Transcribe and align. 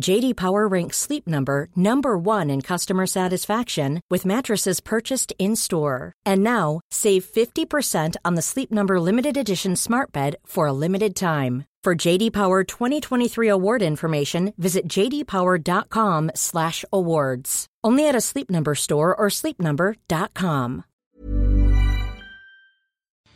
JD 0.00 0.36
Power 0.36 0.68
ranks 0.68 0.96
Sleep 0.96 1.26
Number 1.26 1.68
number 1.74 2.16
1 2.16 2.50
in 2.50 2.62
customer 2.62 3.04
satisfaction 3.06 4.00
with 4.08 4.24
mattresses 4.24 4.78
purchased 4.80 5.32
in-store. 5.38 6.12
And 6.24 6.44
now, 6.44 6.80
save 6.90 7.24
50% 7.24 8.16
on 8.24 8.36
the 8.36 8.42
Sleep 8.42 8.70
Number 8.70 9.00
limited 9.00 9.36
edition 9.36 9.74
Smart 9.76 10.12
Bed 10.12 10.36
for 10.46 10.68
a 10.68 10.72
limited 10.72 11.16
time. 11.16 11.64
For 11.82 11.96
JD 11.96 12.32
Power 12.32 12.62
2023 12.64 13.48
award 13.48 13.82
information, 13.82 14.54
visit 14.56 14.86
jdpower.com/awards. 14.88 17.66
Only 17.84 18.08
at 18.08 18.14
a 18.14 18.20
Sleep 18.20 18.50
Number 18.50 18.74
store 18.74 19.14
or 19.14 19.28
sleepnumber.com. 19.28 20.84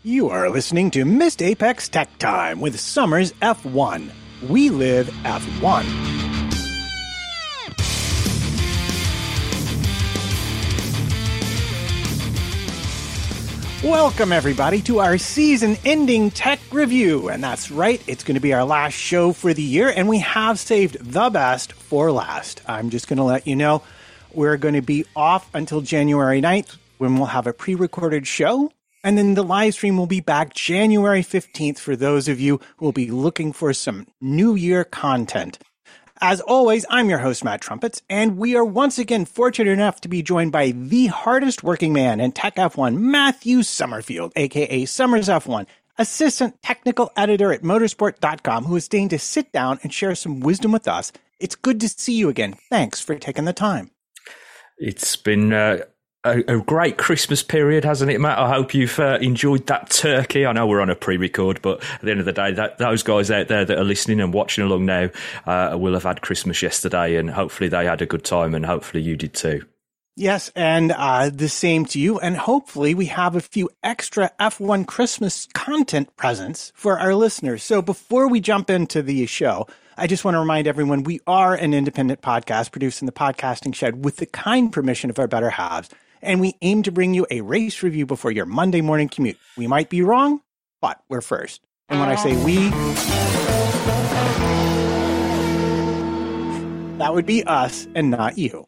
You 0.05 0.31
are 0.31 0.51
listening 0.51 0.91
to 0.93 1.05
Missed 1.05 1.43
Apex 1.43 1.89
Tech 1.89 2.19
Time 2.19 2.61
with 2.61 2.81
Somers 2.81 3.31
F1. 3.41 4.11
We 4.49 4.69
live 4.69 5.07
F1. 5.23 6.32
Welcome, 13.83 14.31
everybody, 14.31 14.81
to 14.83 15.01
our 15.01 15.19
season 15.19 15.77
ending 15.85 16.31
tech 16.31 16.61
review. 16.71 17.29
And 17.29 17.43
that's 17.43 17.69
right, 17.69 18.01
it's 18.07 18.23
going 18.23 18.37
to 18.37 18.41
be 18.41 18.53
our 18.53 18.63
last 18.63 18.95
show 18.95 19.33
for 19.33 19.53
the 19.53 19.63
year, 19.63 19.89
and 19.89 20.09
we 20.09 20.21
have 20.21 20.61
saved 20.61 20.99
the 21.01 21.31
best 21.31 21.73
for 21.73 22.13
last. 22.13 22.63
I'm 22.69 22.91
just 22.91 23.09
going 23.09 23.17
to 23.17 23.25
let 23.25 23.45
you 23.45 23.57
know 23.57 23.83
we're 24.33 24.57
going 24.57 24.75
to 24.75 24.83
be 24.83 25.05
off 25.17 25.53
until 25.53 25.81
January 25.81 26.41
9th 26.41 26.77
when 26.99 27.17
we'll 27.17 27.27
have 27.27 27.49
a 27.49 27.53
pre 27.53 27.75
recorded 27.75 28.25
show. 28.25 28.71
And 29.03 29.19
then 29.19 29.35
the 29.35 29.43
live 29.43 29.75
stream 29.75 29.97
will 29.97 30.07
be 30.07 30.21
back 30.21 30.55
January 30.55 31.23
15th 31.23 31.81
for 31.81 31.97
those 31.97 32.29
of 32.29 32.39
you 32.39 32.61
who 32.77 32.85
will 32.85 32.93
be 32.93 33.11
looking 33.11 33.53
for 33.53 33.73
some 33.73 34.07
New 34.21 34.55
Year 34.55 34.85
content. 34.85 35.59
As 36.25 36.41
always, 36.41 36.87
I'm 36.89 37.11
your 37.11 37.19
host, 37.19 37.43
Matt 37.43 37.61
Trumpets, 37.61 38.01
and 38.09 38.39
we 38.39 38.55
are 38.55 38.65
once 38.65 38.97
again 38.97 39.25
fortunate 39.25 39.73
enough 39.73 40.01
to 40.03 40.09
be 40.09 40.23
joined 40.23 40.53
by 40.53 40.71
the 40.71 41.09
hardest 41.09 41.65
working 41.65 41.93
man 41.93 42.21
in 42.21 42.31
Tech 42.31 42.55
F1, 42.55 42.97
Matthew 42.97 43.65
Somerfield, 43.65 44.33
aka 44.37 44.85
Somers 44.85 45.27
F1, 45.27 45.67
assistant 45.99 46.63
technical 46.63 47.11
editor 47.17 47.53
at 47.53 47.63
motorsport.com, 47.63 48.67
who 48.67 48.77
is 48.77 48.85
staying 48.85 49.09
to 49.09 49.19
sit 49.19 49.51
down 49.51 49.81
and 49.83 49.93
share 49.93 50.15
some 50.15 50.39
wisdom 50.39 50.71
with 50.71 50.87
us. 50.87 51.11
It's 51.41 51.57
good 51.57 51.81
to 51.81 51.89
see 51.89 52.15
you 52.15 52.29
again. 52.29 52.55
Thanks 52.71 53.01
for 53.01 53.17
taking 53.17 53.45
the 53.45 53.53
time. 53.53 53.91
It's 54.79 55.17
been 55.17 55.53
uh, 55.53 55.79
a, 56.25 56.55
a, 56.55 56.59
great 56.61 56.99
Christmas 56.99 57.43
period, 57.43 57.85
hasn't 57.85 58.11
it, 58.11 58.21
Matt? 58.21 58.39
I 58.39 58.49
hope 58.49 58.75
you've 58.75 58.99
uh, 58.99 59.19
enjoyed 59.21 59.67
that 59.67 59.91
turkey. 59.91 60.47
I 60.47 60.53
know 60.53 60.67
we're 60.67 60.81
on 60.81 60.91
a 60.91 60.95
pre-record, 60.95 61.61
but 61.63 61.83
at 61.95 62.03
the 62.03 62.11
end 62.11 62.21
of 62.21 62.27
the 62.27 62.33
day, 62.33 62.53
that, 62.53 62.79
those 62.79 63.03
guys 63.03 63.31
out 63.31 63.49
there 63.49 63.65
that 63.65 63.79
are 63.79 63.85
listening 63.85 64.21
and 64.21 64.33
watching 64.33 64.65
along 64.65 64.87
now 64.87 65.11
uh, 65.47 65.77
will 65.77 65.95
have 65.95 66.05
had 66.05 66.23
Christmas 66.23 66.63
yesterday, 66.63 67.17
and 67.17 67.31
hopefully 67.31 67.69
they 67.69 67.87
had 67.87 68.03
a 68.03 68.07
good 68.07 68.25
time, 68.25 68.55
and 68.55 68.65
hopefully 68.65 69.03
you 69.03 69.17
did 69.17 69.35
too. 69.35 69.65
Yes, 70.15 70.53
and 70.55 70.93
uh, 70.93 71.31
the 71.31 71.49
same 71.49 71.87
to 71.87 71.99
you. 71.99 72.19
And 72.19 72.37
hopefully, 72.37 72.95
we 72.95 73.07
have 73.07 73.35
a 73.35 73.41
few 73.41 73.71
extra 73.83 74.31
F1 74.39 74.87
Christmas 74.87 75.49
content 75.55 76.15
presents 76.17 76.71
for 76.75 76.99
our 76.99 77.15
listeners. 77.15 77.63
So, 77.63 77.81
before 77.81 78.29
we 78.29 78.39
jump 78.39 78.69
into 78.69 79.01
the 79.01 79.25
show, 79.25 79.67
I 79.97 80.07
just 80.07 80.23
want 80.23 80.35
to 80.35 80.41
remind 80.41 80.67
everyone 80.67 81.03
we 81.03 81.21
are 81.27 81.55
an 81.55 81.73
independent 81.73 82.21
podcast 82.21 82.73
produced 82.73 83.01
in 83.01 83.07
the 83.07 83.13
podcasting 83.13 83.75
shed 83.75 84.05
with 84.05 84.19
the 84.19 84.27
kind 84.27 84.71
permission 84.71 85.09
of 85.09 85.19
our 85.19 85.27
better 85.27 85.51
halves 85.51 85.89
and 86.23 86.41
we 86.41 86.55
aim 86.63 86.85
to 86.85 86.93
bring 86.93 87.15
you 87.15 87.27
a 87.31 87.41
race 87.41 87.83
review 87.83 88.07
before 88.07 88.31
your 88.31 88.47
Monday 88.47 88.81
morning 88.81 89.09
commute. 89.09 89.39
We 89.57 89.67
might 89.67 89.91
be 89.91 90.03
wrong, 90.03 90.41
but 90.81 91.03
we're 91.09 91.21
first. 91.21 91.61
And 91.89 92.01
when 92.01 92.09
I 92.09 92.15
say 92.15 92.37
we, 92.45 92.69
that 96.99 97.13
would 97.13 97.27
be 97.27 97.45
us 97.45 97.87
and 97.95 98.11
not 98.11 98.39
you. 98.39 98.67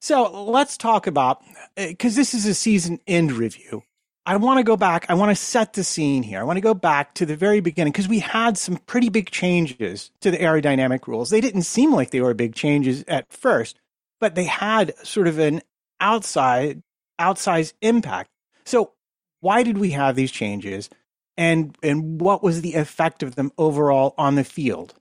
So 0.00 0.44
let's 0.44 0.78
talk 0.78 1.06
about, 1.06 1.42
because 1.76 2.16
uh, 2.16 2.20
this 2.20 2.34
is 2.34 2.46
a 2.46 2.54
season 2.54 2.98
end 3.06 3.32
review. 3.32 3.82
I 4.26 4.36
want 4.36 4.58
to 4.58 4.64
go 4.64 4.76
back. 4.76 5.06
I 5.08 5.14
want 5.14 5.30
to 5.30 5.34
set 5.34 5.72
the 5.72 5.84
scene 5.84 6.22
here. 6.22 6.40
I 6.40 6.44
want 6.44 6.56
to 6.56 6.62
go 6.62 6.74
back 6.74 7.14
to 7.14 7.26
the 7.26 7.36
very 7.36 7.60
beginning 7.60 7.92
because 7.92 8.08
we 8.08 8.20
had 8.20 8.56
some 8.56 8.76
pretty 8.76 9.08
big 9.08 9.30
changes 9.30 10.10
to 10.20 10.30
the 10.30 10.38
aerodynamic 10.38 11.06
rules. 11.06 11.30
They 11.30 11.40
didn't 11.40 11.62
seem 11.62 11.92
like 11.92 12.10
they 12.10 12.20
were 12.20 12.34
big 12.34 12.54
changes 12.54 13.04
at 13.08 13.30
first, 13.32 13.78
but 14.20 14.34
they 14.34 14.44
had 14.44 14.94
sort 15.04 15.26
of 15.26 15.38
an 15.38 15.62
outside 16.00 16.82
outsized 17.20 17.74
impact. 17.82 18.30
So 18.64 18.92
why 19.40 19.62
did 19.62 19.78
we 19.78 19.90
have 19.90 20.16
these 20.16 20.32
changes 20.32 20.90
and 21.36 21.76
and 21.82 22.20
what 22.20 22.42
was 22.42 22.60
the 22.62 22.74
effect 22.74 23.22
of 23.22 23.34
them 23.34 23.52
overall 23.58 24.14
on 24.18 24.34
the 24.34 24.44
field? 24.44 24.94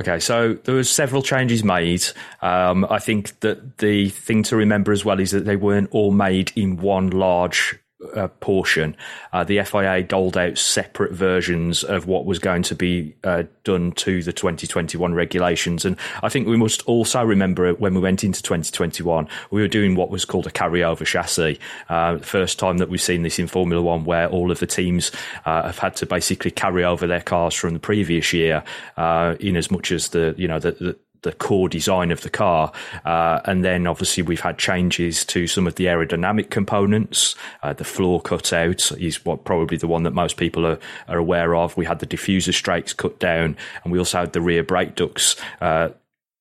Okay, 0.00 0.20
so 0.20 0.54
there 0.54 0.76
was 0.76 0.88
several 0.88 1.22
changes 1.22 1.64
made. 1.64 2.04
Um, 2.40 2.86
I 2.88 2.98
think 3.00 3.38
that 3.40 3.78
the 3.78 4.08
thing 4.10 4.42
to 4.44 4.56
remember 4.56 4.92
as 4.92 5.04
well 5.04 5.20
is 5.20 5.32
that 5.32 5.44
they 5.44 5.56
weren't 5.56 5.88
all 5.90 6.12
made 6.12 6.52
in 6.54 6.76
one 6.76 7.10
large 7.10 7.78
uh, 8.14 8.28
portion, 8.40 8.96
uh, 9.32 9.44
the 9.44 9.62
FIA 9.62 10.02
doled 10.02 10.36
out 10.36 10.58
separate 10.58 11.12
versions 11.12 11.84
of 11.84 12.06
what 12.06 12.24
was 12.24 12.38
going 12.38 12.62
to 12.62 12.74
be 12.74 13.14
uh, 13.24 13.44
done 13.64 13.92
to 13.92 14.22
the 14.22 14.32
2021 14.32 15.14
regulations. 15.14 15.84
And 15.84 15.96
I 16.22 16.28
think 16.28 16.48
we 16.48 16.56
must 16.56 16.82
also 16.82 17.22
remember 17.22 17.74
when 17.74 17.94
we 17.94 18.00
went 18.00 18.24
into 18.24 18.42
2021, 18.42 19.28
we 19.50 19.60
were 19.60 19.68
doing 19.68 19.94
what 19.94 20.10
was 20.10 20.24
called 20.24 20.46
a 20.46 20.50
carryover 20.50 21.06
chassis. 21.06 21.58
Uh, 21.88 22.18
first 22.18 22.58
time 22.58 22.78
that 22.78 22.88
we've 22.88 23.02
seen 23.02 23.22
this 23.22 23.38
in 23.38 23.46
Formula 23.46 23.82
One, 23.82 24.04
where 24.04 24.28
all 24.28 24.50
of 24.50 24.60
the 24.60 24.66
teams 24.66 25.12
uh, 25.44 25.64
have 25.64 25.78
had 25.78 25.96
to 25.96 26.06
basically 26.06 26.50
carry 26.50 26.84
over 26.84 27.06
their 27.06 27.20
cars 27.20 27.54
from 27.54 27.74
the 27.74 27.80
previous 27.80 28.32
year, 28.32 28.64
uh, 28.96 29.36
in 29.40 29.56
as 29.56 29.70
much 29.70 29.92
as 29.92 30.08
the 30.08 30.34
you 30.36 30.48
know 30.48 30.58
the, 30.58 30.72
the 30.72 30.96
the 31.22 31.32
core 31.32 31.68
design 31.68 32.10
of 32.10 32.22
the 32.22 32.30
car. 32.30 32.72
Uh, 33.04 33.40
and 33.44 33.64
then 33.64 33.86
obviously 33.86 34.22
we've 34.22 34.40
had 34.40 34.58
changes 34.58 35.24
to 35.26 35.46
some 35.46 35.66
of 35.66 35.74
the 35.76 35.86
aerodynamic 35.86 36.50
components. 36.50 37.34
Uh, 37.62 37.72
the 37.72 37.84
floor 37.84 38.20
cutout 38.20 38.90
is 38.92 39.24
what 39.24 39.44
probably 39.44 39.76
the 39.76 39.88
one 39.88 40.02
that 40.04 40.12
most 40.12 40.36
people 40.36 40.66
are, 40.66 40.78
are 41.08 41.18
aware 41.18 41.54
of. 41.54 41.76
We 41.76 41.84
had 41.84 41.98
the 41.98 42.06
diffuser 42.06 42.54
strakes 42.54 42.96
cut 42.96 43.18
down 43.18 43.56
and 43.84 43.92
we 43.92 43.98
also 43.98 44.20
had 44.20 44.32
the 44.32 44.40
rear 44.40 44.62
brake 44.62 44.94
ducts, 44.94 45.36
uh, 45.60 45.90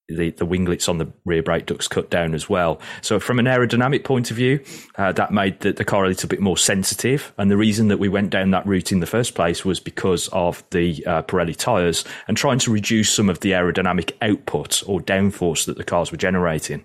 the, 0.09 0.31
the 0.31 0.45
winglets 0.45 0.89
on 0.89 0.97
the 0.97 1.07
rear 1.25 1.44
brake 1.44 1.65
ducts 1.65 1.88
cut 1.88 2.09
down 2.09 2.33
as 2.33 2.50
well. 2.50 2.79
So 3.01 3.19
from 3.19 3.39
an 3.39 3.45
aerodynamic 3.45 4.03
point 4.03 4.31
of 4.31 4.38
view, 4.38 4.63
uh, 4.95 5.11
that 5.13 5.31
made 5.31 5.59
the, 5.61 5.73
the, 5.73 5.85
car 5.85 6.06
a 6.06 6.07
little 6.07 6.29
bit 6.29 6.39
more 6.39 6.57
sensitive. 6.57 7.33
And 7.38 7.50
the 7.50 7.57
reason 7.57 7.88
that 7.88 7.97
we 7.97 8.09
went 8.09 8.29
down 8.29 8.51
that 8.51 8.65
route 8.65 8.91
in 8.91 9.00
the 9.00 9.06
first 9.06 9.35
place 9.35 9.63
was 9.63 9.79
because 9.79 10.27
of 10.29 10.63
the 10.71 11.06
uh, 11.06 11.21
Pirelli 11.23 11.56
tyres 11.56 12.03
and 12.27 12.35
trying 12.35 12.59
to 12.59 12.71
reduce 12.71 13.11
some 13.11 13.29
of 13.29 13.39
the 13.39 13.51
aerodynamic 13.51 14.13
output 14.21 14.83
or 14.88 15.00
downforce 15.00 15.65
that 15.65 15.77
the 15.77 15.83
cars 15.83 16.11
were 16.11 16.17
generating. 16.17 16.83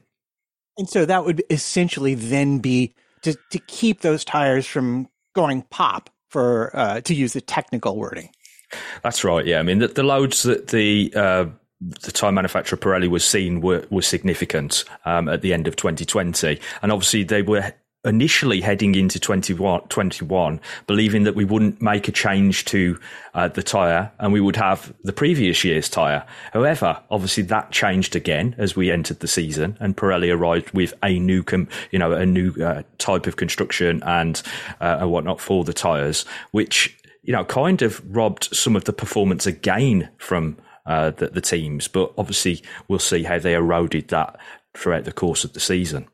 And 0.76 0.88
so 0.88 1.05
that 1.05 1.25
would 1.25 1.43
essentially 1.50 2.15
then 2.15 2.59
be 2.59 2.94
to, 3.23 3.37
to 3.50 3.59
keep 3.59 4.00
those 4.00 4.25
tires 4.25 4.67
from 4.67 5.09
going 5.35 5.62
pop 5.71 6.11
for 6.29 6.71
uh, 6.75 7.00
to 7.03 7.15
use 7.15 7.32
the 7.32 7.41
technical 7.41 7.97
wording. 7.97 8.31
That's 9.03 9.23
right. 9.25 9.47
Yeah, 9.47 9.61
I 9.61 9.62
mean 9.62 9.79
the, 9.79 9.88
the 9.88 10.03
loads 10.03 10.43
that 10.43 10.69
the 10.69 11.12
uh, 11.15 11.47
the 12.03 12.13
tyre 12.13 12.33
manufacturer 12.33 12.79
Pirelli 12.79 13.09
was 13.09 13.25
seen 13.25 13.61
were 13.61 13.87
were 13.91 14.03
significant 14.03 14.85
um, 15.05 15.29
at 15.29 15.43
the 15.43 15.53
end 15.53 15.67
of 15.67 15.77
2020, 15.77 16.61
and 16.83 16.93
obviously 16.93 17.25
they 17.25 17.43
were 17.43 17.73
initially 18.05 18.61
heading 18.61 18.95
into 18.95 19.19
2021, 19.19 20.61
believing 20.87 21.25
that 21.25 21.35
we 21.35 21.45
wouldn't 21.45 21.81
make 21.81 22.07
a 22.07 22.13
change 22.13 22.65
to 22.67 22.99
uh, 23.33 23.49
the 23.49 23.63
tyre 23.63 24.13
and 24.19 24.33
we 24.33 24.41
would 24.41 24.57
have 24.57 24.93
the 25.03 25.13
previous 25.13 25.65
year's 25.65 25.89
tyre. 25.89 26.25
However, 26.53 27.01
obviously 27.11 27.45
that 27.45 27.71
changed 27.71 28.15
again 28.15 28.55
as 28.59 28.77
we 28.77 28.91
entered 28.91 29.21
the 29.21 29.27
season 29.27 29.77
and 29.81 29.97
Pirelli 29.97 30.35
arrived 30.35 30.71
with 30.73 30.93
a 31.03 31.19
new, 31.19 31.43
com- 31.43 31.69
you 31.91 31.99
know, 31.99 32.13
a 32.13 32.27
new 32.27 32.53
uh, 32.63 32.83
type 32.99 33.27
of 33.27 33.37
construction 33.37 34.03
and, 34.05 34.43
uh, 34.81 34.99
and 35.01 35.11
whatnot 35.11 35.41
for 35.41 35.65
the 35.65 35.73
tyres, 35.73 36.27
which 36.51 36.97
you 37.23 37.33
know, 37.33 37.45
kind 37.45 37.81
of 37.81 38.03
robbed 38.15 38.55
some 38.55 38.77
of 38.77 38.85
the 38.85 38.93
performance 38.93 39.47
again 39.47 40.11
from 40.19 40.59
uh, 40.87 41.11
the, 41.11 41.29
the 41.29 41.41
teams. 41.41 41.89
But 41.89 42.13
obviously, 42.19 42.63
we'll 42.89 42.99
see 42.99 43.23
how 43.23 43.39
they 43.39 43.55
eroded 43.55 44.09
that 44.09 44.39
throughout 44.75 45.05
the 45.05 45.13
course 45.13 45.45
of 45.45 45.53
the 45.53 45.61
season. 45.61 46.09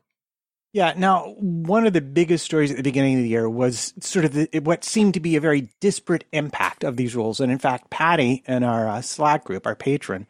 Yeah. 0.73 0.93
Now, 0.95 1.35
one 1.37 1.85
of 1.85 1.93
the 1.93 2.01
biggest 2.01 2.45
stories 2.45 2.71
at 2.71 2.77
the 2.77 2.83
beginning 2.83 3.17
of 3.17 3.23
the 3.23 3.29
year 3.29 3.49
was 3.49 3.93
sort 3.99 4.23
of 4.23 4.33
the, 4.33 4.59
what 4.59 4.85
seemed 4.85 5.15
to 5.15 5.19
be 5.19 5.35
a 5.35 5.41
very 5.41 5.69
disparate 5.81 6.23
impact 6.31 6.83
of 6.85 6.95
these 6.95 7.15
rules. 7.15 7.41
And 7.41 7.51
in 7.51 7.59
fact, 7.59 7.89
Patty 7.89 8.43
in 8.47 8.63
our 8.63 8.87
uh, 8.87 9.01
Slack 9.01 9.43
group, 9.43 9.67
our 9.67 9.75
patron, 9.75 10.27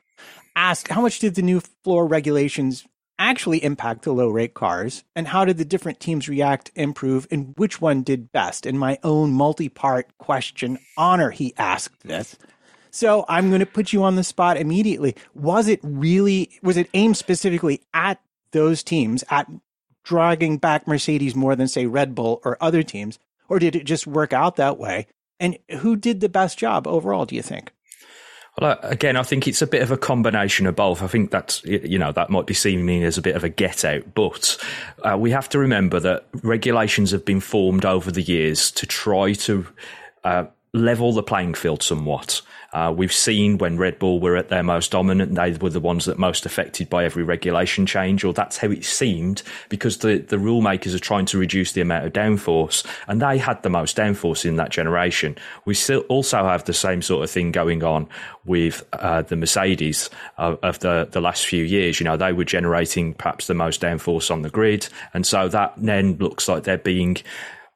asked 0.55 0.87
how 0.87 1.01
much 1.01 1.19
did 1.19 1.35
the 1.35 1.43
new 1.43 1.61
floor 1.83 2.07
regulations 2.07 2.85
actually 3.19 3.63
impact 3.63 4.01
the 4.01 4.11
low 4.11 4.29
rake 4.29 4.55
cars? 4.55 5.03
And 5.15 5.27
how 5.27 5.45
did 5.45 5.57
the 5.57 5.65
different 5.65 5.99
teams 5.99 6.27
react, 6.27 6.71
improve, 6.75 7.27
and 7.29 7.53
which 7.57 7.79
one 7.79 8.01
did 8.01 8.31
best? 8.31 8.65
In 8.65 8.79
my 8.79 8.97
own 9.03 9.31
multi 9.31 9.69
part 9.69 10.17
question, 10.17 10.79
honor, 10.97 11.29
he 11.29 11.53
asked 11.55 12.01
this. 12.01 12.35
So 12.91 13.25
I'm 13.27 13.49
going 13.49 13.61
to 13.61 13.65
put 13.65 13.93
you 13.93 14.03
on 14.03 14.15
the 14.15 14.23
spot 14.23 14.57
immediately. 14.57 15.15
Was 15.33 15.67
it 15.67 15.79
really, 15.81 16.51
was 16.61 16.77
it 16.77 16.89
aimed 16.93 17.17
specifically 17.17 17.81
at 17.93 18.21
those 18.51 18.83
teams, 18.83 19.23
at 19.29 19.49
dragging 20.03 20.57
back 20.57 20.87
Mercedes 20.87 21.35
more 21.35 21.55
than, 21.55 21.67
say, 21.67 21.85
Red 21.85 22.13
Bull 22.13 22.41
or 22.43 22.57
other 22.61 22.83
teams? 22.83 23.17
Or 23.47 23.59
did 23.59 23.75
it 23.75 23.85
just 23.85 24.05
work 24.05 24.33
out 24.33 24.57
that 24.57 24.77
way? 24.77 25.07
And 25.39 25.57
who 25.79 25.95
did 25.95 26.19
the 26.19 26.29
best 26.29 26.59
job 26.59 26.85
overall, 26.85 27.25
do 27.25 27.35
you 27.35 27.41
think? 27.41 27.71
Well, 28.59 28.77
again, 28.83 29.15
I 29.15 29.23
think 29.23 29.47
it's 29.47 29.61
a 29.61 29.67
bit 29.67 29.81
of 29.81 29.91
a 29.91 29.97
combination 29.97 30.67
of 30.67 30.75
both. 30.75 31.01
I 31.01 31.07
think 31.07 31.31
that's, 31.31 31.63
you 31.63 31.97
know, 31.97 32.11
that 32.11 32.29
might 32.29 32.45
be 32.45 32.53
seen 32.53 32.87
as 33.03 33.17
a 33.17 33.21
bit 33.21 33.35
of 33.35 33.45
a 33.45 33.49
get 33.49 33.85
out, 33.85 34.13
but 34.13 34.57
uh, 35.03 35.17
we 35.17 35.31
have 35.31 35.47
to 35.49 35.59
remember 35.59 36.01
that 36.01 36.27
regulations 36.43 37.11
have 37.11 37.23
been 37.23 37.39
formed 37.39 37.85
over 37.85 38.11
the 38.11 38.21
years 38.21 38.69
to 38.71 38.85
try 38.85 39.33
to 39.33 39.65
uh, 40.25 40.45
level 40.73 41.11
the 41.11 41.23
playing 41.23 41.53
field 41.53 41.83
somewhat. 41.83 42.41
Uh, 42.71 42.93
we've 42.95 43.11
seen 43.11 43.57
when 43.57 43.77
Red 43.77 43.99
Bull 43.99 44.21
were 44.21 44.37
at 44.37 44.47
their 44.47 44.63
most 44.63 44.91
dominant, 44.91 45.35
they 45.35 45.51
were 45.51 45.69
the 45.69 45.81
ones 45.81 46.05
that 46.05 46.17
most 46.17 46.45
affected 46.45 46.89
by 46.89 47.03
every 47.03 47.23
regulation 47.23 47.85
change, 47.85 48.23
or 48.23 48.31
that's 48.31 48.55
how 48.57 48.69
it 48.69 48.85
seemed, 48.85 49.43
because 49.67 49.97
the, 49.97 50.19
the 50.19 50.39
rule 50.39 50.61
makers 50.61 50.95
are 50.95 50.99
trying 50.99 51.25
to 51.25 51.37
reduce 51.37 51.73
the 51.73 51.81
amount 51.81 52.05
of 52.05 52.13
downforce, 52.13 52.85
and 53.07 53.21
they 53.21 53.37
had 53.37 53.61
the 53.63 53.69
most 53.69 53.97
downforce 53.97 54.45
in 54.45 54.55
that 54.55 54.69
generation. 54.69 55.37
We 55.65 55.73
still 55.73 56.01
also 56.01 56.45
have 56.45 56.63
the 56.63 56.73
same 56.73 57.01
sort 57.01 57.25
of 57.25 57.29
thing 57.29 57.51
going 57.51 57.83
on 57.83 58.07
with 58.45 58.87
uh, 58.93 59.23
the 59.23 59.35
Mercedes 59.35 60.09
of, 60.37 60.57
of 60.63 60.79
the, 60.79 61.09
the 61.11 61.19
last 61.19 61.45
few 61.45 61.65
years. 61.65 61.99
You 61.99 62.05
know, 62.05 62.15
they 62.15 62.31
were 62.31 62.45
generating 62.45 63.13
perhaps 63.13 63.47
the 63.47 63.53
most 63.53 63.81
downforce 63.81 64.31
on 64.31 64.43
the 64.43 64.49
grid, 64.49 64.87
and 65.13 65.27
so 65.27 65.49
that 65.49 65.73
then 65.75 66.15
looks 66.15 66.47
like 66.47 66.63
they're 66.63 66.77
being 66.77 67.17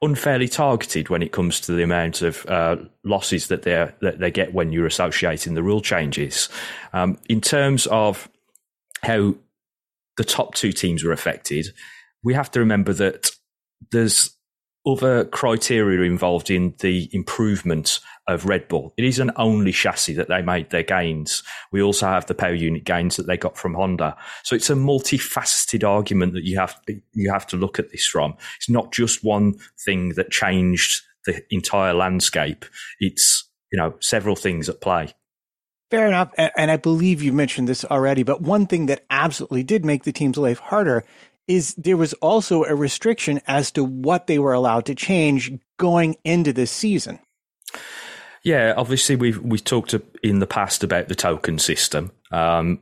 unfairly 0.02 0.48
targeted 0.48 1.08
when 1.08 1.22
it 1.22 1.32
comes 1.32 1.60
to 1.60 1.72
the 1.72 1.82
amount 1.82 2.22
of 2.22 2.44
uh, 2.46 2.76
losses 3.04 3.48
that 3.48 3.62
they 3.62 3.90
that 4.00 4.18
they 4.18 4.30
get 4.30 4.52
when 4.52 4.72
you're 4.72 4.86
associating 4.86 5.54
the 5.54 5.62
rule 5.62 5.80
changes. 5.80 6.48
Um, 6.92 7.18
in 7.28 7.40
terms 7.40 7.86
of 7.86 8.28
how 9.02 9.34
the 10.16 10.24
top 10.24 10.54
two 10.54 10.72
teams 10.72 11.04
were 11.04 11.12
affected, 11.12 11.68
we 12.22 12.34
have 12.34 12.50
to 12.52 12.60
remember 12.60 12.92
that 12.94 13.30
there's 13.90 14.36
other 14.86 15.24
criteria 15.24 16.08
involved 16.08 16.50
in 16.50 16.74
the 16.80 17.08
improvement 17.12 18.00
of 18.28 18.44
Red 18.44 18.68
Bull. 18.68 18.92
It 18.96 19.04
isn't 19.04 19.30
only 19.36 19.72
chassis 19.72 20.14
that 20.14 20.28
they 20.28 20.42
made 20.42 20.70
their 20.70 20.82
gains. 20.82 21.42
We 21.72 21.82
also 21.82 22.06
have 22.06 22.26
the 22.26 22.34
power 22.34 22.54
unit 22.54 22.84
gains 22.84 23.16
that 23.16 23.26
they 23.26 23.36
got 23.36 23.56
from 23.56 23.74
Honda. 23.74 24.16
So 24.42 24.56
it's 24.56 24.70
a 24.70 24.74
multifaceted 24.74 25.86
argument 25.86 26.32
that 26.34 26.44
you 26.44 26.58
have 26.58 26.80
you 27.12 27.30
have 27.30 27.46
to 27.48 27.56
look 27.56 27.78
at 27.78 27.90
this 27.90 28.06
from. 28.06 28.36
It's 28.56 28.68
not 28.68 28.92
just 28.92 29.24
one 29.24 29.54
thing 29.84 30.10
that 30.10 30.30
changed 30.30 31.02
the 31.24 31.42
entire 31.50 31.94
landscape. 31.94 32.64
It's 33.00 33.48
you 33.70 33.78
know 33.78 33.94
several 34.00 34.36
things 34.36 34.68
at 34.68 34.80
play. 34.80 35.14
Fair 35.90 36.08
enough. 36.08 36.32
And 36.36 36.70
I 36.70 36.76
believe 36.78 37.22
you 37.22 37.32
mentioned 37.32 37.68
this 37.68 37.84
already, 37.84 38.24
but 38.24 38.42
one 38.42 38.66
thing 38.66 38.86
that 38.86 39.04
absolutely 39.08 39.62
did 39.62 39.84
make 39.84 40.02
the 40.02 40.12
team's 40.12 40.36
life 40.36 40.58
harder 40.58 41.04
is 41.46 41.74
there 41.76 41.96
was 41.96 42.12
also 42.14 42.64
a 42.64 42.74
restriction 42.74 43.40
as 43.46 43.70
to 43.70 43.84
what 43.84 44.26
they 44.26 44.38
were 44.38 44.52
allowed 44.52 44.84
to 44.86 44.96
change 44.96 45.52
going 45.78 46.16
into 46.24 46.52
this 46.52 46.72
season. 46.72 47.20
Yeah, 48.46 48.74
obviously 48.76 49.16
we've 49.16 49.42
we 49.42 49.58
talked 49.58 49.92
in 50.22 50.38
the 50.38 50.46
past 50.46 50.84
about 50.84 51.08
the 51.08 51.16
token 51.16 51.58
system. 51.58 52.12
Um, 52.30 52.80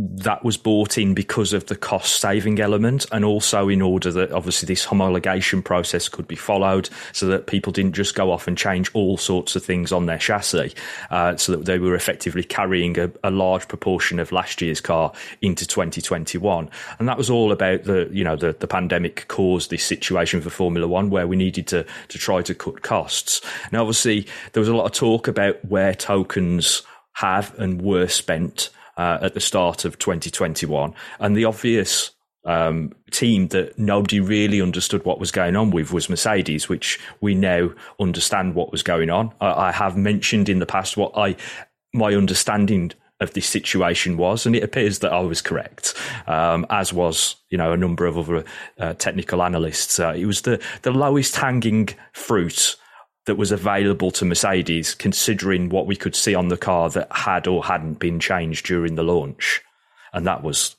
that 0.00 0.42
was 0.42 0.56
bought 0.56 0.96
in 0.96 1.12
because 1.12 1.52
of 1.52 1.66
the 1.66 1.76
cost 1.76 2.20
saving 2.20 2.58
element 2.58 3.04
and 3.12 3.22
also 3.22 3.68
in 3.68 3.82
order 3.82 4.10
that 4.10 4.32
obviously 4.32 4.66
this 4.66 4.86
homologation 4.86 5.62
process 5.62 6.08
could 6.08 6.26
be 6.26 6.36
followed 6.36 6.88
so 7.12 7.26
that 7.26 7.46
people 7.46 7.70
didn't 7.70 7.92
just 7.92 8.14
go 8.14 8.32
off 8.32 8.48
and 8.48 8.56
change 8.56 8.90
all 8.94 9.18
sorts 9.18 9.56
of 9.56 9.62
things 9.62 9.92
on 9.92 10.06
their 10.06 10.16
chassis 10.16 10.72
uh, 11.10 11.36
so 11.36 11.52
that 11.52 11.66
they 11.66 11.78
were 11.78 11.94
effectively 11.94 12.42
carrying 12.42 12.98
a, 12.98 13.10
a, 13.24 13.30
large 13.30 13.68
proportion 13.68 14.18
of 14.18 14.32
last 14.32 14.62
year's 14.62 14.80
car 14.80 15.12
into 15.42 15.66
2021 15.66 16.70
and 16.98 17.08
that 17.08 17.18
was 17.18 17.28
all 17.28 17.52
about 17.52 17.84
the 17.84 18.08
you 18.10 18.24
know 18.24 18.36
the, 18.36 18.54
the 18.58 18.66
pandemic 18.66 19.26
caused 19.28 19.70
this 19.70 19.84
situation 19.84 20.40
for 20.40 20.50
formula 20.50 20.88
one 20.88 21.10
where 21.10 21.28
we 21.28 21.36
needed 21.36 21.66
to 21.66 21.84
to 22.08 22.18
try 22.18 22.40
to 22.40 22.54
cut 22.54 22.82
costs. 22.82 23.40
Now 23.70 23.80
obviously 23.80 24.26
there 24.52 24.60
was 24.60 24.68
a 24.68 24.74
lot 24.74 24.86
of 24.86 24.92
talk 24.92 25.28
about 25.28 25.62
where 25.64 25.94
tokens 25.94 26.82
have 27.14 27.58
and 27.58 27.82
were 27.82 28.08
spent 28.08 28.70
uh, 29.00 29.18
at 29.22 29.32
the 29.32 29.40
start 29.40 29.86
of 29.86 29.98
2021. 29.98 30.92
And 31.20 31.34
the 31.34 31.46
obvious 31.46 32.10
um, 32.44 32.92
team 33.10 33.48
that 33.48 33.78
nobody 33.78 34.20
really 34.20 34.60
understood 34.60 35.06
what 35.06 35.18
was 35.18 35.30
going 35.30 35.56
on 35.56 35.70
with 35.70 35.90
was 35.90 36.10
Mercedes, 36.10 36.68
which 36.68 37.00
we 37.22 37.34
now 37.34 37.70
understand 37.98 38.54
what 38.54 38.70
was 38.70 38.82
going 38.82 39.08
on. 39.08 39.32
I, 39.40 39.68
I 39.68 39.72
have 39.72 39.96
mentioned 39.96 40.50
in 40.50 40.58
the 40.58 40.66
past 40.66 40.98
what 40.98 41.16
I 41.16 41.36
my 41.94 42.14
understanding 42.14 42.92
of 43.20 43.32
this 43.32 43.46
situation 43.46 44.18
was, 44.18 44.44
and 44.44 44.54
it 44.54 44.62
appears 44.62 44.98
that 44.98 45.12
I 45.12 45.20
was 45.20 45.40
correct, 45.40 45.94
um, 46.26 46.66
as 46.68 46.92
was 46.92 47.36
you 47.48 47.56
know 47.56 47.72
a 47.72 47.78
number 47.78 48.04
of 48.04 48.18
other 48.18 48.44
uh, 48.78 48.92
technical 48.94 49.42
analysts. 49.42 49.98
Uh, 49.98 50.12
it 50.14 50.26
was 50.26 50.42
the 50.42 50.62
the 50.82 50.90
lowest 50.90 51.36
hanging 51.36 51.88
fruit 52.12 52.76
that 53.30 53.36
was 53.36 53.52
available 53.52 54.10
to 54.10 54.24
Mercedes, 54.24 54.92
considering 54.92 55.68
what 55.68 55.86
we 55.86 55.94
could 55.94 56.16
see 56.16 56.34
on 56.34 56.48
the 56.48 56.56
car 56.56 56.90
that 56.90 57.06
had 57.12 57.46
or 57.46 57.64
hadn't 57.64 58.00
been 58.00 58.18
changed 58.18 58.66
during 58.66 58.96
the 58.96 59.04
launch. 59.04 59.62
And 60.12 60.26
that 60.26 60.42
was, 60.42 60.74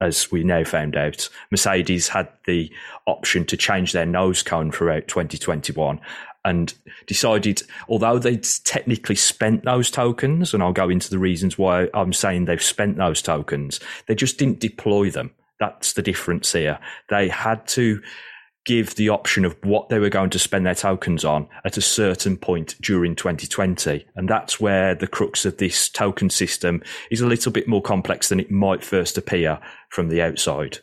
as 0.00 0.28
we 0.32 0.42
now 0.42 0.64
found 0.64 0.96
out, 0.96 1.28
Mercedes 1.52 2.08
had 2.08 2.28
the 2.48 2.68
option 3.06 3.44
to 3.44 3.56
change 3.56 3.92
their 3.92 4.06
nose 4.06 4.42
cone 4.42 4.72
throughout 4.72 5.06
2021 5.06 6.00
and 6.44 6.74
decided, 7.06 7.62
although 7.88 8.18
they'd 8.18 8.48
technically 8.64 9.14
spent 9.14 9.64
those 9.64 9.88
tokens, 9.88 10.52
and 10.52 10.64
I'll 10.64 10.72
go 10.72 10.88
into 10.88 11.10
the 11.10 11.18
reasons 11.20 11.56
why 11.56 11.88
I'm 11.94 12.12
saying 12.12 12.46
they've 12.46 12.60
spent 12.60 12.96
those 12.96 13.22
tokens, 13.22 13.78
they 14.08 14.16
just 14.16 14.36
didn't 14.36 14.58
deploy 14.58 15.10
them. 15.10 15.30
That's 15.60 15.92
the 15.92 16.02
difference 16.02 16.52
here. 16.52 16.80
They 17.08 17.28
had 17.28 17.68
to 17.68 18.02
give 18.68 18.96
the 18.96 19.08
option 19.08 19.46
of 19.46 19.56
what 19.64 19.88
they 19.88 19.98
were 19.98 20.10
going 20.10 20.28
to 20.28 20.38
spend 20.38 20.66
their 20.66 20.74
tokens 20.74 21.24
on 21.24 21.48
at 21.64 21.78
a 21.78 21.80
certain 21.80 22.36
point 22.36 22.74
during 22.82 23.16
2020. 23.16 24.06
And 24.14 24.28
that's 24.28 24.60
where 24.60 24.94
the 24.94 25.06
crux 25.06 25.46
of 25.46 25.56
this 25.56 25.88
token 25.88 26.28
system 26.28 26.82
is 27.10 27.22
a 27.22 27.26
little 27.26 27.50
bit 27.50 27.66
more 27.66 27.80
complex 27.80 28.28
than 28.28 28.38
it 28.38 28.50
might 28.50 28.84
first 28.84 29.16
appear 29.16 29.58
from 29.88 30.10
the 30.10 30.20
outside. 30.20 30.80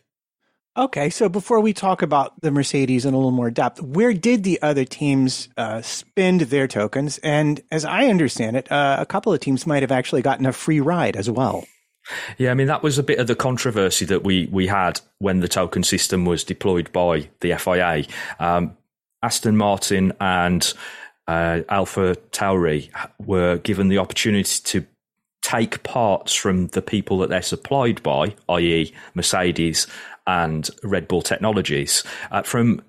Okay, 0.76 1.12
so 1.12 1.30
before 1.30 1.60
we 1.60 1.74
talk 1.74 2.02
about 2.02 2.42
the 2.42 2.50
Mercedes 2.50 3.06
in 3.06 3.14
a 3.14 3.18
little 3.18 3.30
more 3.30 3.52
depth, 3.52 3.80
where 3.80 4.14
did 4.14 4.44
the 4.44 4.60
other 4.64 4.84
teams 4.84 5.48
uh, 5.56 5.84
spend 5.84 6.42
their 6.42 6.68
tokens? 6.68 7.20
And 7.20 7.62
as 7.70 7.86
I 7.86 8.08
understand 8.08 8.58
it, 8.58 8.72
uh, 8.72 8.98
a 9.00 9.06
couple 9.06 9.32
of 9.32 9.40
teams 9.40 9.68
might 9.68 9.84
have 9.84 9.92
actually 9.92 10.24
gotten 10.24 10.48
a 10.48 10.52
free 10.52 10.80
ride 10.80 11.16
as 11.16 11.30
well. 11.30 11.66
Yeah, 12.38 12.52
I 12.52 12.54
mean 12.54 12.68
that 12.68 12.84
was 12.84 12.98
a 12.98 13.04
bit 13.04 13.20
of 13.20 13.28
the 13.28 13.36
controversy 13.36 14.06
that 14.06 14.24
we 14.24 14.48
we 14.52 14.68
had 14.68 15.02
when 15.20 15.40
the 15.40 15.48
token 15.48 15.84
system 15.84 16.26
was 16.26 16.44
deployed 16.44 16.92
by 16.92 17.30
the 17.42 17.56
FIA. 17.56 18.06
Um, 18.40 18.78
Aston 19.24 19.58
Martin 19.58 20.14
and 20.20 20.74
uh, 21.28 21.62
Alpha 21.70 22.16
Tauri 22.32 22.90
were 23.20 23.58
given 23.58 23.88
the 23.88 23.98
opportunity 23.98 24.62
to 24.64 24.86
take 25.42 25.84
parts 25.84 26.34
from 26.34 26.68
the 26.68 26.82
people 26.82 27.20
that 27.20 27.30
they're 27.30 27.42
supplied 27.42 28.02
by, 28.04 28.36
i.e., 28.50 28.94
Mercedes 29.14 29.88
and 30.28 30.70
Red 30.84 31.08
Bull 31.08 31.22
Technologies, 31.22 32.04
uh, 32.32 32.42
from 32.42 32.82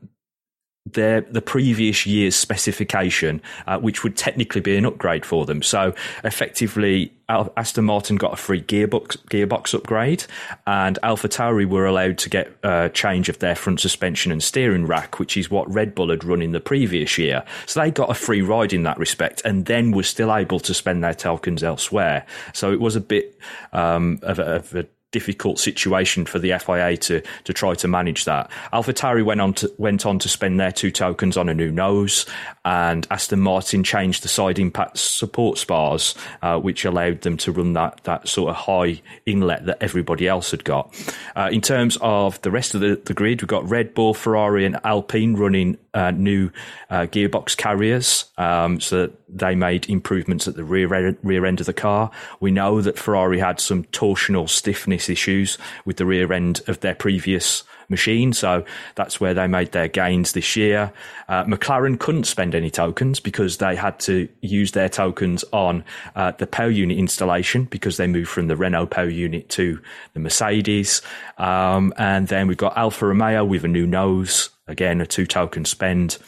their 0.92 1.20
the 1.22 1.42
previous 1.42 2.06
year's 2.06 2.36
specification, 2.36 3.42
uh, 3.66 3.78
which 3.78 4.04
would 4.04 4.16
technically 4.16 4.60
be 4.60 4.76
an 4.76 4.86
upgrade 4.86 5.26
for 5.26 5.44
them. 5.44 5.62
So 5.62 5.94
effectively, 6.24 7.12
Aston 7.28 7.84
Martin 7.84 8.16
got 8.16 8.32
a 8.32 8.36
free 8.36 8.62
gearbox 8.62 9.16
gearbox 9.28 9.74
upgrade, 9.74 10.24
and 10.66 10.98
AlphaTauri 11.02 11.66
were 11.66 11.84
allowed 11.84 12.18
to 12.18 12.28
get 12.28 12.56
a 12.62 12.88
change 12.88 13.28
of 13.28 13.40
their 13.40 13.56
front 13.56 13.80
suspension 13.80 14.30
and 14.30 14.42
steering 14.42 14.86
rack, 14.86 15.18
which 15.18 15.36
is 15.36 15.50
what 15.50 15.72
Red 15.72 15.94
Bull 15.94 16.10
had 16.10 16.24
run 16.24 16.40
in 16.40 16.52
the 16.52 16.60
previous 16.60 17.18
year. 17.18 17.44
So 17.66 17.80
they 17.80 17.90
got 17.90 18.10
a 18.10 18.14
free 18.14 18.42
ride 18.42 18.72
in 18.72 18.84
that 18.84 18.98
respect, 18.98 19.42
and 19.44 19.66
then 19.66 19.90
were 19.90 20.04
still 20.04 20.34
able 20.34 20.60
to 20.60 20.72
spend 20.72 21.02
their 21.02 21.14
tokens 21.14 21.64
elsewhere. 21.64 22.24
So 22.52 22.72
it 22.72 22.80
was 22.80 22.94
a 22.94 23.00
bit 23.00 23.38
um, 23.72 24.20
of, 24.22 24.38
a, 24.38 24.56
of 24.56 24.74
a 24.74 24.86
difficult 25.12 25.58
situation 25.58 26.26
for 26.26 26.38
the 26.38 26.58
FIA 26.58 26.96
to 26.96 27.22
to 27.44 27.52
try 27.52 27.74
to 27.74 27.88
manage 27.88 28.24
that. 28.24 28.50
AlphaTauri 28.72 29.24
went 29.24 29.40
on 29.40 29.54
to 29.54 29.72
went 29.78 30.04
on 30.04 30.18
to 30.18 30.28
spend 30.28 30.58
their 30.60 30.72
two 30.72 30.90
tokens 30.90 31.36
on 31.36 31.48
a 31.48 31.54
new 31.54 31.70
nose, 31.70 32.26
and 32.64 33.06
Aston 33.10 33.40
Martin 33.40 33.84
changed 33.84 34.22
the 34.22 34.28
side 34.28 34.58
impact 34.58 34.98
support 34.98 35.58
spars, 35.58 36.14
uh, 36.42 36.58
which 36.58 36.84
allowed 36.84 37.22
them 37.22 37.36
to 37.38 37.52
run 37.52 37.72
that 37.74 38.00
that 38.04 38.28
sort 38.28 38.50
of 38.50 38.56
high 38.56 39.00
inlet 39.24 39.66
that 39.66 39.78
everybody 39.80 40.28
else 40.28 40.50
had 40.50 40.64
got. 40.64 40.94
Uh, 41.34 41.48
in 41.52 41.60
terms 41.60 41.96
of 42.00 42.40
the 42.42 42.50
rest 42.50 42.74
of 42.74 42.80
the, 42.80 43.00
the 43.04 43.14
grid, 43.14 43.42
we've 43.42 43.48
got 43.48 43.68
Red 43.68 43.94
Bull, 43.94 44.14
Ferrari, 44.14 44.64
and 44.64 44.78
Alpine 44.84 45.34
running 45.34 45.78
uh, 45.96 46.10
new 46.10 46.50
uh, 46.90 47.06
gearbox 47.06 47.56
carriers, 47.56 48.26
um, 48.36 48.78
so 48.80 49.06
that 49.06 49.12
they 49.28 49.54
made 49.54 49.88
improvements 49.88 50.46
at 50.46 50.54
the 50.54 50.62
rear 50.62 51.16
rear 51.22 51.46
end 51.46 51.58
of 51.58 51.66
the 51.66 51.72
car. 51.72 52.10
We 52.38 52.50
know 52.50 52.82
that 52.82 52.98
Ferrari 52.98 53.38
had 53.38 53.60
some 53.60 53.84
torsional 53.84 54.48
stiffness 54.48 55.08
issues 55.08 55.56
with 55.86 55.96
the 55.96 56.04
rear 56.04 56.30
end 56.30 56.60
of 56.66 56.80
their 56.80 56.94
previous 56.94 57.64
machine, 57.88 58.34
so 58.34 58.62
that's 58.94 59.20
where 59.20 59.32
they 59.32 59.46
made 59.46 59.72
their 59.72 59.88
gains 59.88 60.32
this 60.32 60.54
year. 60.54 60.92
Uh, 61.28 61.44
McLaren 61.44 61.98
couldn't 61.98 62.24
spend 62.24 62.54
any 62.54 62.68
tokens 62.70 63.18
because 63.18 63.56
they 63.56 63.74
had 63.74 63.98
to 64.00 64.28
use 64.42 64.72
their 64.72 64.90
tokens 64.90 65.44
on 65.52 65.82
uh, 66.14 66.32
the 66.32 66.46
power 66.46 66.68
unit 66.68 66.98
installation 66.98 67.64
because 67.64 67.96
they 67.96 68.06
moved 68.06 68.28
from 68.28 68.48
the 68.48 68.56
Renault 68.56 68.88
power 68.88 69.08
unit 69.08 69.48
to 69.50 69.80
the 70.12 70.20
Mercedes. 70.20 71.00
Um, 71.38 71.94
and 71.96 72.28
then 72.28 72.48
we've 72.48 72.56
got 72.58 72.76
Alfa 72.76 73.06
Romeo 73.06 73.44
with 73.44 73.64
a 73.64 73.68
new 73.68 73.86
nose 73.86 74.50
Again, 74.68 75.00
a 75.00 75.06
two 75.06 75.26
token 75.26 75.64
spend. 75.64 76.18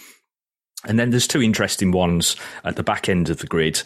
And 0.85 0.99
then 0.99 1.11
there's 1.11 1.27
two 1.27 1.43
interesting 1.43 1.91
ones 1.91 2.37
at 2.65 2.77
the 2.77 2.83
back 2.83 3.09
end 3.09 3.31
of 3.31 3.39
the 3.39 3.47
grid. 3.47 3.83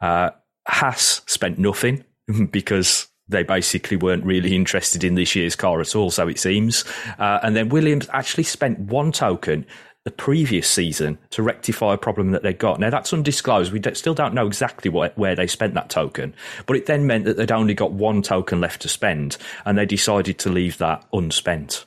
Uh, 0.00 0.30
Haas 0.68 1.22
spent 1.26 1.58
nothing 1.58 2.04
because 2.50 3.08
they 3.28 3.42
basically 3.42 3.96
weren't 3.96 4.24
really 4.24 4.54
interested 4.54 5.02
in 5.02 5.16
this 5.16 5.34
year's 5.34 5.56
car 5.56 5.80
at 5.80 5.96
all, 5.96 6.10
so 6.10 6.28
it 6.28 6.38
seems. 6.38 6.84
Uh, 7.18 7.40
and 7.42 7.56
then 7.56 7.68
Williams 7.68 8.08
actually 8.12 8.44
spent 8.44 8.78
one 8.78 9.10
token 9.10 9.66
the 10.04 10.10
previous 10.12 10.68
season 10.68 11.18
to 11.30 11.42
rectify 11.42 11.92
a 11.92 11.98
problem 11.98 12.30
that 12.30 12.44
they 12.44 12.52
got. 12.52 12.78
Now 12.78 12.90
that's 12.90 13.12
undisclosed. 13.12 13.72
We 13.72 13.82
still 13.94 14.14
don't 14.14 14.34
know 14.34 14.46
exactly 14.46 14.88
what, 14.88 15.18
where 15.18 15.34
they 15.34 15.48
spent 15.48 15.74
that 15.74 15.90
token, 15.90 16.32
but 16.66 16.76
it 16.76 16.86
then 16.86 17.08
meant 17.08 17.24
that 17.24 17.36
they'd 17.36 17.50
only 17.50 17.74
got 17.74 17.90
one 17.90 18.22
token 18.22 18.60
left 18.60 18.82
to 18.82 18.88
spend, 18.88 19.36
and 19.64 19.76
they 19.76 19.84
decided 19.84 20.38
to 20.38 20.48
leave 20.48 20.78
that 20.78 21.04
unspent. 21.12 21.86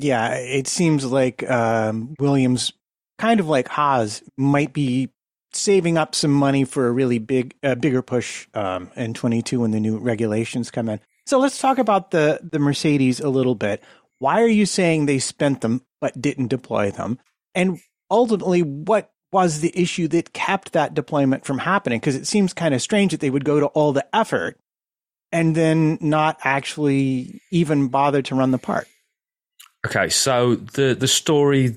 Yeah, 0.00 0.34
it 0.34 0.66
seems 0.66 1.04
like 1.04 1.48
um, 1.50 2.14
Williams, 2.18 2.72
kind 3.18 3.38
of 3.38 3.48
like 3.48 3.68
Haas, 3.68 4.22
might 4.36 4.72
be 4.72 5.10
saving 5.52 5.98
up 5.98 6.14
some 6.14 6.32
money 6.32 6.64
for 6.64 6.86
a 6.86 6.92
really 6.92 7.18
big, 7.18 7.54
uh, 7.62 7.74
bigger 7.74 8.02
push 8.02 8.46
um, 8.54 8.90
in 8.96 9.14
22 9.14 9.60
when 9.60 9.72
the 9.72 9.80
new 9.80 9.98
regulations 9.98 10.70
come 10.70 10.88
in. 10.88 11.00
So 11.26 11.38
let's 11.38 11.58
talk 11.58 11.78
about 11.78 12.10
the 12.10 12.40
the 12.42 12.58
Mercedes 12.58 13.20
a 13.20 13.28
little 13.28 13.54
bit. 13.54 13.82
Why 14.18 14.42
are 14.42 14.48
you 14.48 14.66
saying 14.66 15.06
they 15.06 15.18
spent 15.18 15.60
them 15.60 15.82
but 16.00 16.20
didn't 16.20 16.48
deploy 16.48 16.90
them? 16.90 17.18
And 17.54 17.78
ultimately, 18.10 18.62
what 18.62 19.12
was 19.32 19.60
the 19.60 19.72
issue 19.78 20.08
that 20.08 20.32
kept 20.32 20.72
that 20.72 20.94
deployment 20.94 21.44
from 21.44 21.58
happening? 21.58 22.00
Because 22.00 22.16
it 22.16 22.26
seems 22.26 22.52
kind 22.52 22.74
of 22.74 22.82
strange 22.82 23.12
that 23.12 23.20
they 23.20 23.30
would 23.30 23.44
go 23.44 23.60
to 23.60 23.66
all 23.66 23.92
the 23.92 24.06
effort 24.16 24.58
and 25.30 25.54
then 25.54 25.98
not 26.00 26.38
actually 26.42 27.40
even 27.50 27.88
bother 27.88 28.22
to 28.22 28.34
run 28.34 28.50
the 28.50 28.58
part. 28.58 28.88
Okay, 29.86 30.08
so 30.08 30.56
the 30.56 30.94
the 30.94 31.08
story 31.08 31.76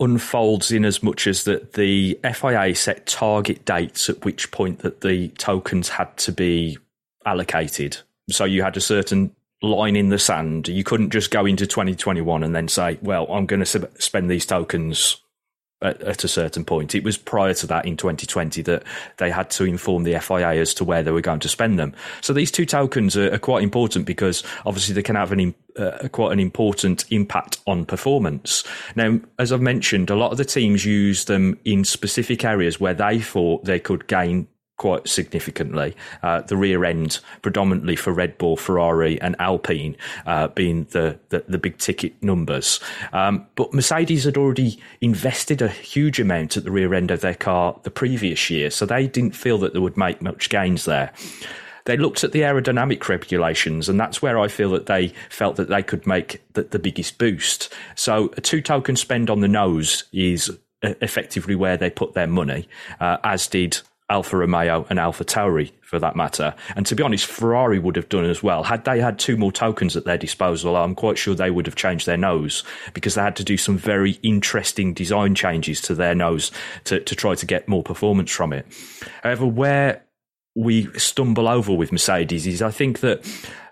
unfolds 0.00 0.72
in 0.72 0.84
as 0.84 1.02
much 1.02 1.26
as 1.26 1.44
that 1.44 1.74
the 1.74 2.18
FIA 2.34 2.74
set 2.74 3.06
target 3.06 3.64
dates 3.64 4.10
at 4.10 4.24
which 4.24 4.50
point 4.50 4.80
that 4.80 5.00
the 5.00 5.28
tokens 5.28 5.88
had 5.90 6.16
to 6.16 6.32
be 6.32 6.76
allocated. 7.24 7.96
So 8.28 8.44
you 8.44 8.62
had 8.62 8.76
a 8.76 8.80
certain 8.80 9.34
line 9.62 9.94
in 9.94 10.08
the 10.08 10.18
sand. 10.18 10.66
You 10.68 10.82
couldn't 10.82 11.10
just 11.10 11.30
go 11.30 11.46
into 11.46 11.66
2021 11.66 12.42
and 12.42 12.54
then 12.54 12.68
say, 12.68 12.98
"Well, 13.00 13.26
I'm 13.32 13.46
going 13.46 13.64
to 13.64 13.90
spend 13.98 14.30
these 14.30 14.44
tokens 14.44 15.22
at, 15.82 16.00
at, 16.02 16.24
a 16.24 16.28
certain 16.28 16.64
point. 16.64 16.94
It 16.94 17.04
was 17.04 17.18
prior 17.18 17.54
to 17.54 17.66
that 17.66 17.86
in 17.86 17.96
2020 17.96 18.62
that 18.62 18.84
they 19.18 19.30
had 19.30 19.50
to 19.50 19.64
inform 19.64 20.04
the 20.04 20.18
FIA 20.18 20.60
as 20.60 20.74
to 20.74 20.84
where 20.84 21.02
they 21.02 21.10
were 21.10 21.20
going 21.20 21.40
to 21.40 21.48
spend 21.48 21.78
them. 21.78 21.94
So 22.20 22.32
these 22.32 22.50
two 22.50 22.66
tokens 22.66 23.16
are, 23.16 23.32
are 23.32 23.38
quite 23.38 23.62
important 23.62 24.06
because 24.06 24.42
obviously 24.64 24.94
they 24.94 25.02
can 25.02 25.16
have 25.16 25.32
an 25.32 25.54
uh, 25.76 26.08
quite 26.08 26.32
an 26.32 26.40
important 26.40 27.04
impact 27.10 27.58
on 27.66 27.86
performance. 27.86 28.64
Now, 28.94 29.20
as 29.38 29.52
I've 29.52 29.62
mentioned, 29.62 30.10
a 30.10 30.14
lot 30.14 30.32
of 30.32 30.38
the 30.38 30.44
teams 30.44 30.84
use 30.84 31.24
them 31.24 31.58
in 31.64 31.84
specific 31.84 32.44
areas 32.44 32.78
where 32.78 32.94
they 32.94 33.20
thought 33.20 33.64
they 33.64 33.80
could 33.80 34.06
gain 34.06 34.48
quite 34.76 35.08
significantly. 35.08 35.94
Uh, 36.22 36.40
the 36.40 36.56
rear 36.56 36.84
end, 36.84 37.20
predominantly 37.42 37.96
for 37.96 38.12
Red 38.12 38.36
Bull, 38.38 38.56
Ferrari, 38.56 39.20
and 39.20 39.36
Alpine, 39.38 39.96
uh, 40.26 40.48
being 40.48 40.84
the, 40.90 41.18
the, 41.28 41.44
the 41.46 41.58
big 41.58 41.78
ticket 41.78 42.20
numbers. 42.22 42.80
Um, 43.12 43.46
but 43.54 43.72
Mercedes 43.72 44.24
had 44.24 44.36
already 44.36 44.80
invested 45.00 45.62
a 45.62 45.68
huge 45.68 46.18
amount 46.18 46.56
at 46.56 46.64
the 46.64 46.70
rear 46.70 46.94
end 46.94 47.10
of 47.10 47.20
their 47.20 47.34
car 47.34 47.78
the 47.82 47.90
previous 47.90 48.50
year, 48.50 48.70
so 48.70 48.86
they 48.86 49.06
didn't 49.06 49.36
feel 49.36 49.58
that 49.58 49.72
they 49.72 49.78
would 49.78 49.96
make 49.96 50.20
much 50.20 50.48
gains 50.48 50.84
there. 50.84 51.12
They 51.84 51.96
looked 51.96 52.22
at 52.22 52.32
the 52.32 52.40
aerodynamic 52.40 53.08
regulations, 53.08 53.88
and 53.88 53.98
that's 53.98 54.22
where 54.22 54.38
I 54.38 54.48
feel 54.48 54.70
that 54.70 54.86
they 54.86 55.12
felt 55.30 55.56
that 55.56 55.68
they 55.68 55.82
could 55.82 56.06
make 56.06 56.40
the, 56.52 56.62
the 56.62 56.78
biggest 56.78 57.18
boost. 57.18 57.72
So, 57.96 58.32
a 58.36 58.40
two 58.40 58.60
token 58.60 58.96
spend 58.96 59.30
on 59.30 59.40
the 59.40 59.48
nose 59.48 60.04
is 60.12 60.56
effectively 60.82 61.54
where 61.54 61.76
they 61.76 61.90
put 61.90 62.14
their 62.14 62.26
money, 62.26 62.68
uh, 63.00 63.18
as 63.24 63.46
did 63.46 63.80
Alfa 64.12 64.36
Romeo 64.36 64.86
and 64.90 64.98
AlphaTauri 64.98 65.72
for 65.80 65.98
that 65.98 66.14
matter. 66.14 66.54
And 66.76 66.84
to 66.84 66.94
be 66.94 67.02
honest, 67.02 67.24
Ferrari 67.24 67.78
would 67.78 67.96
have 67.96 68.10
done 68.10 68.26
as 68.26 68.42
well. 68.42 68.62
Had 68.62 68.84
they 68.84 69.00
had 69.00 69.18
two 69.18 69.38
more 69.38 69.50
tokens 69.50 69.96
at 69.96 70.04
their 70.04 70.18
disposal, 70.18 70.76
I'm 70.76 70.94
quite 70.94 71.16
sure 71.16 71.34
they 71.34 71.50
would 71.50 71.64
have 71.64 71.76
changed 71.76 72.04
their 72.04 72.18
nose 72.18 72.62
because 72.92 73.14
they 73.14 73.22
had 73.22 73.36
to 73.36 73.44
do 73.44 73.56
some 73.56 73.78
very 73.78 74.18
interesting 74.22 74.92
design 74.92 75.34
changes 75.34 75.80
to 75.82 75.94
their 75.94 76.14
nose 76.14 76.52
to, 76.84 77.00
to 77.00 77.16
try 77.16 77.34
to 77.34 77.46
get 77.46 77.68
more 77.68 77.82
performance 77.82 78.30
from 78.30 78.52
it. 78.52 78.66
However, 79.22 79.46
where 79.46 80.04
we 80.54 80.92
stumble 80.98 81.48
over 81.48 81.72
with 81.72 81.90
Mercedes 81.90 82.46
is 82.46 82.60
I 82.60 82.70
think 82.70 83.00
that 83.00 83.24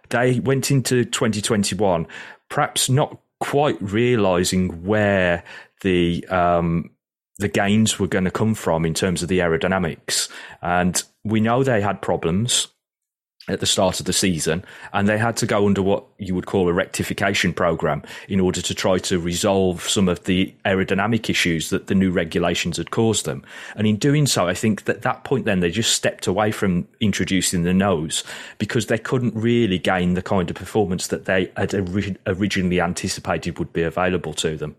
they 0.09 0.41
went 0.41 0.71
into 0.71 1.05
2021 1.05 2.07
perhaps 2.49 2.89
not 2.89 3.21
quite 3.41 3.77
realizing 3.81 4.85
where 4.87 5.45
the 5.83 6.27
um, 6.29 6.91
the 7.41 7.49
gains 7.49 7.99
were 7.99 8.07
going 8.07 8.25
to 8.25 8.31
come 8.31 8.55
from 8.55 8.85
in 8.85 8.95
terms 8.95 9.23
of 9.23 9.29
the 9.29 9.39
aerodynamics. 9.39 10.29
And 10.63 11.03
we 11.25 11.41
know 11.41 11.65
they 11.65 11.81
had 11.81 12.03
problems 12.03 12.69
at 13.49 13.61
the 13.61 13.67
start 13.67 13.99
of 13.99 14.07
the 14.07 14.13
season, 14.13 14.63
and 14.93 15.09
they 15.09 15.17
had 15.17 15.37
to 15.39 15.47
go 15.47 15.67
under 15.67 15.83
what 15.83 16.05
you 16.19 16.35
would 16.35 16.47
call 16.47 16.69
a 16.69 16.73
rectification 16.73 17.53
program 17.53 18.03
in 18.29 18.39
order 18.39 18.61
to 18.61 18.75
try 18.75 18.99
to 18.99 19.19
resolve 19.19 19.89
some 19.89 20.09
of 20.09 20.25
the 20.25 20.55
aerodynamic 20.67 21.29
issues 21.31 21.71
that 21.71 21.87
the 21.87 21.95
new 21.95 22.11
regulations 22.11 22.77
had 22.77 22.91
caused 22.91 23.25
them. 23.25 23.43
And 23.75 23.87
in 23.87 23.97
doing 23.97 24.27
so, 24.27 24.47
I 24.47 24.55
think 24.55 24.85
that 24.85 25.03
that 25.03 25.25
point 25.25 25.47
then 25.47 25.61
they 25.61 25.71
just 25.71 25.95
stepped 25.95 26.27
away 26.27 26.53
from 26.53 26.87
introducing 27.01 27.63
the 27.63 27.75
nose 27.75 28.23
because 28.59 28.87
they 28.87 28.99
couldn't 28.99 29.35
really 29.35 29.79
gain 29.79 30.15
the 30.15 30.23
kind 30.23 30.51
of 30.51 30.57
performance 30.57 31.07
that 31.09 31.25
they 31.25 31.51
had 31.57 31.75
originally 32.27 32.81
anticipated 32.81 33.59
would 33.59 33.73
be 33.73 33.83
available 33.83 34.35
to 34.35 34.57
them. 34.59 34.77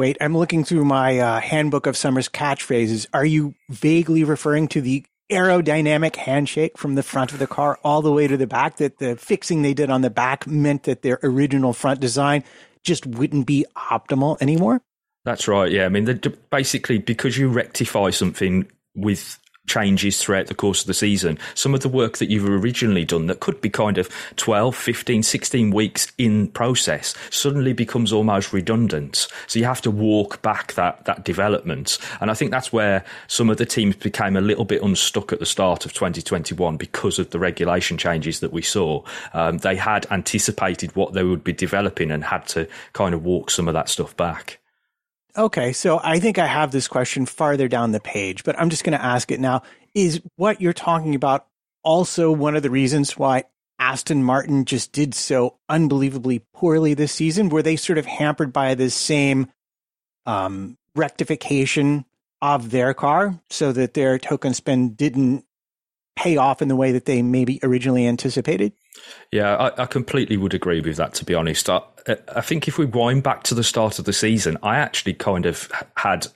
Wait, 0.00 0.16
I'm 0.18 0.34
looking 0.34 0.64
through 0.64 0.86
my 0.86 1.18
uh, 1.18 1.40
handbook 1.40 1.86
of 1.86 1.94
Summer's 1.94 2.26
catchphrases. 2.26 3.06
Are 3.12 3.26
you 3.26 3.54
vaguely 3.68 4.24
referring 4.24 4.66
to 4.68 4.80
the 4.80 5.04
aerodynamic 5.30 6.16
handshake 6.16 6.78
from 6.78 6.94
the 6.94 7.02
front 7.02 7.34
of 7.34 7.38
the 7.38 7.46
car 7.46 7.78
all 7.84 8.00
the 8.00 8.10
way 8.10 8.26
to 8.26 8.38
the 8.38 8.46
back? 8.46 8.78
That 8.78 8.96
the 8.96 9.16
fixing 9.16 9.60
they 9.60 9.74
did 9.74 9.90
on 9.90 10.00
the 10.00 10.08
back 10.08 10.46
meant 10.46 10.84
that 10.84 11.02
their 11.02 11.18
original 11.22 11.74
front 11.74 12.00
design 12.00 12.44
just 12.82 13.04
wouldn't 13.04 13.46
be 13.46 13.66
optimal 13.76 14.40
anymore? 14.40 14.80
That's 15.26 15.46
right. 15.46 15.70
Yeah. 15.70 15.84
I 15.84 15.90
mean, 15.90 16.18
basically, 16.50 16.96
because 16.96 17.36
you 17.36 17.50
rectify 17.50 18.08
something 18.08 18.66
with 18.94 19.38
changes 19.66 20.20
throughout 20.20 20.48
the 20.48 20.54
course 20.54 20.80
of 20.80 20.86
the 20.86 20.94
season. 20.94 21.38
Some 21.54 21.74
of 21.74 21.80
the 21.80 21.88
work 21.88 22.18
that 22.18 22.30
you've 22.30 22.48
originally 22.48 23.04
done 23.04 23.26
that 23.26 23.40
could 23.40 23.60
be 23.60 23.70
kind 23.70 23.98
of 23.98 24.08
12, 24.36 24.74
15, 24.74 25.22
16 25.22 25.70
weeks 25.70 26.12
in 26.18 26.48
process 26.48 27.14
suddenly 27.30 27.72
becomes 27.72 28.12
almost 28.12 28.52
redundant. 28.52 29.28
So 29.46 29.58
you 29.58 29.64
have 29.66 29.82
to 29.82 29.90
walk 29.90 30.42
back 30.42 30.74
that, 30.74 31.04
that 31.04 31.24
development. 31.24 31.98
And 32.20 32.30
I 32.30 32.34
think 32.34 32.50
that's 32.50 32.72
where 32.72 33.04
some 33.28 33.50
of 33.50 33.58
the 33.58 33.66
teams 33.66 33.96
became 33.96 34.36
a 34.36 34.40
little 34.40 34.64
bit 34.64 34.82
unstuck 34.82 35.32
at 35.32 35.38
the 35.38 35.46
start 35.46 35.84
of 35.84 35.92
2021 35.92 36.76
because 36.76 37.18
of 37.18 37.30
the 37.30 37.38
regulation 37.38 37.96
changes 37.96 38.40
that 38.40 38.52
we 38.52 38.62
saw. 38.62 39.02
Um, 39.34 39.58
they 39.58 39.76
had 39.76 40.06
anticipated 40.10 40.94
what 40.96 41.12
they 41.12 41.22
would 41.22 41.44
be 41.44 41.52
developing 41.52 42.10
and 42.10 42.24
had 42.24 42.46
to 42.48 42.68
kind 42.92 43.14
of 43.14 43.24
walk 43.24 43.50
some 43.50 43.68
of 43.68 43.74
that 43.74 43.88
stuff 43.88 44.16
back. 44.16 44.59
Okay, 45.36 45.72
so 45.72 46.00
I 46.02 46.18
think 46.18 46.38
I 46.38 46.46
have 46.46 46.72
this 46.72 46.88
question 46.88 47.26
farther 47.26 47.68
down 47.68 47.92
the 47.92 48.00
page, 48.00 48.44
but 48.44 48.58
I'm 48.58 48.70
just 48.70 48.84
going 48.84 48.98
to 48.98 49.04
ask 49.04 49.30
it 49.30 49.40
now. 49.40 49.62
Is 49.94 50.20
what 50.36 50.60
you're 50.60 50.72
talking 50.72 51.14
about 51.14 51.46
also 51.82 52.30
one 52.30 52.56
of 52.56 52.62
the 52.62 52.70
reasons 52.70 53.16
why 53.16 53.44
Aston 53.78 54.22
Martin 54.22 54.64
just 54.64 54.92
did 54.92 55.14
so 55.14 55.56
unbelievably 55.68 56.44
poorly 56.54 56.94
this 56.94 57.12
season? 57.12 57.48
Were 57.48 57.62
they 57.62 57.76
sort 57.76 57.98
of 57.98 58.06
hampered 58.06 58.52
by 58.52 58.74
this 58.74 58.94
same 58.94 59.50
um, 60.26 60.76
rectification 60.94 62.04
of 62.42 62.70
their 62.70 62.94
car 62.94 63.40
so 63.50 63.72
that 63.72 63.94
their 63.94 64.18
token 64.18 64.54
spend 64.54 64.96
didn't 64.96 65.44
pay 66.16 66.36
off 66.36 66.60
in 66.60 66.68
the 66.68 66.76
way 66.76 66.92
that 66.92 67.04
they 67.04 67.22
maybe 67.22 67.58
originally 67.62 68.06
anticipated? 68.06 68.72
Yeah, 69.32 69.56
I, 69.56 69.82
I, 69.82 69.86
completely 69.86 70.36
would 70.36 70.54
agree 70.54 70.80
with 70.80 70.96
that. 70.96 71.14
To 71.14 71.24
be 71.24 71.34
honest, 71.34 71.70
I, 71.70 71.80
I 72.34 72.40
think 72.40 72.68
if 72.68 72.78
we 72.78 72.84
wind 72.84 73.22
back 73.22 73.44
to 73.44 73.54
the 73.54 73.64
start 73.64 73.98
of 73.98 74.04
the 74.04 74.12
season, 74.12 74.58
I 74.62 74.76
actually 74.76 75.14
kind 75.14 75.46
of 75.46 75.70
had 75.96 76.26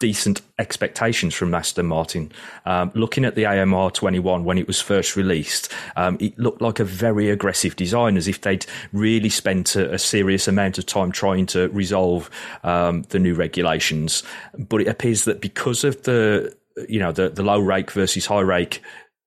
decent 0.00 0.40
expectations 0.58 1.34
from 1.34 1.54
Aston 1.54 1.86
Martin. 1.86 2.32
Um, 2.64 2.90
looking 2.94 3.24
at 3.24 3.36
the 3.36 3.46
AMR 3.46 3.90
21 3.90 4.44
when 4.44 4.58
it 4.58 4.66
was 4.66 4.80
first 4.80 5.14
released, 5.14 5.70
um, 5.94 6.16
it 6.20 6.36
looked 6.38 6.60
like 6.60 6.80
a 6.80 6.84
very 6.84 7.30
aggressive 7.30 7.76
design, 7.76 8.16
as 8.16 8.26
if 8.26 8.40
they'd 8.40 8.66
really 8.92 9.28
spent 9.28 9.76
a, 9.76 9.94
a 9.94 9.98
serious 9.98 10.48
amount 10.48 10.78
of 10.78 10.86
time 10.86 11.12
trying 11.12 11.46
to 11.46 11.68
resolve 11.68 12.30
um, 12.64 13.02
the 13.10 13.18
new 13.18 13.34
regulations. 13.34 14.24
But 14.58 14.80
it 14.80 14.88
appears 14.88 15.24
that 15.24 15.40
because 15.40 15.84
of 15.84 16.02
the 16.02 16.56
you 16.88 16.98
know 16.98 17.12
the, 17.12 17.28
the 17.28 17.42
low 17.42 17.58
rake 17.58 17.90
versus 17.90 18.26
high 18.26 18.40
rake 18.40 18.82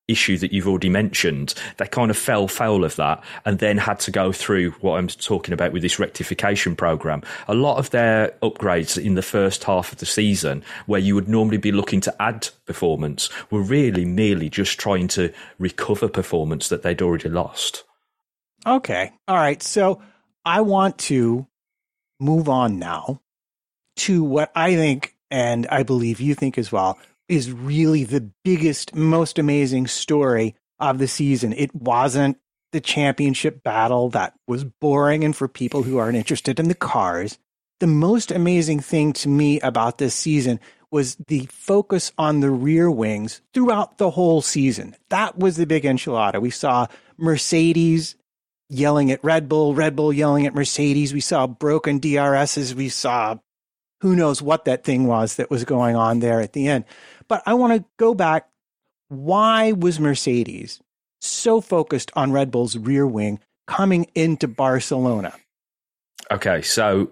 issue 0.08 0.38
that 0.38 0.52
you've 0.52 0.68
already 0.68 0.90
mentioned, 0.90 1.54
they 1.78 1.86
kind 1.86 2.12
of 2.12 2.18
fell 2.18 2.48
foul 2.48 2.84
of 2.84 2.96
that 2.98 3.24
and 3.46 3.60
then 3.60 3.78
had 3.78 4.00
to 4.02 4.12
go 4.12 4.32
through 4.32 4.72
what 4.82 4.98
I'm 4.98 5.08
talking 5.08 5.54
about 5.54 5.72
with 5.72 5.82
this 5.82 6.00
rectification 6.00 6.76
program. 6.76 7.22
A 7.48 7.54
lot 7.54 7.78
of 7.78 7.90
their 7.92 8.30
upgrades 8.42 9.02
in 9.02 9.16
the 9.16 9.22
first 9.22 9.64
half 9.64 9.92
of 9.94 10.00
the 10.00 10.06
season, 10.06 10.64
where 10.88 11.00
you 11.00 11.16
would 11.16 11.30
normally 11.30 11.58
be 11.58 11.72
looking 11.72 12.02
to 12.02 12.22
add 12.22 12.50
performance, 12.66 13.30
were 13.50 13.62
really 13.62 14.04
merely 14.04 14.50
just 14.50 14.78
trying 14.78 15.08
to 15.10 15.32
recover 15.58 16.10
performance 16.10 16.68
that 16.70 16.84
they'd 16.84 17.02
already 17.02 17.30
lost. 17.30 17.86
Okay. 18.66 19.12
All 19.28 19.36
right. 19.36 19.62
So 19.64 20.02
I 20.46 20.62
want 20.62 20.98
to 21.00 21.48
move 22.20 22.50
on 22.50 22.78
now 22.80 23.22
to 23.96 24.24
what 24.24 24.52
I 24.56 24.76
think, 24.76 25.16
and 25.32 25.66
I 25.68 25.84
believe 25.84 26.20
you 26.20 26.36
think 26.36 26.58
as 26.58 26.72
well, 26.72 26.98
is 27.30 27.52
really 27.52 28.04
the 28.04 28.30
biggest, 28.44 28.96
most 28.96 29.40
amazing 29.40 29.88
story 29.88 30.56
of 30.80 30.98
the 30.98 31.08
season. 31.08 31.54
It 31.54 31.74
wasn't 31.74 32.38
the 32.72 32.82
championship 32.82 33.64
battle 33.64 34.10
that 34.10 34.34
was 34.48 34.64
boring 34.64 35.24
and 35.24 35.36
for 35.36 35.48
people 35.48 35.84
who 35.84 35.98
aren't 35.98 36.18
interested 36.18 36.60
in 36.60 36.68
the 36.68 36.76
cars. 36.76 37.38
The 37.80 37.88
most 37.88 38.32
amazing 38.32 38.80
thing 38.80 39.14
to 39.14 39.30
me 39.30 39.60
about 39.62 39.98
this 39.98 40.16
season 40.16 40.60
was 40.92 41.16
the 41.28 41.48
focus 41.48 42.12
on 42.18 42.40
the 42.40 42.52
rear 42.52 42.90
wings 42.90 43.42
throughout 43.54 43.98
the 43.98 44.12
whole 44.12 44.42
season. 44.42 44.96
That 45.10 45.38
was 45.40 45.56
the 45.56 45.66
big 45.66 45.84
enchilada. 45.84 46.40
We 46.42 46.52
saw 46.52 46.88
Mercedes 47.18 48.16
yelling 48.70 49.12
at 49.12 49.24
Red 49.24 49.50
Bull, 49.50 49.74
Red 49.74 49.96
Bull 49.96 50.14
yelling 50.14 50.46
at 50.46 50.56
Mercedes. 50.56 51.14
We 51.14 51.20
saw 51.20 51.48
broken 51.48 52.00
DRSs. 52.00 52.74
We 52.74 52.90
saw 52.90 53.38
who 54.04 54.18
knows 54.18 54.42
what 54.42 54.66
that 54.66 54.84
thing 54.84 55.08
was 55.08 55.38
that 55.38 55.50
was 55.50 55.64
going 55.64 55.96
on 55.96 56.20
there 56.20 56.42
at 56.42 56.52
the 56.52 56.68
end. 56.68 56.84
But 57.30 57.42
I 57.46 57.54
want 57.54 57.72
to 57.72 57.86
go 57.96 58.14
back. 58.14 58.50
Why 59.08 59.72
was 59.72 59.98
Mercedes 59.98 60.82
so 61.22 61.62
focused 61.62 62.12
on 62.14 62.34
Red 62.34 62.52
Bull's 62.52 62.76
rear 62.76 63.08
wing 63.08 63.40
coming 63.66 64.08
into 64.14 64.46
Barcelona? 64.46 65.34
Okay, 66.30 66.62
so 66.62 67.12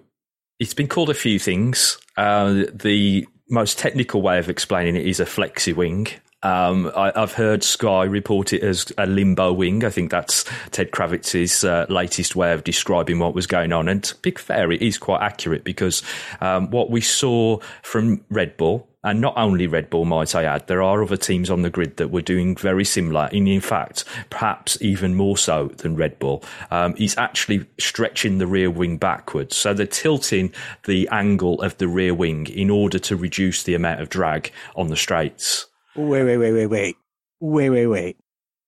it's 0.60 0.74
been 0.74 0.86
called 0.86 1.08
a 1.08 1.14
few 1.14 1.38
things. 1.38 1.96
Uh, 2.18 2.64
the 2.70 3.26
most 3.48 3.78
technical 3.78 4.20
way 4.20 4.38
of 4.38 4.50
explaining 4.50 4.94
it 4.94 5.06
is 5.06 5.18
a 5.18 5.24
flexi 5.24 5.74
wing. 5.74 6.08
Um, 6.42 6.90
I, 6.96 7.12
have 7.14 7.32
heard 7.32 7.62
Sky 7.62 8.04
report 8.04 8.52
it 8.52 8.62
as 8.62 8.92
a 8.98 9.06
limbo 9.06 9.52
wing. 9.52 9.84
I 9.84 9.90
think 9.90 10.10
that's 10.10 10.44
Ted 10.70 10.90
Kravitz's 10.90 11.64
uh, 11.64 11.86
latest 11.88 12.34
way 12.34 12.52
of 12.52 12.64
describing 12.64 13.18
what 13.18 13.34
was 13.34 13.46
going 13.46 13.72
on. 13.72 13.88
And 13.88 14.02
to 14.04 14.16
be 14.16 14.32
fair, 14.32 14.72
it 14.72 14.82
is 14.82 14.98
quite 14.98 15.22
accurate 15.22 15.64
because 15.64 16.02
um, 16.40 16.70
what 16.70 16.90
we 16.90 17.00
saw 17.00 17.58
from 17.82 18.24
Red 18.28 18.56
Bull 18.56 18.88
and 19.04 19.20
not 19.20 19.34
only 19.36 19.66
Red 19.66 19.90
Bull, 19.90 20.04
might 20.04 20.34
I 20.34 20.44
add, 20.44 20.68
there 20.68 20.82
are 20.82 21.02
other 21.02 21.16
teams 21.16 21.50
on 21.50 21.62
the 21.62 21.70
grid 21.70 21.96
that 21.96 22.12
were 22.12 22.22
doing 22.22 22.54
very 22.54 22.84
similar, 22.84 23.28
and 23.32 23.48
in 23.48 23.60
fact, 23.60 24.04
perhaps 24.30 24.78
even 24.80 25.16
more 25.16 25.36
so 25.36 25.68
than 25.78 25.96
Red 25.96 26.18
Bull. 26.20 26.44
Um, 26.70 26.94
actually 27.16 27.66
stretching 27.78 28.38
the 28.38 28.46
rear 28.46 28.70
wing 28.70 28.98
backwards. 28.98 29.56
So 29.56 29.74
they're 29.74 29.86
tilting 29.86 30.52
the 30.84 31.08
angle 31.10 31.60
of 31.62 31.76
the 31.78 31.88
rear 31.88 32.14
wing 32.14 32.46
in 32.46 32.70
order 32.70 32.98
to 33.00 33.16
reduce 33.16 33.64
the 33.64 33.74
amount 33.74 34.00
of 34.00 34.08
drag 34.08 34.52
on 34.76 34.86
the 34.86 34.96
straights. 34.96 35.66
Wait, 35.96 36.24
wait, 36.24 36.36
wait, 36.36 36.52
wait, 36.52 36.66
wait. 36.66 36.96
Wait, 37.40 37.70
wait, 37.70 37.86
wait. 37.86 38.16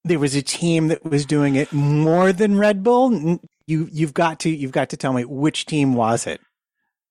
There 0.04 0.18
was 0.18 0.34
a 0.34 0.42
team 0.42 0.88
that 0.88 1.04
was 1.04 1.24
doing 1.24 1.54
it 1.54 1.72
more 1.72 2.32
than 2.32 2.58
Red 2.58 2.82
Bull. 2.82 3.38
You, 3.66 3.88
you've 3.90 4.12
got 4.12 4.40
to, 4.40 4.50
you've 4.50 4.72
got 4.72 4.90
to 4.90 4.96
tell 4.96 5.12
me 5.12 5.24
which 5.24 5.64
team 5.64 5.94
was 5.94 6.26
it? 6.26 6.40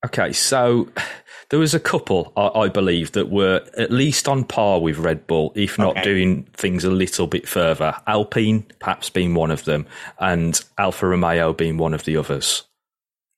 Okay, 0.05 0.33
so 0.33 0.89
there 1.49 1.59
was 1.59 1.73
a 1.73 1.79
couple, 1.79 2.31
I, 2.35 2.47
I, 2.61 2.69
believe, 2.69 3.13
that 3.13 3.29
were 3.29 3.65
at 3.77 3.91
least 3.91 4.27
on 4.27 4.43
par 4.43 4.79
with 4.79 4.97
Red 4.97 5.25
Bull, 5.25 5.51
if 5.55 5.79
not 5.79 5.97
okay. 5.97 6.03
doing 6.03 6.43
things 6.53 6.83
a 6.83 6.91
little 6.91 7.27
bit 7.27 7.47
further. 7.47 7.95
Alpine, 8.05 8.65
perhaps 8.79 9.09
being 9.09 9.33
one 9.33 9.51
of 9.51 9.65
them, 9.65 9.85
and 10.19 10.63
Alfa 10.77 11.07
Romeo 11.07 11.53
being 11.53 11.77
one 11.77 11.93
of 11.93 12.03
the 12.05 12.17
others. 12.17 12.63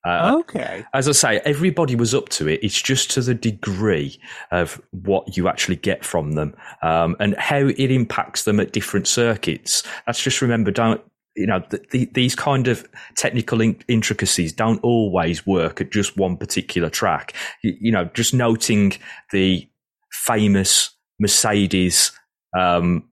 Uh, 0.06 0.38
okay. 0.40 0.86
As 0.94 1.10
I 1.10 1.14
say, 1.14 1.40
everybody 1.46 1.96
was 1.96 2.14
up 2.14 2.30
to 2.30 2.48
it. 2.48 2.60
It's 2.62 2.80
just 2.82 3.10
to 3.12 3.22
the 3.22 3.34
degree 3.34 4.20
of 4.52 4.80
what 4.92 5.36
you 5.36 5.48
actually 5.48 5.78
get 5.78 6.06
from 6.06 6.34
them 6.34 6.56
um, 6.84 7.16
and 7.20 7.36
how 7.38 7.58
it 7.58 7.92
impacts 7.92 8.44
them 8.44 8.60
at 8.60 8.72
different 8.72 9.08
circuits. 9.08 9.84
Let's 10.06 10.22
just 10.22 10.42
remember, 10.42 10.70
don't 10.70 11.02
you 11.36 11.48
know, 11.48 11.62
the, 11.70 11.86
the, 11.92 12.06
these 12.14 12.36
kind 12.36 12.68
of 12.68 12.88
technical 13.16 13.62
in- 13.62 13.82
intricacies 13.88 14.54
don't 14.54 14.82
always 14.84 15.46
work 15.46 15.82
at 15.82 15.92
just 15.92 16.18
one 16.18 16.38
particular 16.38 16.90
track. 16.90 17.34
You, 17.62 17.76
you 17.80 17.92
know, 17.92 18.06
just 18.14 18.34
noting 18.34 18.94
the 19.32 19.68
famous 20.12 20.92
Mercedes 21.20 22.12
um, 22.58 23.10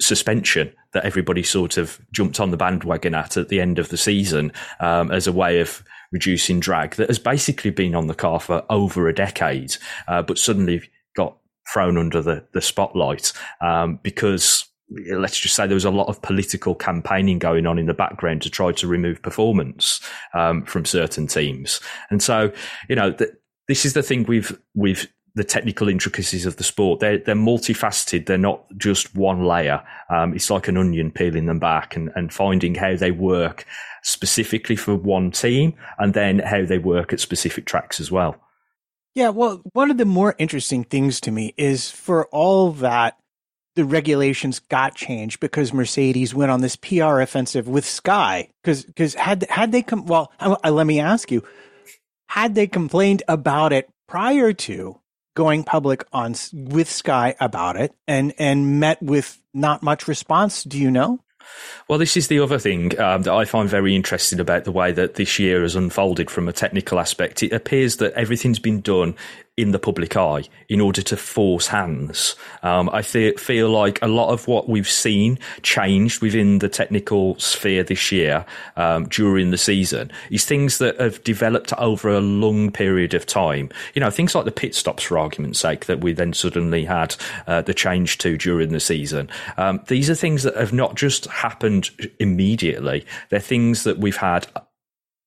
suspension 0.00 0.72
that 0.92 1.04
everybody 1.04 1.42
sort 1.42 1.76
of 1.76 2.00
jumped 2.12 2.40
on 2.40 2.50
the 2.50 2.56
bandwagon 2.56 3.14
at 3.14 3.36
at 3.36 3.48
the 3.48 3.60
end 3.60 3.78
of 3.78 3.90
the 3.90 3.96
season 3.96 4.52
um, 4.80 5.10
as 5.12 5.26
a 5.26 5.32
way 5.32 5.60
of 5.60 5.84
reducing 6.12 6.60
drag 6.60 6.96
that 6.96 7.08
has 7.08 7.18
basically 7.18 7.70
been 7.70 7.94
on 7.94 8.06
the 8.06 8.14
car 8.14 8.40
for 8.40 8.64
over 8.70 9.08
a 9.08 9.14
decade, 9.14 9.76
uh, 10.08 10.22
but 10.22 10.38
suddenly 10.38 10.82
got 11.16 11.36
thrown 11.72 11.96
under 11.96 12.20
the, 12.20 12.44
the 12.52 12.60
spotlight 12.60 13.32
um, 13.60 13.98
because 14.02 14.66
let's 15.12 15.38
just 15.38 15.54
say 15.54 15.66
there 15.66 15.74
was 15.74 15.84
a 15.84 15.90
lot 15.90 16.08
of 16.08 16.20
political 16.22 16.74
campaigning 16.74 17.38
going 17.38 17.66
on 17.66 17.78
in 17.78 17.86
the 17.86 17.94
background 17.94 18.42
to 18.42 18.50
try 18.50 18.72
to 18.72 18.86
remove 18.86 19.22
performance 19.22 20.00
um, 20.34 20.64
from 20.64 20.84
certain 20.84 21.26
teams. 21.26 21.80
And 22.10 22.22
so, 22.22 22.52
you 22.88 22.96
know, 22.96 23.12
th- 23.12 23.30
this 23.68 23.84
is 23.84 23.92
the 23.92 24.02
thing 24.02 24.24
with 24.24 24.58
with 24.74 25.06
the 25.36 25.44
technical 25.44 25.88
intricacies 25.88 26.44
of 26.44 26.56
the 26.56 26.64
sport. 26.64 26.98
They're 26.98 27.18
they're 27.18 27.36
multifaceted. 27.36 28.26
They're 28.26 28.36
not 28.36 28.64
just 28.76 29.14
one 29.14 29.44
layer. 29.44 29.82
Um, 30.08 30.34
it's 30.34 30.50
like 30.50 30.66
an 30.66 30.76
onion 30.76 31.12
peeling 31.12 31.46
them 31.46 31.60
back 31.60 31.94
and, 31.94 32.10
and 32.16 32.32
finding 32.32 32.74
how 32.74 32.96
they 32.96 33.12
work 33.12 33.64
specifically 34.02 34.76
for 34.76 34.94
one 34.94 35.30
team, 35.30 35.74
and 35.98 36.14
then 36.14 36.38
how 36.40 36.64
they 36.64 36.78
work 36.78 37.12
at 37.12 37.20
specific 37.20 37.66
tracks 37.66 38.00
as 38.00 38.10
well. 38.10 38.36
Yeah, 39.14 39.30
well, 39.30 39.60
one 39.72 39.90
of 39.90 39.98
the 39.98 40.04
more 40.04 40.36
interesting 40.38 40.84
things 40.84 41.20
to 41.22 41.30
me 41.30 41.54
is 41.56 41.90
for 41.90 42.26
all 42.26 42.72
that 42.72 43.16
the 43.76 43.84
regulations 43.84 44.58
got 44.58 44.94
changed 44.94 45.40
because 45.40 45.72
Mercedes 45.72 46.34
went 46.34 46.50
on 46.50 46.60
this 46.60 46.76
PR 46.76 47.20
offensive 47.20 47.68
with 47.68 47.84
Sky. 47.84 48.50
Because 48.62 48.84
because 48.84 49.14
had 49.14 49.44
had 49.48 49.72
they 49.72 49.82
come 49.82 50.06
well, 50.06 50.32
I, 50.38 50.70
let 50.70 50.86
me 50.86 51.00
ask 51.00 51.30
you, 51.30 51.42
had 52.28 52.54
they 52.54 52.66
complained 52.66 53.22
about 53.28 53.72
it 53.72 53.88
prior 54.06 54.52
to 54.52 55.00
going 55.34 55.64
public 55.64 56.04
on 56.12 56.34
with 56.52 56.90
Sky 56.90 57.34
about 57.40 57.76
it 57.76 57.94
and 58.06 58.34
and 58.38 58.80
met 58.80 59.02
with 59.02 59.40
not 59.54 59.82
much 59.82 60.08
response? 60.08 60.64
Do 60.64 60.78
you 60.78 60.90
know? 60.90 61.20
Well, 61.88 61.98
this 61.98 62.16
is 62.16 62.28
the 62.28 62.40
other 62.40 62.58
thing 62.58 62.98
um, 63.00 63.22
that 63.22 63.32
I 63.32 63.44
find 63.44 63.68
very 63.68 63.96
interesting 63.96 64.38
about 64.38 64.64
the 64.64 64.72
way 64.72 64.92
that 64.92 65.14
this 65.14 65.38
year 65.38 65.62
has 65.62 65.74
unfolded 65.74 66.30
from 66.30 66.48
a 66.48 66.52
technical 66.52 67.00
aspect. 67.00 67.42
It 67.42 67.52
appears 67.52 67.96
that 67.96 68.12
everything's 68.12 68.60
been 68.60 68.80
done 68.80 69.16
in 69.60 69.72
the 69.72 69.78
public 69.78 70.16
eye 70.16 70.44
in 70.68 70.80
order 70.80 71.02
to 71.02 71.16
force 71.16 71.66
hands. 71.66 72.34
Um, 72.62 72.88
I 72.92 73.02
th- 73.02 73.38
feel 73.38 73.68
like 73.68 73.98
a 74.00 74.08
lot 74.08 74.30
of 74.30 74.48
what 74.48 74.68
we've 74.68 74.88
seen 74.88 75.38
changed 75.62 76.22
within 76.22 76.60
the 76.60 76.68
technical 76.68 77.38
sphere 77.38 77.82
this 77.82 78.10
year 78.10 78.46
um, 78.76 79.06
during 79.08 79.50
the 79.50 79.58
season 79.58 80.10
is 80.30 80.44
things 80.44 80.78
that 80.78 80.98
have 80.98 81.22
developed 81.24 81.72
over 81.74 82.08
a 82.08 82.20
long 82.20 82.70
period 82.70 83.12
of 83.12 83.26
time. 83.26 83.68
You 83.94 84.00
know, 84.00 84.10
things 84.10 84.34
like 84.34 84.46
the 84.46 84.50
pit 84.50 84.74
stops, 84.74 85.02
for 85.02 85.18
argument's 85.18 85.58
sake, 85.58 85.86
that 85.86 86.00
we 86.00 86.12
then 86.12 86.32
suddenly 86.32 86.84
had 86.84 87.16
uh, 87.46 87.62
the 87.62 87.74
change 87.74 88.18
to 88.18 88.38
during 88.38 88.70
the 88.70 88.80
season. 88.80 89.28
Um, 89.56 89.82
these 89.88 90.08
are 90.08 90.14
things 90.14 90.42
that 90.44 90.56
have 90.56 90.72
not 90.72 90.94
just 90.94 91.26
happened 91.26 91.90
immediately, 92.18 93.04
they're 93.28 93.40
things 93.40 93.84
that 93.84 93.98
we've 93.98 94.16
had 94.16 94.46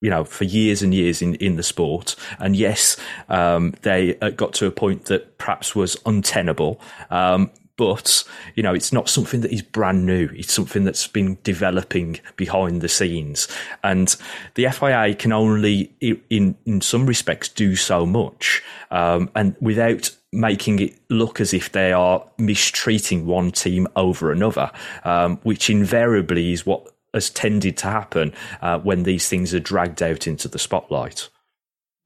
you 0.03 0.09
know, 0.09 0.25
for 0.25 0.43
years 0.43 0.83
and 0.83 0.93
years 0.93 1.21
in, 1.21 1.35
in 1.35 1.55
the 1.55 1.63
sport. 1.63 2.17
And 2.37 2.57
yes, 2.57 2.97
um, 3.29 3.73
they 3.83 4.19
uh, 4.19 4.31
got 4.31 4.53
to 4.55 4.67
a 4.67 4.71
point 4.71 5.05
that 5.05 5.37
perhaps 5.37 5.73
was 5.75 5.95
untenable. 6.05 6.81
Um, 7.09 7.49
but 7.75 8.23
you 8.53 8.61
know 8.61 8.73
it's 8.73 8.93
not 8.93 9.09
something 9.09 9.41
that 9.41 9.51
is 9.51 9.63
brand 9.63 10.05
new 10.05 10.29
it's 10.35 10.53
something 10.53 10.83
that's 10.83 11.07
been 11.07 11.39
developing 11.43 12.19
behind 12.35 12.81
the 12.81 12.87
scenes 12.87 13.47
and 13.83 14.15
the 14.53 14.67
FIA 14.69 15.15
can 15.15 15.31
only 15.31 15.91
in 16.29 16.55
in 16.65 16.81
some 16.81 17.07
respects 17.07 17.49
do 17.49 17.75
so 17.75 18.05
much 18.05 18.61
um, 18.91 19.27
and 19.33 19.55
without 19.59 20.15
making 20.31 20.77
it 20.79 20.99
look 21.09 21.41
as 21.41 21.51
if 21.51 21.71
they 21.71 21.91
are 21.91 22.23
mistreating 22.37 23.25
one 23.25 23.51
team 23.51 23.87
over 23.95 24.31
another 24.31 24.69
um, 25.03 25.37
which 25.37 25.67
invariably 25.67 26.53
is 26.53 26.67
what 26.67 26.92
has 27.13 27.29
tended 27.29 27.77
to 27.77 27.87
happen 27.87 28.33
uh, 28.61 28.79
when 28.79 29.03
these 29.03 29.29
things 29.29 29.53
are 29.53 29.59
dragged 29.59 30.01
out 30.01 30.27
into 30.27 30.47
the 30.47 30.59
spotlight. 30.59 31.29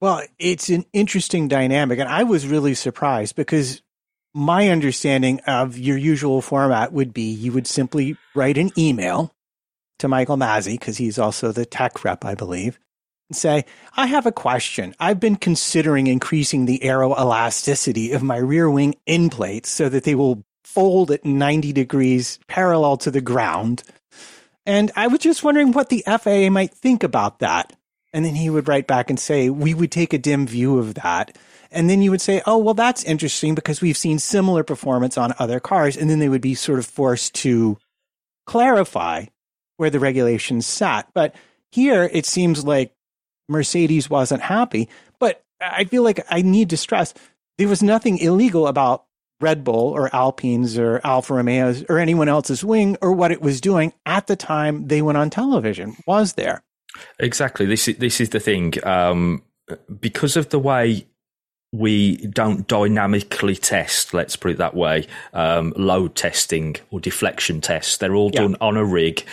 Well, 0.00 0.22
it's 0.38 0.68
an 0.68 0.84
interesting 0.92 1.48
dynamic, 1.48 1.98
and 1.98 2.08
I 2.08 2.22
was 2.22 2.46
really 2.46 2.74
surprised 2.74 3.34
because 3.34 3.82
my 4.34 4.68
understanding 4.68 5.40
of 5.46 5.76
your 5.76 5.96
usual 5.96 6.40
format 6.40 6.92
would 6.92 7.12
be 7.12 7.22
you 7.22 7.52
would 7.52 7.66
simply 7.66 8.16
write 8.34 8.58
an 8.58 8.70
email 8.78 9.34
to 9.98 10.08
Michael 10.08 10.36
Masi, 10.36 10.78
because 10.78 10.96
he's 10.96 11.18
also 11.18 11.50
the 11.50 11.66
tech 11.66 12.04
rep, 12.04 12.24
I 12.24 12.36
believe, 12.36 12.78
and 13.28 13.36
say, 13.36 13.64
I 13.96 14.06
have 14.06 14.26
a 14.26 14.32
question. 14.32 14.94
I've 15.00 15.18
been 15.18 15.34
considering 15.34 16.06
increasing 16.06 16.66
the 16.66 16.82
aero 16.84 17.12
elasticity 17.18 18.12
of 18.12 18.22
my 18.22 18.36
rear 18.36 18.70
wing 18.70 18.94
end 19.06 19.32
plates 19.32 19.70
so 19.70 19.88
that 19.88 20.04
they 20.04 20.14
will 20.14 20.44
fold 20.64 21.10
at 21.10 21.24
90 21.24 21.72
degrees 21.72 22.38
parallel 22.46 22.96
to 22.98 23.10
the 23.10 23.20
ground 23.20 23.82
and 24.68 24.92
I 24.94 25.06
was 25.06 25.20
just 25.20 25.42
wondering 25.42 25.72
what 25.72 25.88
the 25.88 26.04
FAA 26.06 26.50
might 26.50 26.74
think 26.74 27.02
about 27.02 27.38
that. 27.38 27.72
And 28.12 28.22
then 28.22 28.34
he 28.34 28.50
would 28.50 28.68
write 28.68 28.86
back 28.86 29.08
and 29.08 29.18
say, 29.18 29.48
we 29.48 29.72
would 29.72 29.90
take 29.90 30.12
a 30.12 30.18
dim 30.18 30.46
view 30.46 30.78
of 30.78 30.94
that. 30.94 31.36
And 31.70 31.88
then 31.88 32.02
you 32.02 32.10
would 32.10 32.20
say, 32.20 32.42
oh, 32.46 32.58
well, 32.58 32.74
that's 32.74 33.02
interesting 33.04 33.54
because 33.54 33.80
we've 33.80 33.96
seen 33.96 34.18
similar 34.18 34.62
performance 34.62 35.16
on 35.16 35.32
other 35.38 35.58
cars. 35.58 35.96
And 35.96 36.10
then 36.10 36.18
they 36.18 36.28
would 36.28 36.42
be 36.42 36.54
sort 36.54 36.78
of 36.78 36.86
forced 36.86 37.34
to 37.36 37.78
clarify 38.46 39.24
where 39.78 39.88
the 39.88 40.00
regulations 40.00 40.66
sat. 40.66 41.08
But 41.14 41.34
here 41.72 42.08
it 42.12 42.26
seems 42.26 42.62
like 42.62 42.92
Mercedes 43.48 44.10
wasn't 44.10 44.42
happy. 44.42 44.90
But 45.18 45.42
I 45.60 45.84
feel 45.84 46.02
like 46.02 46.24
I 46.30 46.42
need 46.42 46.70
to 46.70 46.76
stress 46.76 47.14
there 47.58 47.68
was 47.68 47.82
nothing 47.82 48.18
illegal 48.18 48.66
about 48.66 49.04
Red 49.40 49.64
Bull 49.64 49.90
or 49.90 50.14
Alpines 50.14 50.78
or 50.78 51.00
Alfa 51.04 51.34
Romeo's 51.34 51.84
or 51.88 51.98
anyone 51.98 52.28
else's 52.28 52.64
wing 52.64 52.96
or 53.00 53.12
what 53.12 53.30
it 53.30 53.40
was 53.40 53.60
doing 53.60 53.92
at 54.06 54.26
the 54.26 54.36
time 54.36 54.88
they 54.88 55.02
went 55.02 55.18
on 55.18 55.30
television. 55.30 55.96
Was 56.06 56.34
there? 56.34 56.62
Exactly. 57.18 57.66
This 57.66 57.88
is 57.88 57.96
this 57.98 58.20
is 58.20 58.30
the 58.30 58.40
thing. 58.40 58.74
Um, 58.84 59.42
because 60.00 60.36
of 60.36 60.48
the 60.48 60.58
way 60.58 61.06
we 61.72 62.16
don't 62.28 62.66
dynamically 62.66 63.54
test, 63.54 64.14
let's 64.14 64.36
put 64.36 64.52
it 64.52 64.58
that 64.58 64.74
way, 64.74 65.06
um, 65.34 65.72
load 65.76 66.14
testing 66.14 66.76
or 66.90 66.98
deflection 66.98 67.60
tests. 67.60 67.98
They're 67.98 68.14
all 68.14 68.30
yeah. 68.32 68.42
done 68.42 68.56
on 68.60 68.76
a 68.76 68.84
rig 68.84 69.24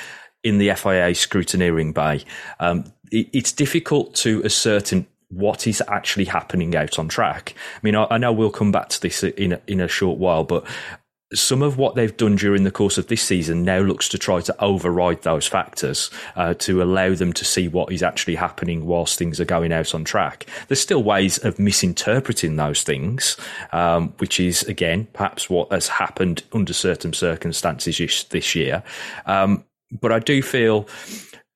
in 0.43 0.57
the 0.57 0.67
FIA 0.75 1.11
scrutineering 1.11 1.93
bay. 1.93 2.23
Um, 2.59 2.91
it, 3.11 3.29
it's 3.33 3.51
difficult 3.53 4.13
to 4.15 4.43
ascertain 4.43 5.07
what 5.29 5.67
is 5.67 5.81
actually 5.87 6.25
happening 6.25 6.75
out 6.75 6.99
on 6.99 7.07
track. 7.07 7.53
I 7.75 7.79
mean, 7.83 7.95
I, 7.95 8.07
I 8.11 8.17
know 8.17 8.31
we'll 8.31 8.51
come 8.51 8.71
back 8.71 8.89
to 8.89 9.01
this 9.01 9.23
in 9.23 9.53
a, 9.53 9.61
in 9.67 9.79
a 9.79 9.87
short 9.87 10.17
while, 10.17 10.43
but 10.43 10.65
some 11.33 11.61
of 11.61 11.77
what 11.77 11.95
they've 11.95 12.15
done 12.15 12.35
during 12.35 12.63
the 12.63 12.71
course 12.71 12.97
of 12.97 13.07
this 13.07 13.21
season 13.21 13.63
now 13.63 13.79
looks 13.79 14.07
to 14.09 14.17
try 14.17 14.39
to 14.41 14.63
override 14.63 15.23
those 15.23 15.47
factors 15.47 16.11
uh, 16.35 16.53
to 16.53 16.83
allow 16.83 17.13
them 17.15 17.33
to 17.33 17.43
see 17.43 17.67
what 17.67 17.91
is 17.91 18.03
actually 18.03 18.35
happening 18.35 18.85
whilst 18.85 19.17
things 19.17 19.39
are 19.39 19.45
going 19.45 19.73
out 19.73 19.95
on 19.95 20.03
track. 20.03 20.45
There's 20.67 20.79
still 20.79 21.03
ways 21.03 21.37
of 21.39 21.57
misinterpreting 21.57 22.55
those 22.57 22.83
things, 22.83 23.37
um, 23.71 24.09
which 24.19 24.39
is 24.39 24.63
again 24.63 25.07
perhaps 25.13 25.49
what 25.49 25.71
has 25.71 25.87
happened 25.87 26.43
under 26.53 26.73
certain 26.73 27.11
circumstances 27.13 28.25
this 28.29 28.55
year. 28.55 28.83
Um, 29.25 29.65
but 29.91 30.11
I 30.11 30.19
do 30.19 30.41
feel 30.41 30.87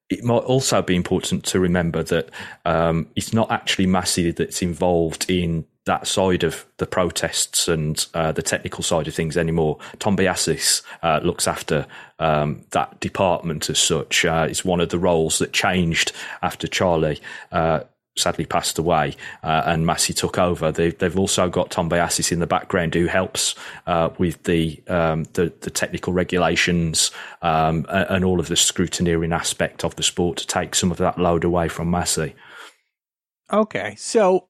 it 0.10 0.24
might 0.24 0.44
also 0.44 0.82
be 0.82 0.96
important 0.96 1.44
to 1.46 1.60
remember 1.60 2.04
that 2.04 2.30
um, 2.66 3.08
it's 3.16 3.34
not 3.34 3.52
actually 3.52 3.86
Masi 3.86 4.36
that's 4.36 4.62
involved 4.62 5.30
in 5.30 5.66
that 5.86 6.08
side 6.08 6.44
of 6.44 6.66
the 6.78 6.86
protests 6.86 7.68
and 7.68 8.06
uh, 8.14 8.32
the 8.32 8.42
technical 8.42 8.84
side 8.84 9.08
of 9.08 9.16
things 9.16 9.38
anymore. 9.38 9.78
Tombazis 9.98 10.84
uh, 11.02 11.20
looks 11.24 11.48
after 11.48 11.86
um, 12.20 12.64
that 12.72 13.00
department 13.00 13.70
as 13.70 13.80
such. 13.80 14.26
Uh, 14.26 14.46
it's 14.50 14.66
one 14.66 14.82
of 14.82 14.90
the 14.90 15.00
roles 15.00 15.40
that 15.40 15.54
changed 15.54 16.12
after 16.42 16.68
Charlie 16.68 17.20
uh, 17.52 17.82
sadly 18.20 18.46
passed 18.46 18.78
away 18.78 19.16
uh, 19.44 19.64
and 19.66 19.86
Masi 19.86 20.16
took 20.16 20.38
over. 20.38 20.72
They, 20.72 20.94
have 21.00 21.18
also 21.18 21.50
got 21.50 21.72
Tombazis 21.72 22.32
in 22.32 22.40
the 22.40 22.48
background 22.48 22.94
who 22.94 23.08
helps 23.08 23.56
uh, 23.88 24.10
with 24.18 24.44
the, 24.44 24.82
um, 24.88 25.24
the, 25.34 25.52
the 25.62 25.70
technical 25.70 26.14
regulations 26.14 27.12
um, 27.42 27.86
and 27.90 28.24
all 28.24 28.40
of 28.40 28.48
the 28.48 28.56
scrutineering 28.56 29.34
aspect 29.34 29.84
of 29.84 29.96
the 29.96 30.04
sport 30.04 30.38
to 30.38 30.48
take 30.48 30.76
some 30.76 30.92
of 30.92 30.98
that 30.98 31.18
load 31.18 31.44
away 31.44 31.68
from 31.68 31.92
Masi. 31.92 32.34
Okay, 33.52 33.96
so 33.98 34.50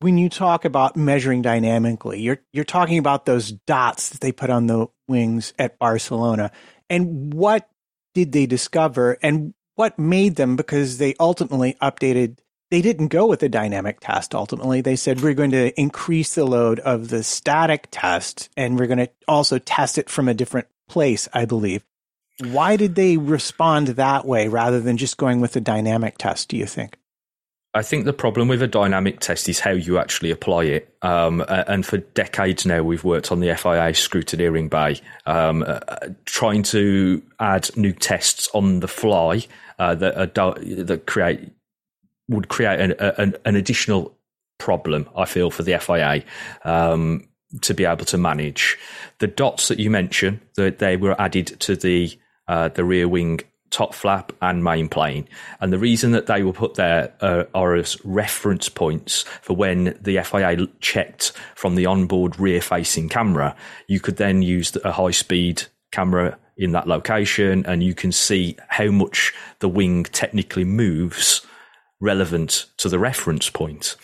when 0.00 0.18
you 0.18 0.28
talk 0.28 0.64
about 0.64 0.96
measuring 0.96 1.42
dynamically, 1.42 2.20
you're 2.20 2.40
you're 2.52 2.64
talking 2.64 2.98
about 2.98 3.26
those 3.26 3.52
dots 3.52 4.10
that 4.10 4.20
they 4.20 4.32
put 4.32 4.50
on 4.50 4.66
the 4.66 4.86
wings 5.08 5.52
at 5.58 5.78
Barcelona, 5.78 6.52
and 6.88 7.32
what 7.32 7.68
did 8.14 8.32
they 8.32 8.46
discover, 8.46 9.18
and 9.22 9.54
what 9.74 9.98
made 9.98 10.36
them? 10.36 10.56
Because 10.56 10.98
they 10.98 11.14
ultimately 11.18 11.76
updated 11.82 12.38
they 12.70 12.82
didn't 12.82 13.08
go 13.08 13.26
with 13.26 13.40
the 13.40 13.48
dynamic 13.48 14.00
test 14.00 14.34
ultimately. 14.34 14.80
They 14.80 14.96
said 14.96 15.20
we're 15.20 15.34
going 15.34 15.52
to 15.52 15.78
increase 15.80 16.34
the 16.34 16.44
load 16.44 16.80
of 16.80 17.08
the 17.08 17.22
static 17.22 17.88
test 17.90 18.48
and 18.56 18.78
we're 18.78 18.86
going 18.86 18.98
to 18.98 19.10
also 19.28 19.58
test 19.58 19.98
it 19.98 20.10
from 20.10 20.28
a 20.28 20.34
different 20.34 20.66
place, 20.88 21.28
I 21.32 21.44
believe. 21.44 21.84
Why 22.40 22.76
did 22.76 22.96
they 22.96 23.16
respond 23.16 23.88
that 23.88 24.26
way 24.26 24.48
rather 24.48 24.80
than 24.80 24.96
just 24.96 25.16
going 25.16 25.40
with 25.40 25.52
the 25.52 25.60
dynamic 25.60 26.18
test, 26.18 26.48
do 26.48 26.56
you 26.56 26.66
think? 26.66 26.98
I 27.72 27.82
think 27.82 28.06
the 28.06 28.12
problem 28.14 28.48
with 28.48 28.62
a 28.62 28.66
dynamic 28.66 29.20
test 29.20 29.50
is 29.50 29.60
how 29.60 29.72
you 29.72 29.98
actually 29.98 30.30
apply 30.30 30.64
it. 30.64 30.96
Um, 31.02 31.44
and 31.48 31.84
for 31.84 31.98
decades 31.98 32.64
now, 32.64 32.82
we've 32.82 33.04
worked 33.04 33.30
on 33.30 33.40
the 33.40 33.54
FIA 33.54 33.92
scrutineering 33.92 34.70
bay, 34.70 35.00
um, 35.26 35.62
uh, 35.66 35.80
trying 36.24 36.62
to 36.64 37.22
add 37.38 37.68
new 37.76 37.92
tests 37.92 38.48
on 38.54 38.80
the 38.80 38.88
fly 38.88 39.46
uh, 39.78 39.94
that, 39.94 40.38
are, 40.38 40.54
that 40.58 41.06
create 41.06 41.50
would 42.28 42.48
create 42.48 42.80
an, 42.80 42.92
an, 42.98 43.36
an 43.44 43.56
additional 43.56 44.16
problem, 44.58 45.08
I 45.16 45.26
feel, 45.26 45.50
for 45.50 45.62
the 45.62 45.78
FIA 45.78 46.24
um, 46.64 47.28
to 47.62 47.74
be 47.74 47.84
able 47.84 48.04
to 48.06 48.18
manage. 48.18 48.76
The 49.18 49.26
dots 49.26 49.68
that 49.68 49.78
you 49.78 49.90
mentioned, 49.90 50.40
that 50.56 50.78
they 50.78 50.96
were 50.96 51.20
added 51.20 51.46
to 51.60 51.76
the 51.76 52.18
uh, 52.48 52.68
the 52.68 52.84
rear 52.84 53.08
wing 53.08 53.40
top 53.70 53.94
flap 53.94 54.32
and 54.40 54.62
main 54.62 54.88
plane. 54.88 55.28
And 55.60 55.72
the 55.72 55.78
reason 55.78 56.12
that 56.12 56.26
they 56.26 56.42
were 56.42 56.52
put 56.52 56.74
there 56.74 57.12
uh, 57.20 57.44
are 57.54 57.74
as 57.74 58.02
reference 58.04 58.68
points 58.68 59.24
for 59.42 59.56
when 59.56 59.98
the 60.00 60.22
FIA 60.22 60.66
checked 60.80 61.32
from 61.56 61.74
the 61.74 61.86
onboard 61.86 62.38
rear 62.38 62.60
facing 62.60 63.08
camera. 63.08 63.56
You 63.88 63.98
could 64.00 64.16
then 64.16 64.42
use 64.42 64.76
a 64.84 64.92
high 64.92 65.10
speed 65.10 65.64
camera 65.90 66.38
in 66.56 66.72
that 66.72 66.86
location 66.86 67.66
and 67.66 67.82
you 67.82 67.94
can 67.94 68.12
see 68.12 68.56
how 68.68 68.90
much 68.90 69.34
the 69.58 69.68
wing 69.68 70.04
technically 70.04 70.64
moves 70.64 71.44
relevant 72.00 72.66
to 72.76 72.88
the 72.88 72.98
reference 72.98 73.48
point. 73.48 73.96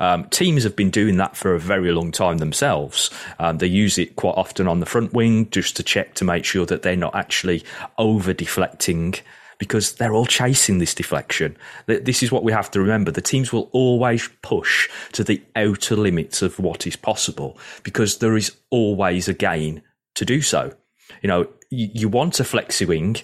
Um, 0.00 0.24
teams 0.28 0.64
have 0.64 0.76
been 0.76 0.90
doing 0.90 1.16
that 1.16 1.36
for 1.36 1.54
a 1.54 1.60
very 1.60 1.92
long 1.92 2.12
time 2.12 2.38
themselves. 2.38 3.10
Um, 3.38 3.58
they 3.58 3.66
use 3.66 3.98
it 3.98 4.16
quite 4.16 4.36
often 4.36 4.68
on 4.68 4.80
the 4.80 4.86
front 4.86 5.12
wing 5.12 5.50
just 5.50 5.76
to 5.76 5.82
check 5.82 6.14
to 6.14 6.24
make 6.24 6.44
sure 6.44 6.66
that 6.66 6.82
they're 6.82 6.96
not 6.96 7.14
actually 7.14 7.64
over 7.96 8.32
deflecting 8.32 9.14
because 9.58 9.94
they're 9.94 10.14
all 10.14 10.26
chasing 10.26 10.78
this 10.78 10.94
deflection. 10.94 11.56
This 11.86 12.22
is 12.22 12.30
what 12.30 12.44
we 12.44 12.52
have 12.52 12.70
to 12.70 12.80
remember. 12.80 13.10
The 13.10 13.20
teams 13.20 13.52
will 13.52 13.68
always 13.72 14.28
push 14.42 14.88
to 15.12 15.24
the 15.24 15.42
outer 15.56 15.96
limits 15.96 16.42
of 16.42 16.58
what 16.60 16.86
is 16.86 16.96
possible 16.96 17.58
because 17.82 18.18
there 18.18 18.36
is 18.36 18.56
always 18.70 19.26
a 19.26 19.34
gain 19.34 19.82
to 20.14 20.24
do 20.24 20.42
so. 20.42 20.74
You 21.22 21.28
know, 21.28 21.48
you, 21.70 22.08
want 22.08 22.40
a 22.40 22.44
flexi 22.44 22.86
wing, 22.86 23.16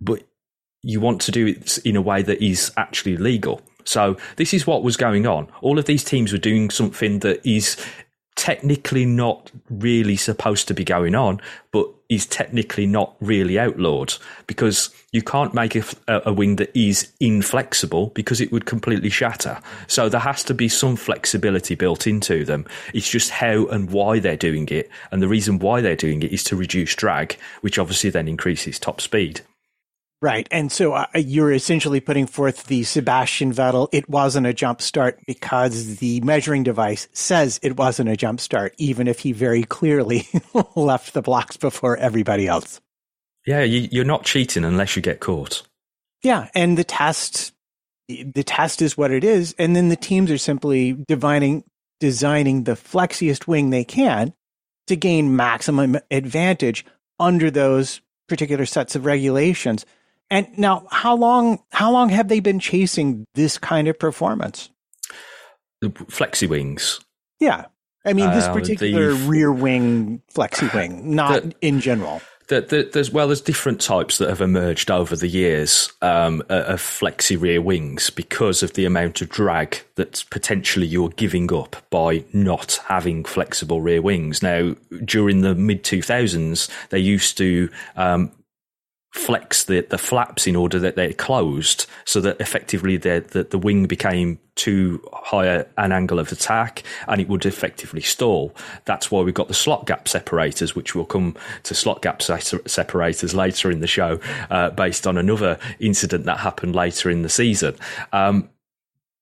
but 0.00 0.22
you 0.82 1.00
want 1.00 1.20
to 1.22 1.32
do 1.32 1.46
it 1.46 1.78
in 1.78 1.96
a 1.96 2.02
way 2.02 2.22
that 2.22 2.42
is 2.44 2.72
actually 2.76 3.16
legal. 3.16 3.60
So 3.84 4.16
this 4.36 4.54
is 4.54 4.66
what 4.66 4.82
was 4.82 4.96
going 4.96 5.26
on. 5.26 5.48
All 5.60 5.78
of 5.78 5.86
these 5.86 6.04
teams 6.04 6.32
were 6.32 6.38
doing 6.38 6.70
something 6.70 7.20
that 7.20 7.44
is 7.46 7.76
technically 8.34 9.04
not 9.04 9.50
really 9.68 10.16
supposed 10.16 10.66
to 10.66 10.74
be 10.74 10.84
going 10.84 11.14
on, 11.14 11.40
but 11.70 11.86
is 12.08 12.26
technically 12.26 12.86
not 12.86 13.14
really 13.20 13.58
outlawed 13.58 14.14
because 14.46 14.90
you 15.12 15.22
can't 15.22 15.54
make 15.54 15.76
a, 15.76 15.84
a, 16.08 16.32
wing 16.32 16.56
that 16.56 16.76
is 16.76 17.12
inflexible 17.20 18.08
because 18.08 18.40
it 18.40 18.50
would 18.50 18.66
completely 18.66 19.10
shatter. 19.10 19.58
So 19.86 20.08
there 20.08 20.20
has 20.20 20.42
to 20.44 20.54
be 20.54 20.68
some 20.68 20.96
flexibility 20.96 21.74
built 21.74 22.06
into 22.06 22.44
them. 22.44 22.66
It's 22.94 23.08
just 23.08 23.30
how 23.30 23.66
and 23.66 23.90
why 23.90 24.18
they're 24.18 24.36
doing 24.36 24.68
it. 24.68 24.90
And 25.10 25.22
the 25.22 25.28
reason 25.28 25.58
why 25.58 25.80
they're 25.80 25.96
doing 25.96 26.22
it 26.22 26.32
is 26.32 26.44
to 26.44 26.56
reduce 26.56 26.94
drag, 26.94 27.38
which 27.60 27.78
obviously 27.78 28.10
then 28.10 28.28
increases 28.28 28.78
top 28.78 29.00
speed. 29.00 29.42
Right. 30.22 30.46
And 30.52 30.70
so 30.70 30.92
uh, 30.92 31.06
you're 31.16 31.50
essentially 31.50 31.98
putting 31.98 32.28
forth 32.28 32.66
the 32.66 32.84
Sebastian 32.84 33.52
Vettel, 33.52 33.88
it 33.90 34.08
wasn't 34.08 34.46
a 34.46 34.54
jump 34.54 34.80
start 34.80 35.18
because 35.26 35.96
the 35.96 36.20
measuring 36.20 36.62
device 36.62 37.08
says 37.12 37.58
it 37.60 37.76
wasn't 37.76 38.08
a 38.08 38.16
jump 38.16 38.38
start, 38.38 38.72
even 38.78 39.08
if 39.08 39.18
he 39.18 39.32
very 39.32 39.64
clearly 39.64 40.28
left 40.76 41.12
the 41.12 41.22
blocks 41.22 41.56
before 41.56 41.96
everybody 41.96 42.46
else. 42.46 42.80
Yeah, 43.44 43.62
you, 43.62 44.00
are 44.00 44.04
not 44.04 44.24
cheating 44.24 44.64
unless 44.64 44.94
you 44.94 45.02
get 45.02 45.18
caught. 45.18 45.64
Yeah. 46.22 46.48
And 46.54 46.78
the 46.78 46.84
test, 46.84 47.52
the 48.06 48.44
test 48.44 48.80
is 48.80 48.96
what 48.96 49.10
it 49.10 49.24
is. 49.24 49.56
And 49.58 49.74
then 49.74 49.88
the 49.88 49.96
teams 49.96 50.30
are 50.30 50.38
simply 50.38 50.92
divining, 50.92 51.64
designing 51.98 52.62
the 52.62 52.76
flexiest 52.76 53.48
wing 53.48 53.70
they 53.70 53.82
can 53.82 54.32
to 54.86 54.94
gain 54.94 55.34
maximum 55.34 55.98
advantage 56.12 56.86
under 57.18 57.50
those 57.50 58.00
particular 58.28 58.66
sets 58.66 58.94
of 58.94 59.04
regulations. 59.04 59.84
And 60.32 60.48
now, 60.56 60.86
how 60.90 61.14
long 61.14 61.62
how 61.72 61.92
long 61.92 62.08
have 62.08 62.28
they 62.28 62.40
been 62.40 62.58
chasing 62.58 63.26
this 63.34 63.58
kind 63.58 63.86
of 63.86 63.98
performance? 63.98 64.70
The 65.82 65.90
flexi 65.90 66.48
wings. 66.48 67.00
Yeah, 67.38 67.66
I 68.06 68.14
mean 68.14 68.30
this 68.30 68.44
uh, 68.46 68.54
particular 68.54 69.12
the, 69.12 69.28
rear 69.28 69.52
wing 69.52 70.22
flexi 70.34 70.72
wing, 70.74 71.14
not 71.14 71.42
the, 71.42 71.54
in 71.60 71.80
general. 71.80 72.22
The, 72.48 72.88
there's 72.90 73.10
well, 73.10 73.26
there's 73.26 73.42
different 73.42 73.82
types 73.82 74.16
that 74.18 74.30
have 74.30 74.40
emerged 74.40 74.90
over 74.90 75.16
the 75.16 75.28
years 75.28 75.92
um, 76.00 76.40
of 76.48 76.80
flexi 76.80 77.38
rear 77.38 77.60
wings 77.60 78.08
because 78.08 78.62
of 78.62 78.72
the 78.72 78.86
amount 78.86 79.20
of 79.20 79.28
drag 79.28 79.82
that 79.96 80.24
potentially 80.30 80.86
you're 80.86 81.10
giving 81.10 81.52
up 81.52 81.76
by 81.90 82.24
not 82.32 82.80
having 82.86 83.24
flexible 83.24 83.82
rear 83.82 84.00
wings. 84.00 84.42
Now, 84.42 84.76
during 85.04 85.42
the 85.42 85.54
mid 85.54 85.82
2000s, 85.84 86.70
they 86.88 86.98
used 86.98 87.36
to 87.36 87.68
um, 87.96 88.32
flex 89.12 89.64
the, 89.64 89.82
the 89.82 89.98
flaps 89.98 90.46
in 90.46 90.56
order 90.56 90.78
that 90.78 90.96
they're 90.96 91.12
closed 91.12 91.86
so 92.04 92.20
that 92.20 92.40
effectively 92.40 92.96
the, 92.96 93.24
the, 93.28 93.44
the 93.44 93.58
wing 93.58 93.86
became 93.86 94.38
too 94.54 95.02
high 95.12 95.64
an 95.76 95.92
angle 95.92 96.18
of 96.18 96.32
attack 96.32 96.82
and 97.08 97.20
it 97.20 97.28
would 97.28 97.44
effectively 97.44 98.00
stall. 98.00 98.54
That's 98.86 99.10
why 99.10 99.20
we've 99.22 99.34
got 99.34 99.48
the 99.48 99.54
slot 99.54 99.86
gap 99.86 100.08
separators, 100.08 100.74
which 100.74 100.94
will 100.94 101.04
come 101.04 101.36
to 101.64 101.74
slot 101.74 102.00
gap 102.02 102.22
separators 102.22 103.34
later 103.34 103.70
in 103.70 103.80
the 103.80 103.86
show, 103.86 104.18
uh, 104.50 104.70
based 104.70 105.06
on 105.06 105.18
another 105.18 105.58
incident 105.78 106.24
that 106.24 106.38
happened 106.38 106.74
later 106.74 107.10
in 107.10 107.22
the 107.22 107.28
season. 107.28 107.76
Um, 108.12 108.48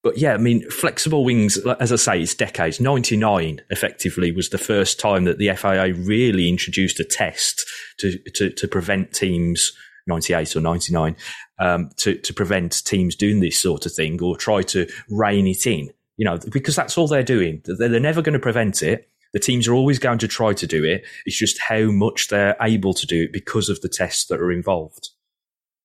but 0.02 0.16
yeah, 0.16 0.32
I 0.32 0.38
mean, 0.38 0.68
flexible 0.70 1.24
wings, 1.24 1.58
as 1.78 1.92
I 1.92 1.96
say, 1.96 2.22
it's 2.22 2.34
decades. 2.34 2.80
99 2.80 3.60
effectively 3.68 4.32
was 4.32 4.48
the 4.48 4.58
first 4.58 4.98
time 4.98 5.24
that 5.24 5.38
the 5.38 5.54
FIA 5.54 5.92
really 5.92 6.48
introduced 6.48 7.00
a 7.00 7.04
test 7.04 7.62
to, 7.98 8.18
to, 8.34 8.50
to 8.50 8.68
prevent 8.68 9.12
teams, 9.12 9.72
98 10.06 10.56
or 10.56 10.60
99, 10.60 11.16
um, 11.58 11.90
to, 11.98 12.14
to 12.14 12.32
prevent 12.32 12.82
teams 12.84 13.14
doing 13.14 13.40
this 13.40 13.60
sort 13.60 13.84
of 13.84 13.92
thing 13.92 14.22
or 14.22 14.36
try 14.36 14.62
to 14.62 14.90
rein 15.10 15.46
it 15.46 15.66
in, 15.66 15.90
you 16.16 16.24
know, 16.24 16.38
because 16.50 16.74
that's 16.74 16.96
all 16.96 17.06
they're 17.06 17.22
doing. 17.22 17.62
They're 17.66 18.00
never 18.00 18.22
going 18.22 18.32
to 18.32 18.38
prevent 18.38 18.82
it. 18.82 19.06
The 19.34 19.38
teams 19.38 19.68
are 19.68 19.74
always 19.74 19.98
going 19.98 20.18
to 20.18 20.28
try 20.28 20.54
to 20.54 20.66
do 20.66 20.82
it. 20.82 21.04
It's 21.26 21.38
just 21.38 21.60
how 21.60 21.90
much 21.90 22.28
they're 22.28 22.56
able 22.60 22.94
to 22.94 23.06
do 23.06 23.24
it 23.24 23.32
because 23.32 23.68
of 23.68 23.80
the 23.82 23.88
tests 23.88 24.24
that 24.26 24.40
are 24.40 24.50
involved. 24.50 25.10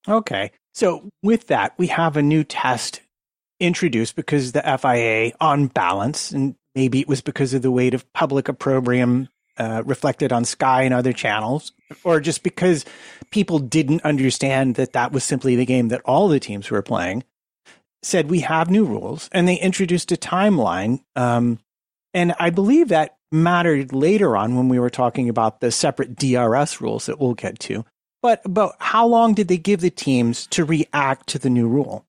Okay. 0.07 0.51
So 0.73 1.09
with 1.21 1.47
that, 1.47 1.73
we 1.77 1.87
have 1.87 2.17
a 2.17 2.21
new 2.21 2.43
test 2.43 3.01
introduced 3.59 4.15
because 4.15 4.51
the 4.51 4.61
FIA, 4.61 5.31
on 5.39 5.67
balance, 5.67 6.31
and 6.31 6.55
maybe 6.73 6.99
it 6.99 7.07
was 7.07 7.21
because 7.21 7.53
of 7.53 7.61
the 7.61 7.71
weight 7.71 7.93
of 7.93 8.11
public 8.13 8.47
opprobrium 8.47 9.29
uh, 9.57 9.83
reflected 9.85 10.33
on 10.33 10.43
Sky 10.43 10.83
and 10.83 10.93
other 10.93 11.13
channels, 11.13 11.71
or 12.03 12.19
just 12.19 12.43
because 12.43 12.85
people 13.31 13.59
didn't 13.59 14.03
understand 14.03 14.75
that 14.75 14.93
that 14.93 15.11
was 15.11 15.23
simply 15.23 15.55
the 15.55 15.65
game 15.65 15.87
that 15.89 16.01
all 16.05 16.27
the 16.27 16.39
teams 16.39 16.69
were 16.69 16.81
playing, 16.81 17.23
said 18.03 18.29
we 18.29 18.41
have 18.41 18.69
new 18.69 18.85
rules, 18.85 19.29
and 19.31 19.47
they 19.47 19.55
introduced 19.55 20.11
a 20.11 20.17
timeline. 20.17 21.01
Um, 21.15 21.59
and 22.13 22.33
I 22.39 22.49
believe 22.49 22.89
that 22.89 23.17
mattered 23.31 23.93
later 23.93 24.37
on 24.37 24.55
when 24.55 24.69
we 24.69 24.79
were 24.79 24.89
talking 24.89 25.29
about 25.29 25.59
the 25.59 25.71
separate 25.71 26.15
DRS 26.15 26.81
rules 26.81 27.05
that 27.05 27.19
we'll 27.19 27.33
get 27.33 27.59
to. 27.59 27.85
But 28.21 28.41
but 28.45 28.75
how 28.79 29.05
long 29.05 29.33
did 29.33 29.47
they 29.47 29.57
give 29.57 29.81
the 29.81 29.89
teams 29.89 30.47
to 30.47 30.65
react 30.65 31.27
to 31.27 31.39
the 31.39 31.49
new 31.49 31.67
rule? 31.67 32.05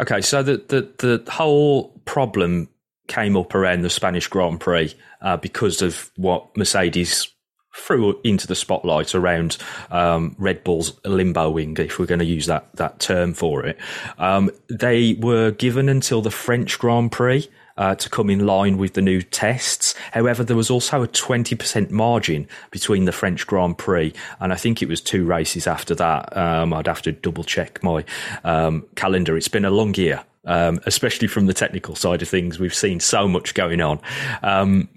Okay, 0.00 0.22
so 0.22 0.42
the, 0.42 0.56
the, 0.68 0.88
the 1.20 1.30
whole 1.30 1.88
problem 2.06 2.68
came 3.06 3.36
up 3.36 3.54
around 3.54 3.82
the 3.82 3.90
Spanish 3.90 4.26
Grand 4.28 4.60
Prix 4.60 4.94
uh, 5.20 5.36
because 5.36 5.82
of 5.82 6.10
what 6.16 6.56
Mercedes 6.56 7.28
threw 7.76 8.18
into 8.24 8.46
the 8.46 8.54
spotlight 8.54 9.14
around 9.14 9.58
um, 9.90 10.34
Red 10.38 10.64
Bull's 10.64 10.98
limbo 11.04 11.50
wing, 11.50 11.76
if 11.78 11.98
we're 11.98 12.06
going 12.06 12.20
to 12.20 12.24
use 12.24 12.46
that 12.46 12.74
that 12.76 12.98
term 12.98 13.34
for 13.34 13.64
it. 13.64 13.78
Um, 14.18 14.50
they 14.68 15.14
were 15.14 15.50
given 15.52 15.88
until 15.88 16.22
the 16.22 16.30
French 16.30 16.78
Grand 16.78 17.12
Prix 17.12 17.48
uh, 17.80 17.94
to 17.94 18.10
come 18.10 18.28
in 18.28 18.46
line 18.46 18.76
with 18.76 18.92
the 18.92 19.00
new 19.00 19.22
tests. 19.22 19.94
However, 20.12 20.44
there 20.44 20.56
was 20.56 20.70
also 20.70 21.02
a 21.02 21.08
20% 21.08 21.90
margin 21.90 22.46
between 22.70 23.06
the 23.06 23.12
French 23.12 23.46
Grand 23.46 23.78
Prix, 23.78 24.12
and 24.38 24.52
I 24.52 24.56
think 24.56 24.82
it 24.82 24.88
was 24.88 25.00
two 25.00 25.24
races 25.24 25.66
after 25.66 25.94
that. 25.94 26.36
Um, 26.36 26.74
I'd 26.74 26.86
have 26.86 27.00
to 27.02 27.12
double 27.12 27.42
check 27.42 27.82
my 27.82 28.04
um, 28.44 28.86
calendar. 28.96 29.34
It's 29.34 29.48
been 29.48 29.64
a 29.64 29.70
long 29.70 29.94
year. 29.94 30.22
Um, 30.46 30.80
especially 30.86 31.28
from 31.28 31.46
the 31.46 31.52
technical 31.52 31.94
side 31.94 32.22
of 32.22 32.28
things, 32.28 32.58
we've 32.58 32.74
seen 32.74 32.98
so 32.98 33.28
much 33.28 33.52
going 33.52 33.82
on 33.82 34.00
um, 34.42 34.88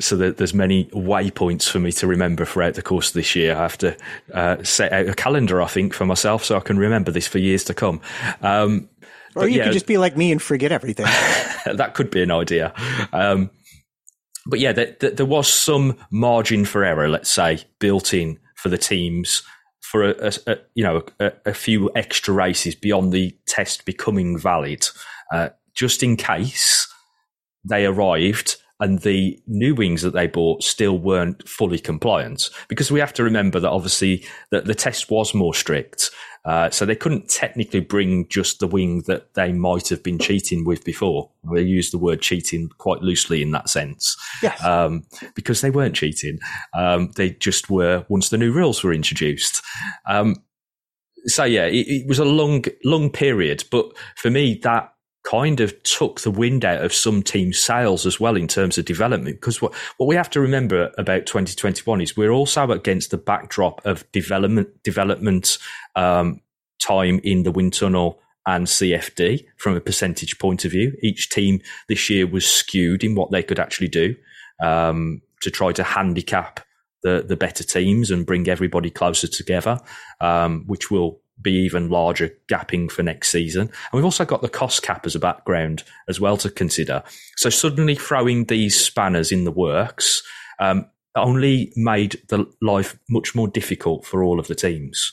so 0.00 0.16
there's 0.16 0.54
many 0.54 0.84
waypoints 0.86 1.68
for 1.68 1.80
me 1.80 1.90
to 1.92 2.06
remember 2.06 2.44
throughout 2.44 2.74
the 2.74 2.82
course 2.82 3.08
of 3.08 3.14
this 3.14 3.34
year. 3.34 3.56
I 3.56 3.62
have 3.62 3.78
to 3.78 3.96
uh, 4.32 4.62
set 4.62 4.92
out 4.92 5.08
a 5.08 5.14
calendar, 5.14 5.60
I 5.60 5.66
think, 5.66 5.92
for 5.92 6.06
myself 6.06 6.44
so 6.44 6.56
I 6.56 6.60
can 6.60 6.78
remember 6.78 7.10
this 7.10 7.26
for 7.26 7.38
years 7.38 7.64
to 7.64 7.74
come. 7.74 8.00
Um, 8.40 8.88
or 9.38 9.42
but 9.42 9.52
you 9.52 9.58
yeah, 9.58 9.64
could 9.64 9.72
just 9.72 9.86
be 9.86 9.98
like 9.98 10.16
me 10.16 10.32
and 10.32 10.42
forget 10.42 10.72
everything. 10.72 11.06
that 11.72 11.94
could 11.94 12.10
be 12.10 12.22
an 12.22 12.30
idea. 12.30 12.72
Um, 13.12 13.50
but 14.46 14.58
yeah, 14.58 14.72
there, 14.72 14.96
there, 14.98 15.26
was 15.26 15.52
some 15.52 15.96
margin 16.10 16.64
for 16.64 16.82
error, 16.82 17.08
let's 17.08 17.30
say, 17.30 17.64
built 17.78 18.14
in 18.14 18.38
for 18.56 18.68
the 18.68 18.78
teams 18.78 19.42
for 19.80 20.04
a, 20.04 20.14
a, 20.26 20.32
a 20.52 20.56
you 20.74 20.82
know 20.82 21.02
a, 21.20 21.32
a, 21.46 21.54
few 21.54 21.90
extra 21.94 22.34
races 22.34 22.74
beyond 22.74 23.12
the 23.12 23.36
test 23.46 23.84
becoming 23.84 24.38
valid, 24.38 24.88
uh, 25.32 25.50
just 25.74 26.02
in 26.02 26.16
case 26.16 26.88
they 27.64 27.86
arrived 27.86 28.56
and 28.80 29.00
the 29.00 29.40
new 29.46 29.74
wings 29.74 30.02
that 30.02 30.12
they 30.12 30.26
bought 30.26 30.62
still 30.62 30.98
weren't 30.98 31.48
fully 31.48 31.78
compliant. 31.78 32.48
Because 32.68 32.90
we 32.90 33.00
have 33.00 33.12
to 33.14 33.24
remember 33.24 33.58
that 33.60 33.70
obviously 33.70 34.24
that 34.50 34.66
the 34.66 34.74
test 34.74 35.10
was 35.10 35.34
more 35.34 35.54
strict. 35.54 36.10
Uh, 36.44 36.70
so 36.70 36.86
they 36.86 36.96
couldn't 36.96 37.28
technically 37.28 37.80
bring 37.80 38.26
just 38.28 38.60
the 38.60 38.66
wing 38.66 39.02
that 39.06 39.34
they 39.34 39.52
might 39.52 39.88
have 39.88 40.02
been 40.02 40.18
cheating 40.18 40.64
with 40.64 40.84
before. 40.84 41.30
They 41.52 41.62
use 41.62 41.90
the 41.90 41.98
word 41.98 42.22
cheating 42.22 42.70
quite 42.78 43.02
loosely 43.02 43.42
in 43.42 43.50
that 43.52 43.68
sense. 43.68 44.16
Yes. 44.42 44.62
Um, 44.64 45.04
because 45.34 45.60
they 45.60 45.70
weren't 45.70 45.96
cheating. 45.96 46.38
Um, 46.74 47.10
they 47.16 47.30
just 47.30 47.68
were 47.68 48.06
once 48.08 48.28
the 48.28 48.38
new 48.38 48.52
rules 48.52 48.82
were 48.82 48.92
introduced. 48.92 49.62
Um, 50.08 50.36
so 51.26 51.44
yeah, 51.44 51.66
it, 51.66 51.86
it 51.88 52.08
was 52.08 52.18
a 52.18 52.24
long, 52.24 52.64
long 52.84 53.10
period. 53.10 53.64
But 53.70 53.86
for 54.16 54.30
me, 54.30 54.58
that 54.62 54.92
kind 55.28 55.60
of 55.60 55.82
took 55.82 56.20
the 56.20 56.30
wind 56.30 56.64
out 56.64 56.82
of 56.82 56.92
some 56.92 57.22
teams' 57.22 57.58
sails 57.58 58.06
as 58.06 58.18
well 58.18 58.36
in 58.36 58.48
terms 58.48 58.78
of 58.78 58.84
development. 58.84 59.36
Because 59.36 59.60
what, 59.60 59.74
what 59.98 60.06
we 60.06 60.14
have 60.14 60.30
to 60.30 60.40
remember 60.40 60.90
about 60.96 61.26
2021 61.26 62.00
is 62.00 62.16
we're 62.16 62.30
also 62.30 62.70
against 62.70 63.10
the 63.10 63.18
backdrop 63.18 63.84
of 63.84 64.10
development 64.12 64.82
development 64.82 65.58
um, 65.96 66.40
time 66.80 67.20
in 67.24 67.42
the 67.42 67.50
wind 67.50 67.74
tunnel 67.74 68.20
and 68.46 68.66
CFD 68.66 69.44
from 69.58 69.76
a 69.76 69.80
percentage 69.80 70.38
point 70.38 70.64
of 70.64 70.70
view. 70.70 70.96
Each 71.02 71.28
team 71.28 71.60
this 71.88 72.08
year 72.08 72.26
was 72.26 72.46
skewed 72.46 73.04
in 73.04 73.14
what 73.14 73.30
they 73.30 73.42
could 73.42 73.58
actually 73.58 73.88
do 73.88 74.16
um, 74.62 75.20
to 75.42 75.50
try 75.50 75.72
to 75.72 75.82
handicap 75.82 76.60
the 77.02 77.22
the 77.26 77.36
better 77.36 77.62
teams 77.62 78.10
and 78.10 78.24
bring 78.24 78.48
everybody 78.48 78.90
closer 78.90 79.28
together, 79.28 79.78
um, 80.20 80.64
which 80.66 80.90
will 80.90 81.20
be 81.40 81.52
even 81.52 81.88
larger 81.88 82.30
gapping 82.48 82.90
for 82.90 83.02
next 83.02 83.30
season. 83.30 83.62
And 83.62 83.92
we've 83.92 84.04
also 84.04 84.24
got 84.24 84.42
the 84.42 84.48
cost 84.48 84.82
cap 84.82 85.06
as 85.06 85.14
a 85.14 85.20
background 85.20 85.84
as 86.08 86.20
well 86.20 86.36
to 86.38 86.50
consider. 86.50 87.02
So 87.36 87.50
suddenly 87.50 87.94
throwing 87.94 88.44
these 88.44 88.78
spanners 88.78 89.32
in 89.32 89.44
the 89.44 89.52
works 89.52 90.22
um, 90.58 90.86
only 91.16 91.72
made 91.76 92.20
the 92.28 92.46
life 92.60 92.98
much 93.08 93.34
more 93.34 93.48
difficult 93.48 94.04
for 94.04 94.22
all 94.22 94.38
of 94.38 94.48
the 94.48 94.54
teams. 94.54 95.12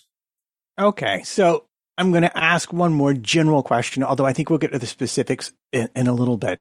Okay, 0.80 1.24
so 1.24 1.66
I'm 1.98 2.12
going 2.12 2.24
to 2.24 2.38
ask 2.38 2.74
one 2.74 2.94
more 2.94 3.14
general 3.14 3.64
question, 3.64 4.04
although 4.04 4.26
I 4.26 4.34
think 4.34 4.50
we'll 4.50 4.60
get 4.60 4.74
to 4.74 4.80
the 4.80 4.86
specifics 4.86 5.54
in, 5.72 5.90
in 5.96 6.08
a 6.08 6.14
little 6.14 6.38
bit. 6.38 6.60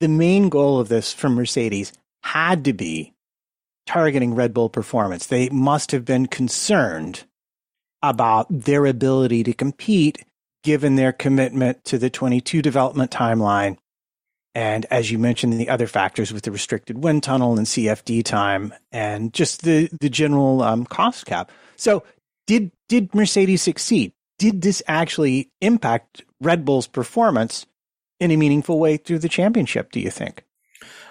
The 0.00 0.08
main 0.08 0.48
goal 0.48 0.78
of 0.78 0.88
this 0.88 1.12
from 1.12 1.34
Mercedes 1.34 1.92
had 2.22 2.64
to 2.64 2.72
be 2.72 3.14
targeting 3.86 4.34
Red 4.34 4.52
Bull 4.52 4.68
performance. 4.68 5.26
They 5.26 5.48
must 5.48 5.92
have 5.92 6.04
been 6.04 6.26
concerned 6.26 7.24
about 8.02 8.46
their 8.50 8.86
ability 8.86 9.42
to 9.44 9.52
compete 9.52 10.24
given 10.62 10.96
their 10.96 11.12
commitment 11.12 11.84
to 11.84 11.98
the 11.98 12.10
22 12.10 12.62
development 12.62 13.10
timeline. 13.10 13.76
And 14.54 14.86
as 14.90 15.10
you 15.10 15.18
mentioned, 15.18 15.52
the 15.54 15.68
other 15.68 15.86
factors 15.86 16.32
with 16.32 16.44
the 16.44 16.50
restricted 16.50 17.02
wind 17.02 17.22
tunnel 17.22 17.56
and 17.56 17.66
CFD 17.66 18.24
time 18.24 18.74
and 18.90 19.32
just 19.32 19.62
the, 19.62 19.88
the 20.00 20.08
general 20.08 20.62
um, 20.62 20.84
cost 20.84 21.26
cap. 21.26 21.50
So 21.76 22.04
did, 22.46 22.72
did 22.88 23.14
Mercedes 23.14 23.62
succeed? 23.62 24.12
did 24.38 24.62
this 24.62 24.82
actually 24.86 25.50
impact 25.60 26.22
Red 26.40 26.64
Bull's 26.64 26.86
performance 26.86 27.66
in 28.20 28.30
a 28.30 28.36
meaningful 28.36 28.78
way 28.78 28.96
through 28.96 29.18
the 29.18 29.28
championship, 29.28 29.92
do 29.92 30.00
you 30.00 30.10
think? 30.10 30.44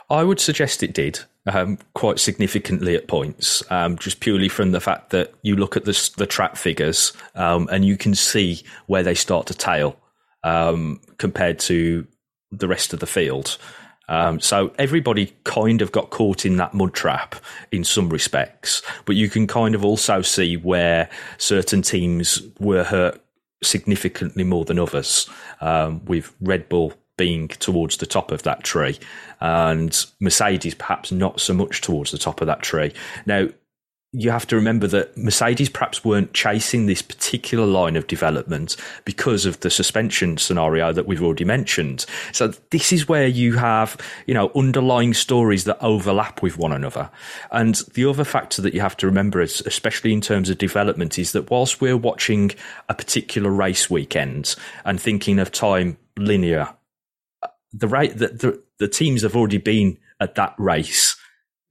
I 0.09 0.23
would 0.23 0.39
suggest 0.39 0.83
it 0.83 0.93
did. 0.93 1.19
Um, 1.47 1.77
quite 1.93 2.17
significantly 2.17 2.95
at 2.95 3.07
points, 3.07 3.61
um, 3.69 3.99
just 3.99 4.19
purely 4.19 4.49
from 4.49 4.71
the 4.71 4.79
fact 4.79 5.11
that 5.11 5.31
you 5.43 5.55
look 5.55 5.77
at 5.77 5.85
the, 5.85 6.11
the 6.17 6.25
track 6.25 6.55
figures 6.55 7.13
um, 7.35 7.69
and 7.71 7.85
you 7.85 7.97
can 7.97 8.15
see 8.15 8.63
where 8.87 9.03
they 9.03 9.13
start 9.13 9.45
to 9.45 9.53
tail 9.53 9.95
um, 10.43 10.99
compared 11.19 11.59
to 11.59 12.07
the 12.51 12.67
rest 12.67 12.93
of 12.93 12.99
the 12.99 13.05
field. 13.05 13.59
Um, 14.07 14.39
so 14.39 14.71
everybody 14.77 15.33
kind 15.43 15.81
of 15.81 15.91
got 15.91 16.09
caught 16.09 16.45
in 16.45 16.57
that 16.57 16.73
mud 16.73 16.93
trap 16.93 17.35
in 17.71 17.83
some 17.83 18.09
respects, 18.09 18.81
but 19.05 19.15
you 19.15 19.29
can 19.29 19.47
kind 19.47 19.75
of 19.75 19.83
also 19.83 20.21
see 20.21 20.57
where 20.57 21.09
certain 21.37 21.81
teams 21.81 22.41
were 22.59 22.83
hurt 22.83 23.21
significantly 23.63 24.43
more 24.43 24.65
than 24.65 24.79
others. 24.79 25.29
Um, 25.61 26.03
with 26.05 26.33
Red 26.41 26.69
Bull 26.69 26.93
being 27.17 27.47
towards 27.47 27.97
the 27.97 28.05
top 28.05 28.31
of 28.31 28.43
that 28.43 28.63
tree, 28.63 28.99
and 29.39 30.05
Mercedes 30.19 30.75
perhaps 30.75 31.11
not 31.11 31.39
so 31.39 31.53
much 31.53 31.81
towards 31.81 32.11
the 32.11 32.17
top 32.17 32.41
of 32.41 32.47
that 32.47 32.61
tree. 32.61 32.93
Now, 33.25 33.47
you 34.17 34.31
have 34.31 34.47
to 34.47 34.55
remember 34.55 34.87
that 34.87 35.17
Mercedes 35.17 35.67
perhaps 35.67 36.05
weren't 36.05 36.33
chasing 36.33 36.85
this 36.85 37.01
particular 37.01 37.65
line 37.65 37.97
of 37.97 38.07
development 38.07 38.77
because 39.03 39.45
of 39.45 39.59
the 39.59 39.69
suspension 39.69 40.37
scenario 40.37 40.93
that 40.93 41.05
we've 41.05 41.21
already 41.21 41.43
mentioned. 41.43 42.05
So 42.31 42.53
this 42.69 42.93
is 42.93 43.09
where 43.09 43.27
you 43.27 43.57
have, 43.57 43.97
you 44.25 44.33
know, 44.33 44.51
underlying 44.55 45.13
stories 45.13 45.65
that 45.65 45.83
overlap 45.83 46.41
with 46.41 46.57
one 46.57 46.71
another. 46.71 47.09
And 47.51 47.75
the 47.93 48.05
other 48.05 48.23
factor 48.23 48.61
that 48.61 48.73
you 48.73 48.79
have 48.79 48.95
to 48.97 49.05
remember, 49.05 49.41
is, 49.41 49.61
especially 49.65 50.13
in 50.13 50.21
terms 50.21 50.49
of 50.49 50.57
development, 50.57 51.19
is 51.19 51.33
that 51.33 51.51
whilst 51.51 51.81
we're 51.81 51.97
watching 51.97 52.51
a 52.87 52.93
particular 52.93 53.49
race 53.49 53.89
weekend 53.89 54.55
and 54.85 55.01
thinking 55.01 55.39
of 55.39 55.51
time 55.51 55.97
linear, 56.15 56.69
the 57.77 57.87
rate 57.87 58.17
that 58.17 58.39
the, 58.39 58.61
the 58.79 58.87
teams 58.87 59.21
have 59.21 59.35
already 59.35 59.57
been 59.57 59.97
at 60.19 60.35
that 60.35 60.55
race 60.57 61.15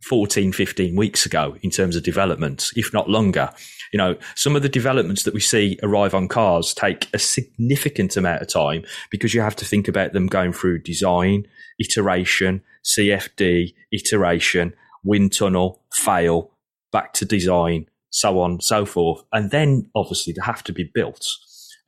14, 0.03 0.53
15 0.53 0.97
weeks 0.97 1.25
ago 1.25 1.57
in 1.63 1.71
terms 1.71 1.97
of 1.97 2.03
development, 2.03 2.71
if 2.77 2.93
not 2.93 3.09
longer. 3.09 3.51
You 3.93 3.99
know, 3.99 4.17
some 4.35 4.55
of 4.55 4.63
the 4.63 4.69
developments 4.69 5.23
that 5.23 5.33
we 5.33 5.41
see 5.41 5.79
arrive 5.83 6.15
on 6.15 6.29
cars 6.29 6.75
take 6.75 7.09
a 7.15 7.19
significant 7.19 8.17
amount 8.17 8.43
of 8.43 8.49
time 8.49 8.85
because 9.11 9.33
you 9.33 9.41
have 9.41 9.57
to 9.57 9.65
think 9.65 9.89
about 9.89 10.13
them 10.13 10.27
going 10.27 10.53
through 10.53 10.81
design, 10.81 11.47
iteration, 11.79 12.63
CFD, 12.85 13.73
iteration, 13.93 14.75
wind 15.05 15.33
tunnel, 15.33 15.83
fail, 15.93 16.51
back 16.93 17.15
to 17.15 17.25
design, 17.25 17.87
so 18.11 18.41
on, 18.41 18.61
so 18.61 18.85
forth. 18.85 19.25
And 19.33 19.51
then 19.51 19.91
obviously 19.95 20.35
they 20.35 20.43
have 20.45 20.63
to 20.65 20.73
be 20.73 20.85
built. 20.85 21.27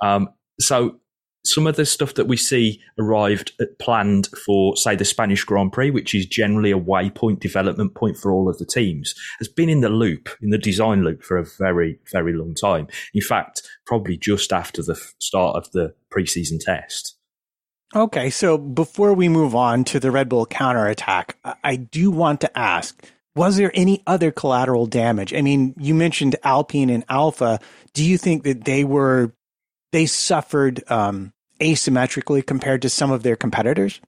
Um, 0.01 0.31
so 0.59 0.97
some 1.47 1.67
of 1.67 1.77
the 1.77 1.87
stuff 1.87 2.15
that 2.15 2.27
we 2.27 2.37
see 2.37 2.83
arrived 2.99 3.53
at, 3.61 3.79
planned 3.79 4.29
for, 4.45 4.77
say, 4.77 4.97
the 4.97 5.05
Spanish 5.05 5.45
Grand 5.45 5.73
Prix, 5.73 5.91
which 5.91 6.15
is 6.15 6.27
generally 6.27 6.71
a 6.71 6.79
waypoint 6.79 7.41
development 7.41 7.95
point 7.95 8.17
for 8.17 8.33
all 8.33 8.49
of 8.49 8.59
the 8.59 8.67
teams, 8.67 9.15
has 9.39 9.49
been 9.49 9.69
in 9.69 9.81
the 9.81 9.89
loop, 9.89 10.29
in 10.41 10.51
the 10.51 10.59
design 10.59 11.05
loop 11.05 11.23
for 11.23 11.37
a 11.37 11.47
very, 11.59 11.99
very 12.13 12.33
long 12.33 12.55
time. 12.55 12.89
In 13.15 13.23
fact, 13.23 13.63
probably 13.87 14.17
just 14.17 14.53
after 14.53 14.83
the 14.83 14.97
start 15.19 15.57
of 15.57 15.71
the 15.73 15.95
preseason 16.13 16.59
test. 16.61 17.17
Okay, 17.95 18.31
so 18.31 18.59
before 18.59 19.15
we 19.15 19.29
move 19.29 19.55
on 19.55 19.85
to 19.85 20.01
the 20.01 20.11
Red 20.11 20.29
Bull 20.29 20.47
counterattack, 20.47 21.39
I 21.63 21.77
do 21.77 22.11
want 22.11 22.41
to 22.41 22.59
ask 22.59 23.01
was 23.37 23.59
there 23.59 23.71
any 23.75 24.03
other 24.07 24.33
collateral 24.33 24.87
damage? 24.87 25.35
I 25.35 25.43
mean, 25.43 25.75
you 25.79 25.95
mentioned 25.95 26.37
Alpine 26.43 26.89
and 26.89 27.05
Alpha. 27.11 27.61
Do 27.93 28.03
you 28.03 28.17
think 28.17 28.45
that 28.45 28.65
they 28.65 28.83
were 28.83 29.35
they 29.93 30.07
suffered 30.07 30.83
um, 30.91 31.33
asymmetrically 31.61 32.45
compared 32.45 32.83
to 32.83 32.91
some 32.91 33.11
of 33.11 33.23
their 33.23 33.37
competitors? 33.37 34.01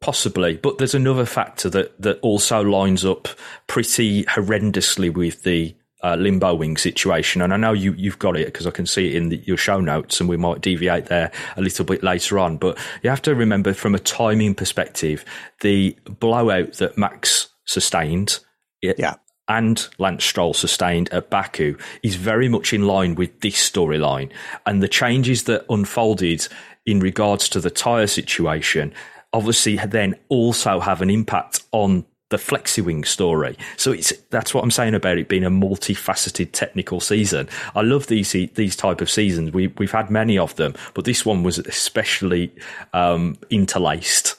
Possibly, 0.00 0.56
but 0.56 0.78
there's 0.78 0.94
another 0.94 1.24
factor 1.24 1.70
that, 1.70 2.00
that 2.00 2.20
also 2.20 2.60
lines 2.60 3.04
up 3.04 3.28
pretty 3.66 4.24
horrendously 4.24 5.12
with 5.12 5.44
the 5.44 5.74
uh, 6.02 6.16
limbo 6.16 6.54
wing 6.54 6.76
situation. 6.76 7.40
And 7.40 7.54
I 7.54 7.56
know 7.56 7.72
you, 7.72 7.94
you've 7.94 8.18
got 8.18 8.36
it 8.36 8.46
because 8.46 8.66
I 8.66 8.70
can 8.70 8.84
see 8.84 9.08
it 9.08 9.16
in 9.16 9.30
the, 9.30 9.38
your 9.46 9.56
show 9.56 9.80
notes 9.80 10.20
and 10.20 10.28
we 10.28 10.36
might 10.36 10.60
deviate 10.60 11.06
there 11.06 11.32
a 11.56 11.62
little 11.62 11.86
bit 11.86 12.02
later 12.02 12.38
on. 12.38 12.58
But 12.58 12.78
you 13.02 13.08
have 13.08 13.22
to 13.22 13.34
remember 13.34 13.72
from 13.72 13.94
a 13.94 13.98
timing 13.98 14.54
perspective, 14.54 15.24
the 15.62 15.96
blowout 16.04 16.74
that 16.74 16.98
Max 16.98 17.48
sustained 17.64 18.40
yeah 18.82 19.14
and 19.48 19.88
Lance 19.98 20.24
Stroll 20.24 20.54
sustained 20.54 21.12
at 21.12 21.30
Baku 21.30 21.76
is 22.02 22.16
very 22.16 22.48
much 22.48 22.72
in 22.72 22.86
line 22.86 23.14
with 23.14 23.40
this 23.40 23.56
storyline. 23.56 24.30
And 24.64 24.82
the 24.82 24.88
changes 24.88 25.44
that 25.44 25.66
unfolded 25.68 26.48
in 26.86 27.00
regards 27.00 27.48
to 27.50 27.60
the 27.60 27.70
tyre 27.70 28.06
situation 28.06 28.94
obviously 29.32 29.76
then 29.76 30.14
also 30.28 30.80
have 30.80 31.02
an 31.02 31.10
impact 31.10 31.60
on 31.72 32.06
the 32.30 32.36
FlexiWing 32.36 33.06
story. 33.06 33.56
So 33.76 33.92
it's 33.92 34.12
that's 34.30 34.54
what 34.54 34.64
I'm 34.64 34.70
saying 34.70 34.94
about 34.94 35.18
it 35.18 35.28
being 35.28 35.44
a 35.44 35.50
multifaceted 35.50 36.52
technical 36.52 37.00
season. 37.00 37.48
I 37.74 37.82
love 37.82 38.06
these 38.06 38.32
these 38.32 38.76
type 38.76 39.00
of 39.00 39.10
seasons. 39.10 39.52
We 39.52 39.68
we've 39.78 39.92
had 39.92 40.10
many 40.10 40.38
of 40.38 40.56
them, 40.56 40.74
but 40.94 41.04
this 41.04 41.26
one 41.26 41.42
was 41.42 41.58
especially 41.58 42.52
um, 42.92 43.36
interlaced. 43.50 44.36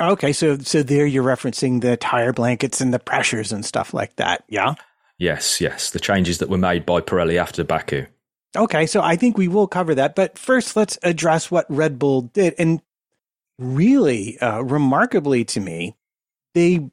Okay, 0.00 0.32
so 0.32 0.58
so 0.58 0.82
there 0.82 1.06
you're 1.06 1.24
referencing 1.24 1.80
the 1.80 1.96
tire 1.96 2.32
blankets 2.32 2.80
and 2.80 2.92
the 2.92 2.98
pressures 2.98 3.52
and 3.52 3.64
stuff 3.64 3.94
like 3.94 4.16
that, 4.16 4.44
yeah? 4.48 4.74
Yes, 5.18 5.60
yes, 5.60 5.90
the 5.90 6.00
changes 6.00 6.38
that 6.38 6.48
were 6.48 6.58
made 6.58 6.84
by 6.84 7.00
Pirelli 7.00 7.36
after 7.36 7.62
Baku. 7.62 8.06
Okay, 8.56 8.86
so 8.86 9.00
I 9.00 9.16
think 9.16 9.38
we 9.38 9.48
will 9.48 9.68
cover 9.68 9.94
that, 9.94 10.14
but 10.14 10.38
first 10.38 10.76
let's 10.76 10.98
address 11.02 11.50
what 11.50 11.66
Red 11.68 11.98
Bull 11.98 12.22
did 12.22 12.54
and 12.58 12.80
really 13.58 14.38
uh, 14.38 14.60
remarkably 14.60 15.44
to 15.44 15.60
me, 15.60 15.96
they 16.54 16.90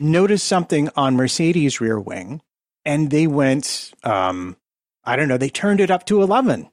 noticed 0.00 0.46
something 0.46 0.90
on 0.96 1.16
Mercedes 1.16 1.80
rear 1.80 1.98
wing 1.98 2.42
and 2.84 3.10
they 3.10 3.26
went 3.26 3.92
um 4.04 4.56
I 5.04 5.16
don't 5.16 5.28
know, 5.28 5.38
they 5.38 5.48
turned 5.48 5.80
it 5.80 5.90
up 5.90 6.04
to 6.06 6.22
11 6.22 6.68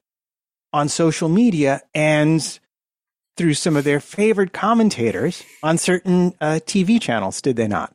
on 0.73 0.89
social 0.89 1.29
media 1.29 1.81
and 1.93 2.59
through 3.37 3.53
some 3.53 3.75
of 3.75 3.83
their 3.83 3.99
favorite 3.99 4.53
commentators 4.53 5.43
on 5.61 5.77
certain 5.77 6.33
uh, 6.39 6.59
TV 6.65 7.01
channels, 7.01 7.41
did 7.41 7.55
they 7.55 7.67
not? 7.67 7.93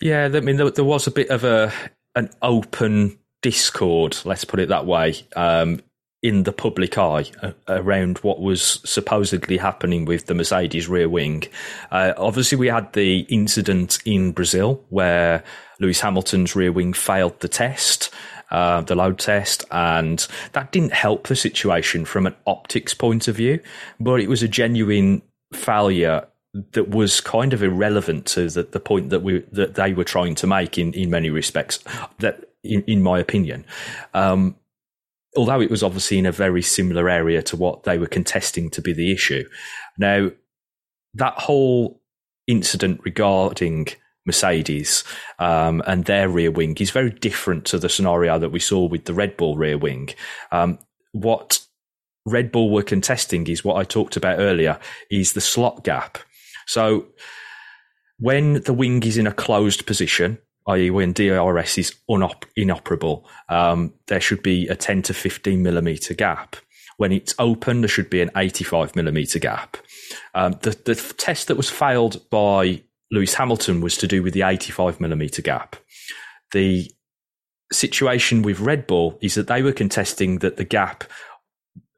Yeah, 0.00 0.24
I 0.32 0.40
mean, 0.40 0.56
there, 0.56 0.70
there, 0.70 0.84
was 0.84 1.06
a 1.06 1.10
bit 1.10 1.30
of 1.30 1.44
a 1.44 1.72
an 2.14 2.30
open 2.42 3.18
discord, 3.42 4.16
let's 4.24 4.44
put 4.44 4.60
it 4.60 4.68
that 4.68 4.86
way, 4.86 5.16
um, 5.36 5.80
in 6.22 6.44
the 6.44 6.52
public 6.52 6.96
eye 6.96 7.26
uh, 7.42 7.52
around 7.68 8.18
what 8.18 8.40
was 8.40 8.80
supposedly 8.84 9.58
happening 9.58 10.06
with 10.06 10.24
the 10.24 10.34
Mercedes 10.34 10.88
rear 10.88 11.08
wing. 11.08 11.44
Uh, 11.90 12.14
obviously, 12.16 12.56
we 12.56 12.68
had 12.68 12.92
the 12.94 13.20
incident 13.28 13.98
in 14.06 14.32
Brazil 14.32 14.82
where 14.88 15.44
Lewis 15.80 16.00
Hamilton's 16.00 16.56
rear 16.56 16.72
wing 16.72 16.94
failed 16.94 17.38
the 17.40 17.48
test 17.48 18.10
uh, 18.54 18.82
the 18.82 18.94
load 18.94 19.18
test, 19.18 19.64
and 19.72 20.28
that 20.52 20.70
didn't 20.70 20.92
help 20.92 21.26
the 21.26 21.34
situation 21.34 22.04
from 22.04 22.24
an 22.24 22.36
optics 22.46 22.94
point 22.94 23.26
of 23.26 23.34
view. 23.34 23.58
But 23.98 24.20
it 24.20 24.28
was 24.28 24.44
a 24.44 24.48
genuine 24.48 25.22
failure 25.52 26.28
that 26.70 26.88
was 26.88 27.20
kind 27.20 27.52
of 27.52 27.64
irrelevant 27.64 28.26
to 28.26 28.48
the, 28.48 28.62
the 28.62 28.78
point 28.78 29.10
that 29.10 29.24
we 29.24 29.40
that 29.50 29.74
they 29.74 29.92
were 29.92 30.04
trying 30.04 30.36
to 30.36 30.46
make 30.46 30.78
in, 30.78 30.92
in 30.92 31.10
many 31.10 31.30
respects. 31.30 31.80
That, 32.20 32.44
in, 32.62 32.84
in 32.86 33.02
my 33.02 33.18
opinion, 33.18 33.66
um, 34.14 34.54
although 35.36 35.60
it 35.60 35.70
was 35.70 35.82
obviously 35.82 36.18
in 36.18 36.26
a 36.26 36.30
very 36.32 36.62
similar 36.62 37.10
area 37.10 37.42
to 37.42 37.56
what 37.56 37.82
they 37.82 37.98
were 37.98 38.06
contesting 38.06 38.70
to 38.70 38.80
be 38.80 38.92
the 38.92 39.10
issue. 39.10 39.44
Now, 39.98 40.30
that 41.14 41.34
whole 41.34 42.00
incident 42.46 43.00
regarding 43.04 43.88
Mercedes 44.26 45.04
um, 45.38 45.82
and 45.86 46.04
their 46.04 46.28
rear 46.28 46.50
wing 46.50 46.76
is 46.78 46.90
very 46.90 47.10
different 47.10 47.64
to 47.66 47.78
the 47.78 47.88
scenario 47.88 48.38
that 48.38 48.50
we 48.50 48.60
saw 48.60 48.86
with 48.86 49.04
the 49.04 49.14
Red 49.14 49.36
Bull 49.36 49.56
rear 49.56 49.78
wing. 49.78 50.10
Um, 50.50 50.78
what 51.12 51.60
Red 52.26 52.50
Bull 52.50 52.70
were 52.70 52.82
contesting 52.82 53.46
is 53.46 53.64
what 53.64 53.76
I 53.76 53.84
talked 53.84 54.16
about 54.16 54.38
earlier 54.38 54.78
is 55.10 55.34
the 55.34 55.40
slot 55.40 55.84
gap. 55.84 56.18
So 56.66 57.06
when 58.18 58.62
the 58.62 58.72
wing 58.72 59.02
is 59.02 59.18
in 59.18 59.26
a 59.26 59.32
closed 59.32 59.86
position, 59.86 60.38
i.e., 60.68 60.90
when 60.90 61.12
DRS 61.12 61.78
is 61.78 61.94
unop- 62.08 62.44
inoperable, 62.56 63.28
um, 63.48 63.92
there 64.06 64.20
should 64.20 64.42
be 64.42 64.66
a 64.68 64.76
10 64.76 65.02
to 65.02 65.14
15 65.14 65.62
millimeter 65.62 66.14
gap. 66.14 66.56
When 66.96 67.12
it's 67.12 67.34
open, 67.38 67.80
there 67.80 67.88
should 67.88 68.08
be 68.08 68.22
an 68.22 68.30
85 68.36 68.94
millimeter 68.94 69.38
gap. 69.38 69.76
Um, 70.34 70.52
the, 70.62 70.70
the 70.70 70.94
test 70.94 71.48
that 71.48 71.56
was 71.56 71.68
failed 71.68 72.30
by 72.30 72.83
Lewis 73.10 73.34
Hamilton 73.34 73.80
was 73.80 73.96
to 73.98 74.06
do 74.06 74.22
with 74.22 74.34
the 74.34 74.42
85 74.42 75.00
millimeter 75.00 75.42
gap. 75.42 75.76
The 76.52 76.90
situation 77.72 78.42
with 78.42 78.60
Red 78.60 78.86
Bull 78.86 79.18
is 79.20 79.34
that 79.34 79.46
they 79.46 79.62
were 79.62 79.72
contesting 79.72 80.38
that 80.38 80.56
the 80.56 80.64
gap 80.64 81.04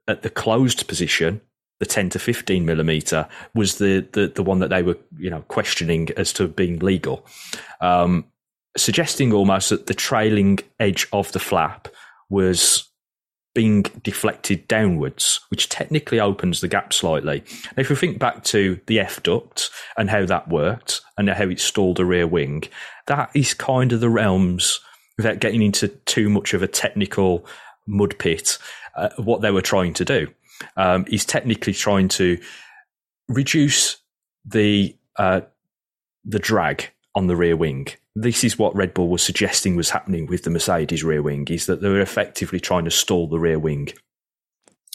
at 0.08 0.22
the 0.22 0.30
closed 0.30 0.86
position, 0.88 1.40
the 1.80 1.86
10 1.86 2.10
to 2.10 2.18
15 2.18 2.64
millimeter, 2.64 3.28
was 3.54 3.78
the, 3.78 4.06
the, 4.12 4.28
the 4.28 4.42
one 4.42 4.60
that 4.60 4.70
they 4.70 4.82
were 4.82 4.96
you 5.18 5.30
know 5.30 5.42
questioning 5.42 6.08
as 6.16 6.32
to 6.34 6.48
being 6.48 6.78
legal, 6.78 7.26
um, 7.80 8.24
suggesting 8.76 9.32
almost 9.32 9.70
that 9.70 9.86
the 9.86 9.94
trailing 9.94 10.58
edge 10.78 11.06
of 11.12 11.32
the 11.32 11.38
flap 11.38 11.88
was 12.28 12.88
being 13.56 13.84
deflected 14.02 14.68
downwards, 14.68 15.40
which 15.48 15.70
technically 15.70 16.20
opens 16.20 16.60
the 16.60 16.68
gap 16.68 16.92
slightly. 16.92 17.42
Now, 17.74 17.80
if 17.80 17.88
we 17.88 17.96
think 17.96 18.18
back 18.18 18.44
to 18.44 18.78
the 18.84 19.00
F 19.00 19.22
duct 19.22 19.70
and 19.96 20.10
how 20.10 20.26
that 20.26 20.50
worked 20.50 21.00
and 21.16 21.30
how 21.30 21.44
it 21.44 21.58
stalled 21.58 21.98
a 21.98 22.04
rear 22.04 22.26
wing, 22.26 22.64
that 23.06 23.30
is 23.34 23.54
kind 23.54 23.94
of 23.94 24.00
the 24.00 24.10
realms 24.10 24.78
without 25.16 25.40
getting 25.40 25.62
into 25.62 25.88
too 25.88 26.28
much 26.28 26.52
of 26.52 26.62
a 26.62 26.68
technical 26.68 27.46
mud 27.86 28.18
pit. 28.18 28.58
Uh, 28.94 29.08
what 29.16 29.40
they 29.40 29.50
were 29.50 29.62
trying 29.62 29.94
to 29.94 30.04
do 30.04 30.28
um, 30.76 31.06
is 31.10 31.24
technically 31.24 31.72
trying 31.72 32.08
to 32.08 32.38
reduce 33.26 33.96
the 34.44 34.94
uh, 35.16 35.40
the 36.26 36.38
drag 36.38 36.90
on 37.14 37.26
the 37.26 37.36
rear 37.36 37.56
wing 37.56 37.88
this 38.16 38.42
is 38.42 38.58
what 38.58 38.74
Red 38.74 38.94
Bull 38.94 39.08
was 39.08 39.22
suggesting 39.22 39.76
was 39.76 39.90
happening 39.90 40.26
with 40.26 40.42
the 40.42 40.50
Mercedes 40.50 41.04
rear 41.04 41.20
wing 41.20 41.46
is 41.50 41.66
that 41.66 41.82
they 41.82 41.88
were 41.90 42.00
effectively 42.00 42.58
trying 42.58 42.86
to 42.86 42.90
stall 42.90 43.28
the 43.28 43.38
rear 43.38 43.58
wing. 43.58 43.90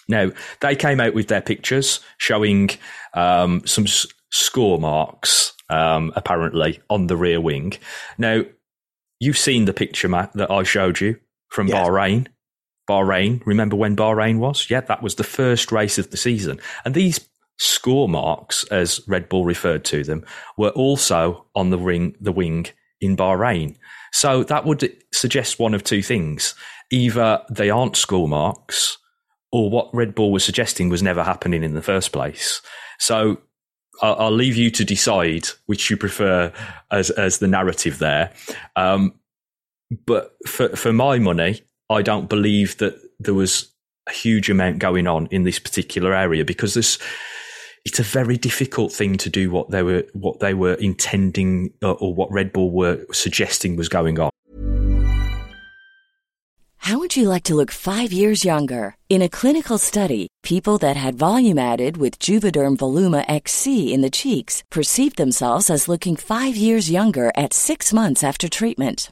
Now, 0.10 0.32
they 0.60 0.76
came 0.76 1.00
out 1.00 1.14
with 1.14 1.28
their 1.28 1.42
pictures 1.42 2.00
showing 2.18 2.72
um, 3.14 3.62
some 3.68 3.84
s- 3.84 4.08
score 4.32 4.80
marks, 4.80 5.54
um, 5.70 6.12
apparently, 6.16 6.82
on 6.90 7.06
the 7.06 7.16
rear 7.16 7.40
wing. 7.40 7.74
Now, 8.18 8.42
you've 9.20 9.38
seen 9.38 9.66
the 9.66 9.74
picture, 9.74 10.10
Matt, 10.10 10.34
that 10.34 10.50
I 10.50 10.64
showed 10.64 11.00
you 11.00 11.20
from 11.50 11.68
yes. 11.68 11.88
Bahrain. 11.88 12.28
Bahrain, 12.90 13.46
remember 13.46 13.76
when 13.76 13.96
Bahrain 13.96 14.40
was? 14.40 14.68
Yeah, 14.68 14.82
that 14.82 15.04
was 15.04 15.16
the 15.16 15.24
first 15.24 15.72
race 15.72 16.00
of 16.00 16.10
the 16.10 16.18
season. 16.18 16.60
And 16.84 16.96
these 16.96 17.30
score 17.60 18.10
marks, 18.10 18.64
as 18.66 19.00
Red 19.08 19.30
Bull 19.30 19.46
referred 19.46 19.86
to 19.86 20.04
them, 20.04 20.26
were 20.58 20.70
also 20.72 21.46
on 21.54 21.70
the 21.70 21.78
ring, 21.78 22.16
the 22.20 22.32
wing 22.32 22.66
in 23.02 23.18
Bahrain. 23.18 23.76
So 24.14 24.44
that 24.44 24.66
would 24.66 24.96
suggest 25.14 25.60
one 25.60 25.74
of 25.74 25.84
two 25.84 26.02
things. 26.02 26.56
Either 26.92 27.42
they 27.50 27.70
aren't 27.70 27.96
school 27.96 28.28
marks, 28.28 28.98
or 29.52 29.70
what 29.70 29.94
Red 29.94 30.16
Bull 30.16 30.32
was 30.32 30.46
suggesting 30.46 30.90
was 30.90 31.04
never 31.04 31.24
happening 31.24 31.64
in 31.64 31.74
the 31.74 31.82
first 31.82 32.12
place. 32.12 32.62
So 33.00 33.38
I'll, 34.02 34.16
I'll 34.16 34.32
leave 34.32 34.56
you 34.56 34.72
to 34.72 34.86
decide 34.86 35.48
which 35.66 35.90
you 35.90 35.98
prefer 35.98 36.54
as, 36.90 37.10
as 37.12 37.40
the 37.40 37.48
narrative 37.48 38.00
there. 38.00 38.32
Um, 38.76 39.14
but 40.06 40.36
for, 40.48 40.70
for 40.70 40.94
my 40.94 41.20
money, 41.20 41.62
I 41.90 42.02
don't 42.02 42.30
believe 42.30 42.78
that 42.78 42.96
there 43.20 43.34
was 43.34 43.70
a 44.08 44.14
huge 44.14 44.50
amount 44.50 44.80
going 44.80 45.08
on 45.08 45.28
in 45.28 45.44
this 45.44 45.60
particular 45.60 46.14
area 46.14 46.46
because 46.46 46.74
there's 46.74 46.98
it's 47.86 48.00
a 48.00 48.04
very 48.04 48.38
difficult 48.38 48.92
thing 48.92 49.18
to 49.18 49.30
do 49.30 49.50
what 49.52 49.72
they 49.72 49.84
were 49.84 50.06
what 50.14 50.40
they 50.40 50.54
were 50.54 50.74
intending 50.76 51.74
or, 51.82 51.96
or 51.96 52.14
what 52.14 52.32
Red 52.32 52.54
Bull 52.54 52.72
were 52.72 53.06
suggesting 53.12 53.76
was 53.76 53.90
going 53.90 54.20
on. 54.20 54.30
How 56.78 56.98
would 56.98 57.16
you 57.16 57.30
like 57.30 57.44
to 57.44 57.56
look 57.56 57.72
5 57.72 58.12
years 58.12 58.44
younger? 58.44 58.96
In 59.08 59.22
a 59.22 59.30
clinical 59.30 59.78
study, 59.78 60.28
people 60.42 60.80
that 60.80 60.98
had 60.98 61.16
volume 61.16 61.60
added 61.60 61.98
with 61.98 62.18
Juvederm 62.18 62.76
Voluma 62.76 63.24
XC 63.28 63.94
in 63.94 64.02
the 64.02 64.10
cheeks 64.10 64.64
perceived 64.72 65.18
themselves 65.18 65.70
as 65.70 65.88
looking 65.88 66.16
5 66.16 66.56
years 66.56 66.90
younger 66.90 67.32
at 67.38 67.54
6 67.54 67.94
months 67.94 68.24
after 68.24 68.50
treatment. 68.50 69.12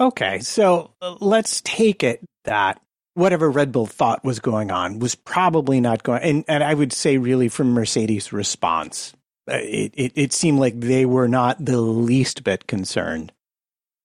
Okay, 0.00 0.38
so 0.40 0.92
uh, 1.02 1.16
let's 1.20 1.60
take 1.60 2.02
it 2.02 2.24
that 2.44 2.80
whatever 3.14 3.50
Red 3.50 3.70
Bull 3.70 3.86
thought 3.86 4.24
was 4.24 4.40
going 4.40 4.70
on 4.70 4.98
was 4.98 5.14
probably 5.14 5.78
not 5.78 6.02
going. 6.02 6.22
And, 6.22 6.44
and 6.48 6.64
I 6.64 6.72
would 6.72 6.92
say, 6.92 7.18
really, 7.18 7.48
from 7.48 7.74
Mercedes' 7.74 8.32
response, 8.32 9.12
uh, 9.50 9.58
it, 9.60 9.92
it, 9.94 10.12
it 10.14 10.32
seemed 10.32 10.58
like 10.58 10.80
they 10.80 11.04
were 11.04 11.28
not 11.28 11.62
the 11.62 11.80
least 11.80 12.44
bit 12.44 12.66
concerned 12.66 13.32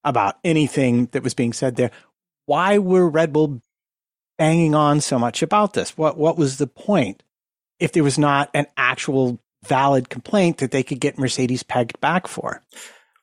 about 0.03 0.37
anything 0.43 1.05
that 1.13 1.23
was 1.23 1.33
being 1.33 1.53
said 1.53 1.77
there. 1.77 1.91
Why 2.45 2.77
were 2.77 3.07
Red 3.07 3.31
Bull 3.31 3.61
banging 4.37 4.75
on 4.75 4.99
so 4.99 5.17
much 5.17 5.41
about 5.41 5.73
this? 5.73 5.97
What 5.97 6.17
what 6.17 6.37
was 6.37 6.57
the 6.57 6.67
point? 6.67 7.23
If 7.79 7.93
there 7.93 8.03
was 8.03 8.19
not 8.19 8.49
an 8.53 8.67
actual 8.77 9.39
valid 9.65 10.09
complaint 10.09 10.57
that 10.57 10.71
they 10.71 10.83
could 10.83 10.99
get 10.99 11.17
Mercedes 11.17 11.63
pegged 11.63 11.99
back 12.01 12.27
for. 12.27 12.61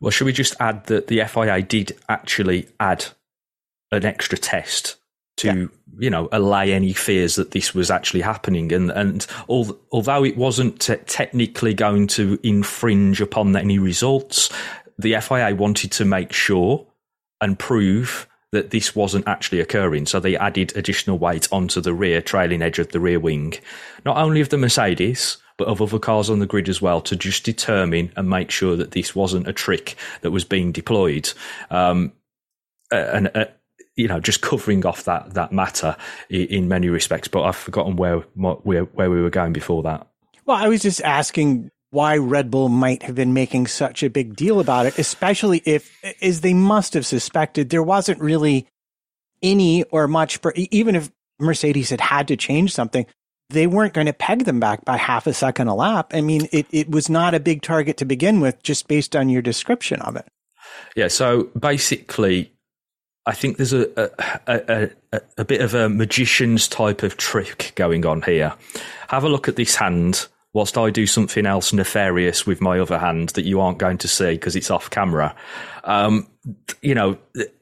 Well, 0.03 0.11
should 0.11 0.27
we 0.27 0.33
just 0.33 0.55
add 0.61 0.85
that 0.87 1.07
the 1.07 1.25
FIA 1.25 1.63
did 1.63 1.97
actually 2.09 2.69
add 2.79 3.07
an 3.91 4.05
extra 4.05 4.37
test 4.37 4.97
to 5.39 5.47
yeah. 5.47 5.67
you 5.99 6.11
know 6.11 6.29
allay 6.31 6.73
any 6.73 6.93
fears 6.93 7.37
that 7.37 7.53
this 7.53 7.75
was 7.75 7.91
actually 7.91 8.21
happening? 8.21 8.73
And 8.73 8.91
and 8.91 9.27
although 9.49 10.25
it 10.25 10.37
wasn't 10.37 10.81
t- 10.81 10.97
technically 11.07 11.73
going 11.73 12.09
to 12.09 12.39
infringe 12.43 13.21
upon 13.21 13.57
any 13.57 13.79
results 13.79 14.51
the 14.99 15.19
FIA 15.21 15.55
wanted 15.55 15.93
to 15.93 16.05
make 16.05 16.33
sure 16.33 16.87
and 17.41 17.59
prove 17.59 18.29
that 18.53 18.71
this 18.71 18.95
wasn't 18.95 19.27
actually 19.27 19.61
occurring. 19.61 20.07
So 20.07 20.21
they 20.21 20.37
added 20.37 20.77
additional 20.77 21.19
weight 21.19 21.49
onto 21.51 21.81
the 21.81 21.95
rear 21.95 22.21
trailing 22.21 22.63
edge 22.63 22.79
of 22.79 22.89
the 22.89 23.01
rear 23.01 23.19
wing. 23.19 23.55
Not 24.05 24.19
only 24.19 24.41
of 24.41 24.51
the 24.51 24.59
Mercedes 24.59 25.39
but 25.63 25.71
of 25.71 25.81
other 25.81 25.99
cars 25.99 26.29
on 26.29 26.41
the 26.41 26.47
grid 26.47 26.69
as 26.69 26.83
well 26.83 27.01
to 27.01 27.15
just 27.15 27.45
determine 27.45 28.13
and 28.17 28.29
make 28.29 28.51
sure 28.51 28.75
that 28.75 28.91
this 28.91 29.15
wasn't 29.15 29.47
a 29.47 29.53
trick 29.53 29.95
that 30.23 30.33
was 30.33 30.45
being 30.45 30.73
deployed 30.73 31.33
um, 31.71 32.13
and 32.91 33.31
uh, 33.37 33.45
you 33.95 34.09
know, 34.09 34.21
just 34.21 34.41
covering 34.41 34.85
off 34.87 35.05
that 35.05 35.35
that 35.35 35.53
matter 35.53 35.97
in, 36.29 36.67
many 36.67 36.89
respects. 36.89 37.29
But 37.29 37.43
I've 37.43 37.57
forgotten 37.57 37.97
where 37.97 38.21
where 38.35 38.85
where 38.85 39.11
we 39.11 39.23
were 39.23 39.31
going 39.31 39.53
before 39.53 39.83
that. 39.85 40.07
Well, 40.47 40.57
I 40.57 40.69
was 40.69 40.83
just 40.83 41.01
asking 41.03 41.71
why 41.91 42.17
Red 42.17 42.51
Bull 42.51 42.69
might 42.69 43.03
have 43.03 43.15
been 43.15 43.35
making 43.35 43.67
such 43.67 44.03
a 44.03 44.11
big 44.11 44.35
deal 44.35 44.61
about 44.61 44.87
it, 44.87 44.99
especially 44.99 45.63
if, 45.67 45.95
as 46.23 46.41
they 46.41 46.55
must 46.55 46.95
have 46.95 47.05
suspected, 47.05 47.69
there 47.69 47.83
wasn't 47.83 48.19
really 48.19 48.67
any 49.43 49.85
or 49.85 50.09
much, 50.09 50.41
even 50.57 50.97
if 50.97 51.11
Mercedes 51.39 51.91
had 51.91 52.01
had 52.01 52.29
to 52.29 52.37
change 52.37 52.73
something, 52.73 53.05
they 53.53 53.67
weren't 53.67 53.95
going 53.95 54.07
to 54.07 54.13
peg 54.13 54.45
them 54.45 54.61
back 54.61 54.85
by 54.85 54.97
half 54.97 55.27
a 55.27 55.33
second 55.33 55.69
a 55.69 55.75
lap. 55.75 56.13
I 56.15 56.21
mean, 56.21 56.49
it, 56.53 56.67
it 56.71 56.91
was 56.91 57.09
not 57.09 57.35
a 57.35 57.41
big 57.41 57.63
target 57.63 57.97
to 57.99 58.05
begin 58.05 58.41
with, 58.41 58.63
just 58.63 58.89
based 58.89 59.15
on 59.15 59.29
your 59.29 59.43
description 59.43 60.01
of 60.03 60.17
it. 60.17 60.27
Yeah. 60.97 61.09
So 61.09 61.45
basically, 61.59 62.53
I 63.27 63.33
think 63.33 63.57
there's 63.57 63.73
a 63.73 64.11
a, 64.47 64.91
a, 65.13 65.21
a 65.39 65.45
bit 65.45 65.61
of 65.61 65.75
a 65.75 65.89
magician's 65.89 66.67
type 66.69 67.03
of 67.03 67.17
trick 67.17 67.73
going 67.75 68.05
on 68.05 68.23
here. 68.23 68.55
Have 69.09 69.25
a 69.25 69.29
look 69.29 69.49
at 69.49 69.57
this 69.57 69.77
hand 69.77 70.27
whilst 70.55 70.77
I 70.77 70.91
do 70.91 71.07
something 71.07 71.47
else 71.47 71.73
nefarious 71.73 72.47
with 72.47 72.61
my 72.61 72.79
other 72.79 72.99
hand 72.99 73.31
that 73.31 73.45
you 73.45 73.61
aren't 73.61 73.79
going 73.79 73.99
to 73.99 74.09
see 74.09 74.33
because 74.33 74.57
it's 74.57 74.71
off 74.71 74.91
camera. 74.91 75.35
Um, 75.85 76.29
you 76.83 76.95
know, 76.95 77.19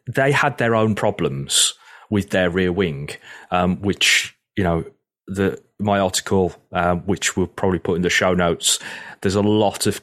they 0.07 0.33
had 0.33 0.59
their 0.59 0.75
own 0.75 0.95
problems 0.95 1.75
with 2.11 2.31
their 2.31 2.51
rear 2.51 2.73
wing, 2.73 3.11
um, 3.51 3.81
which, 3.81 4.37
you 4.57 4.65
know, 4.65 4.85
the 5.29 5.63
my 5.81 5.99
article, 5.99 6.55
um, 6.73 7.01
which 7.01 7.37
we'll 7.37 7.47
probably 7.47 7.79
put 7.79 7.97
in 7.97 8.03
the 8.03 8.11
show 8.11 8.35
notes, 8.35 8.79
there's 9.21 9.35
a 9.35 9.43
lot 9.43 9.87
of 9.87 10.01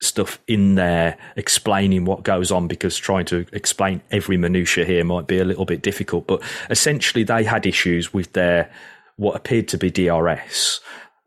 stuff 0.00 0.38
in 0.46 0.74
there 0.74 1.16
explaining 1.36 2.04
what 2.04 2.22
goes 2.22 2.50
on 2.50 2.68
because 2.68 2.96
trying 2.96 3.24
to 3.24 3.46
explain 3.52 4.02
every 4.10 4.36
minutia 4.36 4.84
here 4.84 5.04
might 5.04 5.26
be 5.26 5.38
a 5.38 5.44
little 5.44 5.64
bit 5.64 5.82
difficult. 5.82 6.26
But 6.26 6.42
essentially, 6.70 7.24
they 7.24 7.44
had 7.44 7.66
issues 7.66 8.12
with 8.12 8.32
their 8.32 8.70
what 9.16 9.36
appeared 9.36 9.68
to 9.68 9.78
be 9.78 9.90
DRS, 9.90 10.80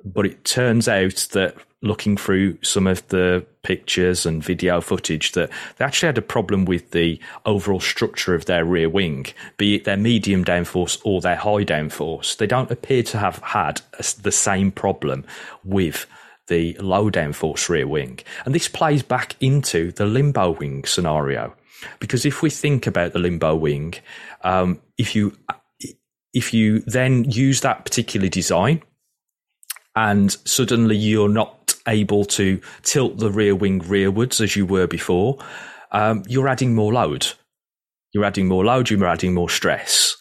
but 0.03 0.25
it 0.25 0.43
turns 0.43 0.87
out 0.87 1.27
that 1.31 1.55
looking 1.81 2.17
through 2.17 2.57
some 2.63 2.87
of 2.87 3.07
the 3.09 3.45
pictures 3.61 4.25
and 4.25 4.43
video 4.43 4.81
footage 4.81 5.33
that 5.33 5.49
they 5.77 5.85
actually 5.85 6.07
had 6.07 6.17
a 6.17 6.23
problem 6.23 6.65
with 6.65 6.91
the 6.91 7.19
overall 7.45 7.79
structure 7.79 8.33
of 8.33 8.45
their 8.45 8.65
rear 8.65 8.89
wing, 8.89 9.27
be 9.57 9.75
it 9.75 9.83
their 9.83 9.97
medium 9.97 10.43
downforce 10.43 10.99
or 11.03 11.21
their 11.21 11.35
high 11.35 11.63
downforce. 11.63 12.35
They 12.37 12.47
don't 12.47 12.71
appear 12.71 13.03
to 13.03 13.17
have 13.17 13.37
had 13.39 13.81
the 14.21 14.31
same 14.31 14.71
problem 14.71 15.23
with 15.63 16.07
the 16.47 16.75
low 16.79 17.11
downforce 17.11 17.69
rear 17.69 17.87
wing. 17.87 18.19
And 18.45 18.55
this 18.55 18.67
plays 18.67 19.03
back 19.03 19.35
into 19.39 19.91
the 19.91 20.05
limbo 20.05 20.51
wing 20.51 20.85
scenario. 20.85 21.53
Because 21.99 22.25
if 22.25 22.41
we 22.41 22.49
think 22.49 22.87
about 22.87 23.13
the 23.13 23.19
limbo 23.19 23.55
wing, 23.55 23.93
um, 24.43 24.81
if 24.97 25.15
you 25.15 25.37
if 26.33 26.53
you 26.53 26.79
then 26.81 27.23
use 27.25 27.61
that 27.61 27.85
particular 27.85 28.27
design 28.27 28.81
and 29.97 30.31
suddenly 30.47 30.95
you're 30.95 31.27
not 31.27 31.73
able 31.87 32.23
to 32.23 32.61
tilt 32.83 33.17
the 33.17 33.31
rear 33.31 33.55
wing 33.55 33.81
rearwards 33.81 34.39
as 34.39 34.55
you 34.55 34.63
were 34.63 34.85
before, 34.85 35.39
um, 35.91 36.21
you're 36.27 36.47
adding 36.47 36.75
more 36.75 36.93
load. 36.93 37.25
You're 38.13 38.23
adding 38.23 38.47
more 38.47 38.63
load, 38.63 38.91
you're 38.91 39.07
adding 39.07 39.33
more 39.33 39.49
stress. 39.49 40.15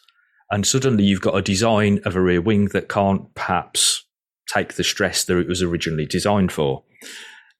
And 0.50 0.66
suddenly 0.66 1.04
you've 1.04 1.20
got 1.20 1.36
a 1.36 1.42
design 1.42 2.00
of 2.06 2.16
a 2.16 2.22
rear 2.22 2.40
wing 2.40 2.66
that 2.68 2.88
can't 2.88 3.34
perhaps 3.34 4.02
take 4.48 4.74
the 4.74 4.84
stress 4.84 5.24
that 5.24 5.36
it 5.36 5.46
was 5.46 5.62
originally 5.62 6.06
designed 6.06 6.52
for. 6.52 6.82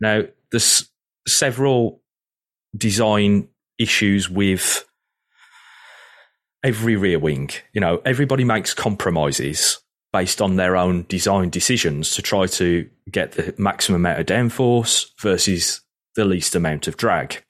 Now, 0.01 0.23
there's 0.51 0.89
several 1.29 2.01
design 2.75 3.49
issues 3.79 4.31
with 4.31 4.89
every 6.65 6.97
rear 6.97 7.19
wing. 7.19 7.51
You 7.75 7.83
know, 7.83 8.01
everybody 8.07 8.45
makes 8.45 8.73
compromises 8.73 9.83
based 10.17 10.41
on 10.41 10.57
their 10.57 10.79
own 10.79 11.05
design 11.11 11.51
decisions 11.51 12.13
to 12.13 12.23
try 12.23 12.47
to 12.47 12.89
get 13.11 13.33
the 13.33 13.55
maximum 13.59 14.01
amount 14.01 14.19
of 14.19 14.25
downforce 14.25 15.11
versus 15.21 15.83
the 16.15 16.25
least 16.25 16.55
amount 16.55 16.89
of 16.89 16.97
drag. 16.97 17.45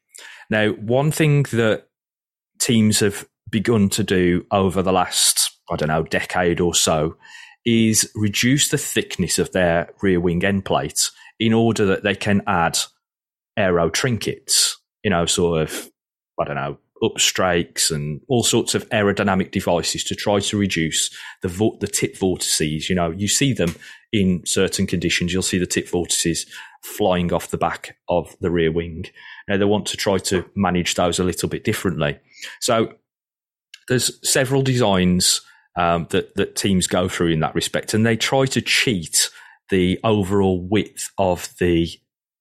Now, 0.50 0.70
one 0.70 1.12
thing 1.12 1.44
that 1.52 1.86
teams 2.58 2.98
have 2.98 3.24
begun 3.48 3.88
to 3.90 4.02
do 4.02 4.44
over 4.50 4.82
the 4.82 4.92
last, 4.92 5.48
I 5.70 5.76
don't 5.76 5.86
know, 5.86 6.02
decade 6.02 6.58
or 6.60 6.74
so 6.74 7.16
is 7.64 8.10
reduce 8.16 8.68
the 8.70 8.78
thickness 8.78 9.38
of 9.38 9.52
their 9.52 9.90
rear 10.02 10.18
wing 10.18 10.44
end 10.44 10.64
plates 10.64 11.12
in 11.38 11.52
order 11.52 11.86
that 11.86 12.02
they 12.02 12.16
can 12.16 12.42
add 12.48 12.76
aero 13.56 13.90
trinkets, 13.90 14.76
you 15.04 15.10
know, 15.10 15.24
sort 15.24 15.62
of, 15.62 15.88
I 16.40 16.44
don't 16.44 16.56
know, 16.56 16.78
upstrakes 17.02 17.90
and 17.90 18.20
all 18.28 18.42
sorts 18.42 18.74
of 18.74 18.88
aerodynamic 18.90 19.50
devices 19.50 20.02
to 20.04 20.14
try 20.14 20.40
to 20.40 20.58
reduce 20.58 21.10
the 21.42 21.48
vo- 21.48 21.76
the 21.80 21.86
tip 21.86 22.16
vortices. 22.16 22.88
You 22.88 22.96
know, 22.96 23.10
you 23.10 23.28
see 23.28 23.52
them 23.52 23.74
in 24.12 24.44
certain 24.46 24.86
conditions. 24.86 25.32
You'll 25.32 25.42
see 25.42 25.58
the 25.58 25.66
tip 25.66 25.88
vortices 25.88 26.46
flying 26.82 27.32
off 27.32 27.50
the 27.50 27.58
back 27.58 27.96
of 28.08 28.36
the 28.40 28.50
rear 28.50 28.72
wing. 28.72 29.04
Now 29.48 29.56
they 29.56 29.64
want 29.64 29.86
to 29.86 29.96
try 29.96 30.18
to 30.18 30.48
manage 30.54 30.94
those 30.94 31.18
a 31.18 31.24
little 31.24 31.48
bit 31.48 31.64
differently. 31.64 32.18
So 32.60 32.94
there's 33.88 34.18
several 34.28 34.62
designs 34.62 35.42
um, 35.76 36.06
that 36.10 36.34
that 36.36 36.56
teams 36.56 36.86
go 36.86 37.08
through 37.08 37.32
in 37.32 37.40
that 37.40 37.54
respect, 37.54 37.94
and 37.94 38.06
they 38.06 38.16
try 38.16 38.46
to 38.46 38.60
cheat 38.60 39.30
the 39.68 39.98
overall 40.04 40.60
width 40.60 41.10
of 41.18 41.52
the 41.58 41.88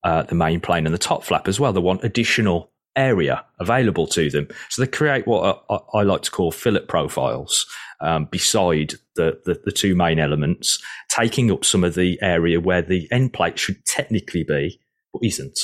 uh, 0.04 0.24
the 0.24 0.36
main 0.36 0.62
plane 0.62 0.86
and 0.86 0.94
the 0.94 1.00
top 1.00 1.24
flap 1.24 1.48
as 1.48 1.60
well. 1.60 1.74
They 1.74 1.80
want 1.80 2.04
additional 2.04 2.72
area 2.96 3.44
available 3.60 4.08
to 4.08 4.30
them, 4.30 4.48
so 4.70 4.82
they 4.82 4.92
create 4.92 5.28
what 5.28 5.64
I, 5.70 5.80
I 5.94 6.04
like 6.04 6.22
to 6.24 6.32
call 6.32 6.52
fillet 6.52 6.86
profiles 6.88 7.66
um, 8.02 8.26
beside 8.26 8.94
the, 9.16 9.40
the, 9.46 9.62
the 9.66 9.72
two 9.72 9.96
main 9.96 10.20
elements, 10.20 10.82
taking 11.10 11.52
up 11.52 11.66
some 11.66 11.84
of 11.84 11.96
the 11.96 12.20
area 12.22 12.60
where 12.60 12.82
the 12.82 13.08
end 13.12 13.34
plate 13.34 13.58
should 13.58 13.84
technically 13.86 14.44
be, 14.44 14.80
but 15.14 15.24
isn't. 15.24 15.60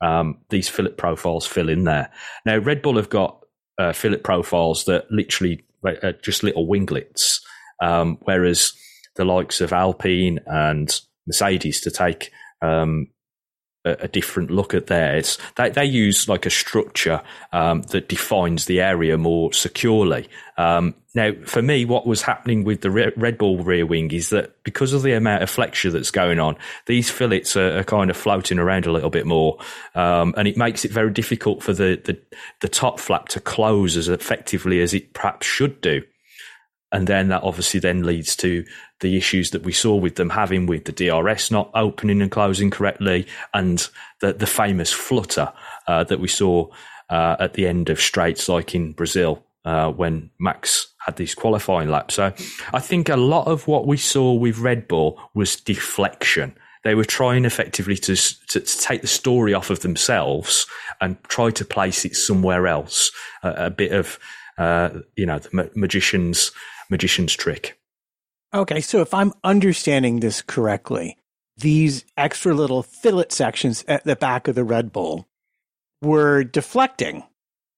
Um, 0.00 0.38
these 0.50 0.68
fillet 0.68 0.92
profiles 0.92 1.46
fill 1.46 1.68
in 1.68 1.84
there. 1.84 2.10
Now, 2.46 2.58
Red 2.58 2.82
Bull 2.82 2.96
have 2.96 3.10
got 3.10 3.44
uh, 3.78 3.92
fillet 3.92 4.18
profiles 4.18 4.84
that 4.84 5.10
literally 5.10 5.64
are 5.84 6.12
just 6.12 6.42
little 6.42 6.66
winglets, 6.66 7.40
um, 7.82 8.18
whereas 8.22 8.72
the 9.16 9.24
likes 9.24 9.60
of 9.60 9.72
Alpine 9.72 10.40
and 10.46 11.00
Mercedes 11.26 11.80
to 11.82 11.90
take 11.90 12.30
um, 12.62 13.08
a, 13.90 14.08
different 14.08 14.50
look 14.50 14.74
at 14.74 14.86
theirs. 14.86 15.38
They, 15.56 15.70
they 15.70 15.84
use 15.84 16.28
like 16.28 16.46
a 16.46 16.50
structure 16.50 17.22
um, 17.52 17.82
that 17.90 18.08
defines 18.08 18.64
the 18.64 18.80
area 18.80 19.18
more 19.18 19.52
securely. 19.52 20.28
Um, 20.56 20.94
now, 21.14 21.32
for 21.44 21.62
me, 21.62 21.84
what 21.84 22.06
was 22.06 22.22
happening 22.22 22.64
with 22.64 22.80
the 22.80 22.90
Red 22.90 23.38
Bull 23.38 23.62
rear 23.62 23.86
wing 23.86 24.10
is 24.10 24.30
that 24.30 24.62
because 24.64 24.92
of 24.92 25.02
the 25.02 25.12
amount 25.12 25.42
of 25.42 25.50
flexure 25.50 25.90
that's 25.90 26.10
going 26.10 26.38
on, 26.38 26.56
these 26.86 27.10
fillets 27.10 27.56
are, 27.56 27.78
are 27.78 27.84
kind 27.84 28.10
of 28.10 28.16
floating 28.16 28.58
around 28.58 28.86
a 28.86 28.92
little 28.92 29.10
bit 29.10 29.26
more, 29.26 29.58
um, 29.94 30.34
and 30.36 30.46
it 30.46 30.56
makes 30.56 30.84
it 30.84 30.90
very 30.90 31.10
difficult 31.10 31.62
for 31.62 31.72
the, 31.72 32.00
the 32.04 32.18
the 32.60 32.68
top 32.68 33.00
flap 33.00 33.28
to 33.28 33.40
close 33.40 33.96
as 33.96 34.08
effectively 34.08 34.80
as 34.80 34.94
it 34.94 35.12
perhaps 35.12 35.46
should 35.46 35.80
do 35.80 36.02
and 36.92 37.06
then 37.06 37.28
that 37.28 37.42
obviously 37.42 37.80
then 37.80 38.04
leads 38.04 38.34
to 38.36 38.64
the 39.00 39.16
issues 39.16 39.50
that 39.50 39.62
we 39.62 39.72
saw 39.72 39.94
with 39.94 40.16
them 40.16 40.30
having 40.30 40.66
with 40.66 40.84
the 40.84 40.92
DRS 40.92 41.50
not 41.50 41.70
opening 41.74 42.20
and 42.22 42.30
closing 42.30 42.70
correctly, 42.70 43.26
and 43.54 43.88
the 44.20 44.32
the 44.32 44.46
famous 44.46 44.92
flutter 44.92 45.52
uh, 45.86 46.04
that 46.04 46.20
we 46.20 46.28
saw 46.28 46.68
uh, 47.10 47.36
at 47.38 47.54
the 47.54 47.66
end 47.66 47.90
of 47.90 48.00
straights, 48.00 48.48
like 48.48 48.74
in 48.74 48.92
Brazil 48.92 49.42
uh, 49.64 49.90
when 49.90 50.30
Max 50.38 50.88
had 51.00 51.16
these 51.16 51.34
qualifying 51.34 51.88
laps. 51.88 52.14
So 52.14 52.32
I 52.72 52.80
think 52.80 53.08
a 53.08 53.16
lot 53.16 53.46
of 53.46 53.66
what 53.66 53.86
we 53.86 53.96
saw 53.96 54.32
with 54.34 54.58
Red 54.58 54.88
Bull 54.88 55.20
was 55.34 55.56
deflection. 55.56 56.54
They 56.84 56.94
were 56.94 57.04
trying 57.04 57.44
effectively 57.44 57.96
to, 57.96 58.16
to, 58.16 58.60
to 58.60 58.78
take 58.78 59.02
the 59.02 59.08
story 59.08 59.52
off 59.52 59.68
of 59.68 59.80
themselves 59.80 60.66
and 61.00 61.22
try 61.24 61.50
to 61.50 61.64
place 61.64 62.04
it 62.04 62.16
somewhere 62.16 62.66
else. 62.66 63.10
a 63.42 63.70
bit 63.70 63.92
of 63.92 64.18
uh, 64.58 64.90
you 65.16 65.24
know 65.24 65.38
the 65.38 65.50
ma- 65.52 65.64
magician's 65.74 66.50
magician's 66.90 67.34
trick. 67.34 67.77
Okay, 68.54 68.80
so 68.80 69.00
if 69.00 69.12
I'm 69.12 69.34
understanding 69.44 70.20
this 70.20 70.40
correctly, 70.40 71.18
these 71.58 72.04
extra 72.16 72.54
little 72.54 72.82
fillet 72.82 73.26
sections 73.30 73.84
at 73.86 74.04
the 74.04 74.16
back 74.16 74.48
of 74.48 74.54
the 74.54 74.64
Red 74.64 74.92
Bull 74.92 75.28
were 76.00 76.44
deflecting, 76.44 77.24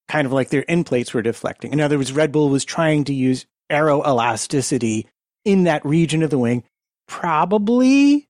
kind 0.08 0.26
of 0.26 0.32
like 0.32 0.50
their 0.50 0.70
end 0.70 0.86
plates 0.86 1.12
were 1.12 1.22
deflecting. 1.22 1.72
In 1.72 1.80
other 1.80 1.96
words, 1.96 2.12
Red 2.12 2.30
Bull 2.30 2.50
was 2.50 2.64
trying 2.64 3.04
to 3.04 3.14
use 3.14 3.46
aero 3.68 4.02
elasticity 4.06 5.08
in 5.44 5.64
that 5.64 5.84
region 5.84 6.22
of 6.22 6.30
the 6.30 6.38
wing, 6.38 6.62
probably 7.08 8.28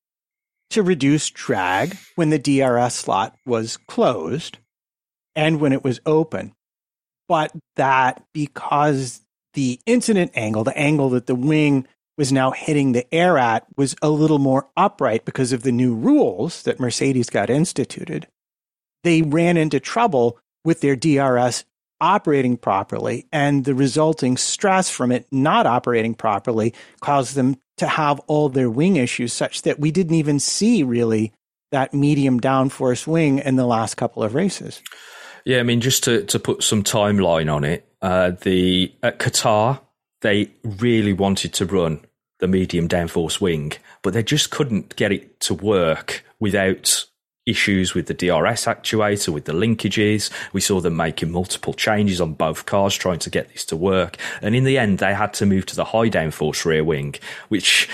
to 0.71 0.83
reduce 0.83 1.29
drag 1.31 1.97
when 2.15 2.31
the 2.31 2.39
DRS 2.39 2.95
slot 2.95 3.37
was 3.45 3.77
closed 3.77 4.59
and 5.35 5.61
when 5.61 5.73
it 5.73 5.85
was 5.85 6.01
open. 6.07 6.55
But 7.29 7.53
that 7.77 8.23
because 8.33 9.21
the 9.55 9.81
incident 9.85 10.33
angle, 10.35 10.65
the 10.65 10.77
angle 10.77 11.11
that 11.11 11.27
the 11.27 11.35
wing 11.35 11.87
was 12.17 12.33
now 12.33 12.51
hitting 12.51 12.93
the 12.93 13.13
air 13.15 13.39
at, 13.39 13.67
was 13.77 13.97
a 14.03 14.11
little 14.11 14.39
more 14.39 14.69
upright 14.77 15.25
because 15.25 15.53
of 15.53 15.63
the 15.63 15.73
new 15.73 15.95
rules 15.95 16.63
that 16.65 16.81
Mercedes 16.81 17.31
got 17.31 17.51
instituted. 17.51 18.27
They 19.05 19.23
ran 19.23 19.57
into 19.57 19.81
trouble 19.81 20.39
with 20.65 20.81
their 20.81 20.97
DRS 20.97 21.65
operating 22.01 22.57
properly, 22.57 23.27
and 23.33 23.65
the 23.65 23.75
resulting 23.75 24.37
stress 24.37 24.91
from 24.91 25.13
it 25.13 25.27
not 25.31 25.67
operating 25.67 26.15
properly 26.15 26.75
caused 27.01 27.35
them 27.35 27.57
to 27.77 27.87
have 27.87 28.21
all 28.27 28.49
their 28.49 28.71
wing 28.71 28.97
issues, 28.97 29.33
such 29.33 29.63
that 29.63 29.79
we 29.79 29.91
didn't 29.91 30.15
even 30.15 30.41
see 30.41 30.83
really 30.83 31.33
that 31.73 31.95
medium 31.95 32.41
downforce 32.41 33.07
wing 33.07 33.39
in 33.39 33.57
the 33.57 33.67
last 33.67 33.97
couple 33.97 34.23
of 34.23 34.35
races. 34.35 34.83
Yeah, 35.45 35.61
I 35.61 35.63
mean, 35.63 35.81
just 35.81 36.05
to, 36.05 36.25
to 36.25 36.39
put 36.39 36.63
some 36.63 36.83
timeline 36.83 37.53
on 37.53 37.65
it, 37.65 37.87
uh, 38.03 38.33
the 38.43 38.95
at 39.03 39.19
Qatar 39.19 39.81
they 40.21 40.51
really 40.65 41.13
wanted 41.13 41.53
to 41.55 41.67
run 41.67 42.05
the 42.39 42.49
medium 42.49 42.89
downforce 42.89 43.41
wing, 43.41 43.73
but 44.03 44.15
they 44.15 44.23
just 44.23 44.51
couldn't 44.51 44.97
get 44.97 45.13
it 45.13 45.41
to 45.41 45.55
work 45.55 46.25
without 46.39 47.05
issues 47.47 47.95
with 47.95 48.07
the 48.07 48.15
DRS 48.15 48.67
actuator, 48.67 49.31
with 49.31 49.47
the 49.47 49.53
linkages. 49.53 50.31
We 50.53 50.61
saw 50.61 50.81
them 50.81 50.97
making 50.97 51.31
multiple 51.31 51.73
changes 51.73 52.21
on 52.21 52.35
both 52.35 52.67
cars 52.67 52.95
trying 52.95 53.19
to 53.21 53.31
get 53.31 53.49
this 53.53 53.65
to 53.67 53.77
work. 53.77 54.17
And 54.43 54.55
in 54.55 54.65
the 54.65 54.79
end, 54.79 54.99
they 54.99 55.15
had 55.15 55.33
to 55.35 55.47
move 55.47 55.67
to 55.67 55.77
the 55.77 55.87
high 55.87 56.11
downforce 56.11 56.65
rear 56.65 56.85
wing, 56.85 57.15
which 57.49 57.89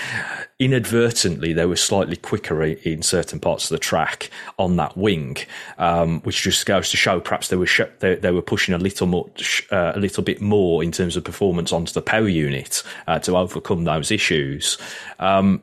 inadvertently 0.59 1.53
they 1.53 1.65
were 1.65 1.75
slightly 1.75 2.15
quicker 2.15 2.63
in 2.63 3.01
certain 3.01 3.39
parts 3.39 3.65
of 3.65 3.69
the 3.69 3.79
track 3.79 4.29
on 4.57 4.75
that 4.75 4.97
wing, 4.97 5.37
um, 5.77 6.21
which 6.21 6.41
just 6.41 6.65
goes 6.65 6.89
to 6.91 6.97
show 6.97 7.19
perhaps 7.19 7.47
they 7.47 7.55
were 7.55 7.65
sh- 7.65 7.81
they, 7.99 8.15
they, 8.15 8.31
were 8.31 8.41
pushing 8.41 8.73
a 8.73 8.77
little 8.77 9.07
more, 9.07 9.29
uh, 9.71 9.93
a 9.95 9.99
little 9.99 10.23
bit 10.23 10.41
more 10.41 10.83
in 10.83 10.91
terms 10.91 11.15
of 11.15 11.23
performance 11.23 11.71
onto 11.71 11.93
the 11.93 12.01
power 12.01 12.27
unit 12.27 12.83
uh, 13.07 13.19
to 13.19 13.37
overcome 13.37 13.83
those 13.85 14.11
issues. 14.11 14.77
Um, 15.19 15.61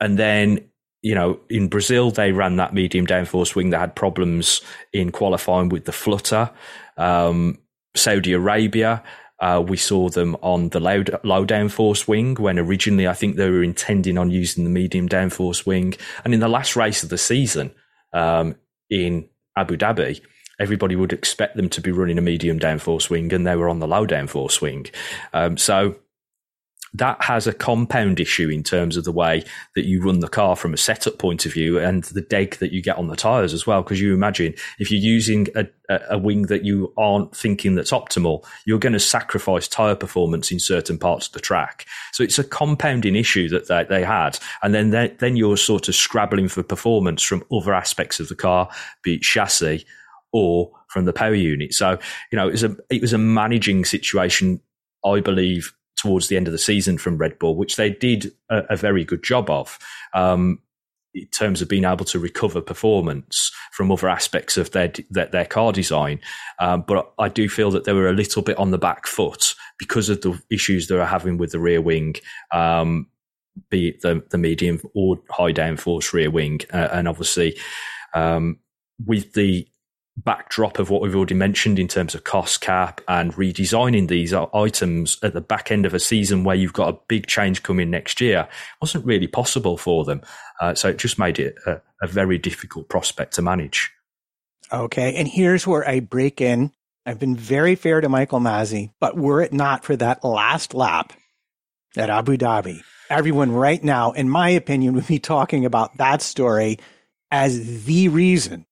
and 0.00 0.18
then 0.18 0.68
you 1.02 1.14
know, 1.14 1.38
in 1.50 1.68
Brazil, 1.68 2.10
they 2.10 2.32
ran 2.32 2.56
that 2.56 2.72
medium 2.72 3.06
downforce 3.06 3.54
wing. 3.54 3.70
that 3.70 3.80
had 3.80 3.96
problems 3.96 4.62
in 4.92 5.10
qualifying 5.10 5.68
with 5.68 5.84
the 5.84 5.92
flutter. 5.92 6.50
Um, 6.96 7.58
Saudi 7.96 8.32
Arabia, 8.32 9.02
uh, 9.40 9.62
we 9.66 9.76
saw 9.76 10.08
them 10.08 10.36
on 10.40 10.68
the 10.68 10.78
low, 10.78 11.02
low 11.24 11.44
downforce 11.44 12.06
wing 12.06 12.36
when 12.36 12.58
originally 12.58 13.08
I 13.08 13.14
think 13.14 13.34
they 13.34 13.50
were 13.50 13.64
intending 13.64 14.16
on 14.16 14.30
using 14.30 14.62
the 14.62 14.70
medium 14.70 15.08
downforce 15.08 15.66
wing. 15.66 15.94
And 16.24 16.32
in 16.32 16.40
the 16.40 16.48
last 16.48 16.76
race 16.76 17.02
of 17.02 17.08
the 17.08 17.18
season 17.18 17.72
um, 18.12 18.54
in 18.88 19.28
Abu 19.56 19.76
Dhabi, 19.76 20.20
everybody 20.60 20.94
would 20.94 21.12
expect 21.12 21.56
them 21.56 21.68
to 21.70 21.80
be 21.80 21.90
running 21.90 22.18
a 22.18 22.22
medium 22.22 22.60
downforce 22.60 23.10
wing, 23.10 23.32
and 23.32 23.44
they 23.44 23.56
were 23.56 23.68
on 23.68 23.80
the 23.80 23.88
low 23.88 24.06
downforce 24.06 24.60
wing. 24.60 24.86
Um, 25.32 25.56
so 25.56 25.96
that 26.94 27.22
has 27.22 27.46
a 27.46 27.54
compound 27.54 28.20
issue 28.20 28.50
in 28.50 28.62
terms 28.62 28.96
of 28.96 29.04
the 29.04 29.12
way 29.12 29.44
that 29.74 29.86
you 29.86 30.02
run 30.02 30.20
the 30.20 30.28
car 30.28 30.54
from 30.54 30.74
a 30.74 30.76
setup 30.76 31.18
point 31.18 31.46
of 31.46 31.52
view 31.52 31.78
and 31.78 32.04
the 32.04 32.20
deg 32.20 32.56
that 32.56 32.72
you 32.72 32.82
get 32.82 32.98
on 32.98 33.08
the 33.08 33.16
tires 33.16 33.54
as 33.54 33.66
well. 33.66 33.82
Because 33.82 34.00
you 34.00 34.12
imagine 34.12 34.54
if 34.78 34.90
you're 34.90 35.00
using 35.00 35.48
a, 35.56 35.66
a, 36.10 36.18
wing 36.18 36.42
that 36.42 36.64
you 36.64 36.92
aren't 36.98 37.34
thinking 37.34 37.74
that's 37.74 37.92
optimal, 37.92 38.44
you're 38.66 38.78
going 38.78 38.92
to 38.92 39.00
sacrifice 39.00 39.66
tire 39.66 39.94
performance 39.94 40.52
in 40.52 40.58
certain 40.58 40.98
parts 40.98 41.28
of 41.28 41.32
the 41.32 41.40
track. 41.40 41.86
So 42.12 42.22
it's 42.22 42.38
a 42.38 42.44
compounding 42.44 43.16
issue 43.16 43.48
that 43.48 43.68
they, 43.68 43.84
they 43.84 44.04
had. 44.04 44.38
And 44.62 44.74
then, 44.74 44.90
then 44.90 45.36
you're 45.36 45.56
sort 45.56 45.88
of 45.88 45.94
scrabbling 45.94 46.48
for 46.48 46.62
performance 46.62 47.22
from 47.22 47.44
other 47.50 47.72
aspects 47.72 48.20
of 48.20 48.28
the 48.28 48.36
car, 48.36 48.68
be 49.02 49.14
it 49.14 49.22
chassis 49.22 49.86
or 50.30 50.70
from 50.88 51.06
the 51.06 51.12
power 51.12 51.34
unit. 51.34 51.72
So, 51.72 51.98
you 52.30 52.36
know, 52.36 52.48
it 52.48 52.52
was 52.52 52.64
a, 52.64 52.76
it 52.90 53.00
was 53.00 53.14
a 53.14 53.18
managing 53.18 53.86
situation, 53.86 54.60
I 55.04 55.20
believe, 55.20 55.72
towards 56.02 56.28
the 56.28 56.36
end 56.36 56.48
of 56.48 56.52
the 56.52 56.58
season 56.58 56.98
from 56.98 57.16
Red 57.16 57.38
Bull, 57.38 57.56
which 57.56 57.76
they 57.76 57.90
did 57.90 58.32
a, 58.50 58.62
a 58.70 58.76
very 58.76 59.04
good 59.04 59.22
job 59.22 59.48
of. 59.48 59.78
Um, 60.14 60.58
in 61.14 61.26
terms 61.26 61.60
of 61.60 61.68
being 61.68 61.84
able 61.84 62.06
to 62.06 62.18
recover 62.18 62.62
performance 62.62 63.52
from 63.72 63.92
other 63.92 64.08
aspects 64.08 64.56
of 64.56 64.70
their 64.70 64.90
their, 65.10 65.26
their 65.26 65.44
car 65.44 65.70
design, 65.70 66.18
um, 66.58 66.84
but 66.88 67.12
I 67.18 67.28
do 67.28 67.50
feel 67.50 67.70
that 67.72 67.84
they 67.84 67.92
were 67.92 68.08
a 68.08 68.14
little 68.14 68.40
bit 68.40 68.56
on 68.56 68.70
the 68.70 68.78
back 68.78 69.06
foot 69.06 69.54
because 69.78 70.08
of 70.08 70.22
the 70.22 70.40
issues 70.50 70.88
they 70.88 70.96
were 70.96 71.04
having 71.04 71.36
with 71.36 71.52
the 71.52 71.60
rear 71.60 71.82
wing, 71.82 72.14
um, 72.50 73.08
be 73.68 73.88
it 73.88 74.00
the, 74.00 74.24
the 74.30 74.38
medium 74.38 74.80
or 74.94 75.20
high 75.28 75.52
downforce 75.52 76.14
rear 76.14 76.30
wing, 76.30 76.60
uh, 76.72 76.88
and 76.92 77.06
obviously 77.06 77.58
um, 78.14 78.58
with 79.04 79.34
the 79.34 79.68
backdrop 80.16 80.78
of 80.78 80.90
what 80.90 81.00
we've 81.00 81.16
already 81.16 81.34
mentioned 81.34 81.78
in 81.78 81.88
terms 81.88 82.14
of 82.14 82.24
cost 82.24 82.60
cap 82.60 83.00
and 83.08 83.32
redesigning 83.34 84.08
these 84.08 84.32
items 84.32 85.16
at 85.22 85.32
the 85.32 85.40
back 85.40 85.70
end 85.70 85.86
of 85.86 85.94
a 85.94 85.98
season 85.98 86.44
where 86.44 86.56
you've 86.56 86.72
got 86.72 86.94
a 86.94 86.98
big 87.08 87.26
change 87.26 87.62
coming 87.62 87.90
next 87.90 88.20
year 88.20 88.46
wasn't 88.80 89.04
really 89.06 89.26
possible 89.26 89.76
for 89.76 90.04
them. 90.04 90.20
Uh, 90.60 90.74
so 90.74 90.88
it 90.88 90.98
just 90.98 91.18
made 91.18 91.38
it 91.38 91.56
a, 91.66 91.80
a 92.02 92.06
very 92.06 92.38
difficult 92.38 92.88
prospect 92.88 93.34
to 93.34 93.42
manage. 93.42 93.90
Okay. 94.70 95.14
And 95.14 95.26
here's 95.26 95.66
where 95.66 95.86
I 95.88 96.00
break 96.00 96.40
in. 96.40 96.72
I've 97.04 97.18
been 97.18 97.36
very 97.36 97.74
fair 97.74 98.00
to 98.00 98.08
Michael 98.08 98.40
Masi, 98.40 98.92
but 99.00 99.16
were 99.16 99.40
it 99.40 99.52
not 99.52 99.84
for 99.84 99.96
that 99.96 100.24
last 100.24 100.72
lap 100.72 101.12
at 101.96 102.10
Abu 102.10 102.36
Dhabi, 102.36 102.82
everyone 103.10 103.50
right 103.50 103.82
now, 103.82 104.12
in 104.12 104.28
my 104.28 104.50
opinion, 104.50 104.94
would 104.94 105.06
be 105.06 105.18
talking 105.18 105.64
about 105.64 105.96
that 105.98 106.22
story 106.22 106.78
as 107.30 107.84
the 107.84 108.08
reason 108.08 108.66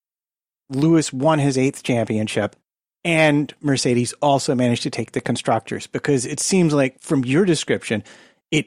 Lewis 0.70 1.12
won 1.12 1.38
his 1.38 1.58
eighth 1.58 1.82
championship 1.82 2.56
and 3.04 3.52
Mercedes 3.60 4.12
also 4.20 4.54
managed 4.54 4.82
to 4.82 4.90
take 4.90 5.12
the 5.12 5.20
constructors 5.20 5.86
because 5.86 6.26
it 6.26 6.40
seems 6.40 6.74
like 6.74 7.00
from 7.00 7.24
your 7.24 7.44
description, 7.44 8.04
it 8.50 8.66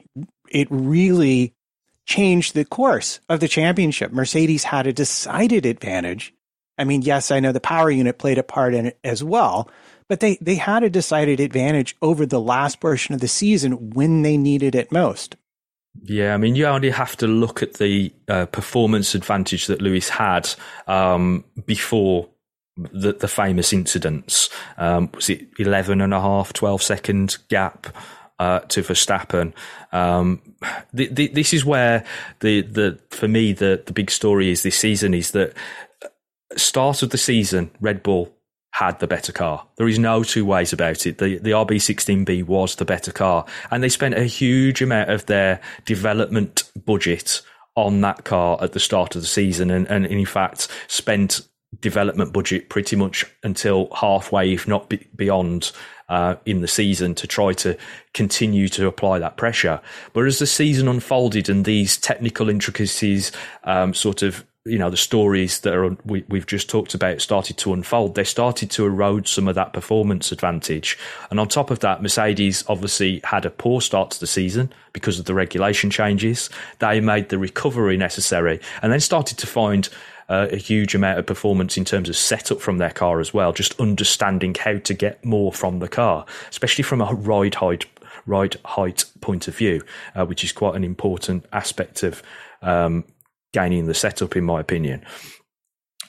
it 0.50 0.68
really 0.70 1.54
changed 2.06 2.54
the 2.54 2.64
course 2.64 3.20
of 3.28 3.40
the 3.40 3.48
championship. 3.48 4.12
Mercedes 4.12 4.64
had 4.64 4.86
a 4.86 4.92
decided 4.92 5.64
advantage. 5.66 6.34
I 6.76 6.84
mean, 6.84 7.02
yes, 7.02 7.30
I 7.30 7.40
know 7.40 7.52
the 7.52 7.60
power 7.60 7.90
unit 7.90 8.18
played 8.18 8.38
a 8.38 8.42
part 8.42 8.74
in 8.74 8.86
it 8.86 8.98
as 9.04 9.22
well, 9.22 9.70
but 10.08 10.20
they, 10.20 10.36
they 10.40 10.56
had 10.56 10.82
a 10.82 10.90
decided 10.90 11.40
advantage 11.40 11.96
over 12.02 12.26
the 12.26 12.40
last 12.40 12.80
portion 12.80 13.14
of 13.14 13.20
the 13.20 13.28
season 13.28 13.90
when 13.90 14.22
they 14.22 14.36
needed 14.36 14.74
it 14.74 14.92
most. 14.92 15.36
Yeah, 16.02 16.34
I 16.34 16.36
mean, 16.36 16.54
you 16.54 16.66
only 16.66 16.90
have 16.90 17.16
to 17.18 17.26
look 17.26 17.62
at 17.62 17.74
the 17.74 18.12
uh, 18.28 18.46
performance 18.46 19.14
advantage 19.14 19.68
that 19.68 19.80
Lewis 19.80 20.08
had 20.08 20.50
um, 20.86 21.44
before 21.64 22.28
the, 22.76 23.12
the, 23.12 23.28
famous 23.28 23.72
incidents. 23.72 24.50
Um, 24.76 25.10
was 25.14 25.30
it 25.30 25.46
11 25.58 26.00
and 26.00 26.12
a 26.12 26.20
half, 26.20 26.52
12 26.52 26.82
second 26.82 27.38
gap 27.48 27.96
uh, 28.38 28.60
to 28.60 28.82
Verstappen? 28.82 29.52
Um, 29.92 30.42
the, 30.92 31.06
the, 31.06 31.28
this 31.28 31.54
is 31.54 31.64
where 31.64 32.04
the, 32.40 32.62
the 32.62 32.98
for 33.10 33.28
me 33.28 33.52
the, 33.52 33.82
the 33.86 33.92
big 33.92 34.10
story 34.10 34.50
is 34.50 34.62
this 34.62 34.76
season 34.76 35.14
is 35.14 35.30
that 35.30 35.54
uh, 36.04 36.08
start 36.56 37.02
of 37.02 37.10
the 37.10 37.18
season, 37.18 37.70
Red 37.80 38.02
Bull 38.02 38.34
had 38.74 38.98
the 38.98 39.06
better 39.06 39.30
car. 39.30 39.64
There 39.76 39.86
is 39.86 40.00
no 40.00 40.24
two 40.24 40.44
ways 40.44 40.72
about 40.72 41.06
it. 41.06 41.18
The 41.18 41.38
the 41.38 41.52
RB16B 41.52 42.42
was 42.42 42.74
the 42.74 42.84
better 42.84 43.12
car, 43.12 43.46
and 43.70 43.84
they 43.84 43.88
spent 43.88 44.16
a 44.16 44.24
huge 44.24 44.82
amount 44.82 45.10
of 45.10 45.26
their 45.26 45.60
development 45.84 46.64
budget 46.84 47.40
on 47.76 48.00
that 48.00 48.24
car 48.24 48.58
at 48.60 48.72
the 48.72 48.80
start 48.80 49.14
of 49.14 49.22
the 49.22 49.28
season, 49.28 49.70
and, 49.70 49.86
and 49.86 50.06
in 50.06 50.26
fact 50.26 50.66
spent 50.88 51.46
development 51.78 52.32
budget 52.32 52.68
pretty 52.68 52.96
much 52.96 53.24
until 53.44 53.88
halfway, 53.94 54.52
if 54.52 54.66
not 54.66 54.88
be, 54.88 55.06
beyond. 55.14 55.70
Uh, 56.06 56.36
in 56.44 56.60
the 56.60 56.68
season 56.68 57.14
to 57.14 57.26
try 57.26 57.54
to 57.54 57.74
continue 58.12 58.68
to 58.68 58.86
apply 58.86 59.18
that 59.18 59.38
pressure. 59.38 59.80
But 60.12 60.26
as 60.26 60.38
the 60.38 60.46
season 60.46 60.86
unfolded 60.86 61.48
and 61.48 61.64
these 61.64 61.96
technical 61.96 62.50
intricacies 62.50 63.32
um, 63.64 63.94
sort 63.94 64.22
of 64.22 64.44
you 64.66 64.78
know 64.78 64.88
the 64.88 64.96
stories 64.96 65.60
that 65.60 65.74
are 65.74 65.96
we, 66.06 66.24
we've 66.28 66.46
just 66.46 66.70
talked 66.70 66.94
about 66.94 67.20
started 67.20 67.58
to 67.58 67.74
unfold. 67.74 68.14
They 68.14 68.24
started 68.24 68.70
to 68.72 68.86
erode 68.86 69.28
some 69.28 69.46
of 69.46 69.54
that 69.56 69.74
performance 69.74 70.32
advantage. 70.32 70.98
And 71.30 71.38
on 71.38 71.48
top 71.48 71.70
of 71.70 71.80
that 71.80 72.02
mercedes 72.02 72.64
obviously 72.66 73.20
had 73.24 73.44
a 73.44 73.50
poor 73.50 73.82
start 73.82 74.12
to 74.12 74.20
the 74.20 74.26
season 74.26 74.72
because 74.94 75.18
of 75.18 75.26
the 75.26 75.34
regulation 75.34 75.90
changes. 75.90 76.48
They 76.78 77.00
made 77.00 77.28
the 77.28 77.38
recovery 77.38 77.98
necessary 77.98 78.58
and 78.80 78.90
then 78.90 79.00
started 79.00 79.36
to 79.38 79.46
find 79.46 79.88
uh, 80.30 80.48
a 80.50 80.56
huge 80.56 80.94
amount 80.94 81.18
of 81.18 81.26
performance 81.26 81.76
in 81.76 81.84
terms 81.84 82.08
of 82.08 82.16
setup 82.16 82.58
from 82.58 82.78
their 82.78 82.90
car 82.90 83.20
as 83.20 83.34
well 83.34 83.52
just 83.52 83.78
understanding 83.78 84.54
how 84.54 84.78
to 84.78 84.94
get 84.94 85.22
more 85.22 85.52
from 85.52 85.80
the 85.80 85.88
car 85.88 86.24
especially 86.48 86.82
from 86.82 87.02
a 87.02 87.12
ride 87.12 87.56
height 87.56 87.84
ride 88.24 88.56
height 88.64 89.04
point 89.20 89.48
of 89.48 89.54
view 89.54 89.82
uh, 90.14 90.24
which 90.24 90.42
is 90.42 90.50
quite 90.50 90.74
an 90.76 90.82
important 90.82 91.44
aspect 91.52 92.02
of 92.02 92.22
um, 92.62 93.04
gaining 93.54 93.86
the 93.86 93.94
setup, 93.94 94.36
in 94.36 94.44
my 94.44 94.60
opinion. 94.60 95.02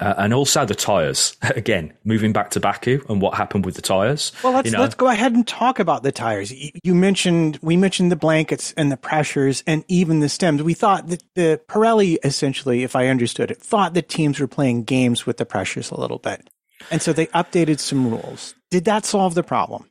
Uh, 0.01 0.13
and 0.17 0.33
also 0.33 0.65
the 0.65 0.75
tires. 0.75 1.37
Again, 1.41 1.93
moving 2.03 2.33
back 2.33 2.49
to 2.49 2.59
Baku 2.59 3.01
and 3.07 3.21
what 3.21 3.35
happened 3.35 3.65
with 3.65 3.75
the 3.75 3.81
tires. 3.81 4.33
Well, 4.43 4.51
let's 4.51 4.65
you 4.65 4.73
know, 4.73 4.81
let's 4.81 4.95
go 4.95 5.07
ahead 5.07 5.31
and 5.31 5.47
talk 5.47 5.79
about 5.79 6.03
the 6.03 6.11
tires. 6.11 6.53
You 6.83 6.93
mentioned 6.93 7.59
we 7.61 7.77
mentioned 7.77 8.11
the 8.11 8.17
blankets 8.17 8.73
and 8.75 8.91
the 8.91 8.97
pressures 8.97 9.63
and 9.65 9.85
even 9.87 10.19
the 10.19 10.27
stems. 10.27 10.61
We 10.61 10.73
thought 10.73 11.07
that 11.07 11.23
the 11.35 11.61
Pirelli 11.69 12.17
essentially, 12.25 12.83
if 12.83 12.93
I 12.93 13.07
understood 13.07 13.51
it, 13.51 13.61
thought 13.61 13.93
that 13.93 14.09
teams 14.09 14.37
were 14.37 14.47
playing 14.47 14.83
games 14.83 15.25
with 15.25 15.37
the 15.37 15.45
pressures 15.45 15.91
a 15.91 15.99
little 15.99 16.19
bit, 16.19 16.49
and 16.91 17.01
so 17.01 17.13
they 17.13 17.27
updated 17.27 17.79
some 17.79 18.09
rules. 18.09 18.53
Did 18.71 18.83
that 18.85 19.05
solve 19.05 19.33
the 19.33 19.43
problem? 19.43 19.89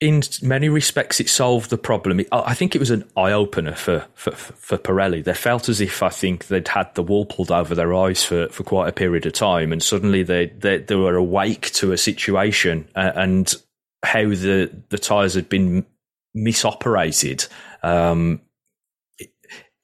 In 0.00 0.22
many 0.42 0.68
respects, 0.68 1.20
it 1.20 1.28
solved 1.28 1.70
the 1.70 1.78
problem. 1.78 2.20
I 2.30 2.54
think 2.54 2.74
it 2.74 2.78
was 2.78 2.90
an 2.90 3.04
eye 3.16 3.32
opener 3.32 3.74
for, 3.74 4.06
for, 4.14 4.32
for 4.32 4.76
Pirelli. 4.76 5.24
They 5.24 5.32
felt 5.32 5.70
as 5.70 5.80
if 5.80 6.02
I 6.02 6.10
think 6.10 6.48
they'd 6.48 6.68
had 6.68 6.94
the 6.94 7.02
wool 7.02 7.24
pulled 7.24 7.50
over 7.50 7.74
their 7.74 7.94
eyes 7.94 8.22
for, 8.22 8.48
for 8.48 8.62
quite 8.62 8.88
a 8.88 8.92
period 8.92 9.24
of 9.24 9.32
time, 9.32 9.72
and 9.72 9.82
suddenly 9.82 10.22
they 10.22 10.46
they, 10.46 10.78
they 10.78 10.96
were 10.96 11.16
awake 11.16 11.70
to 11.72 11.92
a 11.92 11.98
situation 11.98 12.86
uh, 12.94 13.12
and 13.14 13.54
how 14.02 14.24
the 14.24 14.70
the 14.90 14.98
tires 14.98 15.34
had 15.34 15.48
been 15.48 15.86
misoperated. 16.34 17.46
Um, 17.82 18.42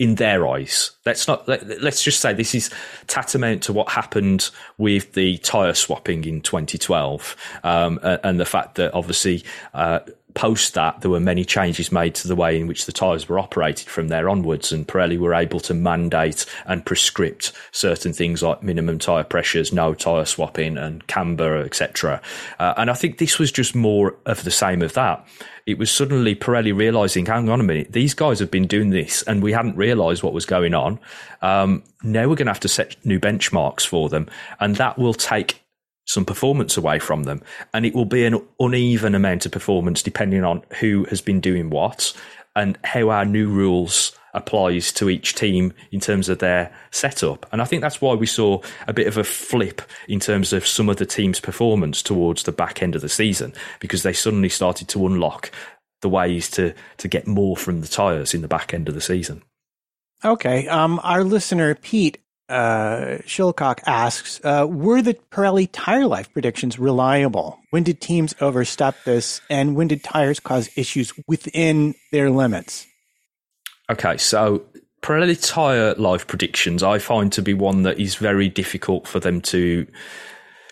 in 0.03 0.17
their 0.17 0.49
eyes. 0.49 0.91
Let's 1.07 1.29
not 1.29 1.47
let, 1.47 1.63
us 1.63 2.03
just 2.03 2.21
say 2.21 2.33
this 2.33 2.57
is 2.57 2.71
tantamount 3.07 3.63
to 3.63 3.73
what 3.73 3.89
happened 3.89 4.51
with 4.77 5.13
the 5.13 5.39
tire 5.39 5.75
swapping 5.75 6.25
in 6.25 6.41
2012, 6.41 7.37
um, 7.63 8.01
and 8.03 8.41
the 8.41 8.45
fact 8.45 8.75
that 8.75 8.93
obviously 8.95 9.45
uh, 9.75 10.01
post 10.35 10.75
that, 10.75 11.01
there 11.01 11.11
were 11.11 11.21
many 11.21 11.45
changes 11.45 11.93
made 11.93 12.15
to 12.17 12.29
the 12.29 12.37
way 12.37 12.59
in 12.59 12.67
which 12.67 12.87
the 12.87 12.93
tyres 12.93 13.29
were 13.29 13.39
operated 13.39 13.89
from 13.89 14.09
there 14.09 14.29
onwards, 14.29 14.73
and 14.73 14.87
Pirelli 14.87 15.19
were 15.19 15.35
able 15.35 15.61
to 15.61 15.75
mandate 15.75 16.47
and 16.67 16.85
prescript 16.85 17.53
certain 17.73 18.13
things 18.13 18.43
like 18.43 18.63
minimum 18.63 18.99
tyre 18.99 19.25
pressures, 19.25 19.73
no 19.73 19.95
tyre 19.95 20.25
swapping, 20.25 20.77
and 20.77 21.07
camber, 21.07 21.59
etc. 21.59 22.21
Uh, 22.59 22.75
and 22.77 22.91
I 22.91 22.95
think 22.95 23.19
this 23.19 23.39
was 23.39 23.53
just 23.53 23.75
more 23.75 24.17
of 24.27 24.45
the 24.45 24.51
same 24.51 24.83
of 24.83 24.93
that. 24.95 25.27
It 25.65 25.79
was 25.79 25.91
suddenly 25.91 26.35
Pirelli 26.35 26.77
realizing, 26.77 27.27
hang 27.27 27.49
on 27.49 27.61
a 27.61 27.65
minute, 27.65 27.93
these 27.93 28.15
guys 28.15 28.41
have 28.41 28.51
been 28.51 28.67
doing 28.67 28.91
this, 28.91 29.23
and 29.23 29.43
we 29.43 29.53
hadn't 29.53 29.77
realized 29.77 30.23
what 30.23 30.33
was 30.33 30.45
going 30.45 30.75
on. 30.75 30.99
Um, 31.41 31.85
now 32.03 32.23
we're 32.23 32.35
going 32.35 32.47
to 32.47 32.53
have 32.53 32.61
to 32.61 32.69
set 32.69 32.97
new 33.07 33.21
benchmarks 33.21 33.87
for 33.87 34.09
them, 34.09 34.29
and 34.59 34.77
that 34.77 34.99
will 34.99 35.15
take 35.15 35.62
some 36.07 36.25
performance 36.25 36.77
away 36.77 36.99
from 36.99 37.25
them. 37.25 37.43
And 37.73 37.87
it 37.87 37.95
will 37.95 38.05
be 38.05 38.25
an 38.25 38.41
uneven 38.59 39.15
amount 39.15 39.47
of 39.47 39.53
performance 39.53 40.03
depending 40.03 40.45
on 40.45 40.63
who 40.81 41.05
has 41.05 41.21
been 41.21 41.41
doing 41.41 41.71
what 41.71 42.13
and 42.55 42.79
how 42.85 43.11
our 43.11 43.25
new 43.25 43.49
rules 43.49 44.13
applies 44.35 44.93
to 44.93 45.11
each 45.11 45.35
team 45.35 45.73
in 45.91 46.01
terms 46.01 46.29
of 46.29 46.39
their 46.39 46.75
setup. 46.91 47.47
And 47.53 47.61
I 47.61 47.65
think 47.65 47.83
that's 47.83 48.01
why 48.01 48.15
we 48.15 48.27
saw 48.27 48.61
a 48.87 48.93
bit 48.93 49.07
of 49.07 49.19
a 49.19 49.25
flip 49.25 49.83
in 50.09 50.21
terms 50.21 50.53
of 50.53 50.67
some 50.67 50.89
of 50.89 50.97
the 50.97 51.07
team's 51.07 51.41
performance 51.41 52.03
towards 52.03 52.43
the 52.43 52.53
back 52.53 52.83
end 52.83 52.95
of 52.95 53.03
the 53.03 53.09
season 53.09 53.53
because 53.81 54.03
they 54.03 54.13
suddenly 54.13 54.49
started 54.49 54.89
to 54.89 55.07
unlock 55.07 55.51
the 56.01 56.09
ways 56.09 56.51
to 56.51 56.75
to 56.97 57.09
get 57.09 57.27
more 57.27 57.57
from 57.57 57.81
the 57.81 57.89
tires 57.89 58.35
in 58.35 58.43
the 58.43 58.49
back 58.49 58.75
end 58.75 58.89
of 58.89 58.95
the 58.95 59.01
season. 59.01 59.43
Okay. 60.25 60.69
Um, 60.69 61.01
our 61.03 61.25
listener 61.25 61.75
Pete 61.75 62.19
uh, 62.53 63.19
Shilcock 63.23 63.81
asks, 63.87 64.41
uh, 64.45 64.67
were 64.69 65.01
the 65.01 65.15
Pirelli 65.31 65.69
tire 65.73 66.07
life 66.07 66.33
predictions 66.33 66.79
reliable? 66.79 67.59
When 67.71 67.83
did 67.83 68.01
teams 68.01 68.35
overstep 68.41 69.03
this, 69.05 69.41
and 69.49 69.75
when 69.75 69.89
did 69.89 70.05
tires 70.05 70.39
cause 70.39 70.71
issues 70.77 71.13
within 71.27 71.95
their 72.13 72.31
limits? 72.31 72.87
Okay, 73.91 74.17
so 74.19 74.63
Pirelli 75.03 75.37
tire 75.41 75.95
life 75.95 76.27
predictions 76.27 76.83
I 76.83 76.99
find 76.99 77.33
to 77.33 77.43
be 77.43 77.55
one 77.55 77.83
that 77.83 77.99
is 77.99 78.15
very 78.15 78.49
difficult 78.49 79.09
for 79.09 79.19
them 79.19 79.41
to 79.43 79.87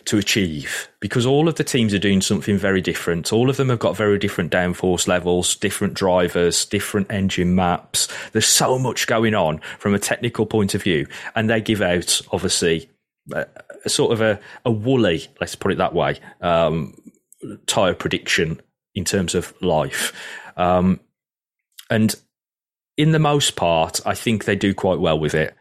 to 0.07 0.18
achieve 0.18 0.88
because 1.01 1.26
all 1.26 1.48
of 1.48 1.57
the 1.57 1.64
teams 1.64 1.92
are 1.94 1.98
doing 1.98 2.20
something 2.20 2.57
very 2.57 2.80
different. 2.80 3.32
All 3.32 3.51
of 3.51 3.57
them 3.57 3.68
have 3.68 3.78
got 3.78 3.96
very 3.96 4.18
different 4.18 4.53
downforce 4.53 5.07
levels, 5.07 5.57
different 5.57 5.94
drivers, 5.94 6.64
different 6.64 7.11
engine 7.11 7.55
maps. 7.55 8.09
There's 8.32 8.46
so 8.46 8.78
much 8.78 9.07
going 9.07 9.34
on 9.34 9.61
from 9.78 9.94
a 9.94 9.98
technical 9.98 10.46
point 10.46 10.74
of 10.74 10.82
view, 10.82 11.07
and 11.34 11.48
they 11.48 11.61
give 11.61 11.82
out 11.82 12.20
obviously 12.32 12.90
a, 13.32 13.46
a 13.84 13.88
sort 13.88 14.12
of 14.12 14.20
a, 14.20 14.40
a 14.64 14.70
woolly, 14.70 15.26
let's 15.40 15.55
put 15.55 15.72
it 15.72 15.78
that 15.78 15.94
way, 15.94 16.18
um, 16.40 16.94
tire 17.66 17.94
prediction 17.94 18.61
in 18.94 19.05
terms 19.05 19.34
of 19.34 19.55
life. 19.62 20.12
Um, 20.57 21.01
and 21.88 22.14
in 22.96 23.12
the 23.12 23.18
most 23.18 23.57
part, 23.57 24.01
I 24.05 24.14
think 24.14 24.44
they 24.44 24.57
do 24.57 24.74
quite 24.74 25.01
well 25.01 25.18
with 25.18 25.34
it. 25.34 25.55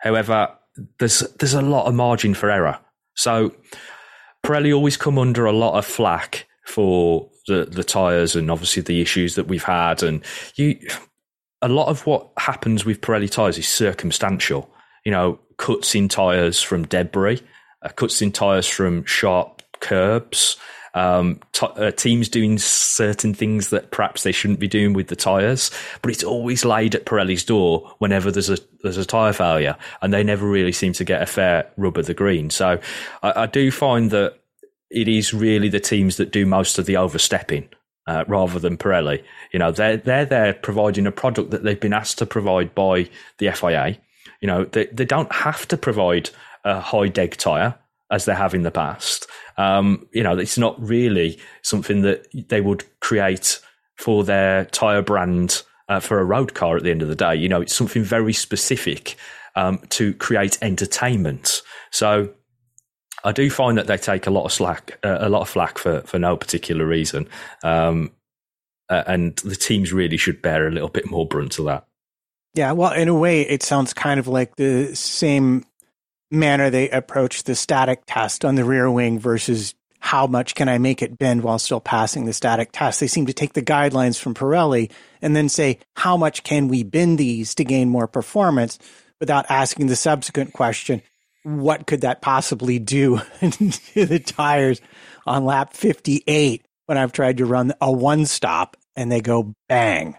However, 0.00 0.50
there's 0.98 1.20
there's 1.38 1.54
a 1.54 1.62
lot 1.62 1.86
of 1.86 1.94
margin 1.94 2.34
for 2.34 2.50
error. 2.50 2.78
So 3.14 3.52
Pirelli 4.44 4.74
always 4.74 4.96
come 4.96 5.18
under 5.18 5.46
a 5.46 5.52
lot 5.52 5.78
of 5.78 5.84
flack 5.84 6.46
for 6.66 7.28
the 7.46 7.66
the 7.66 7.84
tires 7.84 8.34
and 8.36 8.50
obviously 8.50 8.82
the 8.82 9.00
issues 9.00 9.34
that 9.34 9.46
we've 9.46 9.64
had 9.64 10.02
and 10.02 10.24
you 10.54 10.78
a 11.64 11.68
lot 11.68 11.88
of 11.88 12.06
what 12.06 12.28
happens 12.36 12.84
with 12.84 13.00
Pirelli 13.00 13.30
tires 13.30 13.56
is 13.56 13.66
circumstantial. 13.66 14.70
You 15.04 15.12
know, 15.12 15.38
cuts 15.56 15.94
in 15.94 16.08
tires 16.08 16.60
from 16.60 16.86
debris, 16.86 17.42
uh, 17.82 17.88
cuts 17.88 18.20
in 18.20 18.32
tires 18.32 18.68
from 18.68 19.04
sharp 19.06 19.62
curbs, 19.80 20.56
um, 20.94 21.40
t- 21.52 21.66
uh, 21.66 21.90
teams 21.90 22.28
doing 22.28 22.58
certain 22.58 23.34
things 23.34 23.70
that 23.70 23.90
perhaps 23.90 24.22
they 24.22 24.32
shouldn't 24.32 24.60
be 24.60 24.68
doing 24.68 24.92
with 24.92 25.08
the 25.08 25.16
tires, 25.16 25.70
but 26.02 26.10
it's 26.10 26.24
always 26.24 26.64
laid 26.64 26.94
at 26.94 27.04
Pirelli's 27.04 27.44
door 27.44 27.92
whenever 27.98 28.30
there's 28.30 28.50
a 28.50 28.58
there's 28.82 28.96
a 28.96 29.04
tire 29.04 29.32
failure, 29.32 29.76
and 30.02 30.12
they 30.12 30.22
never 30.22 30.46
really 30.46 30.72
seem 30.72 30.92
to 30.94 31.04
get 31.04 31.22
a 31.22 31.26
fair 31.26 31.70
rub 31.76 31.98
of 31.98 32.06
the 32.06 32.14
green. 32.14 32.50
So 32.50 32.78
I, 33.22 33.42
I 33.42 33.46
do 33.46 33.70
find 33.70 34.10
that 34.12 34.38
it 34.90 35.08
is 35.08 35.34
really 35.34 35.68
the 35.68 35.80
teams 35.80 36.16
that 36.16 36.30
do 36.30 36.46
most 36.46 36.78
of 36.78 36.86
the 36.86 36.96
overstepping. 36.96 37.68
Uh, 38.06 38.22
rather 38.28 38.58
than 38.58 38.76
Pirelli, 38.76 39.24
you 39.50 39.58
know, 39.58 39.72
they're 39.72 39.96
they're 39.96 40.26
there 40.26 40.52
providing 40.52 41.06
a 41.06 41.10
product 41.10 41.50
that 41.52 41.62
they've 41.62 41.80
been 41.80 41.94
asked 41.94 42.18
to 42.18 42.26
provide 42.26 42.74
by 42.74 43.08
the 43.38 43.50
FIA. 43.50 43.96
You 44.42 44.46
know, 44.46 44.64
they 44.64 44.84
they 44.86 45.06
don't 45.06 45.32
have 45.32 45.66
to 45.68 45.78
provide 45.78 46.28
a 46.64 46.80
high 46.80 47.08
deg 47.08 47.38
tire 47.38 47.76
as 48.10 48.26
they 48.26 48.34
have 48.34 48.54
in 48.54 48.62
the 48.62 48.70
past. 48.70 49.26
Um, 49.56 50.08
you 50.12 50.22
know, 50.22 50.36
it's 50.36 50.58
not 50.58 50.80
really 50.80 51.38
something 51.62 52.02
that 52.02 52.26
they 52.48 52.60
would 52.60 52.84
create 53.00 53.60
for 53.96 54.24
their 54.24 54.64
tire 54.66 55.02
brand 55.02 55.62
uh, 55.88 56.00
for 56.00 56.18
a 56.18 56.24
road 56.24 56.54
car 56.54 56.76
at 56.76 56.82
the 56.82 56.90
end 56.90 57.02
of 57.02 57.08
the 57.08 57.14
day. 57.14 57.34
You 57.34 57.48
know, 57.48 57.60
it's 57.60 57.74
something 57.74 58.02
very 58.02 58.32
specific 58.32 59.16
um, 59.56 59.78
to 59.90 60.14
create 60.14 60.58
entertainment. 60.62 61.62
So 61.90 62.30
I 63.22 63.32
do 63.32 63.50
find 63.50 63.78
that 63.78 63.86
they 63.86 63.96
take 63.96 64.26
a 64.26 64.30
lot 64.30 64.44
of 64.44 64.52
slack, 64.52 64.98
uh, 65.04 65.18
a 65.20 65.28
lot 65.28 65.42
of 65.42 65.48
flack 65.48 65.78
for, 65.78 66.00
for 66.02 66.18
no 66.18 66.36
particular 66.36 66.86
reason. 66.86 67.28
Um, 67.62 68.12
uh, 68.90 69.04
and 69.06 69.36
the 69.38 69.56
teams 69.56 69.92
really 69.92 70.16
should 70.16 70.42
bear 70.42 70.66
a 70.66 70.70
little 70.70 70.88
bit 70.90 71.10
more 71.10 71.26
brunt 71.26 71.58
of 71.58 71.64
that. 71.66 71.86
Yeah, 72.54 72.72
well, 72.72 72.92
in 72.92 73.08
a 73.08 73.14
way, 73.14 73.42
it 73.42 73.62
sounds 73.62 73.92
kind 73.92 74.20
of 74.20 74.28
like 74.28 74.56
the 74.56 74.94
same 74.94 75.64
manner 76.30 76.70
they 76.70 76.90
approach 76.90 77.44
the 77.44 77.54
static 77.54 78.02
test 78.06 78.44
on 78.44 78.54
the 78.54 78.64
rear 78.64 78.90
wing 78.90 79.18
versus 79.18 79.74
how 80.00 80.26
much 80.26 80.54
can 80.54 80.68
I 80.68 80.76
make 80.76 81.00
it 81.00 81.16
bend 81.16 81.42
while 81.42 81.58
still 81.58 81.80
passing 81.80 82.26
the 82.26 82.34
static 82.34 82.72
test. 82.72 83.00
They 83.00 83.06
seem 83.06 83.24
to 83.26 83.32
take 83.32 83.54
the 83.54 83.62
guidelines 83.62 84.20
from 84.20 84.34
Pirelli 84.34 84.90
and 85.22 85.34
then 85.34 85.48
say, 85.48 85.78
how 85.96 86.18
much 86.18 86.42
can 86.42 86.68
we 86.68 86.82
bend 86.82 87.16
these 87.16 87.54
to 87.54 87.64
gain 87.64 87.88
more 87.88 88.06
performance 88.06 88.78
without 89.18 89.46
asking 89.48 89.86
the 89.86 89.96
subsequent 89.96 90.52
question, 90.52 91.00
what 91.42 91.86
could 91.86 92.02
that 92.02 92.20
possibly 92.20 92.78
do 92.78 93.18
to 93.40 94.06
the 94.06 94.18
tires 94.18 94.82
on 95.26 95.46
lap 95.46 95.72
58 95.72 96.66
when 96.84 96.98
I've 96.98 97.12
tried 97.12 97.38
to 97.38 97.46
run 97.46 97.72
a 97.80 97.90
one 97.90 98.26
stop 98.26 98.76
and 98.94 99.10
they 99.10 99.22
go 99.22 99.54
bang? 99.68 100.16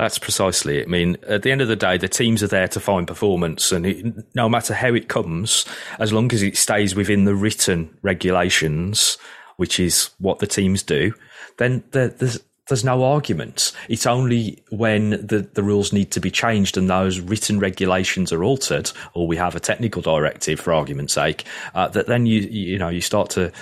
That's 0.00 0.18
precisely 0.18 0.78
it. 0.78 0.86
I 0.86 0.90
mean, 0.90 1.18
at 1.28 1.42
the 1.42 1.52
end 1.52 1.60
of 1.60 1.68
the 1.68 1.76
day, 1.76 1.98
the 1.98 2.08
teams 2.08 2.42
are 2.42 2.48
there 2.48 2.68
to 2.68 2.80
find 2.80 3.06
performance, 3.06 3.70
and 3.70 3.84
it, 3.84 4.34
no 4.34 4.48
matter 4.48 4.72
how 4.72 4.94
it 4.94 5.08
comes, 5.10 5.66
as 5.98 6.10
long 6.10 6.32
as 6.32 6.42
it 6.42 6.56
stays 6.56 6.94
within 6.94 7.26
the 7.26 7.34
written 7.34 7.94
regulations, 8.00 9.18
which 9.58 9.78
is 9.78 10.08
what 10.18 10.38
the 10.38 10.46
teams 10.46 10.82
do, 10.82 11.12
then 11.58 11.84
there's 11.90 12.40
there's 12.68 12.82
no 12.82 13.04
argument. 13.04 13.72
It's 13.90 14.06
only 14.06 14.62
when 14.70 15.10
the, 15.10 15.46
the 15.52 15.62
rules 15.62 15.92
need 15.92 16.12
to 16.12 16.20
be 16.20 16.30
changed 16.30 16.78
and 16.78 16.88
those 16.88 17.20
written 17.20 17.58
regulations 17.58 18.32
are 18.32 18.42
altered, 18.42 18.90
or 19.12 19.28
we 19.28 19.36
have 19.36 19.54
a 19.54 19.60
technical 19.60 20.00
directive, 20.00 20.60
for 20.60 20.72
argument's 20.72 21.12
sake, 21.12 21.44
uh, 21.74 21.88
that 21.88 22.06
then 22.06 22.24
you 22.24 22.40
you 22.40 22.78
know 22.78 22.88
you 22.88 23.02
start 23.02 23.28
to 23.30 23.52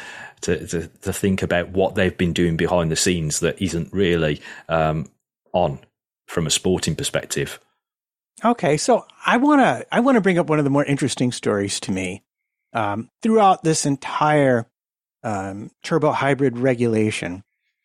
to, 0.43 0.65
to, 0.69 0.87
to, 0.87 1.13
think 1.13 1.43
about 1.43 1.71
what 1.71 1.97
they've 1.97 2.17
been 2.17 2.33
doing 2.33 2.57
behind 2.57 2.93
the 2.93 2.97
scenes 2.97 3.41
that 3.41 3.61
isn't 3.61 3.93
really 3.93 4.41
um, 4.69 5.11
on 5.53 5.81
from 6.29 6.47
a 6.47 6.51
sporting 6.51 6.95
perspective. 6.95 7.59
Okay, 8.45 8.77
so 8.77 9.05
I 9.27 9.39
want 9.39 9.61
to 9.61 9.87
I 9.91 10.01
want 10.01 10.15
to 10.15 10.21
bring 10.21 10.39
up 10.39 10.49
one 10.49 10.59
of 10.59 10.65
the 10.65 10.71
more 10.71 10.85
interesting 10.85 11.33
stories 11.33 11.81
to 11.81 11.91
me 11.91 12.23
um, 12.73 13.11
throughout 13.23 13.65
this 13.65 13.85
entire 13.85 14.67
um, 15.25 15.71
turbo 15.83 16.13
hybrid 16.13 16.57
regulation. 16.57 17.43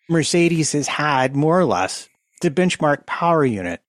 Mercedes 0.09 0.73
has 0.73 0.87
had 0.87 1.35
more 1.35 1.59
or 1.59 1.65
less 1.65 2.07
the 2.41 2.51
benchmark 2.51 3.05
power 3.07 3.43
unit 3.43 3.81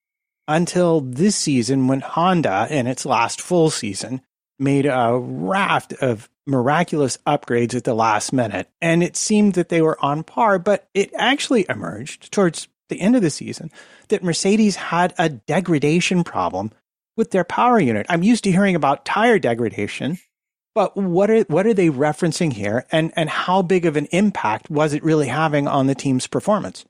until 0.46 1.00
this 1.00 1.36
season 1.36 1.88
when 1.88 2.00
Honda, 2.00 2.66
in 2.70 2.86
its 2.86 3.04
last 3.04 3.40
full 3.40 3.68
season, 3.68 4.22
made 4.58 4.86
a 4.86 5.18
raft 5.18 5.92
of 5.94 6.30
miraculous 6.46 7.18
upgrades 7.26 7.74
at 7.74 7.84
the 7.84 7.94
last 7.94 8.32
minute. 8.32 8.68
And 8.80 9.02
it 9.02 9.16
seemed 9.16 9.54
that 9.54 9.68
they 9.68 9.82
were 9.82 10.02
on 10.02 10.22
par, 10.22 10.58
but 10.58 10.88
it 10.94 11.10
actually 11.16 11.66
emerged 11.68 12.30
towards 12.32 12.68
the 12.88 13.00
end 13.00 13.16
of 13.16 13.22
the 13.22 13.30
season 13.30 13.70
that 14.08 14.22
Mercedes 14.22 14.76
had 14.76 15.14
a 15.18 15.28
degradation 15.28 16.24
problem 16.24 16.70
with 17.16 17.30
their 17.30 17.44
power 17.44 17.78
unit. 17.78 18.06
I'm 18.08 18.22
used 18.22 18.44
to 18.44 18.52
hearing 18.52 18.74
about 18.74 19.04
tire 19.04 19.38
degradation, 19.38 20.18
but 20.74 20.96
what 20.96 21.30
are 21.30 21.42
what 21.42 21.66
are 21.66 21.74
they 21.74 21.88
referencing 21.88 22.52
here 22.52 22.84
and 22.90 23.12
and 23.16 23.30
how 23.30 23.62
big 23.62 23.86
of 23.86 23.96
an 23.96 24.06
impact 24.06 24.70
was 24.70 24.92
it 24.92 25.04
really 25.04 25.28
having 25.28 25.68
on 25.68 25.86
the 25.86 25.94
team's 25.94 26.26
performance? 26.26 26.84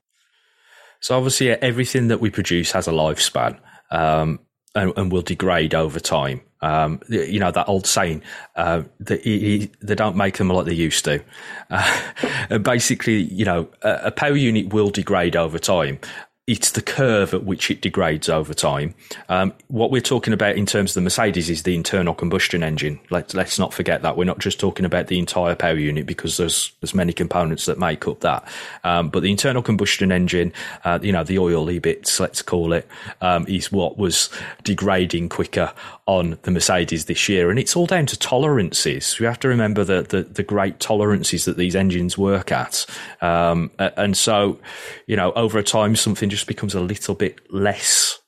So 1.00 1.16
obviously 1.16 1.50
everything 1.50 2.08
that 2.08 2.20
we 2.20 2.30
produce 2.30 2.72
has 2.72 2.88
a 2.88 2.92
lifespan. 2.92 3.58
Um, 3.90 4.40
and, 4.74 4.92
and, 4.96 5.12
will 5.12 5.22
degrade 5.22 5.74
over 5.74 6.00
time. 6.00 6.40
Um, 6.60 7.00
you 7.08 7.38
know 7.38 7.50
that 7.50 7.68
old 7.68 7.86
saying 7.86 8.22
uh, 8.56 8.82
that 9.00 9.22
they 9.22 9.94
don't 9.94 10.16
make 10.16 10.38
them 10.38 10.48
like 10.48 10.66
they 10.66 10.74
used 10.74 11.04
to. 11.04 11.22
Uh, 11.70 12.58
basically, 12.62 13.22
you 13.22 13.44
know, 13.44 13.68
a, 13.82 14.00
a, 14.04 14.10
power 14.10 14.36
unit 14.36 14.72
will 14.72 14.88
degrade 14.90 15.36
over 15.36 15.58
time. 15.58 15.98
It's 16.46 16.72
the 16.72 16.82
curve 16.82 17.32
at 17.32 17.44
which 17.44 17.70
it 17.70 17.80
degrades 17.80 18.28
over 18.28 18.52
time. 18.52 18.94
Um, 19.30 19.54
what 19.68 19.90
we're 19.90 20.02
talking 20.02 20.34
about 20.34 20.56
in 20.56 20.66
terms 20.66 20.90
of 20.90 20.94
the 20.96 21.00
Mercedes 21.00 21.48
is 21.48 21.62
the 21.62 21.74
internal 21.74 22.12
combustion 22.12 22.62
engine. 22.62 23.00
Let, 23.08 23.32
let's 23.32 23.58
not 23.58 23.72
forget 23.72 24.02
that 24.02 24.18
we're 24.18 24.24
not 24.24 24.40
just 24.40 24.60
talking 24.60 24.84
about 24.84 25.06
the 25.06 25.18
entire 25.18 25.54
power 25.54 25.78
unit 25.78 26.04
because 26.04 26.36
there's 26.36 26.72
there's 26.80 26.94
many 26.94 27.14
components 27.14 27.64
that 27.64 27.78
make 27.78 28.06
up 28.06 28.20
that. 28.20 28.46
Um, 28.84 29.08
but 29.08 29.20
the 29.20 29.30
internal 29.30 29.62
combustion 29.62 30.12
engine, 30.12 30.52
uh, 30.84 30.98
you 31.00 31.12
know, 31.12 31.24
the 31.24 31.38
oily 31.38 31.78
bits, 31.78 32.20
let's 32.20 32.42
call 32.42 32.74
it, 32.74 32.86
um, 33.22 33.46
is 33.48 33.72
what 33.72 33.96
was 33.96 34.28
degrading 34.64 35.30
quicker 35.30 35.72
on 36.06 36.38
the 36.42 36.50
Mercedes 36.50 37.06
this 37.06 37.28
year, 37.28 37.50
and 37.50 37.58
it's 37.58 37.76
all 37.76 37.86
down 37.86 38.06
to 38.06 38.18
tolerances. 38.18 39.18
You 39.18 39.26
have 39.26 39.40
to 39.40 39.48
remember 39.48 39.84
the 39.84 40.02
the, 40.02 40.22
the 40.22 40.42
great 40.42 40.80
tolerances 40.80 41.44
that 41.46 41.56
these 41.56 41.74
engines 41.76 42.18
work 42.18 42.52
at, 42.52 42.86
um, 43.20 43.70
and 43.78 44.16
so 44.16 44.58
you 45.06 45.16
know 45.16 45.32
over 45.32 45.62
time 45.62 45.96
something 45.96 46.28
just 46.28 46.46
becomes 46.46 46.74
a 46.74 46.80
little 46.80 47.14
bit 47.14 47.40
less 47.52 48.18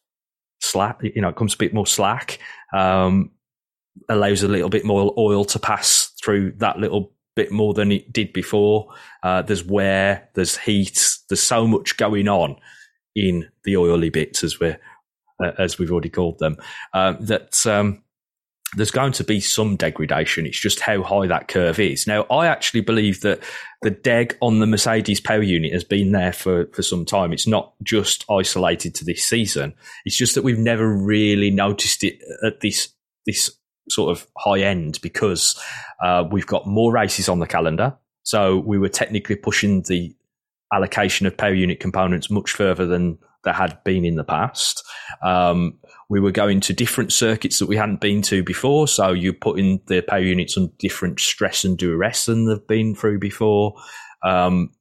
slack. 0.60 1.00
You 1.02 1.22
know, 1.22 1.28
it 1.28 1.36
comes 1.36 1.54
a 1.54 1.58
bit 1.58 1.74
more 1.74 1.86
slack. 1.86 2.38
Um, 2.74 3.30
allows 4.08 4.42
a 4.42 4.48
little 4.48 4.68
bit 4.68 4.84
more 4.84 5.12
oil 5.18 5.44
to 5.46 5.58
pass 5.58 6.12
through 6.22 6.52
that 6.58 6.78
little 6.78 7.12
bit 7.34 7.50
more 7.52 7.74
than 7.74 7.92
it 7.92 8.12
did 8.12 8.32
before. 8.32 8.88
Uh, 9.22 9.42
there's 9.42 9.64
wear, 9.64 10.28
there's 10.34 10.56
heat, 10.56 11.18
there's 11.28 11.42
so 11.42 11.66
much 11.66 11.96
going 11.96 12.28
on 12.28 12.56
in 13.14 13.48
the 13.64 13.76
oily 13.76 14.10
bits 14.10 14.44
as 14.44 14.60
we're 14.60 14.78
as 15.58 15.78
we've 15.78 15.92
already 15.92 16.10
called 16.10 16.38
them. 16.38 16.56
Um, 16.92 17.18
that 17.20 17.66
um, 17.66 18.02
there's 18.74 18.90
going 18.90 19.12
to 19.12 19.24
be 19.24 19.40
some 19.40 19.76
degradation. 19.76 20.46
It's 20.46 20.60
just 20.60 20.80
how 20.80 21.02
high 21.02 21.26
that 21.28 21.48
curve 21.48 21.78
is. 21.78 22.06
Now, 22.06 22.22
I 22.24 22.46
actually 22.46 22.80
believe 22.80 23.20
that 23.20 23.40
the 23.82 23.90
deg 23.90 24.36
on 24.40 24.58
the 24.58 24.66
Mercedes 24.66 25.20
power 25.20 25.42
unit 25.42 25.72
has 25.72 25.84
been 25.84 26.12
there 26.12 26.32
for, 26.32 26.66
for 26.72 26.82
some 26.82 27.04
time. 27.04 27.32
It's 27.32 27.46
not 27.46 27.74
just 27.82 28.24
isolated 28.30 28.94
to 28.96 29.04
this 29.04 29.24
season. 29.24 29.74
It's 30.04 30.16
just 30.16 30.34
that 30.34 30.42
we've 30.42 30.58
never 30.58 30.88
really 30.88 31.50
noticed 31.50 32.02
it 32.02 32.20
at 32.44 32.60
this, 32.60 32.92
this 33.24 33.50
sort 33.88 34.10
of 34.10 34.26
high 34.36 34.60
end 34.60 34.98
because 35.00 35.60
uh, 36.02 36.24
we've 36.30 36.46
got 36.46 36.66
more 36.66 36.92
races 36.92 37.28
on 37.28 37.38
the 37.38 37.46
calendar. 37.46 37.96
So 38.24 38.58
we 38.58 38.78
were 38.78 38.88
technically 38.88 39.36
pushing 39.36 39.82
the 39.82 40.14
allocation 40.74 41.26
of 41.26 41.36
power 41.36 41.54
unit 41.54 41.78
components 41.78 42.30
much 42.30 42.50
further 42.50 42.84
than 42.84 43.18
there 43.46 43.54
had 43.54 43.82
been 43.84 44.04
in 44.04 44.16
the 44.16 44.24
past. 44.24 44.84
Um, 45.22 45.78
we 46.10 46.20
were 46.20 46.32
going 46.32 46.60
to 46.60 46.74
different 46.74 47.12
circuits 47.12 47.58
that 47.58 47.66
we 47.66 47.76
hadn't 47.76 48.00
been 48.00 48.20
to 48.22 48.42
before. 48.42 48.86
So 48.86 49.12
you're 49.12 49.32
putting 49.32 49.80
the 49.86 50.02
power 50.02 50.20
units 50.20 50.58
on 50.58 50.72
different 50.78 51.18
stress 51.18 51.64
and 51.64 51.78
duress 51.78 52.26
than 52.26 52.46
they've 52.46 52.66
been 52.66 52.94
through 52.94 53.20
before. 53.20 53.76
Um, 54.22 54.72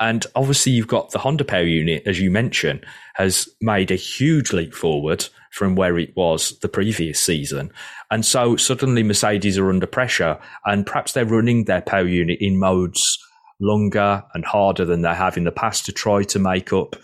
and 0.00 0.24
obviously, 0.36 0.72
you've 0.72 0.86
got 0.86 1.10
the 1.10 1.18
Honda 1.18 1.44
power 1.44 1.64
unit, 1.64 2.04
as 2.06 2.20
you 2.20 2.30
mentioned, 2.30 2.86
has 3.14 3.48
made 3.60 3.90
a 3.90 3.96
huge 3.96 4.52
leap 4.52 4.72
forward 4.72 5.26
from 5.50 5.74
where 5.74 5.98
it 5.98 6.16
was 6.16 6.56
the 6.60 6.68
previous 6.68 7.20
season. 7.20 7.72
And 8.10 8.24
so 8.24 8.56
suddenly 8.56 9.02
Mercedes 9.02 9.58
are 9.58 9.70
under 9.70 9.88
pressure 9.88 10.38
and 10.64 10.86
perhaps 10.86 11.12
they're 11.12 11.26
running 11.26 11.64
their 11.64 11.80
power 11.80 12.06
unit 12.06 12.38
in 12.40 12.58
modes 12.58 13.18
longer 13.60 14.22
and 14.34 14.44
harder 14.44 14.84
than 14.84 15.02
they 15.02 15.14
have 15.14 15.36
in 15.36 15.44
the 15.44 15.50
past 15.50 15.84
to 15.86 15.92
try 15.92 16.22
to 16.22 16.38
make 16.38 16.72
up 16.72 16.94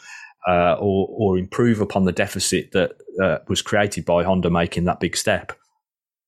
uh, 0.46 0.74
or, 0.78 1.08
or 1.10 1.38
improve 1.38 1.80
upon 1.80 2.04
the 2.04 2.12
deficit 2.12 2.72
that 2.72 2.92
uh, 3.22 3.38
was 3.48 3.62
created 3.62 4.04
by 4.04 4.24
Honda 4.24 4.50
making 4.50 4.84
that 4.84 5.00
big 5.00 5.16
step. 5.16 5.52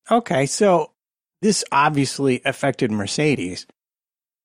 Okay, 0.09 0.45
so 0.45 0.91
this 1.41 1.63
obviously 1.71 2.41
affected 2.45 2.91
Mercedes. 2.91 3.67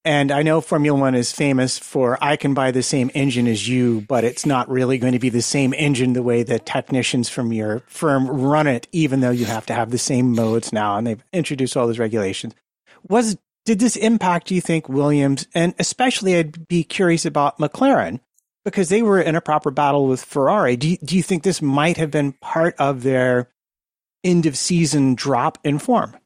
And 0.04 0.32
I 0.32 0.42
know 0.42 0.60
Formula 0.60 0.98
One 0.98 1.14
is 1.14 1.30
famous 1.30 1.78
for 1.78 2.18
I 2.22 2.34
can 2.34 2.54
buy 2.54 2.72
the 2.72 2.82
same 2.82 3.10
engine 3.14 3.46
as 3.46 3.68
you, 3.68 4.00
but 4.00 4.24
it's 4.24 4.44
not 4.44 4.68
really 4.68 4.98
going 4.98 5.12
to 5.12 5.20
be 5.20 5.28
the 5.28 5.42
same 5.42 5.72
engine 5.72 6.12
the 6.12 6.24
way 6.24 6.42
the 6.42 6.58
technicians 6.58 7.28
from 7.28 7.52
your 7.52 7.84
firm 7.86 8.26
run 8.28 8.66
it, 8.66 8.88
even 8.90 9.20
though 9.20 9.30
you 9.30 9.44
have 9.44 9.66
to 9.66 9.74
have 9.74 9.92
the 9.92 9.98
same 9.98 10.32
modes 10.32 10.72
now. 10.72 10.96
And 10.96 11.06
they've 11.06 11.24
introduced 11.32 11.76
all 11.76 11.86
those 11.86 12.00
regulations. 12.00 12.54
Was 13.08 13.36
did 13.64 13.78
this 13.78 13.94
impact, 13.94 14.48
do 14.48 14.56
you 14.56 14.60
think, 14.60 14.88
Williams? 14.88 15.46
And 15.54 15.72
especially, 15.78 16.36
I'd 16.36 16.66
be 16.66 16.82
curious 16.82 17.24
about 17.24 17.58
McLaren 17.58 18.18
because 18.64 18.88
they 18.88 19.02
were 19.02 19.20
in 19.20 19.34
a 19.34 19.40
proper 19.40 19.70
battle 19.70 20.06
with 20.06 20.24
Ferrari. 20.24 20.76
Do 20.76 20.90
you, 20.90 20.96
do 21.04 21.16
you 21.16 21.22
think 21.22 21.42
this 21.42 21.60
might 21.60 21.96
have 21.96 22.10
been 22.10 22.32
part 22.32 22.74
of 22.78 23.02
their 23.02 23.50
end 24.24 24.46
of 24.46 24.56
season 24.56 25.14
drop 25.14 25.58
in 25.64 25.78
form? 25.78 26.16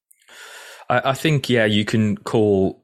I, 0.89 1.11
I 1.11 1.12
think, 1.14 1.49
yeah, 1.49 1.64
you 1.64 1.84
can 1.84 2.16
call 2.18 2.82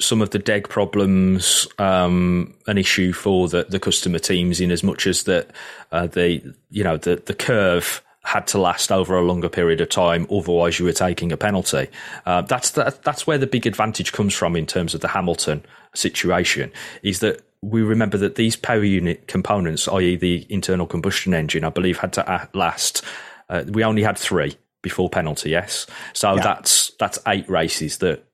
some 0.00 0.20
of 0.20 0.30
the 0.30 0.38
deg 0.38 0.68
problems 0.68 1.66
um, 1.78 2.54
an 2.66 2.78
issue 2.78 3.12
for 3.12 3.48
the, 3.48 3.64
the 3.68 3.80
customer 3.80 4.18
teams 4.18 4.60
in 4.60 4.70
as 4.70 4.82
much 4.82 5.06
as 5.06 5.24
that 5.24 5.50
uh, 5.92 6.06
the 6.08 6.42
you 6.70 6.82
know 6.82 6.96
the 6.96 7.16
the 7.26 7.34
curve 7.34 8.02
had 8.24 8.46
to 8.46 8.58
last 8.58 8.90
over 8.90 9.16
a 9.16 9.22
longer 9.22 9.48
period 9.48 9.80
of 9.80 9.88
time 9.88 10.26
otherwise 10.30 10.78
you 10.78 10.84
were 10.84 10.92
taking 10.92 11.30
a 11.30 11.36
penalty 11.36 11.88
uh, 12.26 12.42
that's 12.42 12.70
that, 12.70 13.02
that's 13.04 13.26
where 13.26 13.38
the 13.38 13.46
big 13.46 13.66
advantage 13.66 14.12
comes 14.12 14.34
from 14.34 14.56
in 14.56 14.66
terms 14.66 14.94
of 14.94 15.00
the 15.00 15.08
Hamilton 15.08 15.64
situation 15.94 16.72
is 17.02 17.20
that 17.20 17.40
we 17.62 17.82
remember 17.82 18.18
that 18.18 18.34
these 18.34 18.56
power 18.56 18.84
unit 18.84 19.28
components, 19.28 19.88
i.e., 19.88 20.16
the 20.16 20.44
internal 20.48 20.86
combustion 20.86 21.32
engine, 21.32 21.64
I 21.64 21.70
believe 21.70 21.98
had 21.98 22.12
to 22.14 22.48
last. 22.54 23.02
Uh, 23.48 23.64
we 23.68 23.84
only 23.84 24.02
had 24.02 24.18
three 24.18 24.56
before 24.82 25.08
penalty. 25.08 25.50
Yes, 25.50 25.86
so 26.12 26.34
yeah. 26.34 26.42
that's 26.42 26.90
that's 26.98 27.18
eight 27.26 27.48
races 27.48 27.98
that, 27.98 28.24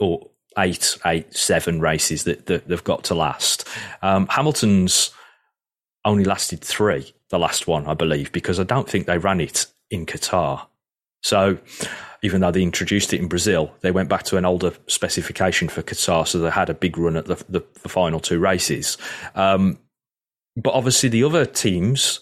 or 0.00 0.28
eight, 0.58 0.98
eight, 1.06 1.34
seven 1.34 1.80
races 1.80 2.24
that, 2.24 2.46
that 2.46 2.68
they've 2.68 2.84
got 2.84 3.04
to 3.04 3.14
last. 3.14 3.66
Um, 4.02 4.26
Hamilton's 4.26 5.10
only 6.04 6.24
lasted 6.24 6.60
three, 6.60 7.14
the 7.30 7.38
last 7.38 7.66
one, 7.66 7.86
I 7.86 7.94
believe, 7.94 8.32
because 8.32 8.58
I 8.58 8.64
don't 8.64 8.88
think 8.88 9.06
they 9.06 9.18
ran 9.18 9.40
it 9.40 9.66
in 9.90 10.06
Qatar. 10.06 10.66
So 11.22 11.58
even 12.22 12.40
though 12.40 12.50
they 12.50 12.62
introduced 12.62 13.12
it 13.12 13.20
in 13.20 13.28
Brazil, 13.28 13.74
they 13.80 13.90
went 13.90 14.08
back 14.08 14.22
to 14.24 14.36
an 14.36 14.44
older 14.44 14.72
specification 14.86 15.68
for 15.68 15.82
Qatar, 15.82 16.26
so 16.26 16.38
they 16.38 16.50
had 16.50 16.70
a 16.70 16.74
big 16.74 16.96
run 16.96 17.16
at 17.16 17.26
the, 17.26 17.34
the, 17.48 17.64
the 17.82 17.88
final 17.88 18.20
two 18.20 18.38
races. 18.38 18.96
Um, 19.34 19.78
but 20.56 20.74
obviously, 20.74 21.08
the 21.08 21.24
other 21.24 21.44
teams 21.44 22.20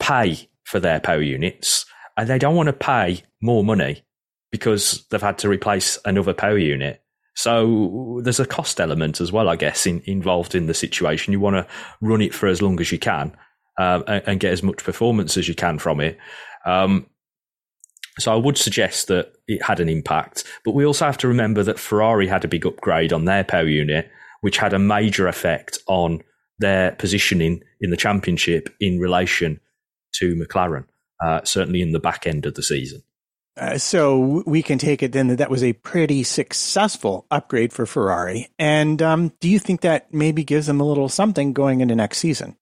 pay 0.00 0.48
for 0.64 0.80
their 0.80 1.00
power 1.00 1.22
units, 1.22 1.86
and 2.16 2.28
they 2.28 2.38
don't 2.38 2.56
want 2.56 2.66
to 2.66 2.72
pay 2.72 3.22
more 3.40 3.62
money 3.62 4.02
because 4.50 5.06
they've 5.10 5.22
had 5.22 5.38
to 5.38 5.48
replace 5.48 5.98
another 6.04 6.34
power 6.34 6.58
unit. 6.58 7.02
So 7.34 8.20
there's 8.22 8.40
a 8.40 8.46
cost 8.46 8.80
element 8.80 9.20
as 9.20 9.32
well, 9.32 9.48
I 9.48 9.56
guess, 9.56 9.86
in, 9.86 10.02
involved 10.04 10.54
in 10.54 10.66
the 10.66 10.74
situation. 10.74 11.32
You 11.32 11.40
want 11.40 11.56
to 11.56 11.66
run 12.00 12.20
it 12.20 12.34
for 12.34 12.46
as 12.46 12.60
long 12.60 12.78
as 12.80 12.92
you 12.92 12.98
can 12.98 13.34
uh, 13.78 14.02
and, 14.06 14.22
and, 14.26 14.40
get 14.40 14.52
as 14.52 14.62
much 14.62 14.84
performance 14.84 15.38
as 15.38 15.48
you 15.48 15.54
can 15.54 15.78
from 15.78 16.00
it. 16.00 16.18
Um, 16.66 17.06
so 18.18 18.32
I 18.32 18.36
would 18.36 18.58
suggest 18.58 19.08
that 19.08 19.32
it 19.48 19.62
had 19.62 19.80
an 19.80 19.88
impact, 19.88 20.44
but 20.64 20.72
we 20.72 20.84
also 20.84 21.06
have 21.06 21.18
to 21.18 21.28
remember 21.28 21.62
that 21.62 21.78
Ferrari 21.78 22.26
had 22.26 22.44
a 22.44 22.48
big 22.48 22.66
upgrade 22.66 23.12
on 23.12 23.24
their 23.24 23.44
power 23.44 23.68
unit, 23.68 24.10
which 24.40 24.58
had 24.58 24.72
a 24.72 24.78
major 24.78 25.28
effect 25.28 25.78
on 25.86 26.22
their 26.58 26.92
positioning 26.92 27.62
in 27.80 27.90
the 27.90 27.96
championship 27.96 28.68
in 28.80 29.00
relation 29.00 29.60
to 30.14 30.34
McLaren, 30.36 30.84
uh, 31.24 31.40
certainly 31.44 31.80
in 31.80 31.92
the 31.92 32.00
back 32.00 32.26
end 32.26 32.44
of 32.46 32.54
the 32.54 32.62
season. 32.62 33.02
Uh, 33.56 33.76
so 33.76 34.42
we 34.46 34.62
can 34.62 34.78
take 34.78 35.02
it 35.02 35.12
then 35.12 35.28
that 35.28 35.36
that 35.36 35.50
was 35.50 35.62
a 35.62 35.74
pretty 35.74 36.22
successful 36.22 37.26
upgrade 37.30 37.72
for 37.72 37.84
Ferrari. 37.84 38.48
And 38.58 39.02
um, 39.02 39.32
do 39.40 39.48
you 39.48 39.58
think 39.58 39.82
that 39.82 40.12
maybe 40.12 40.42
gives 40.42 40.66
them 40.66 40.80
a 40.80 40.84
little 40.84 41.08
something 41.08 41.52
going 41.52 41.80
into 41.80 41.94
next 41.94 42.18
season? 42.18 42.56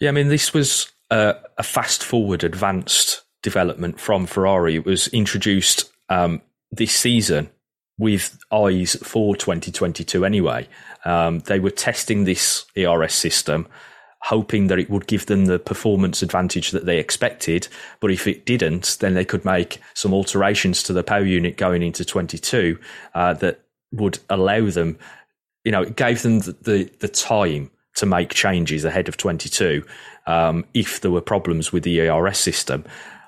Yeah, 0.00 0.08
I 0.08 0.12
mean, 0.12 0.28
this 0.28 0.52
was 0.52 0.90
a, 1.10 1.36
a 1.58 1.62
fast 1.62 2.02
forward, 2.02 2.42
advanced 2.42 3.22
development 3.42 4.00
from 4.00 4.26
Ferrari. 4.26 4.76
It 4.76 4.84
was 4.84 5.08
introduced 5.08 5.90
um, 6.08 6.42
this 6.70 6.94
season 6.94 7.50
with 7.98 8.38
eyes 8.52 8.96
for 9.02 9.36
2022 9.36 10.24
anyway. 10.24 10.68
Um, 11.04 11.40
they 11.40 11.60
were 11.60 11.70
testing 11.70 12.24
this 12.24 12.66
ERS 12.76 13.14
system, 13.14 13.66
hoping 14.22 14.66
that 14.66 14.78
it 14.78 14.90
would 14.90 15.06
give 15.06 15.26
them 15.26 15.46
the 15.46 15.58
performance 15.58 16.22
advantage 16.22 16.72
that 16.72 16.84
they 16.84 16.98
expected. 16.98 17.68
But 18.00 18.10
if 18.10 18.26
it 18.26 18.44
didn't, 18.44 18.98
then 19.00 19.14
they 19.14 19.24
could 19.24 19.44
make 19.44 19.80
some 19.94 20.12
alterations 20.12 20.82
to 20.84 20.92
the 20.92 21.04
power 21.04 21.24
unit 21.24 21.56
going 21.56 21.82
into 21.82 22.04
22 22.04 22.78
uh, 23.14 23.34
that 23.34 23.60
would 23.92 24.18
allow 24.28 24.68
them, 24.68 24.98
you 25.64 25.72
know, 25.72 25.82
it 25.82 25.96
gave 25.96 26.22
them 26.22 26.40
the, 26.40 26.52
the, 26.62 26.90
the 27.00 27.08
time 27.08 27.70
to 27.96 28.04
make 28.04 28.34
changes 28.34 28.84
ahead 28.84 29.08
of 29.08 29.16
22 29.16 29.82
um, 30.26 30.66
if 30.74 31.00
there 31.00 31.10
were 31.10 31.22
problems 31.22 31.72
with 31.72 31.82
the 31.84 32.00
ERS 32.00 32.38
system 32.38 32.84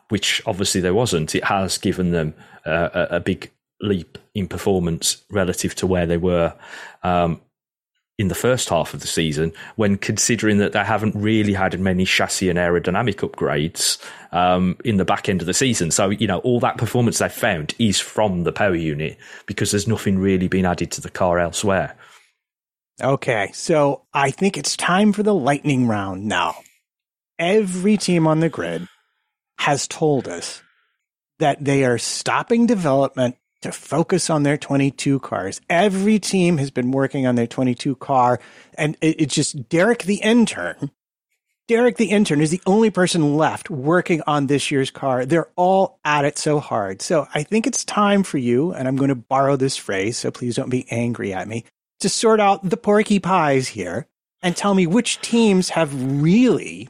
which 0.08 0.42
obviously 0.46 0.80
there 0.80 0.94
wasn't. 0.94 1.34
It 1.34 1.44
has 1.44 1.78
given 1.78 2.10
them 2.12 2.34
uh, 2.64 3.06
a, 3.10 3.20
big 3.20 3.50
leap 3.80 4.18
in 4.34 4.48
performance 4.48 5.22
relative 5.30 5.74
to 5.76 5.86
where 5.86 6.06
they 6.06 6.16
were 6.16 6.54
um, 7.02 7.40
in 8.18 8.28
the 8.28 8.34
first 8.34 8.68
half 8.68 8.94
of 8.94 9.00
the 9.00 9.06
season, 9.06 9.52
when 9.76 9.96
considering 9.96 10.58
that 10.58 10.72
they 10.72 10.82
haven't 10.82 11.14
really 11.14 11.52
had 11.52 11.78
many 11.78 12.04
chassis 12.04 12.48
and 12.48 12.58
aerodynamic 12.58 13.16
upgrades 13.16 13.98
um, 14.32 14.76
in 14.84 14.96
the 14.96 15.04
back 15.04 15.28
end 15.28 15.40
of 15.40 15.46
the 15.46 15.54
season. 15.54 15.90
So, 15.90 16.10
you 16.10 16.26
know, 16.26 16.38
all 16.38 16.58
that 16.60 16.78
performance 16.78 17.18
they've 17.18 17.32
found 17.32 17.74
is 17.78 18.00
from 18.00 18.42
the 18.42 18.52
power 18.52 18.74
unit 18.74 19.16
because 19.46 19.70
there's 19.70 19.86
nothing 19.86 20.18
really 20.18 20.48
been 20.48 20.66
added 20.66 20.90
to 20.92 21.00
the 21.00 21.10
car 21.10 21.38
elsewhere. 21.38 21.96
Okay, 23.00 23.50
so 23.54 24.02
I 24.12 24.32
think 24.32 24.56
it's 24.56 24.76
time 24.76 25.12
for 25.12 25.22
the 25.22 25.34
lightning 25.34 25.86
round 25.86 26.26
now. 26.26 26.56
every 27.38 27.96
team 27.96 28.26
on 28.26 28.40
the 28.40 28.48
grid 28.48 28.88
has 29.58 29.86
told 29.86 30.28
us 30.28 30.62
that 31.38 31.64
they 31.64 31.84
are 31.84 31.98
stopping 31.98 32.66
development 32.66 33.36
to 33.60 33.72
focus 33.72 34.30
on 34.30 34.44
their 34.44 34.56
22 34.56 35.18
cars. 35.20 35.60
Every 35.68 36.18
team 36.18 36.58
has 36.58 36.70
been 36.70 36.92
working 36.92 37.26
on 37.26 37.34
their 37.34 37.46
22 37.46 37.96
car, 37.96 38.40
and 38.76 38.96
it's 39.00 39.34
just 39.34 39.68
Derek 39.68 40.04
the 40.04 40.16
intern. 40.16 40.90
Derek 41.66 41.96
the 41.96 42.10
intern 42.10 42.40
is 42.40 42.50
the 42.50 42.62
only 42.66 42.90
person 42.90 43.36
left 43.36 43.68
working 43.68 44.22
on 44.26 44.46
this 44.46 44.70
year's 44.70 44.90
car. 44.90 45.26
They're 45.26 45.50
all 45.54 45.98
at 46.04 46.24
it 46.24 46.38
so 46.38 46.60
hard. 46.60 47.02
So 47.02 47.26
I 47.34 47.42
think 47.42 47.66
it's 47.66 47.84
time 47.84 48.22
for 48.22 48.38
you, 48.38 48.72
and 48.72 48.88
I'm 48.88 48.96
going 48.96 49.10
to 49.10 49.14
borrow 49.14 49.56
this 49.56 49.76
phrase, 49.76 50.16
so 50.16 50.30
please 50.30 50.56
don't 50.56 50.70
be 50.70 50.86
angry 50.90 51.34
at 51.34 51.48
me, 51.48 51.64
to 52.00 52.08
sort 52.08 52.40
out 52.40 52.68
the 52.68 52.76
porky 52.76 53.18
pies 53.18 53.68
here 53.68 54.06
and 54.40 54.56
tell 54.56 54.74
me 54.74 54.86
which 54.86 55.20
teams 55.20 55.70
have 55.70 56.22
really 56.22 56.88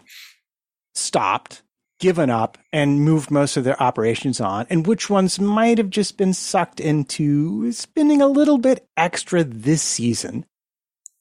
stopped 0.95 1.63
given 1.99 2.31
up 2.31 2.59
and 2.73 3.03
moved 3.03 3.31
most 3.31 3.57
of 3.57 3.65
their 3.65 3.81
operations 3.83 4.41
on, 4.41 4.67
and 4.71 4.87
which 4.87 5.11
ones 5.11 5.41
might 5.41 5.79
have 5.79 5.91
just 5.91 6.17
been 6.17 6.33
sucked 6.33 6.81
into 6.81 7.73
spending 7.73 8.23
a 8.23 8.29
little 8.29 8.59
bit 8.59 8.87
extra 8.97 9.43
this 9.45 9.83
season 9.83 10.45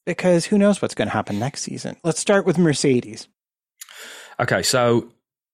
because 0.05 0.45
who 0.45 0.57
knows 0.57 0.81
what's 0.81 0.95
going 0.95 1.07
to 1.07 1.13
happen 1.13 1.37
next 1.37 1.61
season. 1.61 1.97
Let's 2.03 2.19
start 2.19 2.45
with 2.45 2.57
Mercedes. 2.57 3.27
Okay, 4.39 4.63
so 4.63 5.11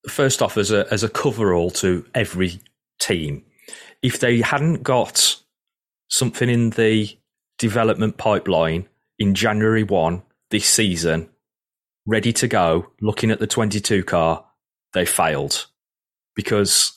first 0.08 0.42
off, 0.42 0.56
as 0.56 0.70
a 0.70 0.86
as 0.92 1.02
a 1.02 1.08
coverall 1.08 1.70
to 1.76 2.06
every 2.14 2.60
team, 3.00 3.44
if 4.02 4.20
they 4.20 4.40
hadn't 4.40 4.82
got 4.82 5.36
something 6.08 6.48
in 6.48 6.70
the 6.70 7.18
development 7.58 8.16
pipeline 8.16 8.88
in 9.18 9.34
January 9.34 9.82
one 9.82 10.22
this 10.50 10.66
season, 10.66 11.28
ready 12.06 12.32
to 12.34 12.46
go, 12.46 12.92
looking 13.00 13.30
at 13.30 13.40
the 13.40 13.46
twenty 13.46 13.80
two 13.80 14.04
car, 14.04 14.44
they 14.94 15.04
failed 15.04 15.66
because 16.34 16.92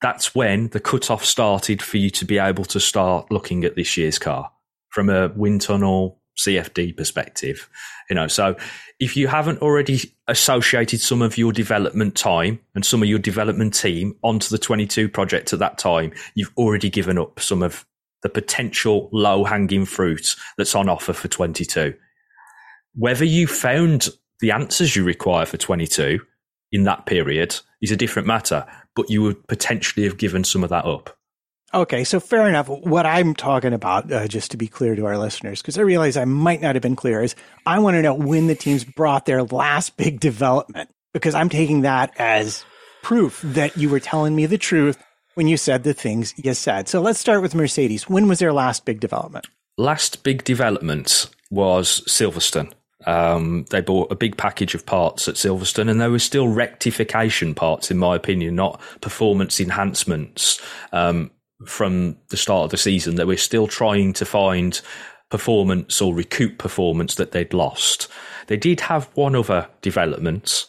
that's 0.00 0.34
when 0.34 0.68
the 0.68 0.80
cutoff 0.80 1.24
started 1.24 1.82
for 1.82 1.98
you 1.98 2.10
to 2.10 2.24
be 2.24 2.38
able 2.38 2.64
to 2.64 2.80
start 2.80 3.30
looking 3.30 3.64
at 3.64 3.76
this 3.76 3.96
year's 3.96 4.18
car 4.18 4.50
from 4.88 5.10
a 5.10 5.28
wind 5.28 5.60
tunnel 5.60 6.20
CFD 6.38 6.96
perspective. 6.96 7.68
You 8.08 8.16
know, 8.16 8.28
so 8.28 8.56
if 8.98 9.16
you 9.16 9.28
haven't 9.28 9.60
already 9.60 10.12
associated 10.26 11.00
some 11.00 11.22
of 11.22 11.36
your 11.36 11.52
development 11.52 12.16
time 12.16 12.60
and 12.74 12.84
some 12.84 13.02
of 13.02 13.08
your 13.08 13.18
development 13.18 13.74
team 13.74 14.16
onto 14.22 14.48
the 14.48 14.58
22 14.58 15.08
project 15.08 15.52
at 15.52 15.58
that 15.58 15.78
time, 15.78 16.12
you've 16.34 16.52
already 16.56 16.90
given 16.90 17.18
up 17.18 17.40
some 17.40 17.62
of 17.62 17.84
the 18.22 18.28
potential 18.28 19.08
low 19.12 19.44
hanging 19.44 19.84
fruit 19.84 20.34
that's 20.56 20.74
on 20.74 20.88
offer 20.88 21.12
for 21.12 21.28
22. 21.28 21.94
Whether 22.94 23.24
you 23.24 23.46
found 23.46 24.08
the 24.40 24.50
answers 24.50 24.96
you 24.96 25.04
require 25.04 25.46
for 25.46 25.56
22 25.56 26.20
in 26.72 26.84
that 26.84 27.06
period 27.06 27.58
is 27.80 27.90
a 27.90 27.96
different 27.96 28.28
matter, 28.28 28.66
but 28.94 29.10
you 29.10 29.22
would 29.22 29.46
potentially 29.48 30.04
have 30.04 30.18
given 30.18 30.44
some 30.44 30.62
of 30.62 30.70
that 30.70 30.84
up. 30.84 31.16
Okay, 31.72 32.02
so 32.02 32.18
fair 32.18 32.48
enough. 32.48 32.68
What 32.68 33.06
I'm 33.06 33.32
talking 33.32 33.72
about, 33.72 34.10
uh, 34.12 34.26
just 34.26 34.50
to 34.50 34.56
be 34.56 34.66
clear 34.66 34.96
to 34.96 35.06
our 35.06 35.16
listeners, 35.16 35.62
because 35.62 35.78
I 35.78 35.82
realize 35.82 36.16
I 36.16 36.24
might 36.24 36.60
not 36.60 36.74
have 36.74 36.82
been 36.82 36.96
clear, 36.96 37.22
is 37.22 37.36
I 37.64 37.78
want 37.78 37.94
to 37.94 38.02
know 38.02 38.14
when 38.14 38.48
the 38.48 38.56
teams 38.56 38.82
brought 38.82 39.26
their 39.26 39.44
last 39.44 39.96
big 39.96 40.18
development, 40.18 40.90
because 41.14 41.34
I'm 41.34 41.48
taking 41.48 41.82
that 41.82 42.12
as 42.18 42.64
proof 43.02 43.40
that 43.42 43.76
you 43.76 43.88
were 43.88 44.00
telling 44.00 44.34
me 44.34 44.46
the 44.46 44.58
truth 44.58 44.98
when 45.34 45.46
you 45.46 45.56
said 45.56 45.84
the 45.84 45.94
things 45.94 46.34
you 46.36 46.54
said. 46.54 46.88
So 46.88 47.00
let's 47.00 47.20
start 47.20 47.40
with 47.40 47.54
Mercedes. 47.54 48.08
When 48.08 48.26
was 48.26 48.40
their 48.40 48.52
last 48.52 48.84
big 48.84 48.98
development? 48.98 49.46
Last 49.78 50.24
big 50.24 50.42
development 50.42 51.30
was 51.50 52.02
Silverstone. 52.08 52.72
Um, 53.06 53.64
they 53.70 53.80
bought 53.80 54.12
a 54.12 54.16
big 54.16 54.36
package 54.36 54.74
of 54.74 54.86
parts 54.86 55.26
at 55.28 55.36
Silverstone, 55.36 55.90
and 55.90 56.00
there 56.00 56.10
were 56.10 56.18
still 56.18 56.48
rectification 56.48 57.54
parts, 57.54 57.90
in 57.90 57.98
my 57.98 58.16
opinion, 58.16 58.54
not 58.54 58.80
performance 59.00 59.60
enhancements 59.60 60.60
um, 60.92 61.30
from 61.66 62.16
the 62.28 62.36
start 62.36 62.64
of 62.64 62.70
the 62.70 62.76
season. 62.76 63.16
They 63.16 63.24
were 63.24 63.36
still 63.36 63.66
trying 63.66 64.12
to 64.14 64.24
find 64.24 64.80
performance 65.30 66.00
or 66.02 66.14
recoup 66.14 66.58
performance 66.58 67.14
that 67.14 67.32
they'd 67.32 67.54
lost. 67.54 68.08
They 68.48 68.56
did 68.56 68.80
have 68.80 69.08
one 69.14 69.36
other 69.36 69.68
development, 69.80 70.66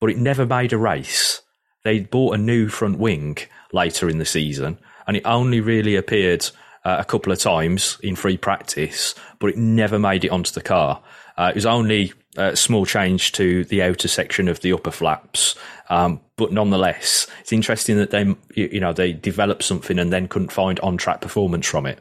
but 0.00 0.10
it 0.10 0.18
never 0.18 0.44
made 0.44 0.72
a 0.72 0.78
race. 0.78 1.40
They 1.84 2.00
bought 2.00 2.34
a 2.34 2.38
new 2.38 2.68
front 2.68 2.98
wing 2.98 3.38
later 3.72 4.08
in 4.08 4.18
the 4.18 4.24
season, 4.24 4.78
and 5.06 5.16
it 5.16 5.22
only 5.24 5.60
really 5.60 5.96
appeared 5.96 6.44
uh, 6.84 6.96
a 6.98 7.04
couple 7.04 7.32
of 7.32 7.38
times 7.38 7.98
in 8.02 8.16
free 8.16 8.36
practice, 8.36 9.14
but 9.38 9.50
it 9.50 9.56
never 9.56 9.98
made 9.98 10.24
it 10.24 10.30
onto 10.30 10.52
the 10.52 10.60
car. 10.60 11.00
Uh, 11.36 11.48
it 11.50 11.54
was 11.54 11.66
only 11.66 12.12
a 12.36 12.56
small 12.56 12.86
change 12.86 13.32
to 13.32 13.64
the 13.64 13.82
outer 13.82 14.08
section 14.08 14.48
of 14.48 14.60
the 14.60 14.72
upper 14.72 14.90
flaps, 14.90 15.54
um, 15.90 16.20
but 16.36 16.52
nonetheless, 16.52 17.26
it's 17.40 17.52
interesting 17.52 17.98
that 17.98 18.10
they, 18.10 18.34
you 18.54 18.80
know, 18.80 18.92
they 18.92 19.12
developed 19.12 19.62
something 19.62 19.98
and 19.98 20.12
then 20.12 20.28
couldn't 20.28 20.52
find 20.52 20.80
on-track 20.80 21.20
performance 21.20 21.66
from 21.66 21.86
it. 21.86 21.98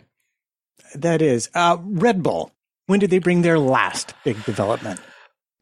That 0.95 1.21
is 1.21 1.49
uh, 1.53 1.77
Red 1.82 2.23
Bull. 2.23 2.51
When 2.88 2.99
did 2.99 3.09
they 3.09 3.19
bring 3.19 3.41
their 3.41 3.59
last 3.59 4.13
big 4.23 4.43
development? 4.45 4.99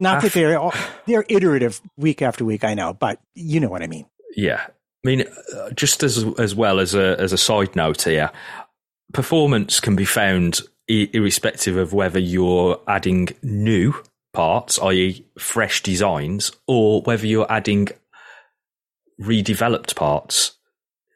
Not 0.00 0.22
that 0.22 0.32
they're 0.32 0.58
they're 1.06 1.26
iterative 1.28 1.80
week 1.96 2.22
after 2.22 2.44
week. 2.44 2.64
I 2.64 2.74
know, 2.74 2.94
but 2.94 3.20
you 3.34 3.60
know 3.60 3.68
what 3.68 3.82
I 3.82 3.86
mean. 3.86 4.06
Yeah, 4.34 4.64
I 4.66 5.08
mean, 5.08 5.24
uh, 5.54 5.70
just 5.70 6.02
as 6.02 6.24
as 6.38 6.54
well 6.54 6.80
as 6.80 6.94
a 6.94 7.20
as 7.20 7.32
a 7.32 7.38
side 7.38 7.76
note 7.76 8.02
here, 8.02 8.30
performance 9.12 9.78
can 9.78 9.96
be 9.96 10.06
found 10.06 10.62
irrespective 10.90 11.76
of 11.76 11.92
whether 11.92 12.18
you're 12.18 12.80
adding 12.86 13.28
new 13.42 13.94
parts, 14.32 14.78
i.e., 14.80 15.24
fresh 15.38 15.82
designs, 15.82 16.52
or 16.66 17.02
whether 17.02 17.26
you're 17.26 17.50
adding 17.50 17.88
redeveloped 19.20 19.94
parts. 19.96 20.52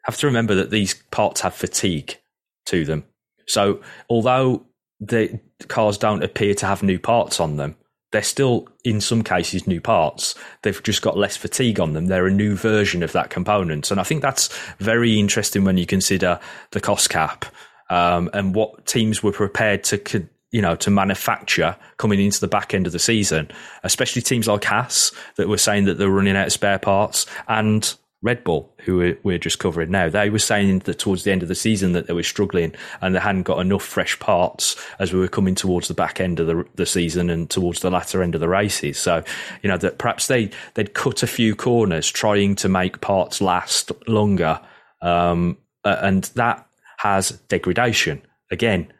Have 0.05 0.17
to 0.19 0.27
remember 0.27 0.55
that 0.55 0.71
these 0.71 0.95
parts 1.11 1.41
have 1.41 1.55
fatigue 1.55 2.19
to 2.67 2.85
them. 2.85 3.05
So, 3.47 3.81
although 4.09 4.67
the 5.01 5.41
cars 5.69 5.99
don't 5.99 6.23
appear 6.23 6.55
to 6.55 6.67
have 6.67 6.83
new 6.83 6.99
parts 6.99 7.41
on 7.41 7.57
them, 7.57 7.77
they're 8.15 8.23
still, 8.23 8.69
in 8.85 9.01
some 9.01 9.25
cases, 9.25 9.67
new 9.67 9.81
parts. 9.81 10.37
They've 10.63 10.83
just 10.85 11.03
got 11.03 11.19
less 11.19 11.37
fatigue 11.37 11.81
on 11.81 11.95
them. 11.95 12.07
They're 12.07 12.29
a 12.29 12.33
new 12.33 12.55
version 12.55 13.03
of 13.03 13.11
that 13.11 13.29
component. 13.29 13.91
And 13.91 13.99
I 13.99 14.05
think 14.05 14.23
that's 14.23 14.57
very 14.79 15.19
interesting 15.19 15.65
when 15.65 15.79
you 15.79 15.85
consider 15.85 16.39
the 16.71 16.81
cost 16.81 17.11
cap 17.11 17.45
um, 17.91 18.31
and 18.33 18.55
what 18.55 18.87
teams 18.87 19.23
were 19.23 19.33
prepared 19.33 19.85
to 19.85 20.29
you 20.51 20.63
know 20.63 20.77
to 20.77 20.91
manufacture 20.91 21.77
coming 21.97 22.21
into 22.21 22.41
the 22.41 22.49
back 22.49 22.75
end 22.75 22.87
of 22.87 22.93
the 22.93 22.99
season, 22.99 23.51
especially 23.83 24.23
teams 24.23 24.47
like 24.47 24.65
Haas 24.65 25.13
that 25.37 25.49
were 25.49 25.59
saying 25.59 25.85
that 25.85 25.99
they're 25.99 26.09
running 26.09 26.37
out 26.37 26.47
of 26.47 26.53
spare 26.53 26.79
parts 26.79 27.27
and. 27.49 27.95
Red 28.23 28.43
Bull, 28.43 28.73
who 28.79 29.15
we're 29.23 29.37
just 29.37 29.59
covering 29.59 29.91
now, 29.91 30.09
they 30.09 30.31
were 30.31 30.39
saying 30.39 30.79
that 30.79 30.99
towards 30.99 31.25
the 31.25 31.31
end 31.31 31.43
of 31.43 31.49
the 31.49 31.55
season 31.55 31.93
that 31.93 32.07
they 32.07 32.15
were 32.15 32.23
struggling 32.23 32.75
and 33.03 33.15
they 33.15 33.21
hadn't 33.21 33.43
got 33.43 33.59
enough 33.59 33.83
fresh 33.83 34.19
parts 34.19 34.83
as 34.99 35.13
we 35.13 35.19
were 35.21 35.29
coming 35.29 35.55
towards 35.55 35.89
the 35.89 35.95
back 35.95 36.23
end 36.23 36.41
of 36.41 36.47
the, 36.47 36.65
the 36.75 36.87
season 36.87 37.29
and 37.29 37.51
towards 37.51 37.81
the 37.81 37.91
latter 37.91 38.23
end 38.23 38.35
of 38.35 38.41
the 38.41 38.49
races. 38.49 38.97
So, 38.97 39.23
you 39.61 39.69
know, 39.69 39.77
that 39.77 39.99
perhaps 39.99 40.27
they, 40.27 40.49
they'd 40.73 40.95
cut 40.95 41.23
a 41.23 41.27
few 41.27 41.55
corners 41.55 42.11
trying 42.11 42.55
to 42.57 42.69
make 42.71 43.03
parts 43.03 43.43
last 43.43 43.93
longer. 44.09 44.59
Um, 45.03 45.59
and 45.85 46.25
that 46.37 46.67
has 47.05 47.33
degradation. 47.49 48.23
Again, 48.51 48.91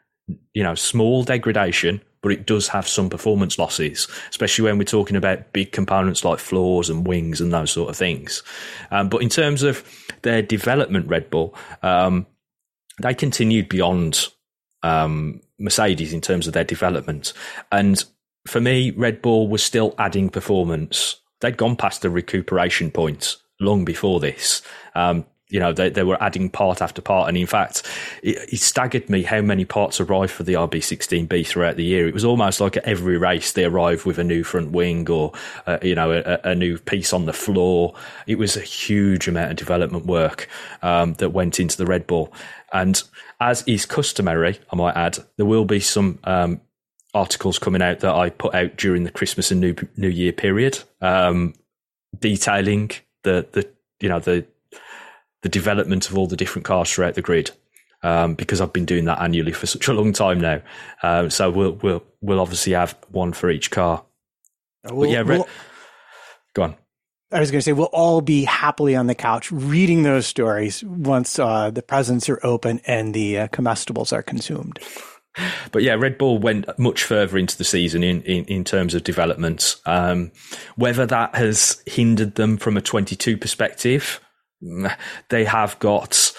you 0.53 0.63
know, 0.63 0.75
small 0.75 1.23
degradation, 1.23 2.01
but 2.21 2.31
it 2.31 2.45
does 2.45 2.67
have 2.67 2.87
some 2.87 3.09
performance 3.09 3.57
losses, 3.57 4.07
especially 4.29 4.63
when 4.65 4.77
we're 4.77 4.83
talking 4.83 5.15
about 5.15 5.51
big 5.53 5.71
components 5.71 6.23
like 6.23 6.39
floors 6.39 6.89
and 6.89 7.05
wings 7.05 7.41
and 7.41 7.51
those 7.51 7.71
sort 7.71 7.89
of 7.89 7.97
things. 7.97 8.43
Um, 8.91 9.09
but 9.09 9.23
in 9.23 9.29
terms 9.29 9.63
of 9.63 9.83
their 10.21 10.43
development, 10.43 11.07
Red 11.07 11.31
Bull, 11.31 11.55
um, 11.81 12.27
they 13.01 13.15
continued 13.15 13.69
beyond 13.69 14.29
um, 14.83 15.41
Mercedes 15.59 16.13
in 16.13 16.21
terms 16.21 16.45
of 16.45 16.53
their 16.53 16.63
development. 16.63 17.33
And 17.71 18.03
for 18.47 18.61
me, 18.61 18.91
Red 18.91 19.21
Bull 19.23 19.47
was 19.47 19.63
still 19.63 19.95
adding 19.97 20.29
performance. 20.29 21.19
They'd 21.41 21.57
gone 21.57 21.75
past 21.75 22.03
the 22.03 22.11
recuperation 22.11 22.91
point 22.91 23.37
long 23.59 23.83
before 23.83 24.19
this. 24.19 24.61
Um, 24.93 25.25
you 25.49 25.59
know, 25.59 25.71
they, 25.71 25.89
they 25.89 26.03
were 26.03 26.21
adding 26.23 26.49
part 26.49 26.81
after 26.81 27.01
part. 27.01 27.29
And 27.29 27.37
in 27.37 27.45
fact, 27.45 27.83
it, 28.23 28.37
it, 28.51 28.59
staggered 28.59 29.09
me 29.09 29.21
how 29.21 29.41
many 29.41 29.63
parts 29.63 29.99
arrived 29.99 30.31
for 30.31 30.43
the 30.43 30.53
RB16B 30.53 31.45
throughout 31.45 31.75
the 31.75 31.83
year. 31.83 32.07
It 32.07 32.15
was 32.15 32.25
almost 32.25 32.59
like 32.59 32.77
at 32.77 32.85
every 32.85 33.17
race 33.17 33.51
they 33.51 33.65
arrived 33.65 34.05
with 34.05 34.17
a 34.17 34.23
new 34.23 34.43
front 34.43 34.71
wing 34.71 35.07
or, 35.09 35.33
uh, 35.67 35.77
you 35.83 35.93
know, 35.93 36.11
a, 36.11 36.39
a, 36.43 36.55
new 36.55 36.79
piece 36.79 37.13
on 37.13 37.25
the 37.25 37.33
floor. 37.33 37.93
It 38.25 38.39
was 38.39 38.57
a 38.57 38.61
huge 38.61 39.27
amount 39.27 39.51
of 39.51 39.57
development 39.57 40.07
work 40.07 40.49
um, 40.81 41.13
that 41.15 41.29
went 41.29 41.59
into 41.59 41.77
the 41.77 41.85
Red 41.85 42.07
Bull. 42.07 42.33
And 42.73 43.01
as 43.39 43.63
is 43.67 43.85
customary, 43.85 44.59
I 44.71 44.75
might 44.75 44.95
add, 44.95 45.19
there 45.37 45.45
will 45.45 45.65
be 45.65 45.79
some 45.79 46.17
um, 46.23 46.59
articles 47.13 47.59
coming 47.59 47.81
out 47.81 47.99
that 47.99 48.13
I 48.13 48.29
put 48.29 48.55
out 48.55 48.77
during 48.77 49.03
the 49.03 49.11
Christmas 49.11 49.51
and 49.51 49.61
New 49.61 49.75
New 49.95 50.09
Year 50.09 50.33
period, 50.33 50.79
um, 51.01 51.53
detailing 52.19 52.91
the 53.23 53.47
the 53.51 53.67
you 53.99 54.09
know 54.09 54.19
the 54.19 54.45
the 55.45 55.49
development 55.49 56.09
of 56.09 56.17
all 56.17 56.25
the 56.25 56.35
different 56.35 56.65
cars 56.65 56.91
throughout 56.91 57.13
the 57.13 57.21
grid. 57.21 57.51
Um, 58.01 58.33
because 58.33 58.61
I've 58.61 58.73
been 58.73 58.85
doing 58.85 59.05
that 59.05 59.21
annually 59.21 59.51
for 59.51 59.67
such 59.67 59.87
a 59.87 59.93
long 59.93 60.11
time 60.11 60.39
now. 60.39 60.61
Um, 61.03 61.29
so 61.29 61.51
we'll 61.51 61.73
we'll 61.83 62.03
we'll 62.19 62.39
obviously 62.39 62.73
have 62.73 62.95
one 63.09 63.31
for 63.31 63.51
each 63.51 63.69
car. 63.69 64.03
Uh, 64.83 64.95
we'll, 64.95 65.07
but 65.07 65.13
yeah, 65.13 65.21
we'll, 65.21 65.47
go 66.53 66.63
on. 66.63 66.75
I 67.31 67.39
was 67.39 67.51
going 67.51 67.59
to 67.59 67.63
say 67.63 67.73
we'll 67.73 67.85
all 67.85 68.21
be 68.21 68.43
happily 68.43 68.95
on 68.95 69.05
the 69.05 69.15
couch 69.15 69.51
reading 69.51 70.01
those 70.01 70.25
stories 70.25 70.83
once 70.83 71.37
uh, 71.37 71.69
the 71.69 71.83
presents 71.83 72.27
are 72.27 72.39
open 72.43 72.81
and 72.87 73.13
the 73.13 73.39
uh, 73.39 73.47
comestibles 73.49 74.11
are 74.11 74.23
consumed. 74.23 74.79
But 75.73 75.83
yeah, 75.83 75.95
Red 75.95 76.17
Bull 76.17 76.37
went 76.37 76.79
much 76.79 77.03
further 77.03 77.37
into 77.37 77.57
the 77.57 77.65
season 77.65 78.03
in, 78.03 78.21
in, 78.21 78.45
in 78.45 78.63
terms 78.63 78.95
of 78.95 79.03
development. 79.03 79.75
Um, 79.85 80.31
whether 80.77 81.05
that 81.05 81.35
has 81.35 81.83
hindered 81.85 82.35
them 82.35 82.55
from 82.55 82.77
a 82.77 82.81
22 82.81 83.35
perspective, 83.35 84.21
they 85.29 85.45
have 85.45 85.77
got 85.79 86.33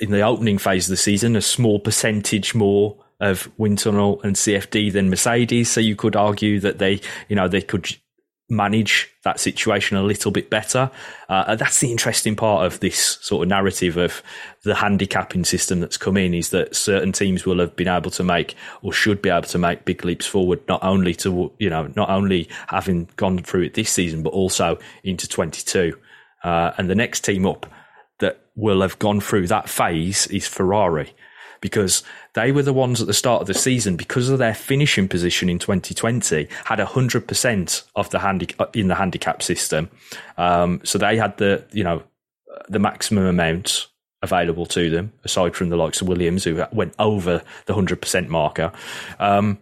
in 0.00 0.10
the 0.10 0.20
opening 0.20 0.58
phase 0.58 0.86
of 0.86 0.90
the 0.90 0.96
season 0.96 1.36
a 1.36 1.42
small 1.42 1.78
percentage 1.78 2.54
more 2.54 2.96
of 3.20 3.50
wind 3.56 3.78
tunnel 3.78 4.20
and 4.22 4.36
CFD 4.36 4.92
than 4.92 5.08
Mercedes. 5.08 5.70
So 5.70 5.80
you 5.80 5.96
could 5.96 6.16
argue 6.16 6.60
that 6.60 6.78
they, 6.78 7.00
you 7.28 7.36
know, 7.36 7.48
they 7.48 7.62
could 7.62 7.96
manage 8.48 9.10
that 9.24 9.40
situation 9.40 9.96
a 9.96 10.02
little 10.02 10.30
bit 10.30 10.50
better. 10.50 10.90
Uh, 11.28 11.56
that's 11.56 11.80
the 11.80 11.90
interesting 11.90 12.36
part 12.36 12.64
of 12.64 12.78
this 12.78 13.18
sort 13.20 13.42
of 13.42 13.48
narrative 13.48 13.96
of 13.96 14.22
the 14.62 14.74
handicapping 14.74 15.44
system 15.44 15.80
that's 15.80 15.96
come 15.96 16.16
in 16.16 16.32
is 16.32 16.50
that 16.50 16.76
certain 16.76 17.10
teams 17.10 17.44
will 17.44 17.58
have 17.58 17.74
been 17.74 17.88
able 17.88 18.10
to 18.10 18.22
make 18.22 18.54
or 18.82 18.92
should 18.92 19.20
be 19.20 19.30
able 19.30 19.48
to 19.48 19.58
make 19.58 19.84
big 19.84 20.04
leaps 20.04 20.26
forward, 20.26 20.60
not 20.68 20.82
only 20.84 21.12
to, 21.14 21.52
you 21.58 21.68
know, 21.68 21.90
not 21.96 22.08
only 22.08 22.48
having 22.68 23.08
gone 23.16 23.38
through 23.38 23.62
it 23.62 23.74
this 23.74 23.90
season, 23.90 24.22
but 24.22 24.32
also 24.32 24.78
into 25.02 25.26
22. 25.26 25.98
Uh, 26.46 26.72
and 26.78 26.88
the 26.88 26.94
next 26.94 27.24
team 27.24 27.44
up 27.44 27.66
that 28.20 28.40
will 28.54 28.80
have 28.80 29.00
gone 29.00 29.20
through 29.20 29.48
that 29.48 29.68
phase 29.68 30.28
is 30.28 30.46
Ferrari 30.46 31.12
because 31.60 32.04
they 32.34 32.52
were 32.52 32.62
the 32.62 32.72
ones 32.72 33.00
at 33.00 33.08
the 33.08 33.12
start 33.12 33.40
of 33.40 33.48
the 33.48 33.54
season 33.54 33.96
because 33.96 34.28
of 34.28 34.38
their 34.38 34.54
finishing 34.54 35.08
position 35.08 35.48
in 35.48 35.58
2020 35.58 36.46
had 36.66 36.78
100% 36.78 37.82
of 37.96 38.10
the 38.10 38.20
handi- 38.20 38.54
uh, 38.60 38.66
in 38.74 38.86
the 38.86 38.94
handicap 38.94 39.42
system. 39.42 39.90
Um, 40.38 40.80
so 40.84 40.98
they 40.98 41.16
had 41.16 41.36
the, 41.38 41.64
you 41.72 41.82
know, 41.82 42.04
the 42.68 42.78
maximum 42.78 43.26
amount 43.26 43.88
available 44.22 44.66
to 44.66 44.88
them 44.88 45.12
aside 45.24 45.56
from 45.56 45.68
the 45.68 45.76
likes 45.76 46.00
of 46.00 46.06
Williams 46.06 46.44
who 46.44 46.64
went 46.70 46.94
over 47.00 47.42
the 47.64 47.74
100% 47.74 48.28
marker. 48.28 48.70
Um, 49.18 49.58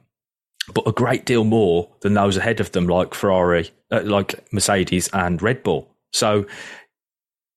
but 0.75 0.87
a 0.87 0.93
great 0.93 1.25
deal 1.25 1.45
more 1.45 1.91
than 2.01 2.13
those 2.13 2.37
ahead 2.37 2.61
of 2.61 2.73
them 2.73 2.89
like 2.89 3.15
Ferrari, 3.15 3.71
uh, 3.91 4.03
like 4.05 4.45
Mercedes 4.53 5.09
and 5.15 5.41
Red 5.41 5.63
Bull. 5.63 5.94
So 6.15 6.47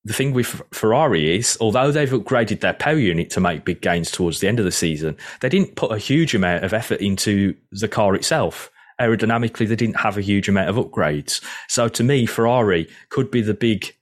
the 0.03 0.14
thing 0.14 0.34
with 0.34 0.62
Ferrari 0.72 1.38
is, 1.38 1.58
although 1.62 1.91
they've 1.91 2.10
upgraded 2.10 2.62
their 2.62 2.74
power 2.74 2.97
unit 2.97 3.30
to 3.32 3.39
make 3.39 3.66
big 3.66 3.82
gains 3.82 4.10
towards 4.10 4.39
the 4.39 4.47
end 4.47 4.58
of 4.58 4.66
the 4.66 4.72
season, 4.72 5.16
they 5.41 5.49
didn't 5.49 5.76
put 5.76 5.91
a 5.91 5.97
huge 5.97 6.34
amount 6.34 6.64
of 6.64 6.74
effort 6.74 6.99
into 6.99 7.55
the 7.72 7.88
car 7.88 8.16
itself. 8.16 8.72
Aerodynamically, 8.99 9.68
they 9.68 9.76
didn't 9.76 9.99
have 9.99 10.18
a 10.18 10.22
huge 10.22 10.49
amount 10.49 10.70
of 10.70 10.76
upgrades. 10.76 11.43
So 11.68 11.88
to 11.88 12.03
me, 12.03 12.26
Ferrari 12.26 12.89
could 13.10 13.30
be 13.30 13.41
the 13.41 13.53
big 13.53 13.93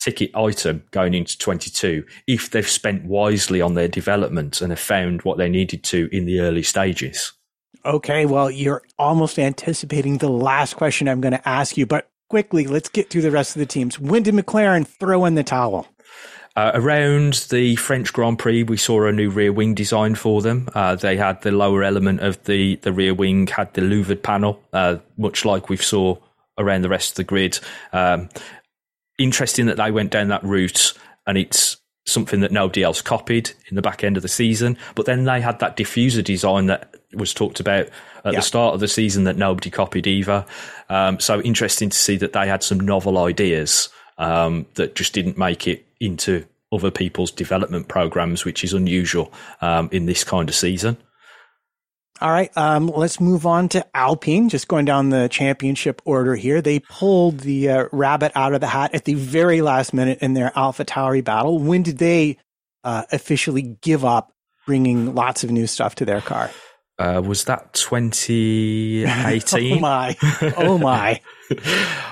ticket 0.00 0.34
item 0.34 0.84
going 0.90 1.12
into 1.12 1.36
22 1.36 2.04
if 2.26 2.50
they've 2.50 2.68
spent 2.68 3.04
wisely 3.04 3.60
on 3.60 3.74
their 3.74 3.88
development 3.88 4.62
and 4.62 4.70
have 4.70 4.78
found 4.80 5.22
what 5.22 5.36
they 5.36 5.48
needed 5.48 5.84
to 5.84 6.08
in 6.12 6.24
the 6.24 6.40
early 6.40 6.62
stages. 6.62 7.32
Okay, 7.84 8.24
well, 8.24 8.50
you're 8.50 8.82
almost 8.98 9.38
anticipating 9.38 10.18
the 10.18 10.30
last 10.30 10.76
question 10.76 11.08
I'm 11.08 11.20
going 11.20 11.32
to 11.32 11.48
ask 11.48 11.76
you, 11.76 11.84
but 11.84 12.08
quickly, 12.28 12.66
let's 12.66 12.88
get 12.88 13.10
through 13.10 13.22
the 13.22 13.30
rest 13.30 13.56
of 13.56 13.60
the 13.60 13.66
teams. 13.66 13.98
When 13.98 14.22
did 14.22 14.34
McLaren 14.34 14.86
throw 14.86 15.24
in 15.24 15.34
the 15.34 15.42
towel? 15.42 15.86
Uh, 16.56 16.72
around 16.74 17.34
the 17.50 17.76
French 17.76 18.12
Grand 18.12 18.38
Prix, 18.38 18.64
we 18.64 18.76
saw 18.76 19.06
a 19.06 19.12
new 19.12 19.30
rear 19.30 19.52
wing 19.52 19.74
design 19.74 20.16
for 20.16 20.42
them. 20.42 20.68
Uh, 20.74 20.96
they 20.96 21.16
had 21.16 21.40
the 21.42 21.52
lower 21.52 21.84
element 21.84 22.20
of 22.20 22.42
the, 22.44 22.76
the 22.76 22.92
rear 22.92 23.14
wing 23.14 23.46
had 23.46 23.72
the 23.74 23.80
louvered 23.80 24.22
panel, 24.22 24.60
uh, 24.72 24.96
much 25.16 25.44
like 25.44 25.68
we 25.68 25.76
saw 25.76 26.16
around 26.58 26.82
the 26.82 26.88
rest 26.88 27.10
of 27.10 27.16
the 27.16 27.24
grid. 27.24 27.60
Um, 27.92 28.28
interesting 29.18 29.66
that 29.66 29.76
they 29.76 29.92
went 29.92 30.10
down 30.10 30.28
that 30.28 30.42
route, 30.42 30.94
and 31.28 31.38
it's 31.38 31.76
something 32.06 32.40
that 32.40 32.50
nobody 32.50 32.82
else 32.82 33.02
copied 33.02 33.52
in 33.68 33.76
the 33.76 33.82
back 33.82 34.02
end 34.02 34.16
of 34.16 34.22
the 34.22 34.28
season. 34.28 34.76
But 34.96 35.06
then 35.06 35.24
they 35.24 35.40
had 35.40 35.60
that 35.60 35.76
diffuser 35.76 36.24
design 36.24 36.66
that 36.66 36.92
was 37.14 37.32
talked 37.32 37.60
about 37.60 37.88
at 38.24 38.32
yeah. 38.32 38.38
the 38.38 38.42
start 38.42 38.74
of 38.74 38.80
the 38.80 38.88
season 38.88 39.24
that 39.24 39.36
nobody 39.36 39.70
copied 39.70 40.06
either. 40.06 40.44
Um, 40.88 41.20
so 41.20 41.40
interesting 41.40 41.90
to 41.90 41.96
see 41.96 42.16
that 42.16 42.32
they 42.32 42.46
had 42.46 42.62
some 42.62 42.80
novel 42.80 43.18
ideas 43.18 43.88
um, 44.18 44.66
that 44.74 44.94
just 44.94 45.12
didn't 45.14 45.38
make 45.38 45.66
it 45.66 45.86
into 46.00 46.44
other 46.70 46.90
people's 46.90 47.30
development 47.30 47.88
programs, 47.88 48.44
which 48.44 48.62
is 48.62 48.72
unusual 48.72 49.32
um, 49.60 49.88
in 49.92 50.06
this 50.06 50.24
kind 50.24 50.48
of 50.48 50.54
season. 50.54 50.96
All 52.20 52.30
right, 52.30 52.54
um, 52.56 52.88
let's 52.88 53.20
move 53.20 53.46
on 53.46 53.68
to 53.70 53.86
Alpine. 53.96 54.48
Just 54.48 54.66
going 54.66 54.84
down 54.84 55.10
the 55.10 55.28
championship 55.28 56.02
order 56.04 56.34
here, 56.34 56.60
they 56.60 56.80
pulled 56.80 57.40
the 57.40 57.70
uh, 57.70 57.84
rabbit 57.92 58.32
out 58.34 58.54
of 58.54 58.60
the 58.60 58.66
hat 58.66 58.92
at 58.92 59.04
the 59.04 59.14
very 59.14 59.62
last 59.62 59.94
minute 59.94 60.18
in 60.20 60.34
their 60.34 60.50
AlphaTauri 60.50 61.22
battle. 61.22 61.60
When 61.60 61.84
did 61.84 61.98
they 61.98 62.38
uh, 62.82 63.04
officially 63.12 63.76
give 63.82 64.04
up 64.04 64.32
bringing 64.66 65.14
lots 65.14 65.44
of 65.44 65.52
new 65.52 65.68
stuff 65.68 65.94
to 65.96 66.04
their 66.04 66.20
car? 66.20 66.50
Uh, 66.98 67.22
was 67.24 67.44
that 67.44 67.72
2018? 67.74 69.72
oh 69.76 69.80
my. 69.80 70.16
Oh 70.56 70.78
my. 70.78 71.20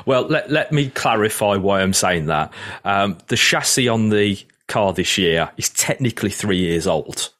well, 0.06 0.22
let, 0.22 0.50
let 0.50 0.70
me 0.72 0.90
clarify 0.90 1.56
why 1.56 1.82
I'm 1.82 1.92
saying 1.92 2.26
that. 2.26 2.52
Um, 2.84 3.18
the 3.26 3.36
chassis 3.36 3.88
on 3.88 4.10
the 4.10 4.38
car 4.68 4.92
this 4.92 5.18
year 5.18 5.50
is 5.56 5.70
technically 5.70 6.30
three 6.30 6.58
years 6.58 6.86
old. 6.86 7.32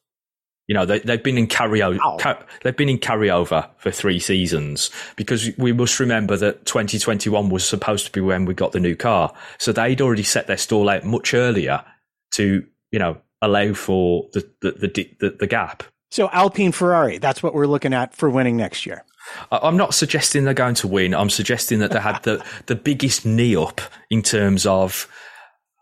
You 0.67 0.75
know, 0.75 0.85
they, 0.85 0.99
have 1.07 1.23
been 1.23 1.39
in 1.39 1.47
carryover. 1.47 2.19
Car, 2.19 2.45
they've 2.63 2.77
been 2.77 2.89
in 2.89 2.99
carryover 2.99 3.71
for 3.79 3.93
three 3.93 4.19
seasons 4.19 4.91
because 5.15 5.49
we 5.57 5.73
must 5.73 6.01
remember 6.01 6.37
that 6.37 6.67
2021 6.67 7.49
was 7.49 7.65
supposed 7.65 8.07
to 8.07 8.13
be 8.13 8.21
when 8.21 8.47
we 8.47 8.55
got 8.55 8.73
the 8.73 8.81
new 8.81 8.97
car. 8.97 9.33
So 9.59 9.71
they'd 9.73 10.01
already 10.01 10.25
set 10.25 10.49
their 10.49 10.57
stall 10.57 10.89
out 10.89 11.05
much 11.05 11.35
earlier 11.35 11.85
to, 12.33 12.67
you 12.91 12.99
know, 12.99 13.19
allow 13.41 13.75
for 13.75 14.29
the, 14.33 14.51
the, 14.61 14.71
the, 14.73 15.17
the, 15.21 15.37
the 15.39 15.47
gap 15.47 15.85
so 16.17 16.31
Alpine 16.33 16.73
Ferrari, 16.73 17.19
that's 17.19 17.43
what 17.43 17.53
we're 17.53 17.67
looking 17.67 17.93
at 17.93 18.17
for 18.17 18.31
winning 18.31 18.57
next 18.57 18.87
year. 18.87 19.05
I'm 19.53 19.77
not 19.77 19.93
suggesting 19.93 20.45
they're 20.45 20.55
going 20.55 20.75
to 20.77 20.89
win. 20.89 21.15
I'm 21.15 21.29
suggesting 21.29 21.79
that 21.81 21.91
they 21.91 22.01
had 22.01 22.23
the, 22.23 22.43
the 22.67 22.75
biggest 22.75 23.27
knee 23.27 23.55
up 23.55 23.83
in 24.09 24.23
terms 24.23 24.65
of 24.65 25.09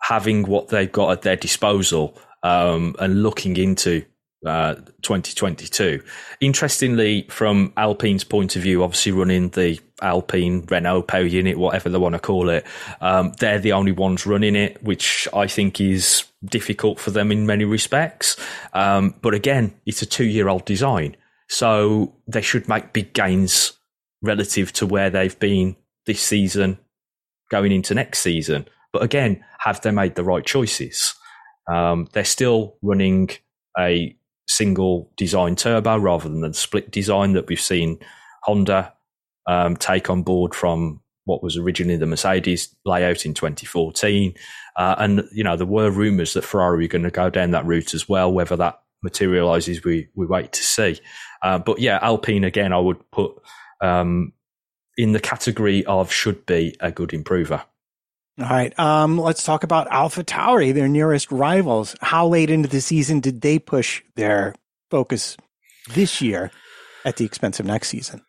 having 0.03 0.43
what 0.43 0.71
they've 0.71 0.91
got 0.91 1.13
at 1.13 1.23
their 1.23 1.37
disposal 1.37 2.19
um, 2.43 2.97
and 2.99 3.23
looking 3.23 3.57
into 3.57 4.05
uh, 4.45 4.75
2022. 5.03 6.03
Interestingly, 6.41 7.29
from 7.31 7.73
Alpine's 7.77 8.25
point 8.25 8.57
of 8.57 8.63
view, 8.63 8.83
obviously 8.83 9.13
running 9.13 9.51
the 9.51 9.79
Alpine 10.03 10.65
Renault 10.69 11.03
power 11.03 11.23
unit, 11.23 11.59
whatever 11.59 11.89
they 11.89 11.99
want 11.99 12.15
to 12.15 12.19
call 12.19 12.49
it, 12.49 12.67
um, 13.01 13.33
they're 13.39 13.59
the 13.59 13.73
only 13.73 13.93
ones 13.93 14.27
running 14.27 14.57
it, 14.57 14.83
which 14.83 15.29
I 15.33 15.47
think 15.47 15.81
is 15.81 16.25
difficult 16.45 16.99
for 16.99 17.11
them 17.11 17.31
in 17.31 17.47
many 17.47 17.65
respects. 17.65 18.37
Um, 18.73 19.15
but 19.23 19.35
again, 19.35 19.75
it's 19.87 20.03
a 20.03 20.07
two 20.07 20.25
year 20.25 20.49
old 20.49 20.65
design. 20.65 21.17
So 21.49 22.15
they 22.27 22.43
should 22.43 22.69
make 22.69 22.93
big 22.93 23.13
gains 23.13 23.73
relative 24.23 24.73
to 24.75 24.87
where 24.87 25.11
they've 25.11 25.39
been 25.39 25.77
this 26.07 26.21
season 26.21 26.79
going 27.51 27.73
into 27.73 27.95
next 27.95 28.21
season. 28.21 28.67
But 28.93 29.03
again, 29.03 29.45
have 29.59 29.81
they 29.81 29.91
made 29.91 30.15
the 30.15 30.25
right 30.25 30.45
choices? 30.45 31.15
Um, 31.73 32.09
they're 32.13 32.25
still 32.25 32.77
running 32.83 33.31
a 33.79 34.17
single 34.47 35.11
design 35.17 35.57
turbo 35.57 35.97
rather 35.97 36.29
than 36.29 36.41
the 36.41 36.53
split 36.55 36.91
design 36.91 37.33
that 37.33 37.47
we've 37.47 37.61
seen 37.61 37.99
Honda 38.43 38.93
um, 39.47 39.77
take 39.77 40.11
on 40.11 40.23
board 40.23 40.55
from 40.55 41.01
what 41.25 41.43
was 41.43 41.57
originally 41.57 41.97
the 41.97 42.07
Mercedes 42.07 42.75
layout 42.85 43.25
in 43.25 43.35
2014. 43.35 44.35
Uh, 44.77 44.95
and, 44.99 45.25
you 45.33 45.43
know, 45.43 45.57
there 45.57 45.67
were 45.67 45.91
rumours 45.91 46.35
that 46.35 46.45
Ferrari 46.45 46.85
were 46.85 46.89
going 46.89 47.05
to 47.05 47.11
go 47.11 47.31
down 47.31 47.53
that 47.53 47.65
route 47.65 47.95
as 47.95 48.09
well. 48.09 48.33
Whether 48.33 48.57
that 48.57 48.81
materialises, 49.03 49.85
we, 49.85 50.09
we 50.15 50.27
wait 50.27 50.53
to 50.53 50.63
see. 50.63 51.01
Uh, 51.43 51.59
but 51.59 51.79
yeah, 51.79 51.99
Alpine, 52.03 52.45
again, 52.45 52.73
I 52.73 52.79
would 52.79 53.11
put 53.11 53.33
um, 53.81 54.33
in 54.97 55.13
the 55.13 55.21
category 55.21 55.85
of 55.87 56.13
should 56.13 56.45
be 56.47 56.77
a 56.81 56.91
good 56.91 57.13
improver. 57.13 57.63
All 58.41 58.49
right. 58.49 58.77
Um, 58.79 59.17
let's 59.17 59.45
talk 59.45 59.63
about 59.63 59.89
AlphaTauri, 59.91 60.75
their 60.75 60.89
nearest 60.89 61.31
rivals. 61.31 61.95
How 62.01 62.27
late 62.27 62.51
into 62.51 62.69
the 62.69 62.81
season 62.81 63.21
did 63.21 63.41
they 63.41 63.61
push 63.61 64.03
their 64.17 64.57
focus 64.91 65.37
this 65.91 66.21
year 66.21 66.51
at 67.05 67.17
the 67.17 67.25
expense 67.25 67.61
of 67.61 67.67
next 67.67 67.89
season? 67.89 68.23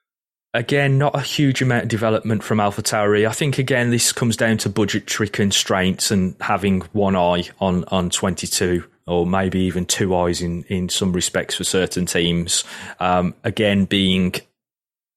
Again, 0.55 0.97
not 0.97 1.15
a 1.15 1.21
huge 1.21 1.61
amount 1.61 1.83
of 1.83 1.89
development 1.89 2.41
from 2.41 2.59
AlphaTauri. 2.59 3.27
I 3.27 3.33
think 3.33 3.57
again 3.57 3.89
this 3.89 4.13
comes 4.13 4.37
down 4.37 4.57
to 4.59 4.69
budgetary 4.69 5.27
constraints 5.27 6.11
and 6.11 6.33
having 6.39 6.79
one 6.93 7.17
eye 7.17 7.49
on 7.59 7.83
on 7.89 8.09
22 8.09 8.85
or 9.05 9.27
maybe 9.27 9.59
even 9.59 9.85
two 9.85 10.15
eyes 10.15 10.41
in 10.41 10.63
in 10.63 10.87
some 10.87 11.11
respects 11.11 11.55
for 11.55 11.65
certain 11.65 12.05
teams. 12.05 12.63
Um, 13.01 13.35
again, 13.43 13.83
being 13.83 14.35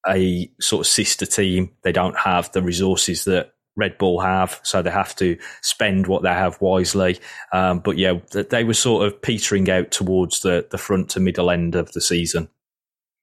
a 0.09 0.51
sort 0.61 0.81
of 0.81 0.91
sister 0.91 1.25
team, 1.25 1.71
they 1.83 1.93
don't 1.93 2.19
have 2.19 2.51
the 2.51 2.61
resources 2.61 3.25
that 3.27 3.53
Red 3.77 3.97
Bull 3.97 4.19
have, 4.19 4.61
so 4.65 4.83
they 4.83 4.91
have 4.91 5.15
to 5.17 5.39
spend 5.63 6.09
what 6.09 6.25
they 6.25 6.31
have 6.31 6.61
wisely. 6.61 7.21
Um, 7.53 7.79
but 7.79 7.97
yeah, 7.97 8.15
they 8.33 8.65
were 8.65 8.75
sort 8.75 9.07
of 9.07 9.23
petering 9.23 9.71
out 9.71 9.93
towards 9.93 10.41
the 10.41 10.67
the 10.69 10.79
front 10.79 11.11
to 11.11 11.21
middle 11.21 11.49
end 11.49 11.77
of 11.77 11.93
the 11.93 12.01
season. 12.01 12.49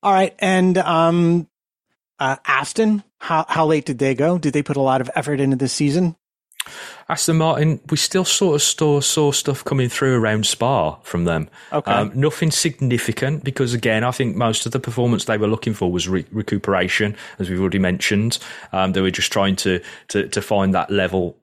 All 0.01 0.13
right, 0.13 0.33
and 0.39 0.77
um, 0.77 1.49
uh, 2.19 2.37
Aston, 2.45 3.03
how 3.19 3.45
how 3.47 3.65
late 3.65 3.85
did 3.85 3.99
they 3.99 4.15
go? 4.15 4.37
Did 4.37 4.53
they 4.53 4.63
put 4.63 4.77
a 4.77 4.81
lot 4.81 5.01
of 5.01 5.09
effort 5.15 5.39
into 5.39 5.55
this 5.55 5.73
season? 5.73 6.15
Aston 7.09 7.37
Martin, 7.37 7.79
we 7.89 7.97
still 7.97 8.25
sort 8.25 8.55
of 8.55 8.61
saw, 8.61 8.99
saw 8.99 9.31
stuff 9.31 9.63
coming 9.63 9.87
through 9.87 10.15
around 10.15 10.47
Spa 10.47 10.95
from 11.03 11.25
them. 11.25 11.47
Okay. 11.71 11.91
Um, 11.91 12.11
nothing 12.15 12.49
significant 12.49 13.43
because, 13.43 13.75
again, 13.75 14.03
I 14.03 14.09
think 14.09 14.35
most 14.35 14.65
of 14.65 14.71
the 14.71 14.79
performance 14.79 15.25
they 15.25 15.37
were 15.37 15.47
looking 15.47 15.75
for 15.75 15.91
was 15.91 16.09
re- 16.09 16.25
recuperation, 16.31 17.15
as 17.37 17.49
we've 17.49 17.61
already 17.61 17.77
mentioned. 17.77 18.39
Um, 18.73 18.93
they 18.93 19.01
were 19.01 19.11
just 19.11 19.31
trying 19.31 19.55
to, 19.57 19.79
to, 20.07 20.27
to 20.29 20.41
find 20.41 20.73
that 20.73 20.89
level 20.89 21.37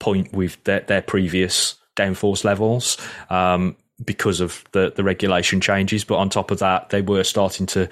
point 0.00 0.32
with 0.32 0.62
their, 0.64 0.80
their 0.80 1.02
previous 1.02 1.76
downforce 1.96 2.44
levels. 2.44 2.96
Um, 3.28 3.76
because 4.04 4.40
of 4.40 4.64
the, 4.72 4.92
the 4.94 5.04
regulation 5.04 5.60
changes, 5.60 6.04
but 6.04 6.16
on 6.16 6.28
top 6.28 6.50
of 6.50 6.58
that, 6.58 6.90
they 6.90 7.00
were 7.00 7.22
starting 7.22 7.66
to 7.66 7.88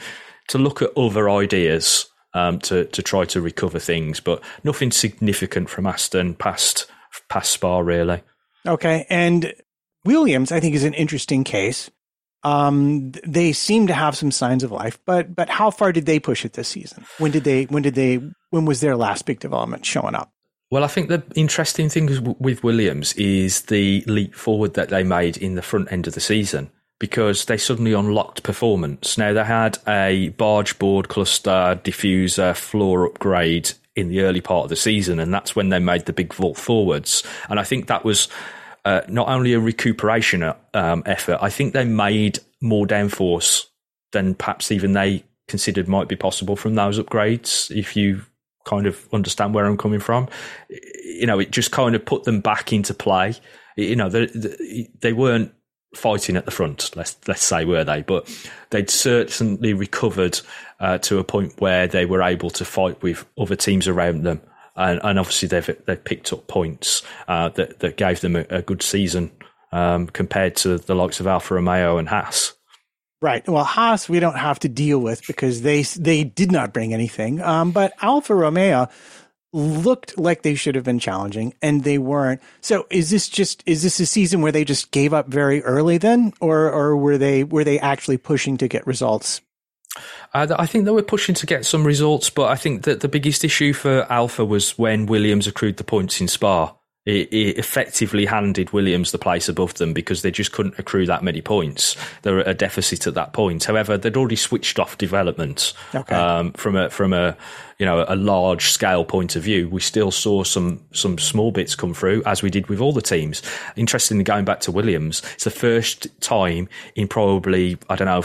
to 0.48 0.58
look 0.58 0.82
at 0.82 0.90
other 0.96 1.30
ideas 1.30 2.06
um, 2.34 2.58
to 2.60 2.84
to 2.86 3.02
try 3.02 3.24
to 3.26 3.40
recover 3.40 3.78
things, 3.78 4.20
but 4.20 4.42
nothing 4.64 4.90
significant 4.90 5.70
from 5.70 5.86
Aston 5.86 6.34
past 6.34 6.86
past 7.28 7.50
Spa 7.50 7.78
really. 7.78 8.22
Okay, 8.66 9.06
and 9.10 9.54
Williams, 10.04 10.52
I 10.52 10.60
think, 10.60 10.74
is 10.74 10.84
an 10.84 10.94
interesting 10.94 11.44
case. 11.44 11.90
Um, 12.44 13.12
they 13.24 13.52
seem 13.52 13.86
to 13.86 13.94
have 13.94 14.16
some 14.16 14.32
signs 14.32 14.64
of 14.64 14.72
life, 14.72 14.98
but 15.04 15.34
but 15.34 15.48
how 15.48 15.70
far 15.70 15.92
did 15.92 16.06
they 16.06 16.18
push 16.18 16.44
it 16.44 16.54
this 16.54 16.68
season? 16.68 17.04
When 17.18 17.30
did 17.30 17.44
they? 17.44 17.64
When 17.64 17.82
did 17.82 17.94
they? 17.94 18.20
When 18.50 18.64
was 18.64 18.80
their 18.80 18.96
last 18.96 19.26
big 19.26 19.40
development 19.40 19.86
showing 19.86 20.14
up? 20.14 20.32
Well, 20.70 20.84
I 20.84 20.86
think 20.86 21.08
the 21.08 21.22
interesting 21.36 21.90
thing 21.90 22.36
with 22.38 22.64
Williams 22.64 23.12
is 23.12 23.62
the 23.62 24.02
leap 24.06 24.34
forward 24.34 24.72
that 24.74 24.88
they 24.88 25.04
made 25.04 25.36
in 25.36 25.54
the 25.54 25.60
front 25.60 25.92
end 25.92 26.06
of 26.06 26.14
the 26.14 26.20
season 26.20 26.70
because 27.02 27.46
they 27.46 27.56
suddenly 27.56 27.92
unlocked 27.92 28.44
performance. 28.44 29.18
Now, 29.18 29.32
they 29.32 29.42
had 29.42 29.76
a 29.88 30.28
barge 30.28 30.78
board 30.78 31.08
cluster 31.08 31.76
diffuser 31.82 32.56
floor 32.56 33.04
upgrade 33.04 33.72
in 33.96 34.06
the 34.06 34.20
early 34.20 34.40
part 34.40 34.62
of 34.62 34.68
the 34.70 34.76
season, 34.76 35.18
and 35.18 35.34
that's 35.34 35.56
when 35.56 35.70
they 35.70 35.80
made 35.80 36.06
the 36.06 36.12
big 36.12 36.32
vault 36.32 36.56
forwards. 36.56 37.24
And 37.50 37.58
I 37.58 37.64
think 37.64 37.88
that 37.88 38.04
was 38.04 38.28
uh, 38.84 39.00
not 39.08 39.26
only 39.26 39.52
a 39.52 39.58
recuperation 39.58 40.44
um, 40.74 41.02
effort, 41.04 41.40
I 41.42 41.50
think 41.50 41.72
they 41.72 41.82
made 41.82 42.38
more 42.60 42.86
downforce 42.86 43.66
than 44.12 44.36
perhaps 44.36 44.70
even 44.70 44.92
they 44.92 45.24
considered 45.48 45.88
might 45.88 46.06
be 46.06 46.14
possible 46.14 46.54
from 46.54 46.76
those 46.76 47.00
upgrades. 47.00 47.68
If 47.76 47.96
you 47.96 48.22
kind 48.64 48.86
of 48.86 49.08
understand 49.12 49.54
where 49.54 49.64
I'm 49.64 49.76
coming 49.76 49.98
from. 49.98 50.28
You 50.70 51.26
know, 51.26 51.40
it 51.40 51.50
just 51.50 51.72
kind 51.72 51.96
of 51.96 52.04
put 52.04 52.22
them 52.22 52.40
back 52.40 52.72
into 52.72 52.94
play. 52.94 53.34
You 53.76 53.96
know, 53.96 54.08
they, 54.08 54.88
they 55.00 55.12
weren't 55.12 55.52
fighting 55.94 56.36
at 56.36 56.44
the 56.44 56.50
front, 56.50 56.94
let's 56.96 57.16
let's 57.26 57.44
say, 57.44 57.64
were 57.64 57.84
they? 57.84 58.02
But 58.02 58.28
they'd 58.70 58.90
certainly 58.90 59.74
recovered 59.74 60.40
uh, 60.80 60.98
to 60.98 61.18
a 61.18 61.24
point 61.24 61.60
where 61.60 61.86
they 61.86 62.06
were 62.06 62.22
able 62.22 62.50
to 62.50 62.64
fight 62.64 63.02
with 63.02 63.24
other 63.38 63.56
teams 63.56 63.88
around 63.88 64.22
them, 64.22 64.40
and, 64.76 65.00
and 65.02 65.18
obviously 65.18 65.48
they've 65.48 65.84
they've 65.86 66.04
picked 66.04 66.32
up 66.32 66.46
points 66.48 67.02
uh, 67.28 67.48
that 67.50 67.80
that 67.80 67.96
gave 67.96 68.20
them 68.20 68.36
a, 68.36 68.44
a 68.50 68.62
good 68.62 68.82
season 68.82 69.30
um, 69.72 70.06
compared 70.06 70.56
to 70.56 70.78
the 70.78 70.94
likes 70.94 71.20
of 71.20 71.26
Alfa 71.26 71.54
Romeo 71.54 71.98
and 71.98 72.08
Haas. 72.08 72.54
Right. 73.20 73.46
Well, 73.48 73.62
Haas 73.62 74.08
we 74.08 74.18
don't 74.18 74.38
have 74.38 74.58
to 74.60 74.68
deal 74.68 74.98
with 74.98 75.24
because 75.26 75.62
they 75.62 75.82
they 75.82 76.24
did 76.24 76.50
not 76.50 76.72
bring 76.72 76.92
anything. 76.92 77.40
Um, 77.40 77.70
but 77.70 77.92
Alfa 78.02 78.34
Romeo 78.34 78.88
looked 79.52 80.18
like 80.18 80.42
they 80.42 80.54
should 80.54 80.74
have 80.74 80.84
been 80.84 80.98
challenging 80.98 81.54
and 81.60 81.84
they 81.84 81.98
weren't. 81.98 82.40
So 82.60 82.86
is 82.90 83.10
this 83.10 83.28
just 83.28 83.62
is 83.66 83.82
this 83.82 84.00
a 84.00 84.06
season 84.06 84.40
where 84.40 84.52
they 84.52 84.64
just 84.64 84.90
gave 84.90 85.12
up 85.12 85.28
very 85.28 85.62
early 85.62 85.98
then, 85.98 86.32
or 86.40 86.70
or 86.70 86.96
were 86.96 87.18
they 87.18 87.44
were 87.44 87.64
they 87.64 87.78
actually 87.78 88.16
pushing 88.16 88.56
to 88.58 88.68
get 88.68 88.86
results? 88.86 89.40
Uh, 90.32 90.46
I 90.58 90.64
think 90.64 90.86
they 90.86 90.90
were 90.90 91.02
pushing 91.02 91.34
to 91.34 91.46
get 91.46 91.66
some 91.66 91.84
results, 91.84 92.30
but 92.30 92.48
I 92.48 92.54
think 92.56 92.84
that 92.84 93.00
the 93.00 93.08
biggest 93.08 93.44
issue 93.44 93.74
for 93.74 94.10
Alfa 94.10 94.44
was 94.44 94.78
when 94.78 95.04
Williams 95.04 95.46
accrued 95.46 95.76
the 95.76 95.84
points 95.84 96.20
in 96.20 96.28
Spa 96.28 96.74
it, 97.04 97.32
it, 97.32 97.58
effectively 97.58 98.26
handed 98.26 98.72
Williams 98.72 99.10
the 99.10 99.18
place 99.18 99.48
above 99.48 99.74
them 99.74 99.92
because 99.92 100.22
they 100.22 100.30
just 100.30 100.52
couldn't 100.52 100.78
accrue 100.78 101.06
that 101.06 101.24
many 101.24 101.42
points. 101.42 101.96
They 102.22 102.30
were 102.30 102.40
at 102.40 102.48
a 102.48 102.54
deficit 102.54 103.06
at 103.08 103.14
that 103.14 103.32
point. 103.32 103.64
However, 103.64 103.98
they'd 103.98 104.16
already 104.16 104.36
switched 104.36 104.78
off 104.78 104.98
development 104.98 105.72
okay. 105.94 106.14
um, 106.14 106.52
from 106.52 106.76
a 106.76 106.90
from 106.90 107.12
a 107.12 107.36
you 107.78 107.86
know 107.86 108.04
a 108.06 108.14
large 108.14 108.66
scale 108.70 109.04
point 109.04 109.34
of 109.34 109.42
view. 109.42 109.68
We 109.68 109.80
still 109.80 110.12
saw 110.12 110.44
some 110.44 110.80
some 110.92 111.18
small 111.18 111.50
bits 111.50 111.74
come 111.74 111.92
through 111.92 112.22
as 112.24 112.42
we 112.42 112.50
did 112.50 112.68
with 112.68 112.80
all 112.80 112.92
the 112.92 113.02
teams. 113.02 113.42
Interestingly, 113.74 114.22
going 114.22 114.44
back 114.44 114.60
to 114.60 114.70
Williams, 114.70 115.22
it's 115.34 115.44
the 115.44 115.50
first 115.50 116.06
time 116.20 116.68
in 116.94 117.08
probably 117.08 117.78
I 117.88 117.96
don't 117.96 118.06
know 118.06 118.22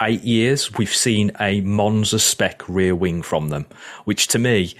eight 0.00 0.22
years 0.22 0.72
we've 0.74 0.94
seen 0.94 1.32
a 1.40 1.60
Monza 1.62 2.20
spec 2.20 2.62
rear 2.68 2.94
wing 2.94 3.22
from 3.22 3.48
them, 3.48 3.66
which 4.04 4.28
to 4.28 4.38
me 4.38 4.74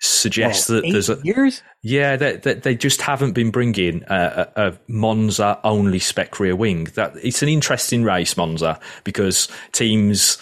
suggests 0.00 0.66
that 0.66 0.82
there's 0.90 1.08
a 1.08 1.18
years. 1.24 1.62
Yeah, 1.82 2.16
that 2.16 2.42
they, 2.42 2.54
they, 2.54 2.74
just 2.74 3.00
haven't 3.00 3.32
been 3.32 3.50
bringing 3.50 4.02
a, 4.08 4.48
a, 4.56 4.68
a, 4.68 4.78
Monza 4.88 5.58
only 5.64 5.98
spec 5.98 6.38
rear 6.38 6.56
wing. 6.56 6.84
That 6.94 7.14
it's 7.22 7.42
an 7.42 7.48
interesting 7.48 8.02
race, 8.02 8.36
Monza, 8.36 8.78
because 9.04 9.48
teams 9.72 10.38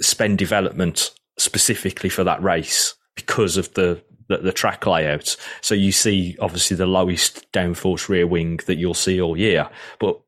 spend 0.00 0.38
development 0.38 1.12
specifically 1.38 2.10
for 2.10 2.24
that 2.24 2.42
race 2.42 2.94
because 3.14 3.56
of 3.56 3.72
the, 3.74 4.02
the, 4.28 4.38
the 4.38 4.52
track 4.52 4.86
layout. 4.86 5.36
So 5.60 5.74
you 5.74 5.92
see, 5.92 6.36
obviously, 6.40 6.76
the 6.76 6.86
lowest 6.86 7.50
downforce 7.52 8.08
rear 8.08 8.26
wing 8.26 8.60
that 8.66 8.76
you'll 8.76 8.94
see 8.94 9.20
all 9.20 9.36
year. 9.36 9.68
But 10.00 10.20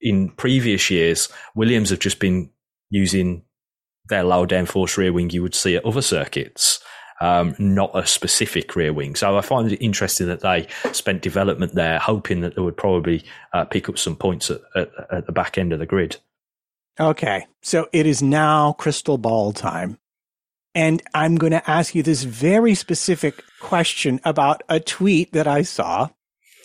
in 0.00 0.28
previous 0.30 0.90
years, 0.90 1.28
Williams 1.54 1.90
have 1.90 2.00
just 2.00 2.18
been 2.18 2.50
using 2.90 3.42
their 4.08 4.22
low 4.22 4.46
downforce 4.46 4.96
rear 4.96 5.12
wing 5.12 5.30
you 5.30 5.42
would 5.42 5.54
see 5.54 5.74
at 5.74 5.84
other 5.84 6.02
circuits 6.02 6.80
um, 7.20 7.54
not 7.58 7.90
a 7.94 8.06
specific 8.06 8.76
rear 8.76 8.92
wing. 8.92 9.14
So 9.14 9.36
I 9.36 9.40
find 9.40 9.70
it 9.70 9.82
interesting 9.84 10.26
that 10.28 10.40
they 10.40 10.68
spent 10.92 11.22
development 11.22 11.74
there, 11.74 11.98
hoping 11.98 12.40
that 12.40 12.54
they 12.54 12.62
would 12.62 12.76
probably 12.76 13.24
uh, 13.52 13.64
pick 13.64 13.88
up 13.88 13.98
some 13.98 14.16
points 14.16 14.50
at, 14.50 14.60
at, 14.74 14.90
at 15.10 15.26
the 15.26 15.32
back 15.32 15.58
end 15.58 15.72
of 15.72 15.78
the 15.78 15.86
grid. 15.86 16.16
Okay, 16.98 17.46
so 17.62 17.88
it 17.92 18.06
is 18.06 18.22
now 18.22 18.72
crystal 18.72 19.18
ball 19.18 19.52
time. 19.52 19.98
And 20.74 21.02
I'm 21.14 21.36
going 21.36 21.52
to 21.52 21.70
ask 21.70 21.94
you 21.94 22.02
this 22.02 22.22
very 22.22 22.74
specific 22.74 23.42
question 23.60 24.20
about 24.24 24.62
a 24.68 24.78
tweet 24.78 25.32
that 25.32 25.46
I 25.46 25.62
saw 25.62 26.10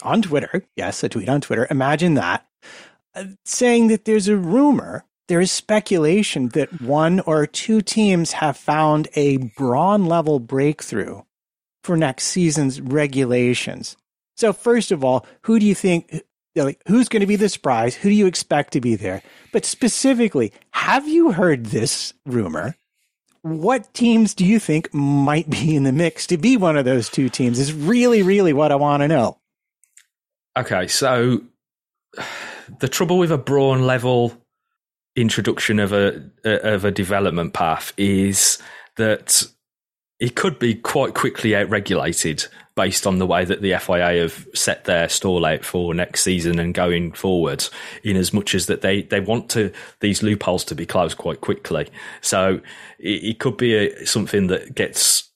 on 0.03 0.21
Twitter. 0.21 0.65
Yes, 0.75 1.03
a 1.03 1.09
tweet 1.09 1.29
on 1.29 1.41
Twitter. 1.41 1.67
Imagine 1.69 2.15
that. 2.15 2.45
Uh, 3.13 3.25
saying 3.45 3.87
that 3.87 4.05
there's 4.05 4.27
a 4.27 4.37
rumor 4.37 5.05
there 5.31 5.39
is 5.39 5.49
speculation 5.49 6.49
that 6.49 6.81
one 6.81 7.21
or 7.21 7.47
two 7.47 7.79
teams 7.79 8.33
have 8.33 8.57
found 8.57 9.07
a 9.15 9.37
Brawn 9.37 10.05
level 10.05 10.41
breakthrough 10.41 11.21
for 11.85 11.95
next 11.95 12.25
season's 12.25 12.81
regulations. 12.81 13.95
So, 14.35 14.51
first 14.51 14.91
of 14.91 15.05
all, 15.05 15.25
who 15.43 15.57
do 15.57 15.65
you 15.65 15.73
think, 15.73 16.23
like, 16.53 16.81
who's 16.85 17.07
going 17.07 17.21
to 17.21 17.27
be 17.27 17.37
the 17.37 17.47
surprise? 17.47 17.95
Who 17.95 18.09
do 18.09 18.15
you 18.15 18.25
expect 18.25 18.73
to 18.73 18.81
be 18.81 18.97
there? 18.97 19.23
But 19.53 19.63
specifically, 19.63 20.51
have 20.71 21.07
you 21.07 21.31
heard 21.31 21.67
this 21.67 22.13
rumor? 22.25 22.75
What 23.41 23.93
teams 23.93 24.33
do 24.33 24.45
you 24.45 24.59
think 24.59 24.93
might 24.93 25.49
be 25.49 25.77
in 25.77 25.83
the 25.83 25.93
mix 25.93 26.27
to 26.27 26.37
be 26.37 26.57
one 26.57 26.75
of 26.75 26.83
those 26.83 27.07
two 27.07 27.29
teams? 27.29 27.57
Is 27.57 27.71
really, 27.71 28.21
really 28.21 28.51
what 28.51 28.73
I 28.73 28.75
want 28.75 28.99
to 28.99 29.07
know. 29.07 29.37
Okay, 30.57 30.89
so 30.89 31.41
the 32.81 32.89
trouble 32.89 33.17
with 33.17 33.31
a 33.31 33.37
Brawn 33.37 33.87
level 33.87 34.40
introduction 35.15 35.79
of 35.79 35.91
a 35.91 36.23
of 36.43 36.85
a 36.85 36.91
development 36.91 37.53
path 37.53 37.93
is 37.97 38.57
that 38.97 39.43
it 40.19 40.35
could 40.35 40.59
be 40.59 40.75
quite 40.75 41.13
quickly 41.15 41.55
out 41.55 41.69
regulated 41.69 42.45
based 42.75 43.05
on 43.05 43.17
the 43.17 43.25
way 43.25 43.43
that 43.43 43.61
the 43.61 43.77
FIA 43.77 44.21
have 44.21 44.47
set 44.53 44.85
their 44.85 45.09
stall 45.09 45.45
out 45.45 45.65
for 45.65 45.93
next 45.93 46.21
season 46.21 46.59
and 46.59 46.73
going 46.73 47.11
forward, 47.11 47.67
in 48.03 48.15
as 48.15 48.31
much 48.31 48.55
as 48.55 48.67
that 48.67 48.81
they, 48.81 49.01
they 49.01 49.19
want 49.19 49.49
to 49.49 49.71
these 49.99 50.23
loopholes 50.23 50.63
to 50.63 50.75
be 50.75 50.85
closed 50.85 51.17
quite 51.17 51.41
quickly. 51.41 51.87
So 52.21 52.61
it, 52.99 53.23
it 53.23 53.39
could 53.39 53.57
be 53.57 53.73
a, 53.73 54.05
something 54.05 54.47
that 54.47 54.73
gets 54.75 55.30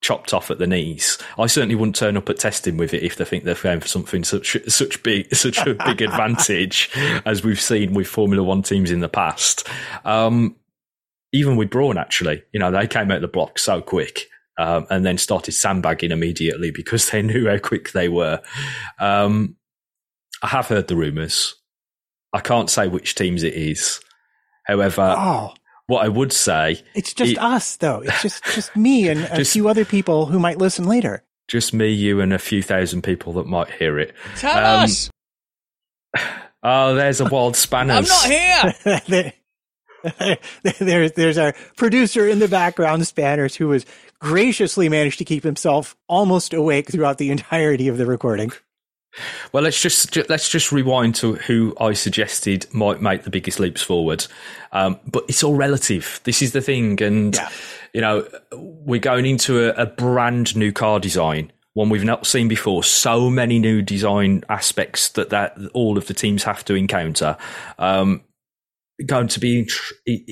chopped 0.00 0.32
off 0.32 0.50
at 0.50 0.58
the 0.58 0.66
knees. 0.66 1.18
I 1.38 1.46
certainly 1.46 1.74
wouldn't 1.74 1.96
turn 1.96 2.16
up 2.16 2.28
at 2.28 2.38
testing 2.38 2.76
with 2.76 2.94
it 2.94 3.02
if 3.02 3.16
they 3.16 3.24
think 3.24 3.44
they're 3.44 3.54
going 3.54 3.80
for 3.80 3.88
something 3.88 4.24
such 4.24 4.56
such 4.68 5.02
big 5.02 5.34
such 5.34 5.58
a 5.66 5.74
big 5.74 6.02
advantage 6.02 6.90
as 7.26 7.42
we've 7.42 7.60
seen 7.60 7.94
with 7.94 8.06
Formula 8.06 8.42
One 8.42 8.62
teams 8.62 8.90
in 8.90 9.00
the 9.00 9.08
past. 9.08 9.68
Um, 10.04 10.56
even 11.32 11.56
with 11.56 11.70
Brawn, 11.70 11.98
actually, 11.98 12.42
you 12.52 12.60
know, 12.60 12.70
they 12.70 12.86
came 12.86 13.10
out 13.10 13.20
the 13.20 13.28
block 13.28 13.58
so 13.58 13.82
quick. 13.82 14.26
Um, 14.60 14.88
and 14.90 15.06
then 15.06 15.18
started 15.18 15.52
sandbagging 15.52 16.10
immediately 16.10 16.72
because 16.72 17.10
they 17.10 17.22
knew 17.22 17.48
how 17.48 17.58
quick 17.58 17.92
they 17.92 18.08
were. 18.08 18.42
Um, 18.98 19.54
I 20.42 20.48
have 20.48 20.66
heard 20.66 20.88
the 20.88 20.96
rumours. 20.96 21.54
I 22.32 22.40
can't 22.40 22.68
say 22.68 22.88
which 22.88 23.14
teams 23.14 23.44
it 23.44 23.54
is. 23.54 24.00
However, 24.64 25.14
oh. 25.16 25.54
What 25.88 26.04
I 26.04 26.08
would 26.08 26.34
say, 26.34 26.82
it's 26.94 27.14
just 27.14 27.32
it, 27.32 27.38
us 27.38 27.76
though. 27.76 28.00
It's 28.00 28.22
just 28.22 28.44
just 28.54 28.76
me 28.76 29.08
and 29.08 29.20
just, 29.20 29.40
a 29.40 29.44
few 29.44 29.68
other 29.68 29.86
people 29.86 30.26
who 30.26 30.38
might 30.38 30.58
listen 30.58 30.84
later. 30.84 31.24
Just 31.48 31.72
me, 31.72 31.88
you, 31.88 32.20
and 32.20 32.34
a 32.34 32.38
few 32.38 32.62
thousand 32.62 33.02
people 33.02 33.32
that 33.32 33.46
might 33.46 33.70
hear 33.70 33.98
it. 33.98 34.14
Tell 34.36 34.56
um, 34.64 34.84
us. 34.84 35.10
Oh, 36.60 36.96
there's 36.96 37.20
a 37.20 37.24
wild 37.24 37.54
spanner. 37.56 37.94
I'm 37.94 38.02
not 38.02 38.24
here. 38.24 39.32
there's 40.80 41.12
there's 41.12 41.38
our 41.38 41.54
producer 41.76 42.28
in 42.28 42.40
the 42.40 42.48
background, 42.48 43.06
Spanners, 43.06 43.54
who 43.54 43.70
has 43.70 43.86
graciously 44.18 44.88
managed 44.88 45.18
to 45.18 45.24
keep 45.24 45.44
himself 45.44 45.96
almost 46.08 46.52
awake 46.52 46.90
throughout 46.90 47.18
the 47.18 47.30
entirety 47.30 47.86
of 47.86 47.96
the 47.96 48.06
recording. 48.06 48.50
Well, 49.52 49.62
let's 49.62 49.80
just 49.80 50.16
let's 50.28 50.48
just 50.48 50.72
rewind 50.72 51.14
to 51.16 51.34
who 51.34 51.74
I 51.80 51.92
suggested 51.92 52.66
might 52.72 53.00
make 53.00 53.24
the 53.24 53.30
biggest 53.30 53.58
leaps 53.58 53.82
forward. 53.82 54.26
Um, 54.72 55.00
but 55.06 55.24
it's 55.28 55.42
all 55.42 55.54
relative. 55.54 56.20
This 56.24 56.42
is 56.42 56.52
the 56.52 56.60
thing, 56.60 57.02
and 57.02 57.34
yeah. 57.34 57.50
you 57.94 58.00
know 58.00 58.28
we're 58.52 59.00
going 59.00 59.26
into 59.26 59.70
a, 59.70 59.82
a, 59.82 59.86
brand 59.86 60.54
new 60.56 60.72
car 60.72 61.00
design, 61.00 61.52
one 61.74 61.88
we've 61.88 62.04
not 62.04 62.26
seen 62.26 62.48
before. 62.48 62.84
So 62.84 63.30
many 63.30 63.58
new 63.58 63.82
design 63.82 64.44
aspects 64.48 65.08
that 65.10 65.30
that 65.30 65.56
all 65.72 65.98
of 65.98 66.06
the 66.06 66.14
teams 66.14 66.42
have 66.44 66.64
to 66.66 66.74
encounter. 66.74 67.36
Um, 67.78 68.22
going 69.06 69.28
to 69.28 69.38
be 69.38 69.68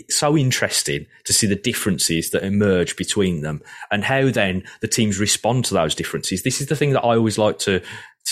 so 0.08 0.36
interesting 0.36 1.06
to 1.24 1.32
see 1.32 1.46
the 1.46 1.54
differences 1.54 2.30
that 2.30 2.42
emerge 2.42 2.96
between 2.96 3.42
them 3.42 3.62
and 3.92 4.02
how 4.02 4.28
then 4.28 4.64
the 4.80 4.88
teams 4.88 5.20
respond 5.20 5.64
to 5.64 5.74
those 5.74 5.94
differences. 5.94 6.42
This 6.42 6.60
is 6.60 6.66
the 6.66 6.74
thing 6.74 6.90
that 6.92 7.04
I 7.04 7.14
always 7.14 7.38
like 7.38 7.58
to 7.60 7.80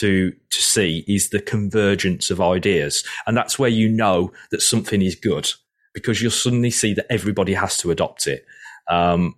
to 0.00 0.32
to 0.50 0.62
see 0.62 1.04
is 1.06 1.30
the 1.30 1.40
convergence 1.40 2.30
of 2.30 2.40
ideas, 2.40 3.04
and 3.26 3.36
that's 3.36 3.58
where 3.58 3.70
you 3.70 3.88
know 3.88 4.32
that 4.50 4.62
something 4.62 5.02
is 5.02 5.14
good 5.14 5.50
because 5.92 6.20
you'll 6.20 6.30
suddenly 6.30 6.70
see 6.70 6.92
that 6.94 7.06
everybody 7.10 7.54
has 7.54 7.76
to 7.78 7.90
adopt 7.90 8.26
it. 8.26 8.44
Um, 8.90 9.36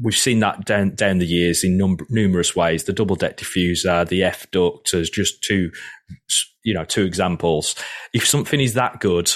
we've 0.00 0.16
seen 0.16 0.40
that 0.40 0.64
down 0.64 0.94
down 0.94 1.18
the 1.18 1.26
years 1.26 1.64
in 1.64 1.76
number, 1.78 2.04
numerous 2.10 2.54
ways. 2.54 2.84
The 2.84 2.92
double 2.92 3.16
deck 3.16 3.38
diffuser, 3.38 4.06
the 4.06 4.22
F 4.22 4.50
duct, 4.50 4.92
as 4.94 5.10
just 5.10 5.42
two 5.42 5.70
you 6.62 6.74
know 6.74 6.84
two 6.84 7.04
examples. 7.04 7.74
If 8.12 8.26
something 8.26 8.60
is 8.60 8.74
that 8.74 9.00
good 9.00 9.32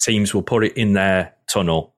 teams 0.00 0.34
will 0.34 0.42
put 0.42 0.64
it 0.64 0.76
in 0.76 0.92
their 0.92 1.34
tunnel, 1.50 1.94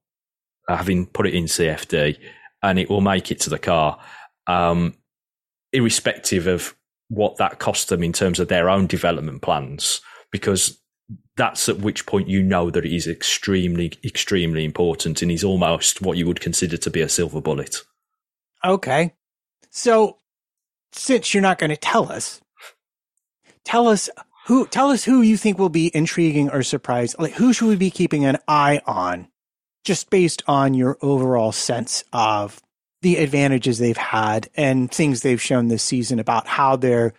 uh, 0.69 0.77
having 0.77 1.07
put 1.07 1.27
it 1.27 1.35
in 1.35 1.45
CFD, 1.45 2.19
and 2.63 2.79
it 2.79 2.89
will 2.89 3.01
make 3.01 3.31
it 3.31 3.41
to 3.41 3.51
the 3.51 3.59
car, 3.59 3.99
um, 4.47 4.95
irrespective 5.73 6.47
of 6.47 6.75
what 7.11 7.37
that 7.37 7.59
cost 7.59 7.89
them 7.89 8.03
in 8.03 8.13
terms 8.13 8.41
of 8.41 8.49
their 8.49 8.71
own 8.71 8.87
development 8.87 9.43
plans, 9.43 10.01
because 10.31 10.81
that's 11.37 11.69
at 11.69 11.79
which 11.79 12.07
point 12.07 12.29
you 12.29 12.43
know 12.43 12.71
that 12.71 12.87
it 12.87 12.95
is 12.95 13.07
extremely, 13.07 13.93
extremely 14.05 14.65
important 14.65 15.21
and 15.21 15.31
is 15.31 15.45
almost 15.45 16.01
what 16.01 16.17
you 16.17 16.27
would 16.27 16.41
consider 16.41 16.77
to 16.77 16.91
be 16.91 17.01
a 17.01 17.09
silver 17.09 17.41
bullet. 17.41 17.79
Okay. 18.65 19.15
So, 19.71 20.19
since 20.93 21.35
you're 21.35 21.43
not 21.43 21.59
going 21.59 21.71
to 21.71 21.77
tell 21.77 22.11
us, 22.11 22.41
tell 23.65 23.89
us 23.89 24.09
who 24.47 24.67
tell 24.67 24.91
us 24.91 25.05
who 25.05 25.23
you 25.23 25.37
think 25.37 25.59
will 25.59 25.69
be 25.69 25.91
intriguing 25.95 26.51
or 26.51 26.63
surprised. 26.63 27.17
Like 27.19 27.35
who 27.35 27.53
should 27.53 27.69
we 27.69 27.77
be 27.77 27.91
keeping 27.91 28.25
an 28.25 28.39
eye 28.49 28.81
on, 28.87 29.29
just 29.85 30.11
based 30.11 30.43
on 30.47 30.75
your 30.75 30.97
overall 31.03 31.53
sense 31.53 32.05
of 32.13 32.61
the 33.03 33.17
advantages 33.17 33.79
they've 33.79 33.97
had 33.97 34.49
and 34.55 34.91
things 34.91 35.23
they've 35.23 35.41
shown 35.41 35.69
this 35.69 35.83
season 35.83 36.19
about 36.19 36.47
how 36.47 36.77
their 36.77 37.15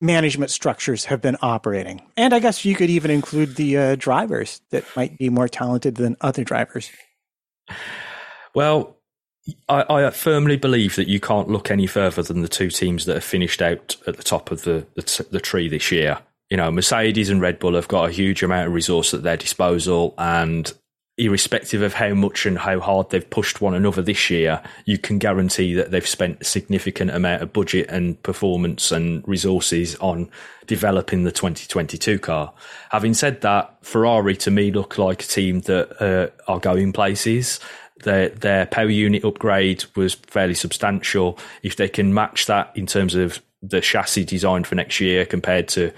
management 0.00 0.50
structures 0.50 1.04
have 1.06 1.20
been 1.20 1.36
operating. 1.42 2.02
And 2.16 2.34
I 2.34 2.40
guess 2.40 2.64
you 2.64 2.74
could 2.74 2.90
even 2.90 3.10
include 3.10 3.56
the 3.56 3.76
uh, 3.76 3.96
drivers 3.96 4.60
that 4.70 4.84
might 4.96 5.18
be 5.18 5.28
more 5.28 5.48
talented 5.48 5.96
than 5.96 6.16
other 6.20 6.44
drivers. 6.44 6.90
Well, 8.54 8.96
I, 9.68 9.84
I, 9.88 10.10
firmly 10.10 10.56
believe 10.56 10.96
that 10.96 11.08
you 11.08 11.20
can't 11.20 11.48
look 11.48 11.70
any 11.70 11.86
further 11.86 12.22
than 12.22 12.42
the 12.42 12.48
two 12.48 12.70
teams 12.70 13.06
that 13.06 13.14
have 13.14 13.24
finished 13.24 13.62
out 13.62 13.96
at 14.06 14.16
the 14.16 14.22
top 14.22 14.50
of 14.50 14.62
the, 14.62 14.86
the, 14.94 15.26
the 15.30 15.40
tree 15.40 15.68
this 15.68 15.90
year 15.90 16.18
you 16.52 16.58
know, 16.58 16.70
Mercedes 16.70 17.30
and 17.30 17.40
Red 17.40 17.58
Bull 17.58 17.76
have 17.76 17.88
got 17.88 18.10
a 18.10 18.12
huge 18.12 18.42
amount 18.42 18.66
of 18.66 18.74
resource 18.74 19.14
at 19.14 19.22
their 19.22 19.38
disposal, 19.38 20.14
and 20.18 20.70
irrespective 21.18 21.82
of 21.82 21.94
how 21.94 22.14
much 22.14 22.46
and 22.46 22.58
how 22.58 22.80
hard 22.80 23.10
they've 23.10 23.28
pushed 23.28 23.60
one 23.60 23.74
another 23.74 24.00
this 24.00 24.30
year, 24.30 24.62
you 24.86 24.96
can 24.96 25.18
guarantee 25.18 25.74
that 25.74 25.90
they've 25.90 26.06
spent 26.06 26.40
a 26.40 26.44
significant 26.44 27.10
amount 27.10 27.42
of 27.42 27.52
budget 27.52 27.86
and 27.90 28.20
performance 28.22 28.90
and 28.90 29.26
resources 29.28 29.94
on 29.96 30.30
developing 30.66 31.24
the 31.24 31.32
2022 31.32 32.18
car. 32.18 32.52
Having 32.90 33.14
said 33.14 33.40
that, 33.42 33.76
Ferrari 33.82 34.36
to 34.36 34.50
me 34.50 34.70
look 34.70 34.96
like 34.96 35.22
a 35.22 35.26
team 35.26 35.60
that 35.62 36.02
uh, 36.02 36.50
are 36.50 36.60
going 36.60 36.92
places. 36.92 37.60
Their 38.04 38.30
their 38.30 38.66
power 38.66 38.90
unit 38.90 39.24
upgrade 39.24 39.84
was 39.94 40.14
fairly 40.14 40.54
substantial. 40.54 41.38
If 41.62 41.76
they 41.76 41.88
can 41.88 42.14
match 42.14 42.46
that 42.46 42.72
in 42.74 42.86
terms 42.86 43.14
of 43.14 43.42
the 43.62 43.80
chassis 43.80 44.24
design 44.24 44.64
for 44.64 44.74
next 44.74 44.98
year 44.98 45.24
compared 45.24 45.68
to 45.68 45.92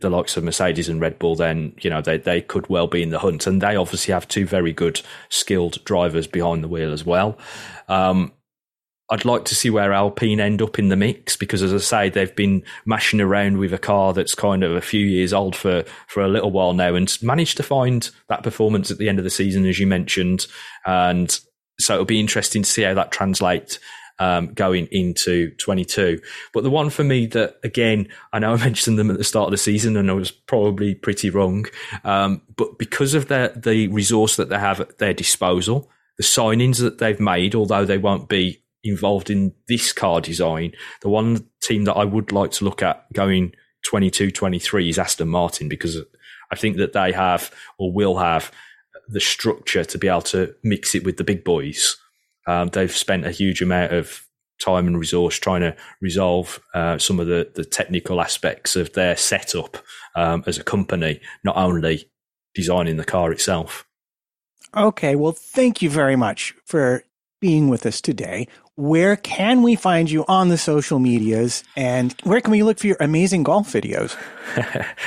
the 0.00 0.10
likes 0.10 0.36
of 0.36 0.44
Mercedes 0.44 0.88
and 0.88 1.00
Red 1.00 1.18
Bull, 1.18 1.36
then 1.36 1.74
you 1.80 1.90
know 1.90 2.00
they 2.00 2.18
they 2.18 2.40
could 2.40 2.68
well 2.68 2.86
be 2.86 3.02
in 3.02 3.10
the 3.10 3.18
hunt, 3.18 3.46
and 3.46 3.60
they 3.60 3.76
obviously 3.76 4.12
have 4.12 4.28
two 4.28 4.46
very 4.46 4.72
good, 4.72 5.00
skilled 5.28 5.82
drivers 5.84 6.26
behind 6.26 6.62
the 6.62 6.68
wheel 6.68 6.92
as 6.92 7.04
well. 7.04 7.38
Um, 7.88 8.32
I'd 9.10 9.26
like 9.26 9.44
to 9.46 9.54
see 9.54 9.68
where 9.68 9.92
Alpine 9.92 10.40
end 10.40 10.62
up 10.62 10.78
in 10.78 10.88
the 10.88 10.96
mix 10.96 11.36
because, 11.36 11.62
as 11.62 11.74
I 11.74 11.78
say, 11.78 12.08
they've 12.08 12.34
been 12.34 12.62
mashing 12.86 13.20
around 13.20 13.58
with 13.58 13.74
a 13.74 13.78
car 13.78 14.14
that's 14.14 14.34
kind 14.34 14.64
of 14.64 14.72
a 14.72 14.80
few 14.80 15.04
years 15.06 15.32
old 15.32 15.54
for 15.54 15.84
for 16.08 16.22
a 16.22 16.28
little 16.28 16.50
while 16.50 16.72
now, 16.72 16.94
and 16.94 17.16
managed 17.22 17.56
to 17.58 17.62
find 17.62 18.10
that 18.28 18.42
performance 18.42 18.90
at 18.90 18.98
the 18.98 19.08
end 19.08 19.18
of 19.18 19.24
the 19.24 19.30
season, 19.30 19.66
as 19.66 19.78
you 19.78 19.86
mentioned, 19.86 20.46
and 20.86 21.38
so 21.78 21.94
it'll 21.94 22.06
be 22.06 22.20
interesting 22.20 22.62
to 22.62 22.70
see 22.70 22.82
how 22.82 22.94
that 22.94 23.10
translates 23.10 23.78
um, 24.18 24.52
going 24.54 24.86
into 24.90 25.50
22. 25.56 26.20
But 26.52 26.62
the 26.62 26.70
one 26.70 26.90
for 26.90 27.04
me 27.04 27.26
that, 27.26 27.58
again, 27.62 28.08
I 28.32 28.38
know 28.38 28.54
I 28.54 28.56
mentioned 28.64 28.98
them 28.98 29.10
at 29.10 29.18
the 29.18 29.24
start 29.24 29.46
of 29.46 29.50
the 29.52 29.58
season 29.58 29.96
and 29.96 30.10
I 30.10 30.14
was 30.14 30.30
probably 30.30 30.94
pretty 30.94 31.30
wrong. 31.30 31.66
Um, 32.04 32.42
but 32.56 32.78
because 32.78 33.14
of 33.14 33.28
the, 33.28 33.52
the 33.56 33.88
resource 33.88 34.36
that 34.36 34.48
they 34.48 34.58
have 34.58 34.80
at 34.80 34.98
their 34.98 35.14
disposal, 35.14 35.90
the 36.16 36.22
signings 36.22 36.80
that 36.80 36.98
they've 36.98 37.20
made, 37.20 37.54
although 37.54 37.84
they 37.84 37.98
won't 37.98 38.28
be 38.28 38.62
involved 38.84 39.30
in 39.30 39.52
this 39.66 39.92
car 39.92 40.20
design, 40.20 40.72
the 41.00 41.08
one 41.08 41.48
team 41.60 41.84
that 41.84 41.94
I 41.94 42.04
would 42.04 42.32
like 42.32 42.52
to 42.52 42.64
look 42.64 42.82
at 42.82 43.12
going 43.12 43.52
22 43.86 44.30
23 44.30 44.88
is 44.88 44.98
Aston 44.98 45.28
Martin 45.28 45.68
because 45.68 45.98
I 46.50 46.56
think 46.56 46.76
that 46.76 46.92
they 46.92 47.12
have 47.12 47.52
or 47.78 47.92
will 47.92 48.18
have 48.18 48.52
the 49.08 49.20
structure 49.20 49.84
to 49.84 49.98
be 49.98 50.08
able 50.08 50.22
to 50.22 50.54
mix 50.62 50.94
it 50.94 51.04
with 51.04 51.16
the 51.16 51.24
big 51.24 51.44
boys. 51.44 51.96
Um, 52.46 52.68
they've 52.68 52.94
spent 52.94 53.26
a 53.26 53.30
huge 53.30 53.62
amount 53.62 53.92
of 53.92 54.26
time 54.60 54.86
and 54.86 54.98
resource 54.98 55.38
trying 55.38 55.62
to 55.62 55.76
resolve 56.00 56.60
uh, 56.74 56.98
some 56.98 57.20
of 57.20 57.26
the, 57.26 57.50
the 57.54 57.64
technical 57.64 58.20
aspects 58.20 58.76
of 58.76 58.92
their 58.92 59.16
setup 59.16 59.78
um, 60.14 60.44
as 60.46 60.58
a 60.58 60.64
company, 60.64 61.20
not 61.42 61.56
only 61.56 62.08
designing 62.54 62.96
the 62.96 63.04
car 63.04 63.32
itself. 63.32 63.86
Okay, 64.76 65.16
well, 65.16 65.32
thank 65.32 65.82
you 65.82 65.90
very 65.90 66.16
much 66.16 66.54
for 66.64 67.04
being 67.40 67.68
with 67.68 67.84
us 67.86 68.00
today. 68.00 68.48
Where 68.76 69.14
can 69.16 69.62
we 69.62 69.76
find 69.76 70.10
you 70.10 70.24
on 70.26 70.48
the 70.48 70.58
social 70.58 70.98
medias 70.98 71.62
and 71.76 72.12
where 72.24 72.40
can 72.40 72.50
we 72.50 72.64
look 72.64 72.80
for 72.80 72.88
your 72.88 72.96
amazing 72.98 73.44
golf 73.44 73.72
videos? 73.72 74.16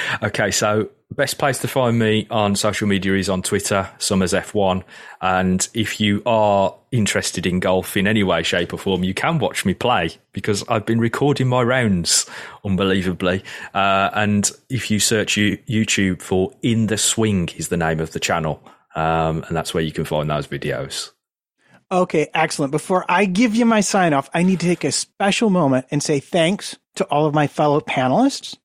okay, 0.24 0.52
so 0.52 0.90
best 1.12 1.38
place 1.38 1.60
to 1.60 1.68
find 1.68 2.00
me 2.00 2.28
on 2.30 2.56
social 2.56 2.88
media 2.88 3.16
is 3.16 3.28
on 3.28 3.42
Twitter, 3.42 3.90
Somers 3.98 4.32
F1. 4.32 4.84
And 5.22 5.68
if 5.74 6.00
you 6.00 6.22
are 6.26 6.76
interested 6.94 7.46
in 7.46 7.60
golf 7.60 7.98
in 7.98 8.08
any 8.08 8.24
way, 8.24 8.42
shape, 8.42 8.74
or 8.74 8.78
form, 8.78 9.04
you 9.04 9.14
can 9.14 9.38
watch 9.38 9.66
me 9.66 9.74
play 9.74 10.12
because 10.32 10.64
I've 10.70 10.86
been 10.86 11.02
recording 11.02 11.50
my 11.50 11.62
rounds 11.62 12.26
unbelievably. 12.64 13.44
Uh, 13.74 14.10
and 14.14 14.50
if 14.70 14.90
you 14.90 15.02
search 15.02 15.36
YouTube 15.36 16.22
for 16.22 16.54
In 16.62 16.88
the 16.88 16.98
Swing, 16.98 17.50
is 17.58 17.68
the 17.68 17.78
name 17.78 18.00
of 18.00 18.12
the 18.12 18.20
channel. 18.22 18.64
Um, 18.96 19.44
and 19.48 19.58
that's 19.58 19.74
where 19.74 19.84
you 19.84 19.92
can 19.92 20.06
find 20.06 20.30
those 20.30 20.48
videos. 20.48 21.12
Okay, 21.90 22.28
excellent. 22.34 22.72
Before 22.72 23.06
I 23.08 23.26
give 23.26 23.56
you 23.56 23.66
my 23.66 23.80
sign 23.80 24.14
off, 24.14 24.30
I 24.34 24.44
need 24.44 24.60
to 24.60 24.66
take 24.66 24.84
a 24.84 24.92
special 24.92 25.50
moment 25.50 25.86
and 25.90 26.04
say 26.04 26.20
thanks 26.20 26.78
to 26.96 27.06
all 27.06 27.26
of 27.26 27.34
my 27.34 27.48
fellow 27.48 27.80
panelists. 27.80 28.58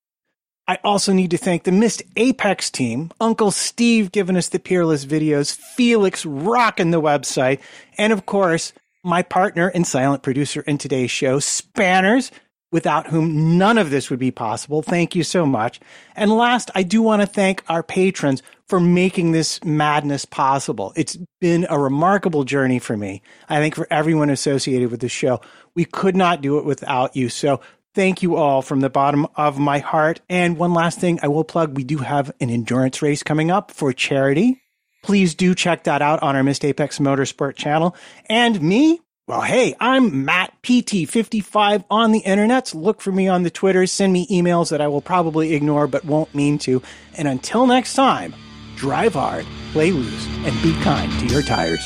I 0.66 0.78
also 0.82 1.12
need 1.12 1.31
to 1.32 1.39
thank 1.39 1.65
the 1.65 1.73
Missed 1.73 2.03
Apex 2.16 2.70
team, 2.70 3.12
Uncle 3.20 3.51
Steve 3.51 4.11
giving 4.11 4.36
us 4.36 4.49
the 4.49 4.59
peerless 4.59 5.05
videos, 5.05 5.55
Felix 5.55 6.24
rocking 6.27 6.90
the 6.90 7.01
website, 7.01 7.61
and 7.99 8.12
of 8.12 8.27
course, 8.27 8.73
my 9.05 9.23
partner 9.23 9.69
and 9.69 9.86
silent 9.86 10.23
producer 10.23 10.61
in 10.62 10.78
today's 10.78 11.11
show, 11.11 11.39
Spanners, 11.39 12.31
without 12.73 13.07
whom 13.07 13.59
none 13.59 13.78
of 13.78 13.90
this 13.90 14.11
would 14.11 14.19
be 14.19 14.32
possible. 14.32 14.82
Thank 14.82 15.15
you 15.15 15.23
so 15.23 15.47
much. 15.47 15.78
And 16.16 16.32
last, 16.32 16.70
I 16.74 16.82
do 16.82 17.03
want 17.03 17.23
to 17.23 17.27
thank 17.27 17.62
our 17.69 17.82
patrons 17.82 18.43
for 18.66 18.81
making 18.81 19.32
this 19.32 19.62
madness 19.62 20.24
possible. 20.24 20.93
It's 20.97 21.16
been 21.40 21.66
a 21.69 21.78
remarkable 21.78 22.44
journey 22.44 22.78
for 22.78 22.97
me. 22.97 23.23
I 23.49 23.59
think 23.59 23.77
for 23.77 23.86
everyone 23.90 24.31
associated 24.31 24.90
with 24.90 25.01
the 25.01 25.09
show, 25.09 25.40
we 25.77 25.85
could 25.85 26.16
not 26.16 26.40
do 26.40 26.59
it 26.59 26.65
without 26.65 27.15
you. 27.15 27.28
So 27.28 27.61
thank 27.94 28.23
you 28.23 28.36
all 28.36 28.62
from 28.62 28.81
the 28.81 28.90
bottom 28.90 29.27
of 29.36 29.59
my 29.59 29.78
heart. 29.78 30.23
And 30.31 30.57
one 30.57 30.73
last 30.73 30.99
thing 30.99 31.20
I 31.23 31.28
will 31.28 31.44
plug, 31.44 31.77
we 31.77 31.85
do 31.85 31.99
have 31.99 32.32
an 32.40 32.49
endurance 32.49 33.03
race 33.03 33.23
coming 33.23 33.51
up 33.51 33.70
for 33.70 33.93
charity. 33.93 34.62
Please 35.03 35.35
do 35.35 35.55
check 35.55 35.85
that 35.85 36.01
out 36.01 36.23
on 36.23 36.36
our 36.36 36.43
Missed 36.43 36.65
Apex 36.65 36.99
Motorsport 36.99 37.57
channel. 37.57 37.94
And 38.31 38.62
me, 38.62 39.01
well, 39.33 39.41
hey, 39.41 39.75
I'm 39.81 40.27
Matt 40.27 40.53
PT55 40.63 41.85
on 41.91 42.13
the 42.13 42.19
internet. 42.19 42.75
Look 42.75 43.01
for 43.01 43.11
me 43.11 43.29
on 43.29 43.45
the 43.45 43.51
Twitter. 43.51 43.87
Send 43.87 44.13
me 44.13 44.27
emails 44.27 44.69
that 44.69 44.83
I 44.83 44.89
will 44.89 45.01
probably 45.01 45.55
ignore 45.55 45.87
but 45.87 46.05
won't 46.05 46.35
mean 46.35 46.59
to. 46.59 46.83
And 47.17 47.27
until 47.27 47.67
next 47.67 47.95
time, 47.95 48.35
drive 48.77 49.15
hard, 49.15 49.47
play 49.73 49.91
loose, 49.91 50.27
and 50.45 50.63
be 50.63 50.75
kind 50.83 51.11
to 51.21 51.27
your 51.33 51.41
tires. 51.41 51.81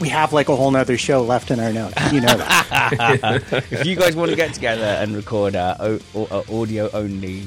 We 0.00 0.08
have 0.08 0.32
like 0.32 0.48
a 0.48 0.56
whole 0.56 0.70
nother 0.70 0.96
show 0.96 1.22
left 1.22 1.50
in 1.50 1.60
our 1.60 1.74
notes. 1.74 2.10
You 2.10 2.22
know 2.22 2.38
that. 2.38 3.42
if 3.70 3.84
you 3.84 3.96
guys 3.96 4.16
want 4.16 4.30
to 4.30 4.36
get 4.36 4.54
together 4.54 4.82
and 4.82 5.14
record 5.14 5.56
uh, 5.56 5.76
o- 5.78 6.00
a 6.14 6.22
uh, 6.36 6.62
audio 6.62 6.88
only 6.94 7.46